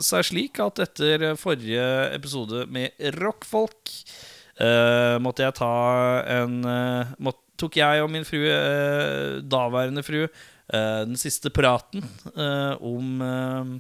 seg 0.03 0.27
slik 0.27 0.59
at 0.59 0.83
etter 0.83 1.29
forrige 1.39 1.85
episode 2.11 2.65
med 2.75 2.99
rockfolk 3.21 3.93
eh, 4.59 5.17
måtte 5.23 5.47
jeg 5.47 5.57
ta 5.59 5.75
en 6.39 6.59
eh, 6.65 7.15
må, 7.23 7.35
Tok 7.59 7.75
jeg 7.75 8.05
og 8.05 8.13
min 8.15 8.23
frue, 8.23 8.53
eh, 8.55 9.41
daværende 9.43 10.05
frue, 10.07 10.29
eh, 10.71 11.01
den 11.09 11.19
siste 11.19 11.51
praten 11.51 12.05
eh, 12.31 12.75
om 12.87 13.25
eh, 13.27 13.73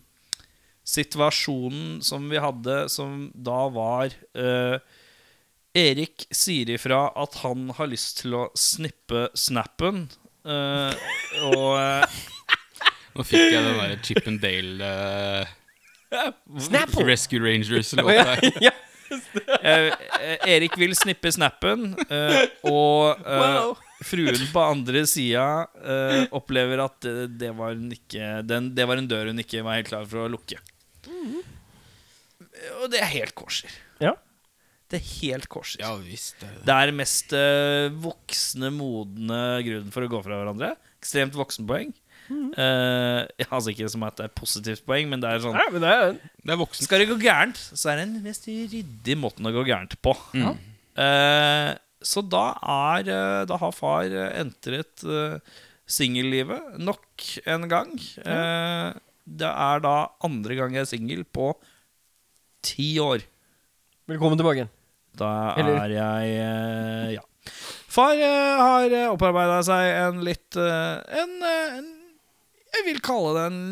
situasjonen 0.83 2.01
som 2.03 2.27
vi 2.27 2.41
hadde, 2.43 2.89
som 2.91 3.29
da 3.35 3.61
var 3.71 4.11
eh, 4.35 4.83
Erik 5.79 6.27
sier 6.35 6.71
ifra 6.75 7.05
at 7.23 7.39
han 7.45 7.69
har 7.79 7.89
lyst 7.91 8.23
til 8.23 8.35
å 8.39 8.47
snippe 8.59 9.29
snappen. 9.39 10.07
Uh, 10.49 10.93
og 11.53 11.71
uh, 11.77 12.19
Nå 13.19 13.25
fikk 13.27 13.51
jeg 13.53 13.63
den 13.65 13.75
derre 13.81 13.97
Chip 14.07 14.29
and 14.31 14.39
Dale 14.41 14.87
uh, 14.89 15.55
Snapple! 16.63 17.05
Rescue 17.09 17.41
Rangers-låta. 17.43 18.39
Ja. 18.69 18.73
eh, 19.65 19.87
eh, 20.21 20.49
Erik 20.53 20.75
vil 20.77 20.93
snippe 20.97 21.31
snappen, 21.33 21.95
eh, 22.13 22.43
og 22.69 23.23
eh, 23.25 23.39
Wow. 23.41 23.71
fruen 24.05 24.43
på 24.53 24.61
andre 24.61 25.01
sida 25.09 25.45
eh, 25.81 26.27
opplever 26.37 26.83
at 26.85 26.99
det, 27.07 27.15
det, 27.41 27.49
var 27.57 27.73
ikke, 27.97 28.29
den, 28.45 28.69
det 28.77 28.85
var 28.91 29.01
en 29.01 29.09
dør 29.09 29.31
hun 29.33 29.41
ikke 29.41 29.65
var 29.65 29.79
helt 29.81 29.89
klar 29.89 30.05
for 30.11 30.27
å 30.27 30.29
lukke. 30.33 30.61
Og 32.83 32.87
det 32.93 33.01
er 33.01 33.09
helt 33.15 33.33
kosher. 33.39 33.73
Ja. 34.05 34.13
Det 34.89 35.01
helt 35.21 35.49
korset. 35.53 35.83
Ja 35.83 35.95
visst. 36.01 36.39
det 36.41 36.49
er 36.49 36.55
det. 36.57 36.67
Det 36.69 36.77
er 36.77 36.93
mest 36.97 37.33
uh, 37.37 37.89
voksne, 38.05 38.71
modne 38.73 39.41
grunnen 39.67 39.95
for 39.95 40.07
å 40.07 40.11
gå 40.11 40.21
fra 40.25 40.39
hverandre. 40.41 40.75
Ekstremt 40.99 41.39
voksenpoeng. 41.39 41.95
Eh, 41.95 42.05
Uh, 42.29 43.25
altså 43.49 43.73
ikke 43.73 43.87
som 43.89 44.03
at 44.05 44.19
det 44.19 44.27
er 44.27 44.33
positivt 44.37 44.83
poeng, 44.85 45.07
men 45.09 45.23
det 45.23 45.31
er 45.31 45.41
sånn 45.41 45.55
Nei, 45.57 45.65
men 45.73 45.81
det 45.81 45.93
er 45.95 46.11
Det 46.19 46.53
er 46.53 46.59
voksen. 46.61 46.85
Skal 46.85 47.01
det 47.01 47.07
gå 47.09 47.17
gærent, 47.23 47.57
så 47.57 47.89
er 47.89 48.01
det 48.01 48.09
den 48.11 48.27
mest 48.27 48.45
ryddige 48.49 49.17
måten 49.17 49.49
å 49.49 49.53
gå 49.55 49.65
gærent 49.65 49.97
på. 50.05 50.13
Mm. 50.37 50.59
Uh, 50.99 51.73
så 52.05 52.23
da 52.23 52.45
er 52.63 53.09
eh, 53.11 53.45
Da 53.49 53.59
har 53.59 53.75
far 53.75 54.07
eh, 54.07 54.31
entret 54.39 55.05
uh, 55.07 55.39
singellivet 55.89 56.79
nok 56.79 57.29
en 57.49 57.67
gang. 57.71 57.95
Uh, 58.23 58.95
det 59.29 59.49
er 59.49 59.83
da 59.85 59.97
andre 60.25 60.57
gang 60.59 60.77
jeg 60.77 60.87
er 60.87 60.91
singel 60.93 61.25
på 61.25 61.53
ti 62.65 62.95
år. 63.03 63.25
Velkommen 64.09 64.41
tilbake. 64.41 64.69
Da 65.19 65.31
er 65.59 65.95
jeg 65.95 66.35
eh, 66.43 67.13
Ja. 67.17 67.25
Far 67.89 68.13
eh, 68.21 68.61
har 68.61 68.95
opparbeida 69.15 69.61
seg 69.67 69.87
en 70.03 70.19
litt 70.27 70.59
eh, 70.61 71.23
en, 71.23 71.33
eh, 71.43 71.79
en 71.79 71.87
Jeg 72.77 72.85
vil 72.91 73.01
kalle 73.05 73.33
det 73.39 73.47
en 73.49 73.63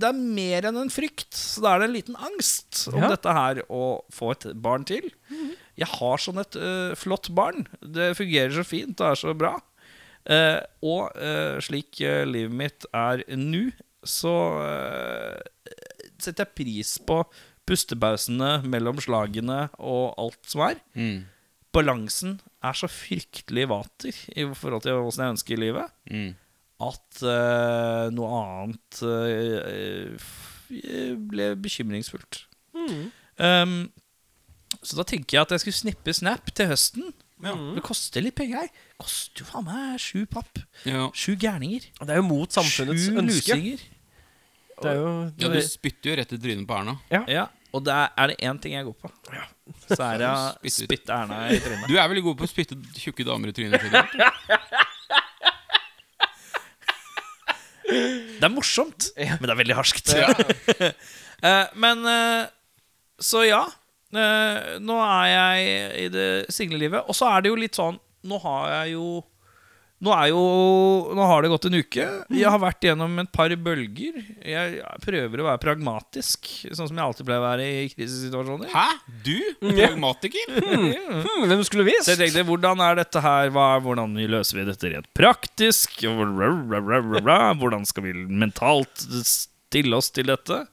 Det 0.00 0.08
er 0.08 0.16
mer 0.18 0.66
enn 0.70 0.78
en 0.80 0.90
frykt. 0.90 1.30
Så 1.36 1.62
da 1.62 1.74
er 1.76 1.82
det 1.84 1.88
en 1.90 1.94
liten 1.98 2.16
angst 2.16 2.86
om 2.90 2.98
Ja. 3.02 3.10
dette 3.12 3.32
her 3.36 3.60
å 3.68 4.00
få 4.12 4.32
et 4.34 4.46
barn 4.64 4.84
til. 4.88 5.10
Jeg 5.76 5.88
har 5.90 6.18
sånn 6.22 6.38
et 6.40 6.56
uh, 6.56 6.94
flott 6.98 7.28
barn. 7.34 7.66
Det 7.82 8.12
fungerer 8.18 8.54
så 8.56 8.64
fint 8.66 9.00
og 9.02 9.10
er 9.12 9.20
så 9.20 9.34
bra. 9.36 9.52
Uh, 10.24 10.60
og 10.82 11.12
uh, 11.20 11.60
slik 11.60 12.00
eh, 12.00 12.22
livet 12.24 12.54
mitt 12.56 12.86
er 12.96 13.20
nå, 13.36 13.66
så 14.00 14.32
eh, 14.64 15.42
setter 16.16 16.46
jeg 16.46 16.54
pris 16.56 16.94
på 17.04 17.18
pustepausene 17.68 18.58
mellom 18.68 18.98
slagene 19.02 19.68
og 19.78 20.14
alt 20.20 20.50
som 20.50 20.60
er. 20.68 20.80
Mm. 20.98 21.24
Balansen 21.74 22.36
er 22.64 22.76
så 22.78 22.86
fryktelig 22.90 23.66
vater 23.72 24.14
i 24.38 24.44
forhold 24.54 24.84
til 24.84 25.00
åssen 25.00 25.24
jeg 25.26 25.34
ønsker 25.36 25.58
livet, 25.60 25.90
Mm. 26.10 26.34
at 26.84 27.22
uh, 27.24 28.10
noe 28.14 28.30
annet 28.44 29.02
uh, 29.02 30.30
ble 31.30 31.50
bekymringsfullt. 31.64 32.44
Um, 33.38 33.76
så 34.84 34.96
da 34.98 35.04
tenker 35.06 35.38
jeg 35.38 35.46
at 35.46 35.54
jeg 35.54 35.62
skulle 35.64 35.78
snippe 35.80 36.14
Snap 36.14 36.50
til 36.54 36.68
høsten. 36.70 37.12
Det 37.44 37.82
koster 37.84 38.22
litt 38.24 38.36
penger. 38.38 38.68
Det 38.70 38.98
koster 39.02 39.42
jo 39.42 39.48
faen 39.50 39.66
meg 39.68 39.98
sju 40.00 40.22
papp. 40.30 40.60
Ja. 40.88 41.08
Sju 41.16 41.34
gærninger. 41.40 41.88
Det 42.00 42.10
er 42.14 42.20
jo 42.22 42.26
mot 42.28 42.54
samfunnets 42.54 43.04
Sju 43.08 43.18
ønske. 43.20 43.56
lusinger. 43.58 43.82
Det 44.82 44.90
er 44.90 44.96
jo 44.98 45.10
ja, 45.38 45.50
du 45.54 45.60
spytter 45.62 46.10
jo 46.10 46.16
rett 46.20 46.32
i 46.34 46.38
trynet 46.42 46.66
på 46.68 46.74
Erna. 46.78 46.96
Ja, 47.30 47.44
og 47.74 47.82
det 47.86 47.94
er, 47.94 48.10
er 48.22 48.30
det 48.32 48.36
én 48.46 48.58
ting 48.62 48.74
jeg 48.76 48.82
er 48.84 48.88
god 48.88 48.98
på, 49.02 49.10
så 49.90 50.00
er 50.06 50.18
det 50.22 50.28
å 50.30 50.34
Spytte 50.54 50.68
ut. 50.70 50.88
spytte 50.88 51.14
Erna 51.20 51.38
i 51.50 51.60
trynet. 51.62 51.86
Du 51.90 51.94
er 51.98 52.10
veldig 52.10 52.24
god 52.28 52.38
på 52.40 52.46
å 52.46 52.50
spytte 52.50 52.78
tjukke 52.98 53.26
damer 53.26 53.50
i 53.50 53.56
trynet. 53.56 53.82
Fredrik. 53.82 54.10
Det 57.84 58.42
er 58.48 58.52
morsomt, 58.52 59.10
men 59.16 59.42
det 59.44 59.52
er 59.52 59.58
veldig 59.60 59.76
harskt. 59.78 60.14
Eh, 61.44 61.66
men 61.76 62.06
eh, 62.08 62.46
Så 63.20 63.42
ja. 63.44 63.58
eh, 64.16 64.78
nå 64.80 64.94
er 65.04 65.26
jeg 65.28 65.64
i 65.98 66.04
det 66.14 66.28
singellivet. 66.54 67.02
Og 67.10 67.12
så 67.18 67.26
er 67.28 67.42
det 67.44 67.50
jo 67.50 67.58
litt 67.58 67.76
sånn 67.76 67.98
Nå 68.30 68.38
har 68.40 68.70
jeg 68.70 68.94
jo 68.94 69.08
nå, 70.02 70.10
er 70.12 70.28
jo, 70.32 70.40
nå 71.16 71.26
har 71.30 71.42
det 71.44 71.50
gått 71.52 71.64
en 71.68 71.76
uke. 71.78 72.06
Jeg 72.34 72.48
har 72.50 72.58
vært 72.60 72.82
gjennom 72.84 73.14
et 73.22 73.30
par 73.32 73.48
bølger. 73.56 74.16
Jeg 74.44 74.80
prøver 75.04 75.40
å 75.40 75.46
være 75.46 75.62
pragmatisk, 75.62 76.50
sånn 76.74 76.90
som 76.90 76.98
jeg 76.98 77.04
alltid 77.06 77.28
pleier 77.28 77.40
å 77.40 77.46
være 77.46 77.68
i 77.68 77.86
krisesituasjoner. 77.94 78.68
Hæ? 78.74 78.86
Du? 79.24 79.36
Pragmatiker? 79.62 80.50
Hmm, 81.24 81.46
Hvem 81.48 81.62
skulle 81.64 81.86
visst? 81.86 82.04
Så 82.08 82.14
jeg 82.16 82.20
tenkte, 82.26 82.42
hvordan 82.48 82.80
er 82.84 82.98
dette 82.98 83.20
her 83.22 83.48
Hva, 83.54 83.78
Hvordan 83.84 84.12
løser 84.28 84.58
vi 84.58 84.64
dette 84.68 84.90
rent 84.92 85.06
praktisk? 85.16 86.02
Hvordan 86.04 87.86
skal 87.88 88.04
vi 88.08 88.12
mentalt 88.28 89.04
stille 89.24 89.96
oss 89.98 90.10
til 90.14 90.28
dette? 90.30 90.64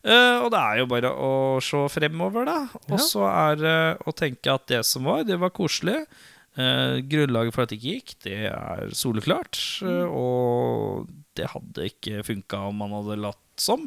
Uh, 0.00 0.46
og 0.46 0.48
det 0.54 0.60
er 0.62 0.78
jo 0.80 0.86
bare 0.88 1.10
å 1.12 1.30
se 1.64 1.82
fremover, 1.92 2.46
da. 2.48 2.58
Og 2.88 2.96
Ja. 2.96 3.02
så 3.04 3.26
er 3.28 3.58
det 3.60 3.76
å 4.08 4.14
tenke 4.16 4.54
at 4.54 4.64
det 4.70 4.80
som 4.88 5.04
var, 5.04 5.24
det 5.28 5.36
var 5.42 5.50
koselig. 5.52 6.06
Eh, 6.60 6.98
grunnlaget 7.10 7.56
for 7.56 7.64
at 7.64 7.72
det 7.72 7.78
ikke 7.80 7.96
gikk, 7.96 8.14
det 8.26 8.36
er 8.50 8.92
soleklart. 8.96 9.60
Mm. 9.86 10.04
og 10.10 11.08
det 11.38 11.48
hadde 11.52 11.88
ikke 11.88 12.24
funka 12.26 12.66
om 12.68 12.80
man 12.82 12.94
hadde 12.98 13.20
latt 13.22 13.62
som. 13.62 13.86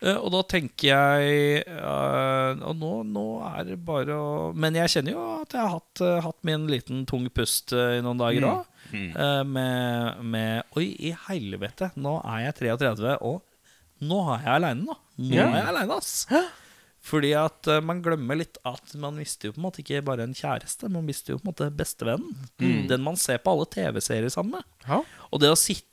Eh, 0.00 0.16
og 0.16 0.30
da 0.32 0.40
tenker 0.48 0.86
jeg 0.88 1.58
eh, 1.60 2.60
Og 2.64 2.76
nå, 2.80 2.92
nå 3.04 3.24
er 3.50 3.66
det 3.68 3.74
bare 3.84 4.14
å 4.16 4.28
Men 4.56 4.78
jeg 4.78 4.88
kjenner 4.94 5.12
jo 5.12 5.24
at 5.42 5.52
jeg 5.52 5.60
har 5.60 5.74
hatt, 5.74 6.00
eh, 6.06 6.22
hatt 6.24 6.38
min 6.48 6.64
liten 6.72 7.02
tung 7.10 7.26
pust 7.36 7.74
eh, 7.76 7.98
i 7.98 8.04
noen 8.04 8.22
dager 8.22 8.46
òg. 8.48 8.66
Mm. 8.90 9.12
med, 9.52 10.22
med 10.32 10.78
Oi, 10.80 10.88
i 10.98 11.12
helvete, 11.28 11.92
nå 12.00 12.16
er 12.24 12.46
jeg 12.48 12.56
33, 12.72 13.12
og 13.28 13.36
nå 14.08 14.18
er 14.32 14.40
jeg 14.48 14.54
aleine, 14.56 14.86
nå. 14.88 14.96
Nå 15.20 15.36
er 15.44 15.52
jeg 15.60 15.68
aleine, 15.70 15.98
ass. 16.00 16.24
Fordi 17.04 17.30
at 17.38 17.68
eh, 17.70 17.82
man 17.84 18.02
glemmer 18.04 18.38
litt 18.40 18.58
at 18.68 18.94
man 19.00 19.16
mister 19.16 19.48
jo 19.48 19.54
på 19.56 19.62
en 19.62 19.66
måte 19.68 19.82
ikke 19.82 20.02
bare 20.04 20.26
en 20.26 20.36
kjæreste, 20.36 20.90
man 20.92 21.06
mister 21.06 21.34
jo 21.34 21.40
på 21.40 21.46
en 21.46 21.52
måte 21.52 21.70
bestevennen. 21.72 22.50
Den 22.90 23.04
man 23.04 23.16
ser 23.20 23.40
på 23.40 23.54
alle 23.54 23.68
TV-serier 23.72 24.32
sammen 24.32 24.58
med. 24.58 24.66
Ja. 24.86 25.00
Og 25.30 25.42
det 25.42 25.52
å 25.52 25.58
sitte 25.58 25.86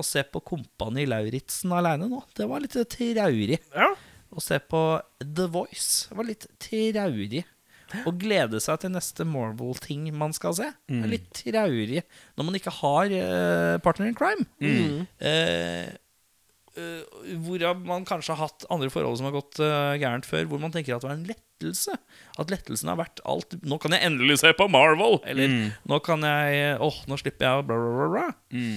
og 0.00 0.06
se 0.08 0.24
på 0.24 0.40
Kompani 0.48 1.04
Lauritzen 1.06 1.74
aleine 1.76 2.08
nå, 2.10 2.22
det 2.38 2.48
var 2.50 2.64
litt 2.64 2.74
traurig. 2.74 3.60
Ja. 3.74 3.92
Å 4.28 4.42
se 4.44 4.58
på 4.60 4.82
The 5.22 5.46
Voice 5.52 6.10
var 6.16 6.28
litt 6.28 6.48
traurig. 6.60 7.44
Å 7.88 8.12
glede 8.20 8.58
seg 8.60 8.82
til 8.82 8.92
neste 8.92 9.24
Marvel-ting 9.24 10.10
man 10.16 10.34
skal 10.36 10.56
se, 10.58 10.66
er 10.92 11.08
litt 11.08 11.30
traurig. 11.36 12.02
Når 12.36 12.48
man 12.48 12.58
ikke 12.58 12.74
har 12.82 13.14
uh, 13.14 13.78
partner 13.84 14.10
in 14.10 14.18
crime. 14.18 14.44
Mm. 14.60 15.06
eh, 15.24 15.94
hvorav 17.44 17.80
man 17.86 18.04
kanskje 18.08 18.34
har 18.36 18.48
hatt 18.48 18.66
andre 18.72 18.90
forhold 18.92 19.18
som 19.20 19.28
har 19.28 19.34
gått 19.36 19.58
eh, 19.64 19.96
gærent 20.02 20.26
før, 20.28 20.46
hvor 20.50 20.60
man 20.62 20.72
tenker 20.74 20.96
at 20.96 21.02
det 21.04 21.08
var 21.10 21.16
en 21.18 21.28
lettelse. 21.28 21.96
At 22.38 22.52
lettelsen 22.54 22.90
har 22.92 22.98
vært 23.00 23.18
alt 23.26 23.56
Nå 23.66 23.80
kan 23.82 23.94
jeg 23.96 24.04
endelig 24.06 24.36
se 24.44 24.52
på 24.54 24.68
Marvel! 24.70 25.18
Eller 25.26 25.50
nå 25.90 25.98
kan 26.06 26.22
jeg 26.22 26.76
Åh, 26.84 26.98
nå 27.10 27.18
slipper 27.18 27.48
jeg 27.48 27.66
bla, 27.66 27.78
bla, 27.82 28.08
bla. 28.14 28.26
Mm. 28.54 28.76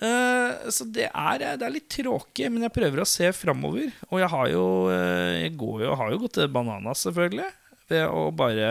Uh, 0.00 0.70
så 0.72 0.86
det 0.88 1.10
er, 1.12 1.42
det 1.60 1.66
er 1.66 1.74
litt 1.74 1.90
tråkig, 1.92 2.46
men 2.50 2.64
jeg 2.64 2.72
prøver 2.72 3.02
å 3.02 3.08
se 3.08 3.28
framover. 3.36 3.90
Og 4.08 4.22
jeg 4.22 4.30
har 4.32 4.46
jo 4.54 4.64
eh, 4.94 5.42
Jeg 5.44 5.54
går 5.60 5.84
jo, 5.84 5.94
har 6.00 6.10
jo 6.14 6.20
gått 6.24 6.38
til 6.40 6.50
bananas, 6.54 7.04
selvfølgelig. 7.06 7.50
Ved 7.92 8.06
å 8.08 8.26
bare 8.34 8.70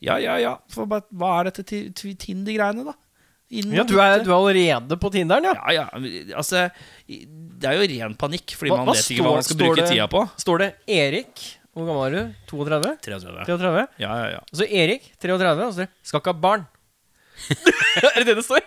Ja, 0.00 0.16
ja, 0.22 0.38
ja. 0.40 0.54
For 0.72 0.86
hva 0.88 1.02
er 1.40 1.50
dette 1.50 1.64
ti- 1.68 1.88
ti- 1.92 2.14
Tinder-greiene, 2.16 2.86
da? 2.86 2.94
Ja, 3.50 3.82
du 3.82 3.96
er, 3.98 4.20
du 4.22 4.30
er 4.30 4.36
allerede 4.36 4.96
på 5.02 5.10
Tinderen, 5.10 5.42
ja. 5.48 5.54
Ja, 5.74 5.82
ja. 5.82 6.34
Altså, 6.38 6.68
det 7.08 7.66
er 7.66 7.74
jo 7.80 7.88
ren 7.90 8.14
panikk, 8.14 8.54
fordi 8.54 8.70
Hva- 8.70 8.84
man 8.84 8.94
vet 8.94 9.10
ikke 9.10 9.24
hva 9.26 9.32
man 9.34 9.42
skal 9.42 9.56
står- 9.56 9.64
bruke 9.66 9.80
det- 9.82 9.88
tida 9.90 10.06
på. 10.12 10.20
Står 10.38 10.58
det 10.62 10.68
Erik 10.86 11.46
Hvor 11.74 11.86
gammel 11.86 12.06
er 12.06 12.14
du? 12.14 12.34
32? 12.50 12.92
33. 13.02 13.44
33? 13.46 13.86
Ja, 13.98 14.12
ja, 14.22 14.28
ja. 14.36 14.40
Og 14.42 14.58
så 14.58 14.66
Erik, 14.70 15.02
33, 15.22 15.66
og 15.66 15.74
så 15.74 15.86
'skal 16.02 16.20
ikke 16.20 16.32
ha 16.34 16.40
barn'. 16.46 16.66
er 18.14 18.18
det 18.20 18.26
det 18.26 18.36
det 18.36 18.44
står? 18.44 18.60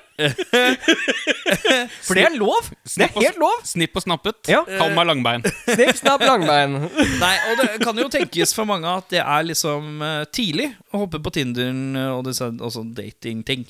For 2.03 2.17
det 2.17 2.23
er 2.25 2.35
lov! 2.37 2.69
Det 2.83 3.05
er 3.05 3.11
helt 3.21 3.37
lov! 3.41 3.59
Snipp 3.67 3.95
og 3.99 4.03
snappet. 4.05 4.39
Ja. 4.49 4.63
Kall 4.65 4.93
meg 4.95 5.07
langbein. 5.09 5.43
Snipp, 5.75 5.95
snapp, 5.99 6.23
langbein. 6.25 6.79
Nei, 7.21 7.33
og 7.51 7.61
det 7.61 7.67
kan 7.83 7.95
jo 8.01 8.07
tenkes 8.13 8.53
for 8.55 8.65
mange 8.69 8.89
at 8.89 9.07
det 9.13 9.21
er 9.23 9.45
liksom 9.47 10.01
eh, 10.01 10.23
tidlig 10.33 10.71
å 10.93 11.03
hoppe 11.05 11.21
på 11.23 11.33
Tinderen 11.35 11.95
og 12.17 12.23
disse 12.27 12.49
også 12.59 12.83
datingting. 12.97 13.65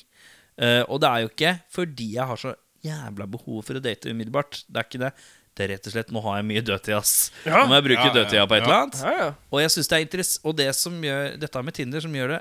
Eh, 0.60 0.82
og 0.86 1.00
det 1.02 1.08
er 1.10 1.24
jo 1.24 1.30
ikke 1.32 1.54
fordi 1.74 2.10
jeg 2.16 2.28
har 2.30 2.40
så 2.40 2.52
jævla 2.84 3.26
behov 3.30 3.62
for 3.66 3.78
å 3.78 3.82
date 3.82 4.12
umiddelbart. 4.12 4.60
Det 4.68 4.80
er 4.82 4.88
ikke 4.88 5.02
det. 5.06 5.12
Det 5.54 5.62
er 5.64 5.70
rett 5.76 5.86
og 5.86 5.94
slett 5.94 6.08
nå 6.10 6.20
har 6.24 6.40
jeg 6.40 6.46
mye 6.48 6.62
dødtid, 6.66 6.96
ass. 6.98 7.12
Nå 7.46 7.60
må 7.70 7.76
jeg 7.78 7.86
bruke 7.86 8.00
Ja, 8.02 8.08
ja, 8.10 8.14
dødtida 8.16 8.46
på 8.50 8.56
et 8.56 8.64
ja. 8.64 8.66
eller 8.66 8.80
annet. 8.80 9.00
Ja, 9.06 9.12
ja. 9.20 9.28
Og 9.54 9.60
jeg 9.62 9.70
synes 9.70 9.90
det 9.90 9.96
er 9.96 10.02
interess 10.06 10.32
Og 10.42 10.56
det 10.58 10.66
som 10.74 10.96
gjør 11.06 11.36
dette 11.44 11.62
med 11.62 11.76
Tinder, 11.78 12.02
som 12.02 12.16
gjør 12.18 12.32
det 12.34 12.40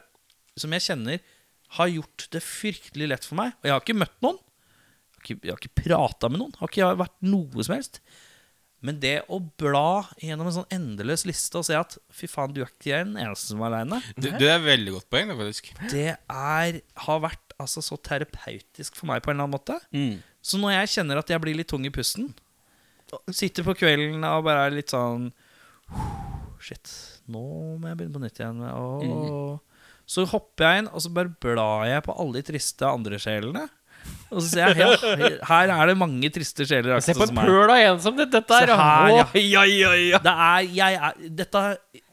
Som 0.63 0.73
jeg 0.73 0.85
kjenner 0.87 1.21
har 1.73 1.89
gjort 1.89 2.25
det 2.33 2.41
fryktelig 2.45 3.07
lett 3.09 3.23
for 3.25 3.37
meg. 3.39 3.53
Og 3.61 3.65
jeg 3.65 3.73
har 3.73 3.81
ikke 3.81 3.95
møtt 3.97 4.17
noen. 4.21 4.35
Jeg 4.37 5.15
har 5.15 5.23
ikke, 5.23 5.37
jeg 5.47 5.53
har 5.55 5.61
ikke 5.63 5.81
prata 5.87 6.29
med 6.29 6.41
noen. 6.43 6.51
Har 6.59 6.69
ikke 6.69 6.89
vært 6.99 7.15
noe 7.25 7.65
som 7.65 7.73
helst. 7.73 7.97
Men 8.83 8.99
det 9.01 9.13
å 9.31 9.39
bla 9.57 10.03
gjennom 10.21 10.49
en 10.51 10.55
sånn 10.57 10.75
endeløs 10.75 11.23
liste 11.25 11.55
og 11.57 11.65
se 11.65 11.77
at 11.79 11.95
fy 12.13 12.27
faen, 12.29 12.53
du 12.53 12.59
er 12.61 12.69
ikke 12.69 12.99
den 13.07 13.15
eneste 13.23 13.53
som 13.53 13.61
er 13.63 13.71
aleine, 13.71 14.01
Det, 14.17 14.33
det 14.41 14.49
er 14.51 14.59
veldig 14.61 14.93
godt 14.97 15.07
poeng, 15.13 15.31
det, 15.31 15.37
faktisk. 15.39 15.69
det 15.93 16.07
er, 16.19 16.79
har 17.07 17.21
vært 17.23 17.42
altså, 17.61 17.83
så 17.85 17.97
terapeutisk 17.99 18.97
for 18.97 19.09
meg 19.09 19.23
på 19.23 19.31
en 19.31 19.37
eller 19.37 19.47
annen 19.47 19.57
måte. 19.57 19.77
Mm. 19.95 20.21
Så 20.43 20.59
når 20.61 20.77
jeg 20.77 20.93
kjenner 20.97 21.21
at 21.21 21.29
jeg 21.31 21.43
blir 21.43 21.57
litt 21.57 21.69
tung 21.71 21.85
i 21.87 21.93
pusten, 21.93 22.31
sitter 23.29 23.65
på 23.67 23.75
kvelden 23.77 24.23
og 24.25 24.47
bare 24.47 24.67
er 24.67 24.77
litt 24.79 24.93
sånn 24.93 25.29
Shit, 26.63 26.89
nå 27.27 27.41
må 27.77 27.89
jeg 27.89 27.97
begynne 27.99 28.15
på 28.15 28.21
nytt 28.23 28.39
igjen. 28.39 28.61
Mm. 28.63 29.57
Så 30.07 30.23
hopper 30.31 30.63
jeg 30.63 30.81
inn, 30.81 30.87
og 30.95 31.03
så 31.03 31.11
bare 31.13 31.33
blar 31.43 31.83
jeg 31.89 32.05
på 32.05 32.15
alle 32.15 32.39
de 32.39 32.45
triste 32.47 32.87
andre 32.87 33.19
sjelene. 33.21 33.65
Og 34.33 34.41
så 34.41 34.47
ser 34.49 34.71
jeg 34.73 34.79
ja, 34.81 35.29
her 35.47 35.71
er 35.73 35.89
det 35.91 35.95
mange 35.99 36.29
triste 36.33 36.65
sjeler. 36.67 36.97
Se 37.05 37.13
på 37.15 37.27
en 37.27 37.37
pøl 37.37 37.69
av 37.69 37.81
ensomhet, 37.91 38.31
dette 38.33 38.57
er. 38.57 38.71
Se 38.71 38.77
her, 38.79 39.11
ja. 39.13 39.25
Ja, 39.37 39.63
ja, 39.69 39.91
ja. 39.99 40.21
Det 40.23 40.33
er, 40.47 40.69
jeg 40.77 40.97
er 40.97 41.19
Dette 41.41 41.63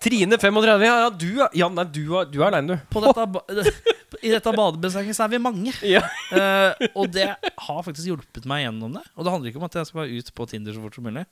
Trine 0.05 0.39
35. 0.41 0.85
Ja, 0.87 0.99
ja, 1.07 1.11
du, 1.13 1.29
ja 1.57 1.71
nei, 1.73 1.87
du, 1.93 2.03
du 2.29 2.39
er 2.41 2.47
aleine, 2.51 2.77
du. 2.77 2.89
På 2.93 3.03
dette, 3.05 3.75
I 4.27 4.35
dette 4.35 4.55
badebassenget 4.57 5.17
så 5.17 5.27
er 5.27 5.35
vi 5.35 5.43
mange. 5.43 5.75
Ja. 5.87 6.03
Uh, 6.33 6.89
og 6.95 7.13
det 7.15 7.31
har 7.31 7.85
faktisk 7.87 8.11
hjulpet 8.13 8.49
meg 8.51 8.67
gjennom 8.67 8.99
det. 8.99 9.05
Og 9.17 9.25
det 9.25 9.35
handler 9.37 9.53
ikke 9.53 9.63
om 9.63 9.69
at 9.71 9.81
jeg 9.81 9.89
skal 9.89 10.03
være 10.03 10.21
ut 10.21 10.35
på 10.37 10.49
Tinder 10.51 10.77
så 10.77 10.85
fort 10.85 10.99
som 10.99 11.09
mulig. 11.09 11.25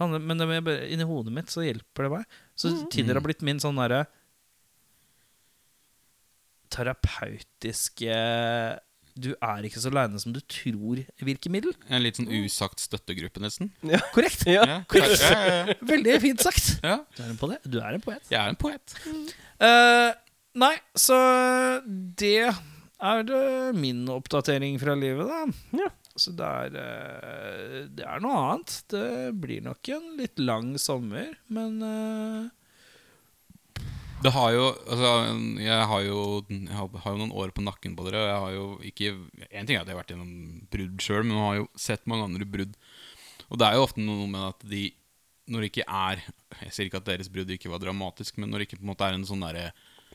Handler, 0.00 0.24
men 0.24 0.40
det, 0.40 0.78
inni 0.88 1.04
hodet 1.04 1.34
mitt 1.36 1.52
så 1.52 1.66
hjelper 1.66 2.06
det 2.06 2.14
meg. 2.14 2.40
Så 2.56 2.72
Tinder 2.92 3.20
har 3.20 3.24
blitt 3.24 3.44
min 3.44 3.60
sånn 3.60 3.80
derre 3.80 4.06
terapeutiske 6.70 8.14
Du 9.18 9.30
er 9.34 9.66
ikke 9.66 9.82
så 9.82 9.90
aleine 9.92 10.20
som 10.22 10.34
du 10.34 10.40
tror 10.44 11.02
virkemiddel. 11.24 11.74
En 11.90 12.04
litt 12.04 12.20
sånn 12.20 12.30
usagt 12.30 12.82
støttegruppe, 12.82 13.42
nesten. 13.42 13.72
Korrekt. 14.14 14.46
Ja. 14.50 14.82
Korrekt. 14.90 15.22
ja, 15.24 15.38
ja, 15.44 15.60
ja. 15.70 15.78
Veldig 15.92 16.18
fint 16.24 16.44
sagt. 16.44 16.72
ja. 16.82 17.00
Du 17.16 17.22
er 17.24 17.30
en, 17.30 17.38
poet. 17.40 17.64
Du 17.66 17.78
er 17.82 17.96
en 17.96 18.04
poet. 18.04 18.26
Jeg 18.30 18.40
er 18.40 18.52
en 18.52 18.60
poet. 18.60 18.98
Uh, 19.60 20.10
nei, 20.60 20.74
så 20.98 21.18
det 21.86 22.50
er 23.00 23.24
det 23.24 23.46
min 23.80 24.04
oppdatering 24.12 24.76
fra 24.82 24.96
livet, 24.98 25.30
da. 25.30 25.80
Ja. 25.84 25.90
Så 26.20 26.32
det 26.36 26.44
er, 26.44 26.74
eh, 26.76 27.76
det 27.96 28.04
er 28.04 28.20
noe 28.20 28.38
annet. 28.50 28.74
Det 28.90 29.30
blir 29.40 29.62
nok 29.64 29.88
en 29.94 30.08
litt 30.18 30.40
lang 30.42 30.74
sommer, 30.80 31.30
men 31.54 31.78
eh, 31.86 32.48
Det 34.20 34.32
har 34.34 34.52
jo 34.52 34.64
Altså, 34.84 35.10
jeg 35.64 35.84
har 35.92 36.02
jo, 36.04 36.20
jeg 36.50 36.76
har, 36.76 36.88
har 37.04 37.14
jo 37.14 37.20
noen 37.22 37.36
år 37.42 37.52
på 37.56 37.64
nakken 37.64 37.96
på 37.96 38.06
dere. 38.06 38.20
Og 38.20 38.30
jeg 38.30 38.40
har 38.44 38.56
jo 38.56 38.66
ikke 38.90 39.12
En 39.50 39.68
ting 39.68 39.76
er 39.76 39.82
at 39.82 39.88
jeg 39.88 39.94
har 39.94 40.00
vært 40.02 40.12
gjennom 40.14 40.32
brudd 40.72 41.04
sjøl, 41.04 41.22
men 41.24 41.36
jeg 41.36 41.46
har 41.46 41.60
jo 41.60 41.68
sett 41.88 42.08
mange 42.10 42.26
andre 42.28 42.48
brudd. 42.48 42.74
Og 43.48 43.60
det 43.60 43.68
er 43.68 43.78
jo 43.78 43.86
ofte 43.86 44.04
noe 44.04 44.26
med 44.30 44.48
at 44.52 44.66
de 44.72 44.82
Når 45.50 45.64
det 45.64 45.70
ikke 45.72 45.88
er 45.88 46.20
Jeg 46.66 46.74
sier 46.76 46.90
ikke 46.90 47.00
at 47.00 47.08
deres 47.08 47.32
brudd 47.32 47.50
ikke 47.56 47.72
var 47.72 47.82
dramatisk, 47.82 48.36
men 48.38 48.52
når 48.52 48.62
det 48.62 48.68
ikke 48.70 48.80
på 48.82 48.86
en 48.86 48.92
måte 48.92 49.08
er 49.08 49.16
en 49.16 49.26
sånn 49.28 49.46
derre 49.46 49.70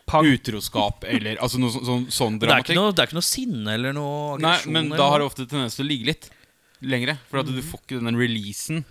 utroskap 0.05 1.05
eller 1.09 1.39
Altså 1.41 1.57
noe 1.57 1.73
sånn, 1.73 1.85
sånn, 1.87 2.03
sånn 2.13 2.35
det, 2.37 2.45
er 2.45 2.51
dramatikk. 2.51 2.77
noe, 2.77 2.91
det 2.93 3.01
er 3.01 3.09
ikke 3.09 3.17
noe 3.17 3.25
sinne 3.25 3.73
eller 3.73 3.95
noe 3.97 4.35
Nei, 4.43 4.57
men 4.69 4.91
da 4.93 5.07
har 5.09 5.23
det 5.23 5.29
ofte 5.31 5.47
tendens 5.49 5.77
til 5.79 5.87
å 5.87 5.89
ligge 5.89 6.11
litt 6.11 6.29
lengre. 6.85 7.15
For 7.31 7.41
at 7.41 7.49
du 7.49 7.57
får 7.63 7.81
ikke 7.81 8.01
den 8.03 8.19
releasen. 8.19 8.83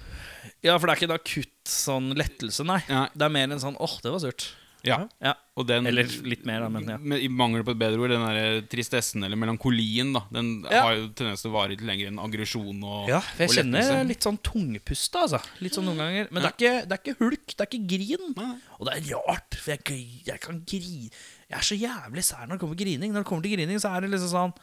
Ja, 0.65 0.74
for 0.81 0.89
det 0.89 0.95
er 0.95 0.99
ikke 0.99 1.09
en 1.11 1.15
akutt 1.15 1.70
sånn 1.70 2.11
lettelse, 2.19 2.65
nei. 2.66 2.81
Nei. 2.89 3.07
Det 3.15 3.27
er 3.27 3.32
mer 3.36 3.53
en 3.55 3.62
sånn 3.62 3.77
åh, 3.78 3.95
det 4.03 4.11
var 4.11 4.23
surt. 4.24 4.49
Ja. 4.85 4.98
Ja. 5.24 5.35
Den, 5.65 5.86
Eller 5.86 6.09
litt 6.27 6.43
mer, 6.44 6.65
da, 6.65 6.69
men 6.69 6.89
ja. 6.90 6.97
men 6.98 7.20
I 7.23 7.28
mangel 7.31 7.62
på 7.65 7.70
et 7.77 7.78
bedre 7.78 8.01
ord, 8.02 8.11
den 8.11 8.24
der 8.27 8.65
tristessen 8.69 9.23
eller 9.24 9.39
melankolien, 9.39 10.11
da 10.16 10.24
Den 10.35 10.65
Ja. 10.66 10.82
har 10.82 10.97
jo 10.98 11.09
tendens 11.15 11.44
til 11.44 11.52
å 11.52 11.55
vare 11.55 11.70
litt 11.70 11.85
lenger 11.86 12.11
enn 12.11 12.19
aggresjon 12.19 12.82
og 12.82 13.09
Ja, 13.09 13.20
for 13.20 13.44
jeg 13.44 13.52
og 13.52 13.56
kjenner 13.61 14.05
litt 14.09 14.27
sånn 14.27 14.40
tungpuste, 14.43 15.23
altså. 15.23 15.40
Litt 15.62 15.78
sånn 15.78 15.86
noen 15.89 16.02
ganger. 16.02 16.28
Men 16.31 16.43
det, 16.43 16.51
er 16.51 16.56
ikke, 16.59 16.74
det 16.89 16.98
er 16.98 17.02
ikke 17.05 17.19
hulk, 17.23 17.47
det 17.55 17.61
er 17.61 17.70
ikke 17.70 17.86
grin. 17.94 18.35
Nei. 18.36 18.52
Og 18.81 18.89
det 18.90 18.97
er 18.98 19.24
rart, 19.28 19.55
for 19.62 19.77
jeg, 19.77 20.01
jeg 20.27 20.40
kan 20.40 20.61
grine 20.66 21.11
Jeg 21.48 21.59
er 21.61 21.66
så 21.70 21.77
jævlig 21.78 22.24
sær 22.27 22.47
når 22.48 22.56
det 22.56 22.61
kommer 22.65 22.77
grining. 22.81 23.12
Når 23.15 23.23
det 23.23 23.28
kommer 23.31 23.43
til 23.47 23.55
grining, 23.56 23.78
så 23.78 23.94
er 23.94 24.01
det 24.05 24.11
liksom 24.11 24.32
sånn 24.35 24.55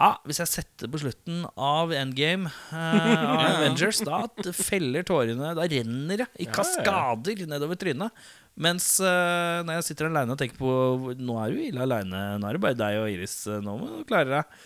ja, 0.00 0.08
Hvis 0.26 0.40
jeg 0.42 0.50
setter 0.50 0.90
på 0.90 0.98
slutten 1.00 1.44
av 1.54 1.92
Endgame 1.94 2.50
eh, 2.74 3.24
av 3.24 3.42
Avengers, 3.52 4.00
da 4.06 4.22
feller 4.56 5.06
tårene 5.06 5.52
Da 5.56 5.66
renner 5.70 6.24
det 6.24 6.26
i 6.42 6.48
kaskader 6.50 7.44
nedover 7.50 7.78
trynet. 7.80 8.24
Mens 8.54 8.88
eh, 9.02 9.60
når 9.66 9.78
jeg 9.80 9.86
sitter 9.90 10.10
aleine 10.10 10.34
og 10.34 10.38
tenker 10.40 10.58
på 10.60 11.14
Nå 11.18 11.38
er 11.42 11.54
du 11.54 11.62
ille 11.68 11.82
aleine, 11.86 12.24
nå 12.38 12.46
er 12.50 12.58
det 12.58 12.62
bare 12.66 12.78
deg 12.78 13.00
og 13.02 13.08
Iris. 13.10 13.36
eh, 13.50 13.62
Nå 13.64 13.76
må 13.80 13.90
du 13.92 14.04
klare 14.08 14.30
deg. 14.30 14.58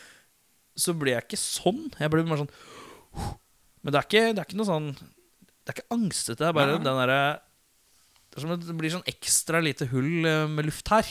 Så 0.79 0.95
blir 0.97 1.17
jeg 1.17 1.27
ikke 1.27 1.41
sånn. 1.41 1.87
Jeg 1.99 2.13
blir 2.13 2.27
bare 2.29 2.43
sånn 2.45 2.53
Men 3.85 3.95
det 3.95 4.01
er 4.03 4.09
ikke, 4.09 4.25
det 4.35 4.43
er 4.43 4.49
ikke 4.49 4.59
noe 4.61 4.69
sånn 4.69 4.89
Det 4.99 5.71
er 5.73 5.77
ikke 5.79 5.95
angstete. 5.97 6.41
Det 6.43 6.49
er 6.51 6.57
bare 6.57 6.79
den 6.81 6.89
derre 7.03 7.21
det 8.35 8.43
som 8.43 8.53
det 8.53 8.75
blir 8.77 8.93
sånn 8.93 9.07
ekstra 9.09 9.61
lite 9.65 9.89
hull 9.91 10.27
eh, 10.29 10.45
med 10.53 10.69
luft 10.69 10.91
her. 10.93 11.07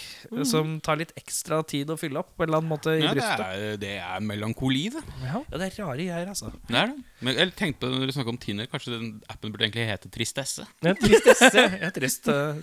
Som 0.48 0.77
tar 0.85 0.99
litt 1.02 1.14
ekstra 1.18 1.60
tid 1.68 1.89
å 1.89 1.98
fylle 1.99 2.22
opp 2.22 2.30
på 2.38 2.45
en 2.45 2.49
eller 2.49 2.61
annen 2.61 2.72
måte 2.72 2.94
i 2.94 3.02
Ja, 3.03 3.14
det 3.18 3.26
er, 3.26 3.80
det 3.81 3.94
er 3.98 4.23
melankoli, 4.23 4.85
det. 4.94 5.02
Ja, 5.26 5.41
det 5.49 5.72
er 5.72 5.80
rare 5.81 5.98
greier, 5.98 6.30
altså. 6.30 6.53
Det 6.69 6.77
er 6.77 6.94
det. 6.94 7.03
Men 7.26 7.39
jeg 7.41 7.53
tenkte 7.57 7.81
på 7.81 7.89
når 7.89 8.06
du 8.06 8.14
snakket 8.14 8.34
om 8.35 8.39
Tinder, 8.41 8.69
kanskje 8.69 8.94
den 8.94 9.10
appen 9.34 9.53
burde 9.53 9.65
egentlig 9.65 9.88
hete 9.89 10.11
Tristesse. 10.14 10.68
Er 10.85 10.98
tristesse. 11.02 11.65
Ja, 11.88 11.89
trist, 11.94 12.27
uh, 12.30 12.57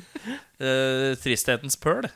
eh, 0.62 1.12
tristhetens 1.22 1.76
pøl. 1.81 2.06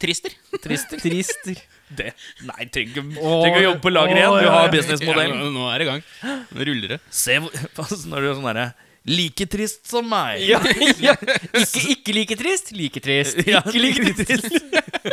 trister? 0.00 0.34
Trister. 0.64 1.00
Trister. 1.02 1.60
Det. 1.94 2.10
Nei, 2.48 2.66
trenger 2.72 3.04
ikke 3.12 3.60
å 3.60 3.64
jobbe 3.68 3.82
på 3.84 3.92
lager 3.92 4.18
igjen. 4.18 4.38
Du 4.40 4.48
har 4.50 4.72
businessmodell. 4.72 5.34
Ja, 5.36 5.50
nå 5.52 5.68
er 5.70 5.82
det 5.82 5.86
i 5.86 5.90
gang. 5.90 6.06
Nå 6.50 6.68
ruller 6.70 6.96
det. 6.96 7.00
Se 7.12 7.36
hvor 7.44 7.54
altså, 7.84 8.00
Når 8.10 8.24
du 8.24 8.30
er 8.30 8.38
sånn 8.40 8.48
derre 8.50 8.66
Like 9.04 9.44
trist 9.52 9.82
som 9.90 10.06
meg. 10.08 10.40
Ja, 10.48 10.56
ja. 11.04 11.12
Ikke, 11.60 11.80
ikke 11.92 12.12
like 12.16 12.36
trist, 12.40 12.70
like 12.72 13.00
trist. 13.04 13.36
Ikke 13.42 13.74
like 13.82 14.14
trist. 14.16 14.54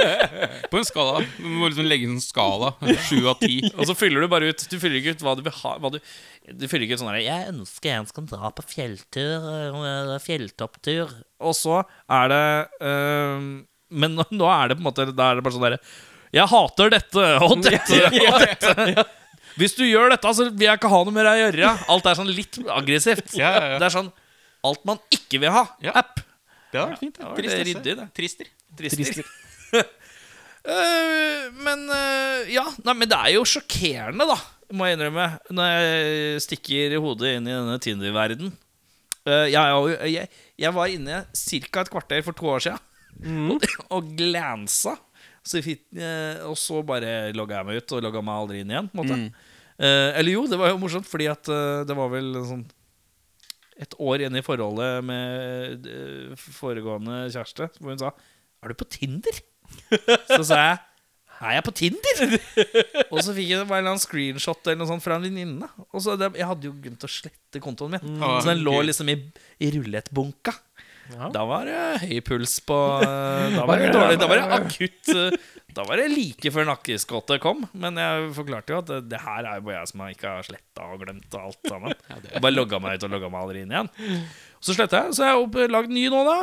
På 0.71 0.79
en 0.79 0.85
skala. 0.87 1.19
Du 1.35 1.47
må 1.59 1.67
liksom 1.67 1.89
legge 1.89 2.07
en 2.07 2.13
sånn 2.15 2.23
skala. 2.23 2.69
Sju 3.09 3.25
av 3.27 3.41
ti. 3.41 3.57
Og 3.75 3.83
så 3.89 3.95
fyller 3.99 4.23
du 4.23 4.29
bare 4.31 4.53
ut 4.53 4.63
Du 4.71 4.77
fyller 4.79 5.01
ikke 5.01 5.17
ut 5.17 5.25
hva 5.27 5.33
du 5.35 5.43
vil 5.43 5.57
ha. 5.57 5.73
Hva 5.83 5.91
du, 5.91 5.99
du 6.55 6.63
fyller 6.71 6.87
ikke 6.87 6.95
ut 6.95 7.03
sånn 7.03 7.11
her 7.11 7.19
Jeg 7.25 7.49
ønsker 7.51 7.91
jeg 7.91 8.07
skal 8.13 8.29
dra 8.31 8.53
på 8.55 8.63
fjelltur. 8.71 9.49
øh, 9.51 10.15
Fjelltopptur. 10.23 11.11
Og 11.43 11.57
så 11.59 11.81
er 12.07 12.31
det 12.31 12.43
øh, 12.87 13.49
Men 13.91 14.15
nå, 14.15 14.27
nå 14.31 14.47
er 14.55 14.71
det 14.71 14.79
på 14.79 14.85
en 14.85 14.87
måte 14.87 15.09
Da 15.11 15.31
er 15.33 15.41
det 15.41 15.43
bare 15.49 15.57
sånn 15.57 15.67
derre 15.67 15.81
Jeg 16.31 16.47
hater 16.47 16.93
dette 16.95 17.27
og 17.43 17.57
dette 17.67 18.05
og 18.07 18.45
dette. 18.45 19.05
Hvis 19.59 19.75
du 19.77 19.83
gjør 19.85 20.13
dette, 20.13 20.33
så 20.37 20.47
vil 20.49 20.67
jeg 20.67 20.79
ikke 20.79 20.91
ha 20.91 20.99
noe 21.05 21.15
mer 21.15 21.29
å 21.31 21.37
gjøre. 21.39 21.71
Alt 21.91 22.09
er 22.09 22.19
sånn 22.19 22.31
litt 22.31 22.59
aggressivt. 22.65 23.33
Ja, 23.37 23.51
ja, 23.55 23.63
ja. 23.73 23.79
Det 23.81 23.89
er 23.89 23.95
sånn 23.99 24.11
Alt 24.61 24.83
man 24.85 24.99
ikke 25.09 25.39
vil 25.41 25.53
ha. 25.55 25.63
Ja. 25.81 25.95
App. 26.03 26.19
Det 26.71 26.77
var 26.79 26.93
fint. 26.99 27.17
Det 27.17 27.43
det 27.43 27.55
er 27.55 27.65
ryddig, 27.65 27.95
det. 27.97 28.07
Trister. 28.17 28.51
Trister. 28.77 29.31
Eh, 30.61 31.45
men 31.65 31.87
eh, 31.89 32.51
ja, 32.53 32.61
nei, 32.85 32.93
men 32.93 33.09
det 33.09 33.17
er 33.17 33.31
jo 33.33 33.45
sjokkerende, 33.49 34.27
da, 34.29 34.35
må 34.77 34.85
jeg 34.85 34.99
innrømme, 34.99 35.23
når 35.57 35.71
jeg 35.71 36.43
stikker 36.45 36.93
hodet 37.01 37.31
inn 37.39 37.47
i 37.49 37.55
denne 37.55 37.79
Tinder-verden. 37.81 38.51
Eh, 39.25 39.47
jeg, 39.55 39.95
jeg, 40.11 40.29
jeg 40.61 40.73
var 40.77 40.93
inne 40.93 41.23
ca. 41.33 41.81
et 41.81 41.89
kvarter 41.95 42.21
for 42.27 42.37
to 42.37 42.51
år 42.53 42.61
siden 42.67 43.49
og, 43.55 43.65
og 43.89 44.13
glansa. 44.19 44.99
Så 45.43 45.61
fit, 45.65 45.81
eh, 45.97 46.37
og 46.45 46.53
så 46.59 46.83
bare 46.85 47.31
logga 47.33 47.57
jeg 47.61 47.65
meg 47.71 47.79
ut, 47.81 47.91
og 47.97 48.03
logga 48.05 48.21
meg 48.21 48.35
aldri 48.43 48.59
inn 48.61 48.69
igjen. 48.75 48.89
Måte. 48.93 49.17
Eh, 49.81 50.11
eller 50.19 50.35
jo, 50.35 50.43
det 50.51 50.59
var 50.61 50.69
jo 50.69 50.77
morsomt, 50.77 51.07
fordi 51.09 51.25
at 51.31 51.49
eh, 51.49 51.81
det 51.89 51.95
var 51.97 52.11
vel 52.13 52.35
sånn 52.45 52.65
et 53.81 53.95
år 53.97 54.21
inn 54.27 54.35
i 54.37 54.43
forholdet 54.45 55.01
med 55.07 55.87
eh, 55.89 56.35
foregående 56.59 57.23
kjæreste, 57.33 57.71
hvor 57.79 57.89
hun 57.95 57.97
sa 58.03 58.11
'Er 58.61 58.69
du 58.69 58.75
på 58.77 58.85
Tinder?' 58.93 59.41
Så 60.29 60.43
sa 60.45 60.55
jeg 60.61 60.77
'Er 61.41 61.55
jeg 61.57 61.63
på 61.65 61.73
Tinder?' 61.73 62.35
og 63.09 63.17
så 63.25 63.33
fikk 63.33 63.49
jeg 63.55 63.65
bare 63.67 63.89
en 63.89 63.97
screenshot 63.97 64.61
eller 64.67 64.77
noe 64.83 64.91
sånt 64.91 65.01
fra 65.01 65.15
en 65.17 65.23
venninne. 65.25 65.65
Og 65.91 65.97
så 66.05 66.13
det, 66.19 66.35
Jeg 66.37 66.45
hadde 66.45 66.67
jo 66.69 66.73
glemt 66.77 67.01
å 67.01 67.09
slette 67.09 67.57
kontoen 67.63 67.95
min, 67.97 68.19
Mm. 68.21 68.41
så 68.43 68.53
den 68.53 68.61
lå 68.61 68.77
liksom 68.85 69.09
i, 69.09 69.17
i 69.65 69.71
rullettbunka. 69.73 70.53
Ja. 71.11 71.27
Da 71.33 71.41
var 71.49 71.65
det 71.67 71.77
høy 72.05 72.19
puls 72.27 72.53
på 72.67 72.75
eh, 73.03 73.55
Da 73.57 73.65
var 73.67 73.81
det 73.81 73.89
dårlig 73.95 74.19
Da 74.21 74.27
var 74.31 74.39
det 74.39 74.59
akutt 74.59 75.11
eh, 75.13 75.35
Da 75.75 75.83
var 75.87 75.99
det 76.01 76.05
like 76.13 76.51
før 76.55 76.67
nakkeskottet 76.69 77.41
kom. 77.43 77.65
Men 77.73 77.99
jeg 77.99 78.29
forklarte 78.35 78.73
jo 78.75 78.79
at 78.83 78.93
det, 79.11 79.19
her 79.23 79.45
er 79.47 79.59
jo 79.61 79.65
bare 79.69 79.77
jeg 79.81 79.91
som 79.91 80.03
har 80.05 80.13
ikke 80.15 80.33
har 80.37 80.47
sletta 80.47 80.87
og 80.91 81.03
glemt 81.05 81.37
alt 81.39 81.69
sammen. 81.71 81.93
Jeg 82.11 82.43
bare 82.43 82.55
logga 82.57 82.79
meg 82.83 82.97
ut 82.99 83.05
og 83.07 83.13
logga 83.15 83.29
meg 83.31 83.45
aldri 83.45 83.61
inn 83.63 83.71
igjen. 83.71 83.91
Så 84.59 84.75
sletta 84.75 85.05
jeg, 85.05 85.15
så 85.15 85.23
jeg 85.29 85.31
har 85.37 85.45
opp- 85.45 85.61
lagd 85.71 85.93
ny 85.95 86.03
nå, 86.11 86.25
da. 86.27 86.41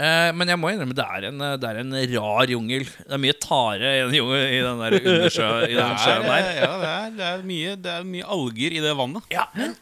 Eh, 0.00 0.30
men 0.32 0.48
jeg 0.48 0.56
må 0.56 0.70
innrømme 0.72 0.96
det 0.96 1.04
er, 1.04 1.24
en, 1.28 1.42
det 1.60 1.68
er 1.68 1.78
en 1.82 1.92
rar 2.14 2.48
jungel. 2.48 2.86
Det 2.88 3.12
er 3.12 3.20
mye 3.20 3.34
tare 3.36 3.90
i 3.98 4.00
den, 4.06 4.14
jungel, 4.16 4.46
i 4.48 4.60
den 4.64 4.80
der 4.80 4.96
undersjø, 4.96 5.48
i 5.68 5.74
den 5.76 5.98
sjøen 6.00 6.24
der. 6.24 6.46
ja, 6.56 6.70
det 6.80 6.92
er, 6.94 7.10
det, 7.18 7.26
er 7.34 7.42
mye, 7.50 7.74
det 7.84 7.92
er 7.98 8.06
mye 8.08 8.30
alger 8.38 8.76
i 8.78 8.80
det 8.86 8.94
vannet. 8.96 9.26
Ja, 9.34 9.44
men 9.58 9.74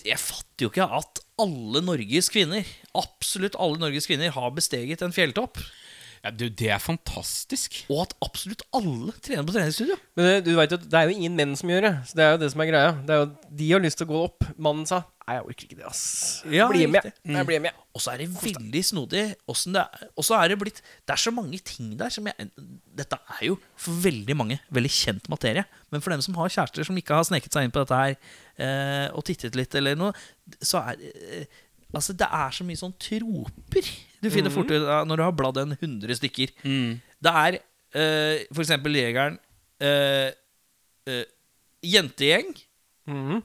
jeg 0.00 0.16
fatter 0.18 0.64
jo 0.64 0.70
ikke 0.72 0.86
at 0.96 1.20
alle 1.44 1.82
Norges 1.84 2.32
kvinner, 2.32 2.64
absolutt 2.98 3.58
alle 3.60 3.80
Norges 3.82 4.08
kvinner, 4.10 4.32
har 4.34 4.52
besteget 4.56 5.02
en 5.04 5.14
fjelltopp. 5.14 5.60
Ja, 6.20 6.28
du, 6.36 6.50
det 6.52 6.68
er 6.68 6.80
fantastisk. 6.84 7.78
Og 7.88 8.02
at 8.02 8.10
absolutt 8.20 8.60
alle 8.76 9.14
trener 9.24 9.46
på 9.48 9.54
treningsstudio. 9.54 9.96
Men 10.18 10.26
det, 10.26 10.34
du 10.44 10.52
vet 10.58 10.74
jo 10.74 10.78
det 10.82 10.98
er 10.98 11.08
jo 11.08 11.14
ingen 11.16 11.38
menn 11.38 11.54
som 11.56 11.70
gjør 11.72 11.86
det. 11.86 11.94
Så 12.10 12.18
det 12.18 12.26
er 12.26 12.34
jo 12.34 12.40
det 12.42 12.50
som 12.52 12.60
er 12.60 12.68
greia. 12.68 12.90
Det 13.08 13.14
er 13.14 13.22
jo, 13.22 13.30
de 13.62 13.70
har 13.70 13.80
lyst 13.86 14.00
til 14.02 14.08
å 14.08 14.10
gå 14.10 14.20
opp. 14.26 14.50
Mannen 14.60 14.84
sa 14.88 15.00
Nei, 15.30 15.36
jeg 15.36 15.46
orker 15.46 15.66
ikke 15.68 15.76
det, 15.78 15.86
ass. 15.86 16.00
Ja, 16.50 16.64
bli 16.66 16.80
med. 16.90 17.04
riktig. 17.06 17.34
Jeg 17.36 17.46
blir 17.46 17.60
med. 17.62 17.76
Og 17.94 18.02
så 18.02 18.10
er 18.10 18.18
det 18.24 18.26
veldig 18.34 18.80
snodig 18.82 19.20
åssen 19.52 19.76
det 19.76 19.84
er. 19.84 20.08
Og 20.18 20.26
så 20.26 20.34
er 20.40 20.50
det 20.50 20.56
blitt 20.58 20.80
Det 20.82 21.14
er 21.14 21.22
så 21.22 21.30
mange 21.34 21.60
ting 21.62 21.92
der 22.00 22.10
som 22.10 22.26
jeg 22.26 22.48
Dette 22.98 23.18
er 23.36 23.44
jo 23.46 23.54
for 23.78 23.94
veldig 24.02 24.34
mange 24.34 24.58
veldig 24.74 24.90
kjent 24.90 25.30
materie. 25.30 25.62
Men 25.94 26.02
for 26.02 26.10
dem 26.10 26.24
som 26.26 26.34
har 26.40 26.50
kjærester 26.50 26.88
som 26.88 26.98
ikke 26.98 27.14
har 27.14 27.28
sneket 27.28 27.54
seg 27.54 27.68
inn 27.68 27.74
på 27.74 27.84
dette 27.84 28.00
her 28.00 28.16
eh, 28.58 29.06
og 29.14 29.22
tittet 29.30 29.54
litt 29.58 29.76
eller 29.78 29.94
noe, 30.00 30.10
så 30.58 30.82
er 30.82 30.98
eh, 31.12 31.62
Altså, 31.94 32.14
det 32.14 32.28
er 32.30 32.54
så 32.54 32.64
mye 32.66 32.78
sånn 32.78 32.94
troper 33.02 33.88
du 34.20 34.28
finner 34.30 34.52
fort 34.52 34.68
ut 34.70 34.84
av 34.84 35.06
når 35.08 35.16
du 35.16 35.22
har 35.24 35.32
bladd 35.32 35.58
en 35.62 35.72
100 35.74 36.18
stykker. 36.20 36.52
Det 36.62 37.32
er 37.42 37.56
uh, 37.56 38.36
for 38.52 38.62
eksempel 38.62 38.98
jegeren 38.98 39.38
uh, 39.82 40.28
uh, 41.08 41.24
Jentegjeng. 41.80 42.50
Mm. 43.08 43.38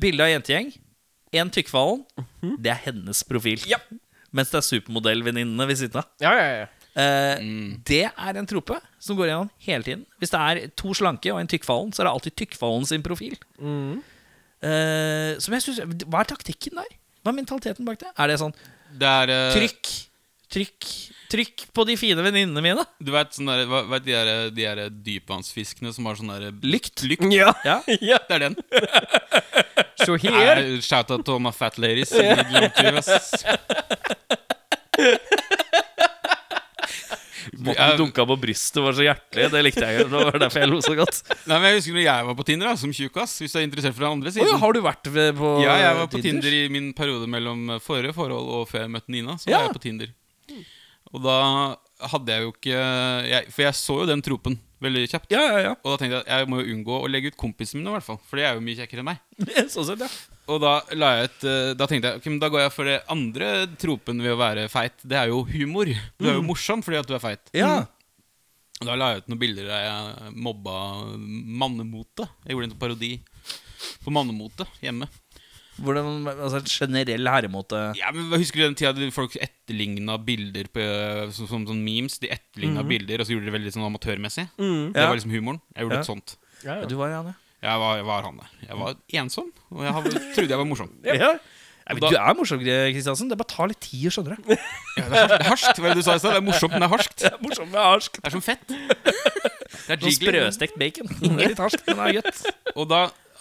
Bilde 0.00 0.24
av 0.24 0.30
jentegjeng. 0.32 0.70
En 1.36 1.50
tykkfallen. 1.52 2.00
Det 2.58 2.72
er 2.72 2.80
hennes 2.88 3.20
profil. 3.28 3.60
Ja. 3.70 3.76
Mens 4.34 4.50
det 4.50 4.58
er 4.62 4.66
supermodellvenninnene 4.66 5.66
ved 5.68 5.78
siden 5.78 6.00
av. 6.00 6.08
Ja, 6.22 6.32
ja, 6.38 6.46
ja. 6.62 6.68
Eh, 6.98 7.42
Det 7.86 8.04
er 8.10 8.38
en 8.38 8.48
trope 8.50 8.78
som 8.98 9.18
går 9.18 9.30
gjennom 9.30 9.50
hele 9.66 9.86
tiden. 9.86 10.06
Hvis 10.18 10.32
det 10.32 10.40
er 10.40 10.62
to 10.78 10.94
slanke 10.96 11.30
og 11.32 11.40
en 11.40 11.50
tykkfallen, 11.50 11.92
så 11.94 12.02
er 12.02 12.08
det 12.08 12.14
alltid 12.14 12.36
tykkfallen 12.42 12.86
sin 12.86 13.02
profil. 13.06 13.36
Mhm. 13.58 14.00
Eh, 14.62 15.38
som 15.40 15.54
jeg 15.54 15.62
synes, 15.62 16.04
Hva 16.04 16.20
er 16.20 16.24
taktikken 16.34 16.76
der? 16.76 16.90
Hva 17.20 17.32
er 17.32 17.36
mentaliteten 17.36 17.84
bak 17.88 17.98
det? 18.00 18.10
Er 18.16 18.30
det 18.32 18.38
sånn 18.40 18.54
Det 19.00 19.08
er 19.08 19.32
uh... 19.32 19.52
trykk, 19.54 19.90
trykk, 20.52 20.86
trykk 21.32 21.64
på 21.76 21.84
de 21.88 21.94
fine 22.00 22.20
venninnene 22.24 22.62
mine? 22.64 22.84
Du 22.98 23.12
vet, 23.14 23.34
sånn 23.36 23.50
der, 23.50 23.66
vet 23.68 24.06
de 24.06 24.12
der, 24.16 24.26
de 24.54 24.62
der 24.64 24.78
dypvannsfiskene 25.08 25.92
som 25.96 26.08
har 26.08 26.14
sånn 26.20 26.32
der 26.32 26.42
Lykt. 26.64 26.96
Lykt? 27.06 27.28
Ja. 27.34 27.52
Ja. 27.68 27.76
ja. 28.00 28.18
Det 28.26 28.34
er 28.38 28.42
den. 28.48 28.54
Så 30.00 30.16
her 30.16 30.56
Eh, 30.62 30.80
Shout 30.80 31.10
out 31.12 31.26
to 31.28 31.38
my 31.38 31.52
fat 31.52 31.76
ladies. 31.78 32.12
Måten 37.66 37.90
du 37.92 38.00
dunka 38.04 38.24
på 38.26 38.36
brystet 38.40 38.80
var 38.82 38.92
så 38.96 39.04
hjertelig. 39.04 39.50
Det 39.52 39.62
likte 39.66 39.84
jeg. 39.86 40.06
Det 40.10 40.22
var 40.24 40.38
derfor 40.42 40.60
jeg 40.64 40.70
lo 40.70 40.80
så 40.84 40.94
godt. 40.96 41.20
Nei, 41.46 41.58
men 41.58 41.66
Jeg 41.70 41.80
husker 41.80 41.96
når 41.98 42.04
jeg 42.06 42.26
var 42.30 42.34
på 42.40 42.46
Tinder 42.48 42.70
da, 42.70 42.74
som 42.80 42.92
tjukkas. 42.96 43.36
Hvis 43.42 43.52
du 43.52 43.58
er 43.60 43.66
interessert 43.68 43.94
for 43.94 44.06
den 44.06 44.12
andre 44.18 44.32
siden. 44.32 44.46
siden. 44.46 44.54
ja, 44.56 44.62
har 44.64 44.72
du 44.72 44.80
vært 44.82 45.10
ved- 45.12 45.34
på 45.36 45.50
Ja, 45.64 45.76
jeg 45.84 45.96
var 46.00 46.06
på 46.08 46.22
Tinder 46.22 46.56
i 46.56 46.68
min 46.72 46.92
periode 46.94 47.26
mellom 47.28 47.78
forrige 47.80 48.14
forhold 48.16 48.48
og 48.56 48.66
før 48.68 48.86
jeg 48.86 48.90
møtte 48.96 49.08
Nina. 49.12 49.36
Så 49.38 49.50
Ja. 49.50 49.58
var 49.58 49.68
jeg 49.68 49.76
på 49.76 49.82
Tinder 49.86 50.08
Og 51.12 51.22
da 51.24 51.76
hadde 52.10 52.28
jeg 52.32 52.42
jo 52.44 52.52
ikke 52.52 52.80
jeg, 53.28 53.46
For 53.52 53.62
jeg 53.62 53.74
så 53.74 53.96
jo 54.00 54.06
den 54.06 54.22
tropen 54.22 54.58
veldig 54.80 55.08
kjapt. 55.10 55.26
Ja, 55.34 55.40
ja, 55.44 55.58
ja. 55.60 55.70
Og 55.84 55.92
da 55.92 55.96
tenkte 56.00 56.16
jeg 56.16 56.24
at 56.24 56.38
jeg 56.38 56.48
må 56.48 56.60
jo 56.64 56.72
unngå 56.72 57.02
å 57.04 57.08
legge 57.10 57.28
ut 57.28 57.36
kompisene 57.36 57.82
mine, 57.82 57.90
i 57.90 57.98
hvert 57.98 58.06
fall. 58.06 58.20
For 58.30 58.36
de 58.40 58.44
er 58.48 58.54
jo 58.56 58.62
mye 58.64 58.78
kjekkere 58.78 59.02
enn 59.02 59.10
meg. 59.10 59.18
Sånn 59.68 59.84
sett, 59.84 60.00
ja. 60.00 60.08
Og 60.50 60.58
da, 60.62 60.72
la 60.98 61.10
jeg 61.20 61.28
et, 61.30 61.44
eh, 61.46 61.70
da 61.78 61.86
tenkte 61.86 62.10
jeg 62.10 62.20
ok, 62.20 62.26
men 62.32 62.40
da 62.42 62.48
går 62.50 62.64
jeg 62.64 62.72
for 62.74 62.88
det 62.90 62.98
andre 63.12 63.50
tropen 63.78 64.20
ved 64.24 64.34
å 64.34 64.40
være 64.40 64.66
feit. 64.72 64.96
Det 65.06 65.16
er 65.20 65.30
jo 65.30 65.44
humor. 65.46 65.86
Du 66.18 66.26
er 66.28 66.34
jo 66.40 66.42
morsom 66.46 66.82
fordi 66.82 66.98
at 66.98 67.06
du 67.10 67.14
er 67.14 67.22
feit. 67.22 67.52
Ja. 67.54 67.86
Og 68.80 68.86
Da 68.88 68.94
la 68.96 69.10
jeg 69.12 69.22
ut 69.22 69.28
noen 69.30 69.40
bilder 69.42 69.66
der 69.68 69.82
jeg 69.86 70.34
mobba 70.40 70.76
mannemote. 71.20 72.26
Jeg 72.46 72.56
gjorde 72.56 72.70
en 72.72 72.78
parodi 72.80 73.12
på 74.04 74.12
mannemote 74.14 74.66
hjemme. 74.82 75.08
Hvordan, 75.80 76.26
altså 76.28 76.58
generell 76.68 77.24
herremåte 77.30 77.78
Ja, 77.96 78.10
men 78.12 78.26
Husker 78.34 78.60
du 78.60 78.64
den 78.66 78.74
tida 78.76 78.90
da 78.92 79.06
folk 79.14 79.32
etterligna 79.40 80.18
bilder 80.20 80.66
på, 80.68 80.82
som, 81.32 81.46
som 81.48 81.62
som, 81.70 81.78
memes? 81.80 82.18
De 82.20 82.28
etterligna 82.34 82.82
bilder, 82.84 83.22
og 83.22 83.28
så 83.28 83.32
gjorde 83.32 83.46
de 83.46 83.52
det 83.52 83.56
veldig 83.56 83.72
sånn 83.76 83.86
amatørmessig. 83.88 84.44
Det 84.58 84.66
Mhm. 84.66 84.90
Ja. 84.96 85.06
var 85.08 85.16
liksom 85.16 85.32
humoren. 85.32 85.60
Jeg 85.76 85.86
gjorde 85.86 85.94
Ja. 85.96 86.00
et 86.00 86.10
sånt. 86.10 86.36
Ja, 86.64 86.74
ja. 86.80 86.86
Du 86.90 86.96
var 86.96 87.08
Janne. 87.14 87.34
Jeg 87.60 87.80
var, 87.82 87.96
jeg 88.00 88.06
var 88.08 88.24
han 88.24 88.38
der. 88.40 88.52
Jeg 88.66 88.78
var 88.80 88.94
ensom, 89.20 89.48
og 89.70 89.82
jeg 89.84 89.92
hadde, 89.96 90.12
trodde 90.36 90.54
jeg 90.54 90.60
var 90.62 90.68
morsom. 90.68 90.92
Ja. 91.04 91.32
Ja, 91.90 91.94
men 91.96 92.00
da- 92.04 92.10
du 92.12 92.16
er 92.20 92.34
morsom, 92.38 92.60
Kristiansen. 92.62 93.28
Det 93.28 93.36
bare 93.40 93.50
tar 93.50 93.68
litt 93.72 93.80
tid 93.82 94.06
å 94.06 94.12
skjønne 94.14 94.36
det. 94.46 94.58
Ja, 94.96 95.04
det, 95.10 95.16
er, 95.18 95.26
det 95.32 95.38
er 95.40 95.48
harskt. 95.50 95.80
Hva 95.80 95.88
er 95.90 95.94
det 95.96 96.00
du 96.00 96.06
sa 96.06 96.14
i 96.14 96.22
stad? 96.22 96.36
Det 96.36 96.40
er 96.40 96.46
morsomt, 96.46 96.72
men 96.76 96.84
det 96.84 96.86
er 96.86 96.92
harskt. 96.94 97.16
Det 97.24 97.30
er 97.32 97.40
morsomt 97.42 97.72
men 97.72 97.80
harskt. 97.82 98.20
Det 98.20 98.28
er 98.30 98.34
som 98.36 98.44
fett. 98.46 98.64
Det 98.70 99.96
er 99.96 100.14
sprøstekt 100.14 100.78
bacon. 100.80 101.10
Det 101.18 101.32
er 101.34 101.50
litt 101.52 101.62
harskt, 101.64 101.82
men 101.88 101.96
det 101.98 102.04
er 102.06 102.16
godt. 102.20 102.38
Og 102.76 102.86
da 102.92 103.00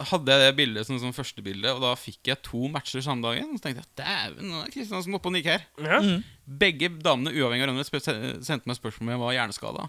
hadde 0.10 0.32
jeg 0.32 0.40
det 0.42 0.56
bildet 0.56 0.88
som, 0.88 0.98
som 1.02 1.12
første 1.14 1.44
bilde, 1.44 1.68
og 1.76 1.82
da 1.84 1.92
fikk 2.00 2.32
jeg 2.32 2.40
to 2.48 2.70
matcher 2.72 3.04
samme 3.06 3.22
dagen. 3.28 3.52
Og 3.54 3.60
så 3.60 3.68
tenkte 3.68 3.84
jeg 3.84 3.92
dæven, 4.02 4.50
nå 4.50 4.64
er 4.64 4.74
Kristiansen 4.74 5.18
oppe 5.20 5.30
og 5.30 5.36
nikker 5.36 5.58
her. 5.60 5.64
Ja. 5.86 6.00
Mm. 6.02 6.24
Begge 6.64 6.90
damene, 7.04 7.36
uavhengig 7.36 7.68
av 7.68 7.76
hverandre, 7.76 8.42
sendte 8.48 8.66
meg 8.72 8.80
spørsmål 8.80 9.06
om 9.06 9.14
jeg 9.14 9.22
var 9.26 9.36
hjerneskada. 9.38 9.82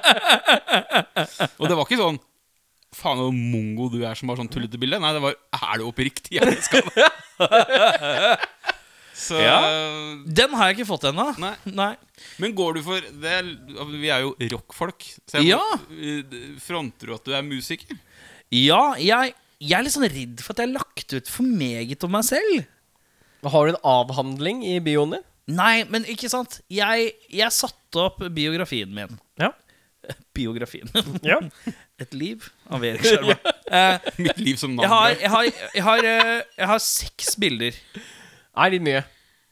og 1.60 1.64
det 1.68 1.76
var 1.76 1.84
ikke 1.84 2.00
sånn 2.00 2.20
Faen, 3.00 3.20
hvor 3.22 3.32
mongo 3.32 3.88
du 3.92 4.02
er 4.04 4.18
som 4.18 4.28
har 4.32 4.36
sånn 4.40 4.50
tullete 4.52 4.78
bilde. 4.80 4.98
Nei, 5.00 5.12
det 5.16 5.22
var 5.24 5.36
Er 5.56 5.80
du 5.80 5.86
oppriktig 5.88 6.36
hjerneskada? 6.36 7.08
Så 9.20 9.36
Ja. 9.40 9.56
Den 10.24 10.54
har 10.56 10.70
jeg 10.70 10.78
ikke 10.78 10.88
fått 10.88 11.04
ennå. 11.10 11.26
Nei. 11.42 11.52
Nei. 11.68 11.90
Men 12.40 12.54
går 12.56 12.78
du 12.78 12.82
for 12.86 13.04
det 13.22 13.32
er, 13.40 13.48
Vi 13.92 14.08
er 14.12 14.24
jo 14.24 14.34
rockfolk. 14.54 15.04
Så 15.28 15.42
jeg, 15.42 15.52
Ja. 15.52 15.60
Fronter 16.64 17.10
du 17.10 17.16
at 17.18 17.24
du 17.28 17.34
er 17.36 17.44
musiker? 17.44 17.98
Ja, 18.50 18.94
jeg, 18.98 19.34
jeg 19.60 19.76
er 19.76 19.84
litt 19.86 19.94
sånn 19.94 20.08
redd 20.08 20.40
for 20.42 20.54
at 20.54 20.62
jeg 20.62 20.70
har 20.72 20.78
lagt 20.80 21.12
ut 21.14 21.28
for 21.30 21.46
meget 21.46 22.06
om 22.06 22.14
meg 22.16 22.24
selv. 22.26 22.64
Har 23.44 23.66
du 23.68 23.74
en 23.74 23.82
avhandling 23.88 24.64
i 24.68 24.78
bioen 24.84 25.14
din? 25.16 25.26
Nei, 25.50 25.84
men 25.90 26.04
ikke 26.08 26.28
sant. 26.30 26.60
Jeg, 26.70 27.12
jeg 27.32 27.54
satte 27.54 28.02
opp 28.06 28.20
biografien 28.34 28.90
min. 28.94 29.16
Ja. 29.40 29.52
Biografien. 30.36 30.90
Ja. 31.26 31.38
Et 32.02 32.14
liv 32.16 32.46
av 32.72 32.84
Erik 32.86 33.04
Skjerma. 33.04 33.36
Eh, 33.70 34.10
Mitt 34.18 34.38
liv 34.40 34.56
som 34.60 34.72
jeg, 34.78 34.88
har, 34.88 35.10
navn. 35.12 35.20
jeg, 35.20 35.30
har, 35.30 35.44
jeg, 35.74 35.84
har, 35.86 36.06
eh, 36.12 36.32
jeg 36.58 36.70
har 36.72 36.80
seks 36.84 37.34
bilder. 37.40 37.76
Nei, 38.56 38.68
litt 38.74 38.84
mye. 38.86 39.02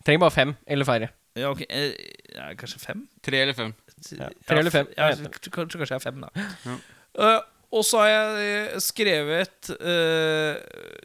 Trenger 0.07 0.23
bare 0.25 0.35
fem 0.35 0.55
eller 0.67 0.89
færre. 0.89 1.11
Ja, 1.39 1.53
ok. 1.53 1.61
eh, 1.69 1.93
ja, 2.35 2.49
kanskje 2.59 2.81
fem? 2.83 3.05
Tre 3.23 3.43
eller 3.45 3.55
fem. 3.55 3.75
Ja, 4.17 4.31
tre 4.49 4.59
eller 4.63 4.73
fem. 4.75 4.89
Ja, 4.97 5.11
Jeg 5.13 5.21
vet 5.27 5.39
kanskje, 5.53 5.79
kanskje 5.79 5.95
jeg 5.95 6.01
er 6.01 6.05
fem, 6.09 6.25
da. 6.25 6.77
Eh, 7.19 7.39
og 7.69 7.83
så 7.85 7.99
har 8.01 8.09
jeg 8.09 8.45
eh, 8.49 8.77
skrevet 8.81 9.69
uh, 9.75 10.55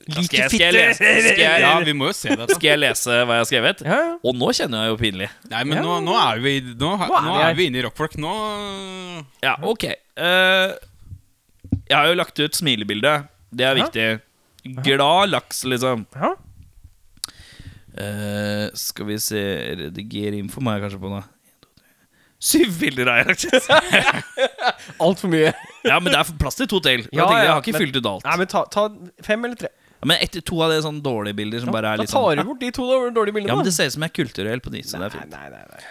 skal, 0.08 0.38
jeg, 0.38 0.48
skal, 0.48 0.62
jeg 0.62 0.76
lese, 0.78 1.10
skal, 1.26 1.42
jeg, 1.42 1.64
Ja, 1.66 1.74
vi 1.84 1.96
må 2.00 2.08
jo 2.08 2.16
se 2.16 2.32
dette. 2.32 2.56
skal 2.56 2.70
jeg 2.70 2.80
lese 2.80 3.18
hva 3.28 3.36
jeg 3.36 3.44
har 3.44 3.50
skrevet? 3.50 3.84
Ja, 3.84 3.98
ja. 4.00 4.14
Og 4.24 4.38
nå 4.40 4.48
kjenner 4.56 4.86
jeg 4.86 4.94
jo 4.94 5.00
pinlig. 5.02 5.28
Nei, 5.52 5.64
men 5.68 5.82
Ja. 5.82 5.84
nå, 5.84 5.98
nå 6.06 6.16
er 6.22 6.40
vi 6.44 6.54
Nå, 6.64 6.94
Nå 7.02 7.10
er 7.10 7.28
nå 7.28 7.34
er 7.50 7.58
vi 7.60 7.68
inne 7.68 7.82
i 7.82 7.84
rockfolk. 7.84 8.16
Nå 8.24 8.32
Ja, 9.44 9.58
ok. 9.60 9.90
Uh, 10.16 10.72
jeg 11.84 11.98
har 11.98 12.08
jo 12.08 12.16
lagt 12.22 12.40
ut 12.40 12.56
smilebilde. 12.56 13.14
Det 13.52 13.68
er 13.68 13.78
viktig. 13.82 14.08
Glad 14.88 15.34
laks, 15.34 15.66
liksom. 15.68 16.08
Ja. 16.16 16.32
Uh, 17.94 18.72
skal 18.80 19.06
vi 19.12 19.20
se 19.22 19.44
Redigere 19.84 20.40
info 20.40 20.64
må 20.64 20.74
jeg 20.74 20.88
kanskje 20.88 21.04
på 21.04 21.12
nå. 21.12 21.20
Syv 22.44 22.80
bilder 22.80 23.12
har 23.12 23.22
jeg 23.22 23.34
lagt 23.34 23.46
ut. 23.52 23.70
Altfor 25.04 25.32
mye. 25.32 25.52
Ja, 25.84 26.00
men 26.00 26.14
det 26.14 26.20
er 26.22 26.30
plass 26.40 26.56
til 26.60 26.68
to 26.72 26.80
til. 26.84 27.04
Ja, 27.12 27.26
jeg, 27.28 27.44
jeg 27.44 27.52
har 27.54 27.62
ikke 27.64 27.74
men- 27.76 27.82
fylt 27.86 27.98
ut 28.00 28.06
alt. 28.12 28.28
Nei, 28.28 28.36
men 28.42 28.48
ta, 28.54 28.62
ta 28.72 28.86
fem 29.28 29.46
eller 29.50 29.60
tre. 29.60 29.70
Ja, 30.04 30.08
Men 30.12 30.18
etter 30.24 30.42
to 30.44 30.58
av 30.64 30.72
de 30.74 30.78
sånne 30.84 31.04
dårlige 31.04 31.36
bilder 31.38 31.62
som 31.64 31.72
bare 31.72 31.94
er 31.94 32.02
da 32.02 32.06
tar 32.08 32.12
sånn 32.34 32.40
du 32.42 32.48
bort 32.50 32.60
de 32.64 32.72
to 32.76 32.88
dårlige 33.16 33.36
bildene. 33.38 33.52
Ja, 33.54 33.56
men 33.60 33.68
det 33.68 33.74
ser 33.76 33.88
ut 33.92 33.96
som 33.96 34.04
jeg 34.04 34.12
er 34.12 34.18
kulturell 34.20 34.60
på 34.64 34.72
de, 34.74 34.82
så 34.84 35.00
det 35.00 35.08
er 35.08 35.14
nei, 35.14 35.20
fint. 35.20 35.32
nei, 35.32 35.50
nei, 35.54 35.66
nei. 35.72 35.84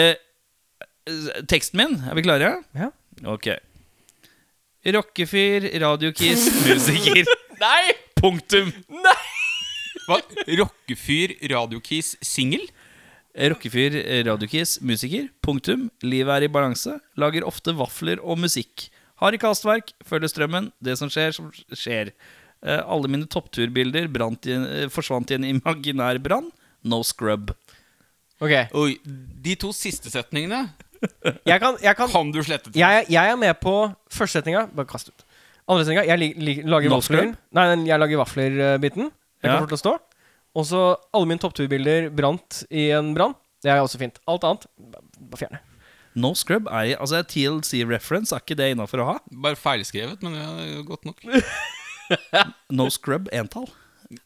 Eh, 0.00 1.44
teksten 1.50 1.76
min, 1.82 1.98
er 2.08 2.16
vi 2.16 2.24
klare? 2.24 2.52
Ja. 2.76 2.88
Ok. 3.28 3.50
Rockefyr, 4.96 5.66
radiokiss, 5.80 6.46
musiker. 6.66 7.24
Nei! 7.60 7.92
Punktum. 8.20 8.70
Hva? 10.08 10.20
Rockefyr 10.60 11.34
radiokiss, 11.52 12.14
singel? 12.24 12.64
Rockefyr, 13.36 13.98
radiokiss, 14.26 14.78
musiker. 14.84 15.28
Punktum. 15.44 15.88
Livet 16.02 16.32
er 16.40 16.48
i 16.48 16.52
balanse. 16.52 16.96
Lager 17.20 17.44
ofte 17.48 17.74
vafler 17.76 18.22
og 18.24 18.40
musikk. 18.40 18.88
Har 19.20 19.36
ikke 19.36 19.50
hastverk. 19.50 19.92
Følger 20.08 20.32
strømmen. 20.32 20.70
Det 20.82 20.96
som 20.98 21.10
skjer, 21.12 21.34
som 21.36 21.50
skjer. 21.76 22.12
Eh, 22.64 22.80
alle 22.84 23.08
mine 23.08 23.28
toppturbilder 23.30 24.08
brant 24.12 24.46
i 24.48 24.52
en, 24.56 24.64
eh, 24.66 24.88
forsvant 24.92 25.30
i 25.30 25.36
en 25.38 25.44
imaginær 25.54 26.18
brann. 26.24 26.50
No 26.84 27.02
scrub. 27.04 27.52
Ok, 28.40 28.54
Oi, 28.72 28.94
de 29.04 29.52
to 29.60 29.68
siste 29.76 30.08
setningene 30.08 30.70
jeg 31.48 31.60
kan, 31.60 31.76
jeg 31.80 31.96
kan 31.96 32.08
kan 32.12 32.30
du 32.32 32.38
slette 32.44 32.68
til. 32.70 32.76
jeg, 32.80 33.06
jeg 33.08 33.30
er 33.32 33.36
med 33.40 33.54
på 33.60 33.72
første 34.12 34.40
setninga. 34.40 34.66
Bare 34.76 34.88
kast 34.88 35.08
ut. 35.08 35.22
Andre 35.68 35.84
setninga. 35.86 36.04
Jeg 36.08 36.20
li, 36.20 36.28
li, 36.36 36.54
lager 36.68 36.92
No 36.92 36.98
vafler. 37.00 37.30
Nei, 37.56 37.64
jeg 37.88 38.00
lager 38.02 38.20
vafler-biten. 38.20 39.06
Jeg 39.40 39.48
Ja. 39.48 39.54
kommer 39.56 39.68
til 39.70 39.78
å 39.78 39.80
stå. 39.80 39.92
Og 40.60 40.66
så 40.68 40.80
alle 41.16 41.26
mine 41.30 41.40
toppturbilder 41.40 42.10
brant 42.12 42.64
i 42.70 42.90
en 42.96 43.14
brann. 43.16 43.32
Det 43.64 43.70
er 43.72 43.80
også 43.80 44.00
fint. 44.00 44.18
Alt 44.28 44.44
annet 44.44 44.66
bare 44.76 45.40
fjerne. 45.40 45.60
No 46.18 46.32
scrub 46.34 46.66
er 46.66 46.96
altså 46.98 47.20
TLC-reference. 47.22 48.34
Er 48.34 48.42
ikke 48.42 48.56
det 48.58 48.72
innafor 48.74 49.02
å 49.04 49.08
ha? 49.12 49.16
Bare 49.30 49.58
feilskrevet, 49.58 50.22
men 50.26 50.34
ja, 50.34 50.48
det 50.58 50.66
er 50.80 50.82
godt 50.88 51.06
nok. 51.06 51.22
No 52.74 52.88
scrub 52.90 53.28
entall. 53.32 53.68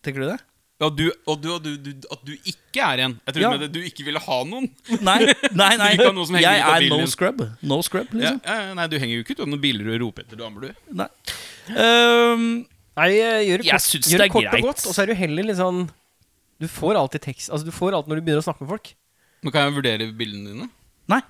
Tenker 0.04 0.22
du 0.24 0.28
det? 0.30 0.38
Ja, 0.82 0.88
du, 0.90 1.04
og 1.30 1.38
du, 1.44 1.50
du, 1.62 1.68
du, 1.78 1.90
at 2.10 2.22
du 2.26 2.32
ikke 2.50 2.82
er 2.82 3.02
en. 3.04 3.12
Jeg 3.28 3.36
trodde 3.36 3.50
Ja. 3.52 3.58
det 3.62 3.68
du 3.76 3.80
ikke 3.84 4.04
ville 4.08 4.18
ha 4.24 4.38
noen. 4.48 4.70
Nei, 5.04 5.18
nei, 5.60 5.68
nei. 5.80 5.90
Du 5.94 6.00
vil 6.00 6.00
ikke 6.00 6.08
ha 6.08 6.14
noe 6.16 6.40
Jeg 6.42 6.62
er 6.64 6.86
no 6.90 6.98
din. 7.02 7.10
scrub. 7.12 7.42
No 7.62 7.78
scrub, 7.86 8.10
liksom. 8.16 8.40
ja, 8.42 8.72
nei, 8.76 8.86
du 8.90 8.96
henger 8.98 9.14
jo 9.20 9.24
ikke 9.26 9.36
ut 9.36 9.42
av 9.44 9.50
noen 9.52 9.62
biler 9.62 9.92
og 9.94 10.00
roper 10.06 10.24
etter 10.26 10.40
damer, 10.40 10.64
du. 10.66 10.96
Nei. 11.02 11.06
um, 11.76 12.46
Nei, 12.94 13.08
gjør 13.14 13.62
det 13.62 13.68
Jeg 13.68 13.76
kort, 13.76 13.86
syns 13.90 14.08
gjør 14.10 14.20
det 14.20 14.24
det 14.24 14.26
er 14.30 14.34
kort 14.34 14.48
greit. 14.48 14.56
og 14.64 14.68
godt. 14.70 14.82
Og 14.88 14.96
så 14.96 15.02
er 15.04 15.10
du 15.12 15.14
heller 15.18 15.46
litt 15.48 15.58
sånn 15.58 15.80
Du 16.62 16.66
får 16.70 16.98
alltid 17.00 17.24
tekst 17.24 17.50
Altså, 17.50 17.66
du 17.66 17.72
får 17.74 17.96
alt 17.98 18.06
når 18.10 18.20
du 18.20 18.26
begynner 18.26 18.42
å 18.42 18.46
snakke 18.46 18.62
med 18.64 18.70
folk. 18.74 18.90
Men 19.44 19.54
kan 19.54 19.66
jeg 19.68 19.74
vurdere 19.78 20.06
bildene 20.16 20.52
dine? 20.54 20.68
Nei. 21.10 21.20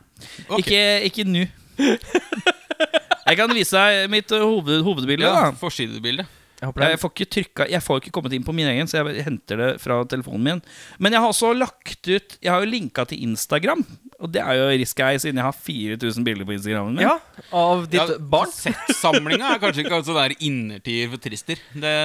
Okay. 0.49 0.63
Ikke, 0.63 0.85
ikke 1.11 1.29
nå. 1.29 1.45
Jeg 3.25 3.39
kan 3.41 3.53
vise 3.57 3.81
deg 3.81 4.11
mitt 4.13 4.33
uh, 4.37 4.45
hoved, 4.45 4.83
hovedbilde. 4.85 5.27
Ja, 5.27 5.49
da 5.49 5.59
Forsidebilde. 5.59 6.27
Jeg 6.65 6.71
Jeg 6.95 7.01
får 7.03 7.11
ikke 7.13 7.27
trykka 7.35 7.65
Jeg 7.69 7.83
får 7.83 8.01
ikke 8.01 8.13
kommet 8.15 8.33
inn 8.37 8.45
på 8.47 8.55
min 8.57 8.69
egen, 8.71 8.89
så 8.89 9.03
jeg 9.03 9.25
henter 9.27 9.61
det 9.61 9.71
fra 9.83 9.99
telefonen 10.09 10.45
min. 10.47 10.61
Men 11.03 11.13
jeg 11.13 11.21
har 11.21 11.33
også 11.33 11.53
lagt 11.57 12.09
ut 12.09 12.37
Jeg 12.41 12.53
har 12.53 12.63
jo 12.63 12.71
linka 12.71 13.05
til 13.11 13.23
Instagram. 13.27 13.85
Og 14.23 14.31
det 14.33 14.41
er 14.41 14.61
jo 14.61 14.69
risky, 14.71 15.19
siden 15.21 15.41
jeg 15.41 15.45
har 15.45 15.57
4000 15.57 16.25
bilder 16.25 16.47
på 16.49 16.55
Instagramen 16.57 16.95
min. 16.95 17.05
Ja, 17.05 17.19
av 17.53 17.89
ditt 17.91 18.01
Ja, 18.01 18.19
barn. 18.19 18.53
Settsamlinga 18.55 19.57
er 19.57 19.61
kanskje 19.63 19.85
ikke 19.85 20.01
sånn 20.07 20.21
der 20.21 20.37
innertier 20.39 21.11
for 21.13 21.21
trister. 21.21 21.61
Det, 21.75 21.97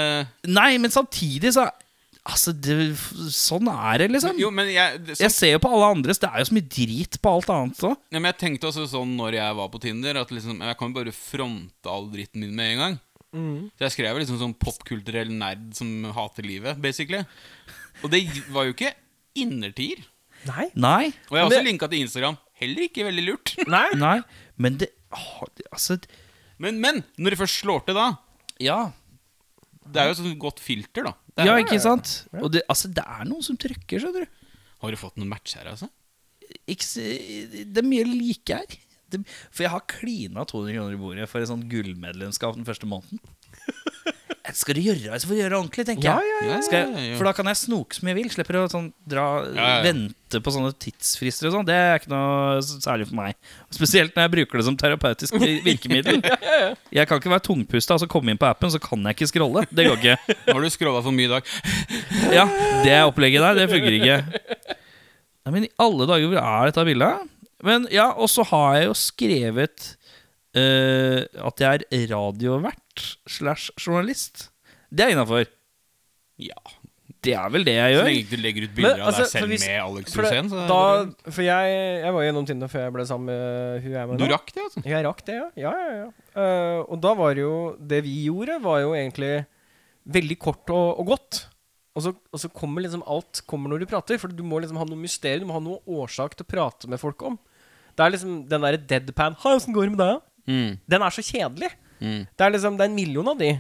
Nei, 0.50 0.72
men 0.82 0.92
samtidig 0.92 1.54
så 1.56 1.70
Altså, 2.30 2.54
det, 2.54 2.76
sånn 3.34 3.68
er 3.72 4.04
det, 4.04 4.08
liksom. 4.14 4.38
jo, 4.40 4.52
men 4.54 4.70
jeg, 4.70 5.00
det, 5.08 5.16
Jeg 5.20 5.34
ser 5.34 5.54
jo 5.56 5.60
på 5.64 5.72
alle 5.74 5.88
andres. 5.96 6.20
Det 6.22 6.30
er 6.30 6.44
jo 6.44 6.48
så 6.52 6.56
mye 6.60 6.70
drit 6.76 7.18
på 7.24 7.32
alt 7.34 7.50
annet 7.56 7.84
òg. 7.90 7.96
ja, 8.14 8.20
men 8.22 8.30
jeg 8.30 8.38
tenkte 8.44 8.70
også 8.70 8.86
sånn 8.92 9.16
når 9.18 9.38
jeg 9.40 9.58
var 9.60 9.70
på 9.74 9.82
Tinder, 9.82 10.20
at 10.22 10.34
liksom, 10.36 10.62
jeg 10.62 10.78
kan 10.80 10.92
jo 10.92 10.98
bare 11.00 11.14
fronte 11.16 11.90
all 11.90 12.10
dritten 12.14 12.46
min 12.46 12.54
med 12.60 12.74
en 12.76 12.84
gang. 12.84 13.00
Så 13.30 13.86
jeg 13.86 13.94
skrev 13.94 14.18
liksom 14.22 14.40
sånn 14.42 14.56
popkulturell 14.58 15.30
nerd 15.38 15.68
som 15.78 15.90
hater 16.16 16.46
livet, 16.48 16.80
basically. 16.82 17.20
Og 18.04 18.10
det 18.14 18.24
var 18.54 18.66
jo 18.70 18.74
ikke 18.74 18.94
innertier. 19.38 20.02
Nei. 20.48 20.70
Nei. 20.74 21.10
Og 21.30 21.36
jeg 21.36 21.42
har 21.44 21.50
også 21.50 21.58
det- 21.60 21.68
linka 21.68 21.90
til 21.92 22.02
Instagram. 22.06 22.38
Heller 22.60 22.86
ikke 22.88 23.06
veldig 23.06 23.26
lurt. 23.28 23.54
Nei. 23.76 23.88
Nei. 24.00 24.18
Men 24.58 24.78
det 24.82 24.90
det- 24.90 25.68
Altså, 25.72 26.00
Men, 26.60 26.80
men 26.82 27.04
når 27.18 27.32
det 27.34 27.40
først 27.40 27.62
slår 27.64 27.86
til, 27.86 27.96
da 27.96 28.18
ja. 28.60 28.92
Det 29.90 30.02
er 30.02 30.10
jo 30.10 30.16
et 30.16 30.20
sånt 30.22 30.40
godt 30.42 30.60
filter, 30.64 31.08
da. 31.10 31.14
Det 31.34 31.44
er, 31.44 31.50
Ja, 31.50 31.56
ikke 31.64 31.80
sant? 31.82 32.12
Og 32.42 32.52
det, 32.54 32.62
altså, 32.70 32.92
det 32.94 33.04
er 33.06 33.26
noen 33.30 33.46
som 33.46 33.58
trykker, 33.60 34.02
skjønner 34.04 34.28
du. 34.28 34.38
Har 34.84 34.94
du 34.94 35.00
fått 35.02 35.18
noen 35.20 35.32
match 35.32 35.56
her, 35.58 35.68
altså? 35.72 35.90
Ikke, 36.70 37.08
det 37.70 37.82
er 37.82 37.88
mye 37.88 38.06
like 38.10 38.60
her. 38.62 38.78
Det, 39.10 39.24
for 39.50 39.66
jeg 39.66 39.74
har 39.74 39.86
klina 39.90 40.44
200 40.46 40.76
kroner 40.78 40.94
i 40.94 41.02
bordet 41.02 41.26
for 41.32 41.42
et 41.42 41.50
sånt 41.50 41.66
gullmedlemskap 41.72 42.58
den 42.58 42.68
første 42.68 42.90
måneden. 42.90 43.22
Skal 44.58 44.78
du 44.78 44.82
gjøre 44.82 45.02
det, 45.04 45.20
så 45.22 45.28
får 45.30 45.36
du 45.36 45.40
gjøre 45.42 45.52
det 45.54 45.58
ordentlig, 45.60 45.84
tenker 45.88 46.08
jeg. 46.10 46.30
ja, 46.30 46.46
ja. 46.48 46.58
Ja, 46.60 46.80
jeg 47.04 47.18
for 47.20 47.28
da 47.30 47.34
kan 47.38 47.50
jeg 47.52 47.60
snoke 47.60 47.98
som 47.98 48.10
jeg 48.10 48.18
vil. 48.18 48.30
Slipper 48.34 48.58
å 48.60 48.64
sånn 48.72 48.88
dra, 49.10 49.26
vente 49.86 50.42
på 50.46 50.54
sånne 50.54 50.72
tidsfrister 50.82 51.50
og 51.50 51.56
sånn. 51.58 51.68
Det 51.68 51.76
er 51.78 52.00
ikke 52.00 52.12
noe 52.14 52.60
særlig 52.66 53.08
for 53.10 53.20
meg. 53.20 53.38
Spesielt 53.76 54.16
når 54.16 54.26
jeg 54.28 54.34
bruker 54.38 54.62
det 54.62 54.66
som 54.70 54.78
terapeutisk 54.80 55.38
virkemiddel. 55.70 56.22
Jeg 56.96 57.10
kan 57.10 57.22
ikke 57.22 57.34
være 57.34 57.46
tungpusta 57.50 57.98
og 57.98 58.04
så 58.04 58.10
komme 58.12 58.34
inn 58.34 58.42
på 58.42 58.50
appen, 58.50 58.72
så 58.74 58.82
kan 58.84 59.04
jeg 59.10 59.18
ikke 59.20 59.30
scrolle. 59.34 59.66
Det 59.70 59.88
går 59.90 60.00
ikke. 60.02 60.18
Nå 60.50 60.58
har 60.58 60.66
du 60.66 60.72
scrolla 60.74 61.04
for 61.06 61.16
mye 61.16 61.30
i 61.30 61.34
dag. 61.38 61.54
Ja, 62.40 62.46
det 62.86 62.96
opplegget 63.10 63.42
der, 63.42 63.58
det 63.58 63.70
funker 63.72 63.96
ikke. 63.96 64.18
Nei, 65.46 65.52
men 65.56 65.66
i 65.66 65.72
alle 65.82 66.06
dager, 66.10 66.30
hvor 66.30 66.42
er 66.42 66.70
dette 66.70 66.86
bildet? 66.88 67.30
Men 67.66 67.88
ja, 67.92 68.10
og 68.16 68.30
så 68.32 68.46
har 68.52 68.78
jeg 68.78 68.86
jo 68.88 68.94
skrevet 68.96 69.88
eh, 70.58 71.26
at 71.46 71.62
jeg 71.62 71.86
er 71.92 72.08
radiovert 72.14 73.06
slash 73.28 73.72
journalist. 73.78 74.50
Det 74.90 75.06
er 75.06 75.14
innafor. 75.14 75.46
Ja 76.40 76.56
Det 77.20 77.34
er 77.36 77.50
vel 77.52 77.66
det 77.68 77.74
jeg 77.76 77.92
Så 77.92 78.00
gjør. 78.00 78.08
lenge 78.08 78.30
du 78.30 78.38
legger 78.40 78.64
ut 78.64 78.76
bilder 78.78 78.94
Men, 78.96 79.02
av 79.02 79.08
altså, 79.10 79.24
deg 79.26 79.32
selv 79.34 79.50
hvis- 79.52 79.68
med 79.68 79.82
Alex 79.84 80.14
For, 80.16 80.24
Rosén, 80.24 80.50
så 80.50 80.56
er 80.56 80.68
da, 80.70 81.32
for 81.36 81.42
jeg, 81.44 81.74
jeg 82.06 82.14
var 82.16 82.24
gjennom 82.24 82.46
Tinder 82.48 82.72
før 82.72 82.80
jeg 82.86 82.94
ble 82.96 83.06
sammen 83.06 83.26
med 83.28 83.84
hun 83.84 83.92
jeg 83.92 84.02
er 84.02 84.08
med 84.08 84.18
Du 84.18 84.26
rakk 84.32 84.54
det, 84.56 84.64
altså? 84.64 84.84
Jeg 84.86 85.06
rakk 85.06 85.26
det, 85.28 85.36
ja. 85.36 85.48
ja, 85.68 85.74
ja, 85.76 85.92
ja. 86.00 86.10
Uh, 86.40 86.80
og 86.88 87.02
da 87.04 87.14
var 87.20 87.34
det 87.36 87.44
jo 87.44 87.76
Det 87.76 88.04
vi 88.06 88.14
gjorde, 88.30 88.56
var 88.64 88.80
jo 88.86 88.94
egentlig 88.96 89.46
veldig 90.10 90.40
kort 90.40 90.70
og, 90.72 91.00
og 91.04 91.06
godt. 91.12 91.42
Og 91.98 92.02
så, 92.06 92.16
og 92.32 92.40
så 92.40 92.50
kommer 92.50 92.82
liksom 92.82 93.04
alt 93.06 93.42
kommer 93.46 93.70
når 93.70 93.84
du 93.84 93.90
prater. 93.92 94.18
For 94.18 94.32
du 94.32 94.42
må 94.48 94.62
liksom 94.64 94.80
ha 94.80 94.86
noe 94.88 94.98
mysterium, 94.98 95.44
du 95.44 95.52
må 95.52 95.58
ha 95.60 95.62
noe 95.62 95.84
årsak 95.86 96.38
til 96.40 96.48
å 96.48 96.50
prate 96.50 96.88
med 96.90 97.02
folk 97.02 97.22
om. 97.28 97.36
Det 97.94 98.06
er 98.06 98.14
liksom 98.16 98.48
den 98.48 98.64
derre 98.64 98.80
deadpan 98.80 99.36
'Hei, 99.36 99.58
åssen 99.60 99.76
går 99.76 99.90
det 99.90 99.98
med 99.98 100.02
deg?' 100.06 100.22
Mm. 100.50 100.78
Den 100.90 101.06
er 101.06 101.14
så 101.14 101.24
kjedelig. 101.26 101.72
Mm. 102.00 102.22
Det 102.26 102.46
er 102.46 102.54
liksom 102.56 102.78
Det 102.80 102.86
er 102.86 102.90
en 102.90 102.98
million 102.98 103.28
av 103.28 103.38
de. 103.38 103.54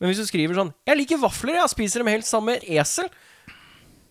Men 0.00 0.10
hvis 0.10 0.18
du 0.18 0.26
skriver 0.26 0.58
sånn 0.58 0.74
'Jeg 0.82 0.98
liker 0.98 1.22
vafler, 1.22 1.60
jeg 1.60 1.70
spiser 1.70 2.02
dem 2.02 2.10
helt 2.10 2.26
sammen 2.26 2.58
med 2.58 2.66
esel', 2.66 3.10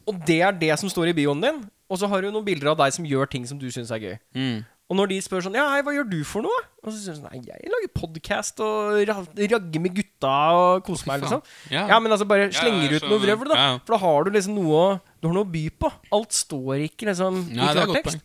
og 0.08 0.26
det 0.26 0.42
er 0.42 0.52
det 0.52 0.80
som 0.80 0.90
står 0.90 1.12
i 1.12 1.18
bioen 1.18 1.42
din, 1.42 1.70
og 1.90 2.00
så 2.00 2.08
har 2.08 2.22
du 2.22 2.32
noen 2.32 2.46
bilder 2.46 2.72
av 2.72 2.78
deg 2.78 2.94
som 2.94 3.06
gjør 3.06 3.30
ting 3.30 3.46
som 3.46 3.60
du 3.60 3.68
syns 3.70 3.92
er 3.92 4.00
gøy. 4.00 4.18
Mm. 4.34 4.64
Og 4.92 4.98
når 5.00 5.08
de 5.08 5.18
spør 5.24 5.44
sånn 5.46 5.56
Ja, 5.56 5.70
hei, 5.72 5.84
hva 5.88 5.94
gjør 5.96 6.10
du 6.12 6.20
for 6.28 6.44
noe? 6.44 6.64
Og 6.84 6.92
så 6.92 6.98
sier 7.00 7.16
du 7.16 7.22
sånn 7.22 7.30
Nei, 7.32 7.40
jeg 7.48 7.72
lager 7.72 7.92
podkast 7.96 8.60
og 8.64 8.98
ra 9.08 9.22
ragger 9.24 9.84
med 9.84 9.96
gutta 9.96 10.34
og 10.58 10.84
koser 10.84 11.08
meg, 11.08 11.24
liksom. 11.24 11.44
Ja. 11.72 11.86
Ja, 11.94 12.00
men 12.04 12.12
altså 12.12 12.28
bare 12.28 12.50
slenger 12.52 12.98
ja, 12.98 13.00
ut 13.00 13.08
noe 13.08 13.22
vrøvl, 13.24 13.54
da. 13.54 13.60
Ja. 13.60 13.70
For 13.86 13.96
da 13.96 14.02
har 14.04 14.28
du 14.28 14.34
liksom 14.36 14.58
noe 14.60 15.00
Du 15.22 15.30
har 15.30 15.38
noe 15.38 15.48
å 15.48 15.52
by 15.54 15.64
på. 15.80 15.92
Alt 16.12 16.36
står 16.36 16.84
ikke 16.90 17.08
liksom 17.08 17.40
i 17.56 17.60
klartekst. 17.62 18.24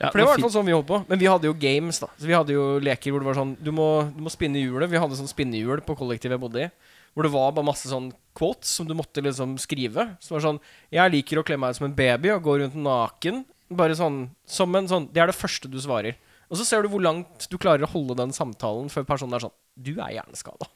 Poeng. 0.00 0.12
For 0.12 0.18
det 0.18 0.24
var 0.24 0.32
i 0.32 0.36
hvert 0.40 0.44
fall 0.46 0.54
sånn 0.56 0.66
vi 0.70 0.72
holdt 0.72 0.88
på. 0.88 0.98
Men 1.10 1.18
vi 1.20 1.26
hadde 1.28 1.44
jo 1.50 1.52
games, 1.60 1.98
da. 2.00 2.06
Så 2.16 2.24
vi 2.30 2.32
hadde 2.36 2.54
jo 2.56 2.78
leker 2.80 3.12
hvor 3.12 3.20
det 3.20 3.28
var 3.28 3.36
sånn 3.40 3.56
Du 3.60 3.70
må, 3.76 3.88
du 4.16 4.22
må 4.24 4.30
spinne 4.32 4.56
hjulet. 4.62 4.88
Vi 4.90 4.96
hadde 5.02 5.18
sånn 5.18 5.28
spinnehjul 5.28 5.82
på 5.84 5.96
kollektivet 5.98 6.38
jeg 6.38 6.40
bodde 6.40 6.64
i. 6.64 6.70
Hvor 7.12 7.26
det 7.26 7.32
var 7.34 7.52
bare 7.52 7.66
masse 7.66 7.88
sånn 7.90 8.12
quotes 8.38 8.70
som 8.78 8.86
du 8.88 8.94
måtte 8.94 9.20
liksom 9.20 9.58
skrive. 9.58 10.16
Så 10.22 10.32
det 10.32 10.36
var 10.38 10.46
sånn 10.48 10.60
Jeg 10.94 11.12
liker 11.12 11.40
å 11.40 11.44
kle 11.44 11.56
meg 11.58 11.70
ut 11.74 11.76
som 11.80 11.88
en 11.90 11.94
baby 11.98 12.30
og 12.32 12.42
gå 12.46 12.58
rundt 12.62 12.74
naken. 12.80 13.44
Bare 13.70 13.94
sånn 13.98 14.30
Som 14.46 14.74
en 14.74 14.88
sånn 14.88 15.08
Det 15.12 15.20
er 15.22 15.26
det 15.30 15.36
første 15.36 15.68
du 15.70 15.76
svarer. 15.82 16.16
Og 16.50 16.56
så 16.58 16.64
ser 16.66 16.82
du 16.82 16.88
hvor 16.88 17.02
langt 17.02 17.46
du 17.50 17.58
klarer 17.58 17.84
å 17.86 17.90
holde 17.92 18.16
den 18.18 18.32
samtalen 18.34 18.88
før 18.90 19.04
personen 19.06 19.34
er 19.36 19.44
sånn 19.44 19.54
Du 19.78 19.92
er 20.00 20.16
hjerneskada. 20.16 20.66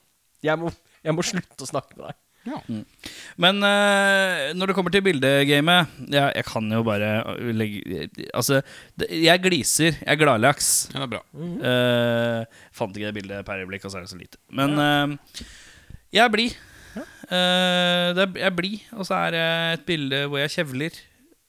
Jeg, 0.44 0.58
må- 0.60 0.70
jeg 1.02 1.14
må 1.16 1.22
slutte 1.24 1.64
å 1.64 1.66
snakke 1.70 1.96
med 1.96 2.06
deg. 2.10 2.14
Men 3.40 3.62
uh, 3.64 4.52
når 4.58 4.68
det 4.70 4.74
kommer 4.76 4.92
til 4.92 5.00
bildegamet 5.06 5.94
jeg, 6.12 6.32
jeg 6.36 6.44
kan 6.44 6.66
jo 6.74 6.82
bare 6.84 7.08
legge 7.56 8.04
Altså, 8.36 8.60
det, 9.00 9.08
jeg 9.24 9.40
gliser. 9.46 9.96
Jeg 10.02 10.12
er 10.12 10.20
gladlaks. 10.20 10.68
Ja, 10.92 11.00
det 11.00 11.06
er 11.06 11.12
bra. 11.14 11.22
Eh, 11.70 12.60
fant 12.76 12.94
ikke 12.96 13.08
det 13.10 13.16
bildet 13.22 13.46
per 13.48 13.62
øyeblikk, 13.64 13.86
og 13.88 13.92
så 13.94 13.98
er 14.00 14.04
det 14.06 14.12
så 14.12 14.20
lite. 14.20 14.38
Men 14.52 14.76
uh, 14.76 15.42
jeg 16.14 16.24
er 16.26 16.32
blid. 16.34 16.54
Eh, 16.94 18.08
det 18.14 18.22
er- 18.28 18.38
jeg 18.38 18.48
er 18.50 18.56
blid, 18.60 18.78
og 18.92 19.06
så 19.08 19.14
er 19.24 19.34
det 19.34 19.44
et 19.80 19.86
bilde 19.88 20.22
hvor 20.28 20.38
jeg 20.44 20.52
kjevler. 20.58 21.00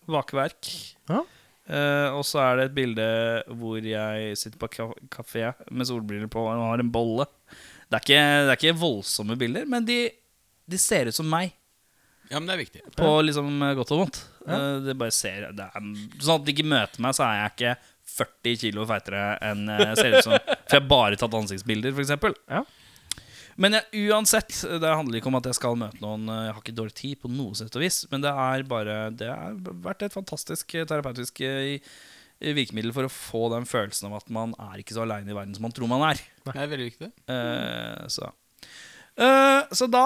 Vakeverk. 0.07 0.69
Ja. 1.11 1.22
Uh, 1.65 2.09
og 2.19 2.23
så 2.30 2.39
er 2.45 2.59
det 2.59 2.65
et 2.69 2.76
bilde 2.77 3.05
hvor 3.57 3.81
jeg 3.81 4.35
sitter 4.38 4.59
på 4.61 4.69
ka- 4.69 4.99
kafé 5.11 5.47
med 5.73 5.88
solbriller 5.89 6.30
på 6.31 6.43
og 6.45 6.61
har 6.69 6.80
en 6.84 6.91
bolle. 6.93 7.26
Det 7.89 7.97
er 7.99 8.03
ikke, 8.05 8.19
det 8.45 8.53
er 8.53 8.59
ikke 8.59 8.80
voldsomme 8.81 9.35
bilder, 9.38 9.65
men 9.69 9.85
de, 9.85 9.97
de 10.70 10.80
ser 10.82 11.12
ut 11.12 11.18
som 11.18 11.28
meg. 11.30 11.54
Ja, 12.32 12.40
men 12.40 12.48
det 12.50 12.56
er 12.56 12.64
viktig. 12.64 12.82
På 12.98 13.20
liksom 13.22 13.52
eh, 13.62 13.76
godt 13.78 13.92
og 13.94 14.06
vondt. 14.06 14.22
Ja. 14.46 14.58
Det 14.86 14.96
bare 14.98 15.14
ser 15.14 15.48
det 15.58 15.66
er, 15.66 15.92
Sånn 16.22 16.40
at 16.40 16.46
de 16.46 16.54
ikke 16.54 16.66
møter 16.70 17.02
meg, 17.02 17.14
så 17.18 17.26
er 17.28 17.38
jeg 17.40 17.54
ikke 17.54 17.76
40 18.16 18.58
kilo 18.62 18.86
feitere 18.90 19.22
enn 19.44 19.66
jeg 19.70 20.00
ser 20.00 20.16
ut 20.16 20.26
som. 20.26 20.36
For 20.38 20.76
jeg 20.78 20.82
har 20.82 20.90
bare 20.90 21.20
tatt 21.20 21.38
ansiktsbilder, 21.38 21.96
f.eks. 21.98 22.14
Ja. 22.50 22.64
Men 23.62 23.78
jeg, 23.78 24.10
uansett, 24.12 24.52
det 24.82 24.90
handler 24.92 25.20
ikke 25.20 25.30
om 25.32 25.38
at 25.40 25.48
jeg 25.48 25.58
skal 25.58 25.78
møte 25.80 26.02
noen. 26.04 26.28
eh, 26.28 26.42
Jeg 26.48 26.56
har 26.56 26.62
ikke 26.64 26.76
dårlig 26.76 26.98
tid 26.98 27.22
på 27.22 27.32
noe 27.32 27.56
sett 27.58 27.78
og 27.78 27.86
vis. 27.86 28.02
Men 28.12 28.26
det 28.26 28.34
er 28.34 28.68
bare 28.68 28.98
Det 29.16 29.30
har 29.32 29.56
vært 29.86 30.06
et 30.08 30.16
fantastisk 30.16 30.76
eh, 30.76 30.88
terapeutisk 30.90 31.40
eh, 31.46 31.78
virkemiddel 32.56 32.92
for 32.96 33.08
å 33.08 33.14
få 33.14 33.46
den 33.54 33.68
følelsen 33.70 34.10
av 34.10 34.18
at 34.20 34.34
man 34.34 34.54
er 34.60 34.82
ikke 34.82 34.98
så 34.98 35.06
aleine 35.06 35.32
i 35.32 35.38
verden 35.38 35.56
som 35.56 35.64
man 35.64 35.76
tror 35.76 35.88
man 35.88 36.04
er. 36.10 36.20
Det 36.44 36.58
er 36.58 36.68
veldig 36.74 36.90
viktig. 36.90 37.08
Uh, 37.32 38.04
så. 38.12 38.28
Uh, 39.16 39.64
så 39.72 39.88
da 39.88 40.04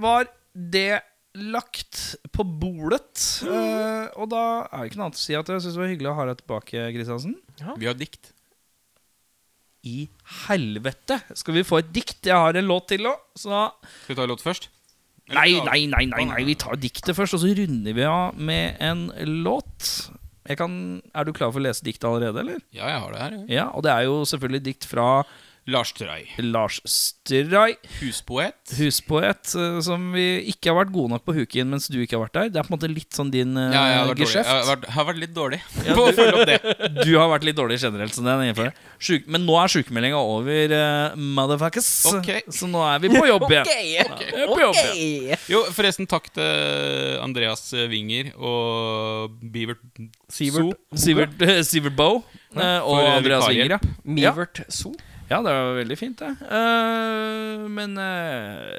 var 0.00 0.28
det 0.52 1.02
lagt 1.36 2.16
på 2.32 2.44
bordet. 2.44 3.10
Uh, 3.44 4.08
og 4.16 4.30
da 4.32 4.42
er 4.70 4.78
det 4.86 4.90
ikke 4.90 5.00
noe 5.00 5.08
annet 5.10 5.20
å 5.20 5.24
si 5.24 5.36
at 5.36 5.50
jeg 5.52 5.64
syns 5.64 5.76
det 5.76 5.82
var 5.82 5.92
hyggelig 5.92 6.12
å 6.12 6.16
ha 6.16 6.26
deg 6.30 6.40
tilbake, 6.40 6.86
Kristiansen. 6.96 7.36
Vi 7.76 7.88
har 7.90 7.98
dikt. 7.98 8.32
I 9.86 10.06
helvete! 10.48 11.20
Skal 11.38 11.58
vi 11.58 11.66
få 11.66 11.78
et 11.82 11.92
dikt? 11.94 12.18
Jeg 12.26 12.34
har 12.34 12.56
en 12.58 12.66
låt 12.66 12.88
til 12.90 13.06
òg, 13.06 13.20
Skal 13.38 13.70
vi 14.08 14.16
ta 14.18 14.24
en 14.24 14.32
låt 14.32 14.42
først? 14.42 14.70
Nei, 15.34 15.58
nei, 15.66 15.80
nei, 15.90 16.04
nei, 16.06 16.24
nei, 16.28 16.42
vi 16.46 16.54
tar 16.58 16.78
diktet 16.78 17.16
først, 17.18 17.34
og 17.34 17.42
så 17.42 17.50
runder 17.58 17.94
vi 17.96 18.04
av 18.06 18.36
med 18.38 18.78
en 18.82 19.08
låt. 19.42 19.88
Jeg 20.46 20.58
kan, 20.60 20.76
er 21.10 21.26
du 21.26 21.32
klar 21.34 21.50
for 21.50 21.58
å 21.58 21.64
lese 21.66 21.82
diktet 21.86 22.06
allerede, 22.06 22.44
eller? 22.44 22.60
Ja, 22.74 22.86
jeg 22.92 23.02
har 23.02 23.14
det 23.14 23.22
her. 23.22 23.34
ja. 23.34 23.46
Ja, 23.56 23.64
og 23.74 23.82
det 23.86 23.90
er 23.90 24.06
jo 24.06 24.20
selvfølgelig 24.30 24.62
dikt 24.68 24.86
fra 24.86 25.08
Lars 25.66 25.90
Stray. 25.90 26.28
Lars 26.38 26.80
Stray, 26.86 27.74
Huspoet. 28.00 28.54
huspoet, 28.78 29.54
eh, 29.58 29.78
som 29.82 30.12
vi 30.14 30.26
ikke 30.52 30.70
har 30.70 30.78
vært 30.78 30.92
gode 30.94 31.14
nok 31.14 31.24
på 31.26 31.34
å 31.34 31.36
huke 31.40 31.58
inn 31.58 31.72
mens 31.72 31.88
du 31.90 31.98
ikke 31.98 32.18
har 32.18 32.26
vært 32.26 32.36
der. 32.38 32.52
Det 32.54 32.60
er 32.60 32.68
på 32.68 32.72
en 32.72 32.76
måte 32.76 32.90
litt 32.92 33.16
sånn 33.16 33.32
din 33.34 33.56
uh, 33.58 33.72
Ja, 33.74 33.82
jeg 33.90 33.98
har 33.98 34.10
vært, 34.12 34.22
geskjeft. 34.22 34.50
Jeg 34.50 34.60
har 34.60 34.68
vært, 34.70 34.86
har 34.96 35.08
vært 35.10 35.20
litt 35.24 35.34
dårlig 35.36 35.60
på 35.98 36.04
å 36.04 36.12
følge 36.14 36.36
opp 36.36 36.52
det. 36.52 36.60
Du 37.06 37.12
har 37.18 37.30
vært 37.30 37.48
litt 37.48 37.58
dårlig 37.58 37.80
generelt. 37.82 38.14
Så 38.14 38.22
den. 38.22 38.70
Sjuk, 39.02 39.26
men 39.30 39.44
nå 39.46 39.58
er 39.58 39.72
sykemeldinga 39.74 40.20
over, 40.22 40.76
uh, 40.76 41.18
motherfuckers. 41.40 41.90
Okay. 42.20 42.46
Så 42.52 42.70
nå 42.70 42.84
er 42.86 43.02
vi 43.02 43.10
på 43.14 43.26
jobb 43.26 43.48
igjen. 43.50 43.72
Ja, 43.96 44.04
vi 44.18 44.42
er 44.42 44.50
på 44.50 44.60
jobb 44.60 44.78
igjen. 44.94 45.44
Jo, 45.50 45.64
forresten, 45.74 46.08
takk 46.10 46.28
til 46.34 47.18
Andreas 47.22 47.68
Winger 47.90 48.32
og 48.36 49.36
Bivert 49.40 49.82
Sivert. 50.28 50.78
Sivert, 50.94 51.42
eh, 51.42 51.62
Sivert 51.62 51.96
Boe 51.96 52.22
eh, 52.54 52.80
og 52.82 52.98
eh, 52.98 53.16
Andreas. 53.16 53.46
Winger. 53.48 53.76
Ja. 53.76 53.78
Mivert 54.04 54.64
So. 54.68 54.94
Ja, 55.30 55.40
det 55.42 55.52
var 55.52 55.74
veldig 55.80 55.98
fint, 55.98 56.22
det. 56.22 56.32
Uh, 56.46 57.66
men 57.72 57.98
uh, 57.98 58.72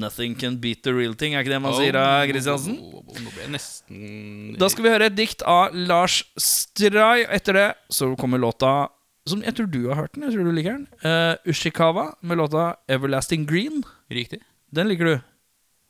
Nothing 0.00 0.36
can 0.38 0.60
beat 0.60 0.84
the 0.86 0.92
real 0.94 1.16
thing, 1.18 1.34
er 1.34 1.42
ikke 1.42 1.52
det 1.56 1.60
man 1.64 1.74
sier 1.74 1.96
da, 1.96 2.22
Kristiansen? 2.30 2.76
Oh, 2.78 3.18
nesten 3.50 4.54
Da 4.60 4.68
skal 4.70 4.86
vi 4.86 4.92
høre 4.92 5.08
et 5.10 5.16
dikt 5.18 5.42
av 5.42 5.74
Lars 5.74 6.22
Stray. 6.38 7.26
Etter 7.26 7.58
det 7.58 7.68
så 7.92 8.12
kommer 8.20 8.40
låta 8.40 8.90
som 9.28 9.42
jeg 9.44 9.54
tror 9.56 9.68
du 9.70 9.82
har 9.90 9.98
hørt 9.98 10.14
den. 10.14 10.24
Jeg 10.26 10.36
tror 10.36 10.46
du 10.48 10.54
liker 10.56 10.78
den. 10.78 10.86
Uh, 11.04 11.34
Ushikawa 11.50 12.06
med 12.22 12.38
låta 12.40 12.76
'Everlasting 12.88 13.46
Green'. 13.50 13.82
Riktig. 14.10 14.40
Den 14.72 14.88
liker 14.88 15.04
du. 15.04 15.16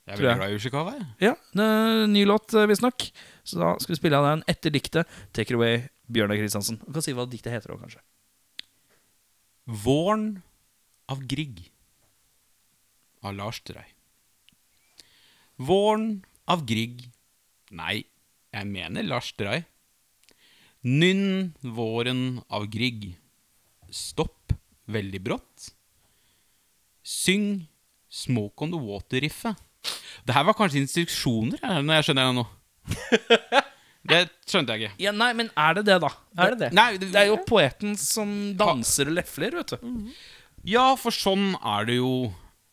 Jeg 0.09 0.17
er 0.17 0.23
veldig 0.23 0.37
glad 0.41 0.51
i 0.51 0.59
Ushikawa. 0.59 0.95
jeg. 0.97 1.07
Ja, 1.29 2.07
Ny 2.07 2.25
låt, 2.25 2.53
visstnok. 2.69 3.11
Så 3.45 3.61
da 3.61 3.77
skal 3.79 3.95
vi 3.95 4.01
spille 4.01 4.17
av 4.19 4.27
den 4.27 4.43
etter 4.49 4.71
diktet. 4.71 5.07
Take 5.33 5.53
it 5.53 5.59
away, 5.59 5.89
Bjørnar 6.11 6.41
Kristiansen. 6.41 6.81
Du 6.87 6.93
kan 6.93 7.03
si 7.03 7.13
hva 7.13 7.29
diktet 7.31 7.53
heter 7.53 7.71
òg, 7.71 7.85
kanskje. 7.85 8.01
Våren 9.71 10.43
av 11.07 11.21
Grieg 11.31 11.71
av 13.23 13.35
Lars 13.35 13.61
Drei. 13.63 13.85
Våren 15.57 16.25
av 16.51 16.65
Grieg 16.67 17.05
Nei, 17.71 18.03
jeg 18.51 18.67
mener 18.67 19.07
Lars 19.07 19.31
Drei. 19.39 19.61
Nynn 20.83 21.53
våren 21.63 22.41
av 22.51 22.67
Grieg. 22.73 23.13
Stopp 23.95 24.57
veldig 24.91 25.23
brått. 25.23 25.71
Syng 27.07 27.69
Smoke 28.11 28.65
on 28.67 28.75
the 28.75 28.81
Water-riffet. 28.83 29.55
Det 30.27 30.35
her 30.35 30.51
var 30.51 30.59
kanskje 30.59 30.83
instruksjoner, 30.83 31.63
er 31.63 31.85
når 31.87 32.01
jeg 32.01 32.09
skjønner 32.09 32.27
det 32.27 32.39
nå. 32.41 32.47
Det 34.09 34.21
skjønte 34.49 34.75
jeg 34.75 34.87
ikke. 34.89 34.97
Ja, 35.05 35.13
nei, 35.13 35.31
men 35.37 35.51
er 35.61 35.75
det 35.77 35.85
det, 35.91 35.99
da? 36.01 36.11
Er 36.41 36.55
det 36.55 36.61
det? 36.63 36.69
Nei, 36.77 36.91
Det 37.01 37.15
er 37.21 37.29
jo 37.29 37.41
poeten 37.47 37.97
som 38.01 38.31
danser 38.59 39.11
og 39.11 39.19
lefler, 39.19 39.59
vet 39.61 39.75
du. 39.77 40.13
Ja, 40.69 40.95
for 41.01 41.13
sånn 41.15 41.53
er 41.61 41.89
det 41.89 41.99
jo. 42.01 42.31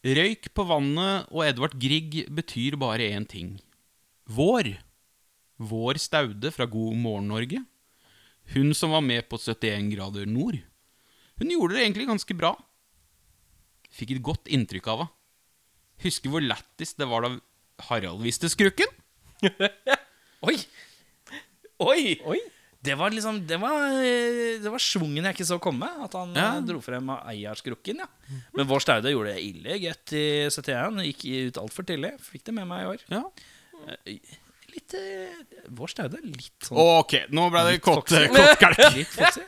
Røyk 0.07 0.51
på 0.55 0.63
vannet 0.69 1.27
og 1.33 1.41
Edvard 1.43 1.73
Grieg 1.81 2.21
betyr 2.31 2.77
bare 2.79 3.09
én 3.11 3.25
ting. 3.27 3.57
Vår. 4.29 4.69
Vår 5.59 5.99
Staude 5.99 6.51
fra 6.53 6.67
God 6.69 6.95
morgen 7.01 7.27
Norge. 7.33 7.59
Hun 8.53 8.71
som 8.77 8.93
var 8.95 9.03
med 9.03 9.27
på 9.27 9.39
71 9.41 9.89
grader 9.91 10.29
nord. 10.29 10.61
Hun 11.41 11.51
gjorde 11.51 11.75
det 11.75 11.83
egentlig 11.83 12.07
ganske 12.07 12.37
bra. 12.37 12.53
Fikk 13.91 14.15
et 14.15 14.23
godt 14.23 14.47
inntrykk 14.47 14.87
av 14.93 15.03
henne. 15.03 15.13
Husker 15.97 16.29
hvor 16.29 16.43
lættis 16.45 16.91
det 16.93 17.07
var 17.09 17.25
da 17.25 17.29
Harald 17.87 18.21
viste 18.21 18.45
skrukken? 18.53 18.91
Oi! 20.47 20.53
Oi! 21.83 22.15
Oi. 22.25 22.39
Det 22.87 22.93
var 22.95 23.09
liksom 23.11 23.39
Det 23.49 23.57
var, 23.59 23.87
eh, 23.99 24.59
det 24.61 24.69
var 24.71 24.79
svungen 24.79 25.25
jeg 25.25 25.35
ikke 25.35 25.47
så 25.49 25.57
komme. 25.61 25.89
At 26.03 26.13
han 26.13 26.33
Ja. 26.35 26.55
eh, 26.57 26.61
dro 26.61 26.79
frem 26.81 27.09
av 27.09 27.25
eierskrukken. 27.27 27.97
Ja. 28.03 28.07
Men 28.55 28.67
Vår 28.69 28.79
Staude 28.79 29.11
gjorde 29.11 29.33
det 29.33 29.43
ille 29.43 29.79
godt 29.81 30.13
i 30.13 30.25
71. 30.49 31.01
Gikk 31.09 31.25
ut 31.49 31.57
altfor 31.63 31.83
tidlig. 31.89 32.13
Fikk 32.21 32.43
det 32.45 32.53
med 32.53 32.67
meg 32.69 32.83
i 32.85 32.89
år. 32.93 33.03
Ja. 33.09 33.23
Litt 34.05 34.93
eh, 34.93 35.33
Vår 35.69 35.87
Staude 35.91 36.21
litt 36.23 36.67
sånn 36.69 36.77
Ok, 36.77 37.17
nå 37.33 37.49
ble 37.51 37.65
det. 37.65 37.77
Litt 38.95 39.13
foxy. 39.17 39.41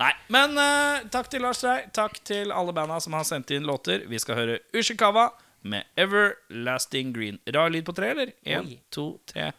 Nei, 0.00 0.12
men 0.32 0.54
uh, 0.56 1.02
takk 1.12 1.28
til 1.28 1.42
Lars 1.44 1.60
Rei. 1.66 1.82
Takk 1.92 2.22
til 2.24 2.52
alle 2.56 2.72
banda 2.72 2.96
som 3.04 3.12
har 3.12 3.24
sendt 3.28 3.50
inn 3.52 3.66
låter. 3.68 4.06
Vi 4.08 4.18
skal 4.22 4.38
høre 4.38 4.58
Ushikawa 4.72 5.26
med 5.62 5.84
Everlasting 5.96 7.12
Green. 7.12 7.38
Rar 7.46 7.70
lyd 7.70 7.84
på 7.84 7.92
tre, 7.92 8.10
eller? 8.10 8.32
Én, 8.44 8.78
to, 8.90 9.18
tre. 9.26 9.52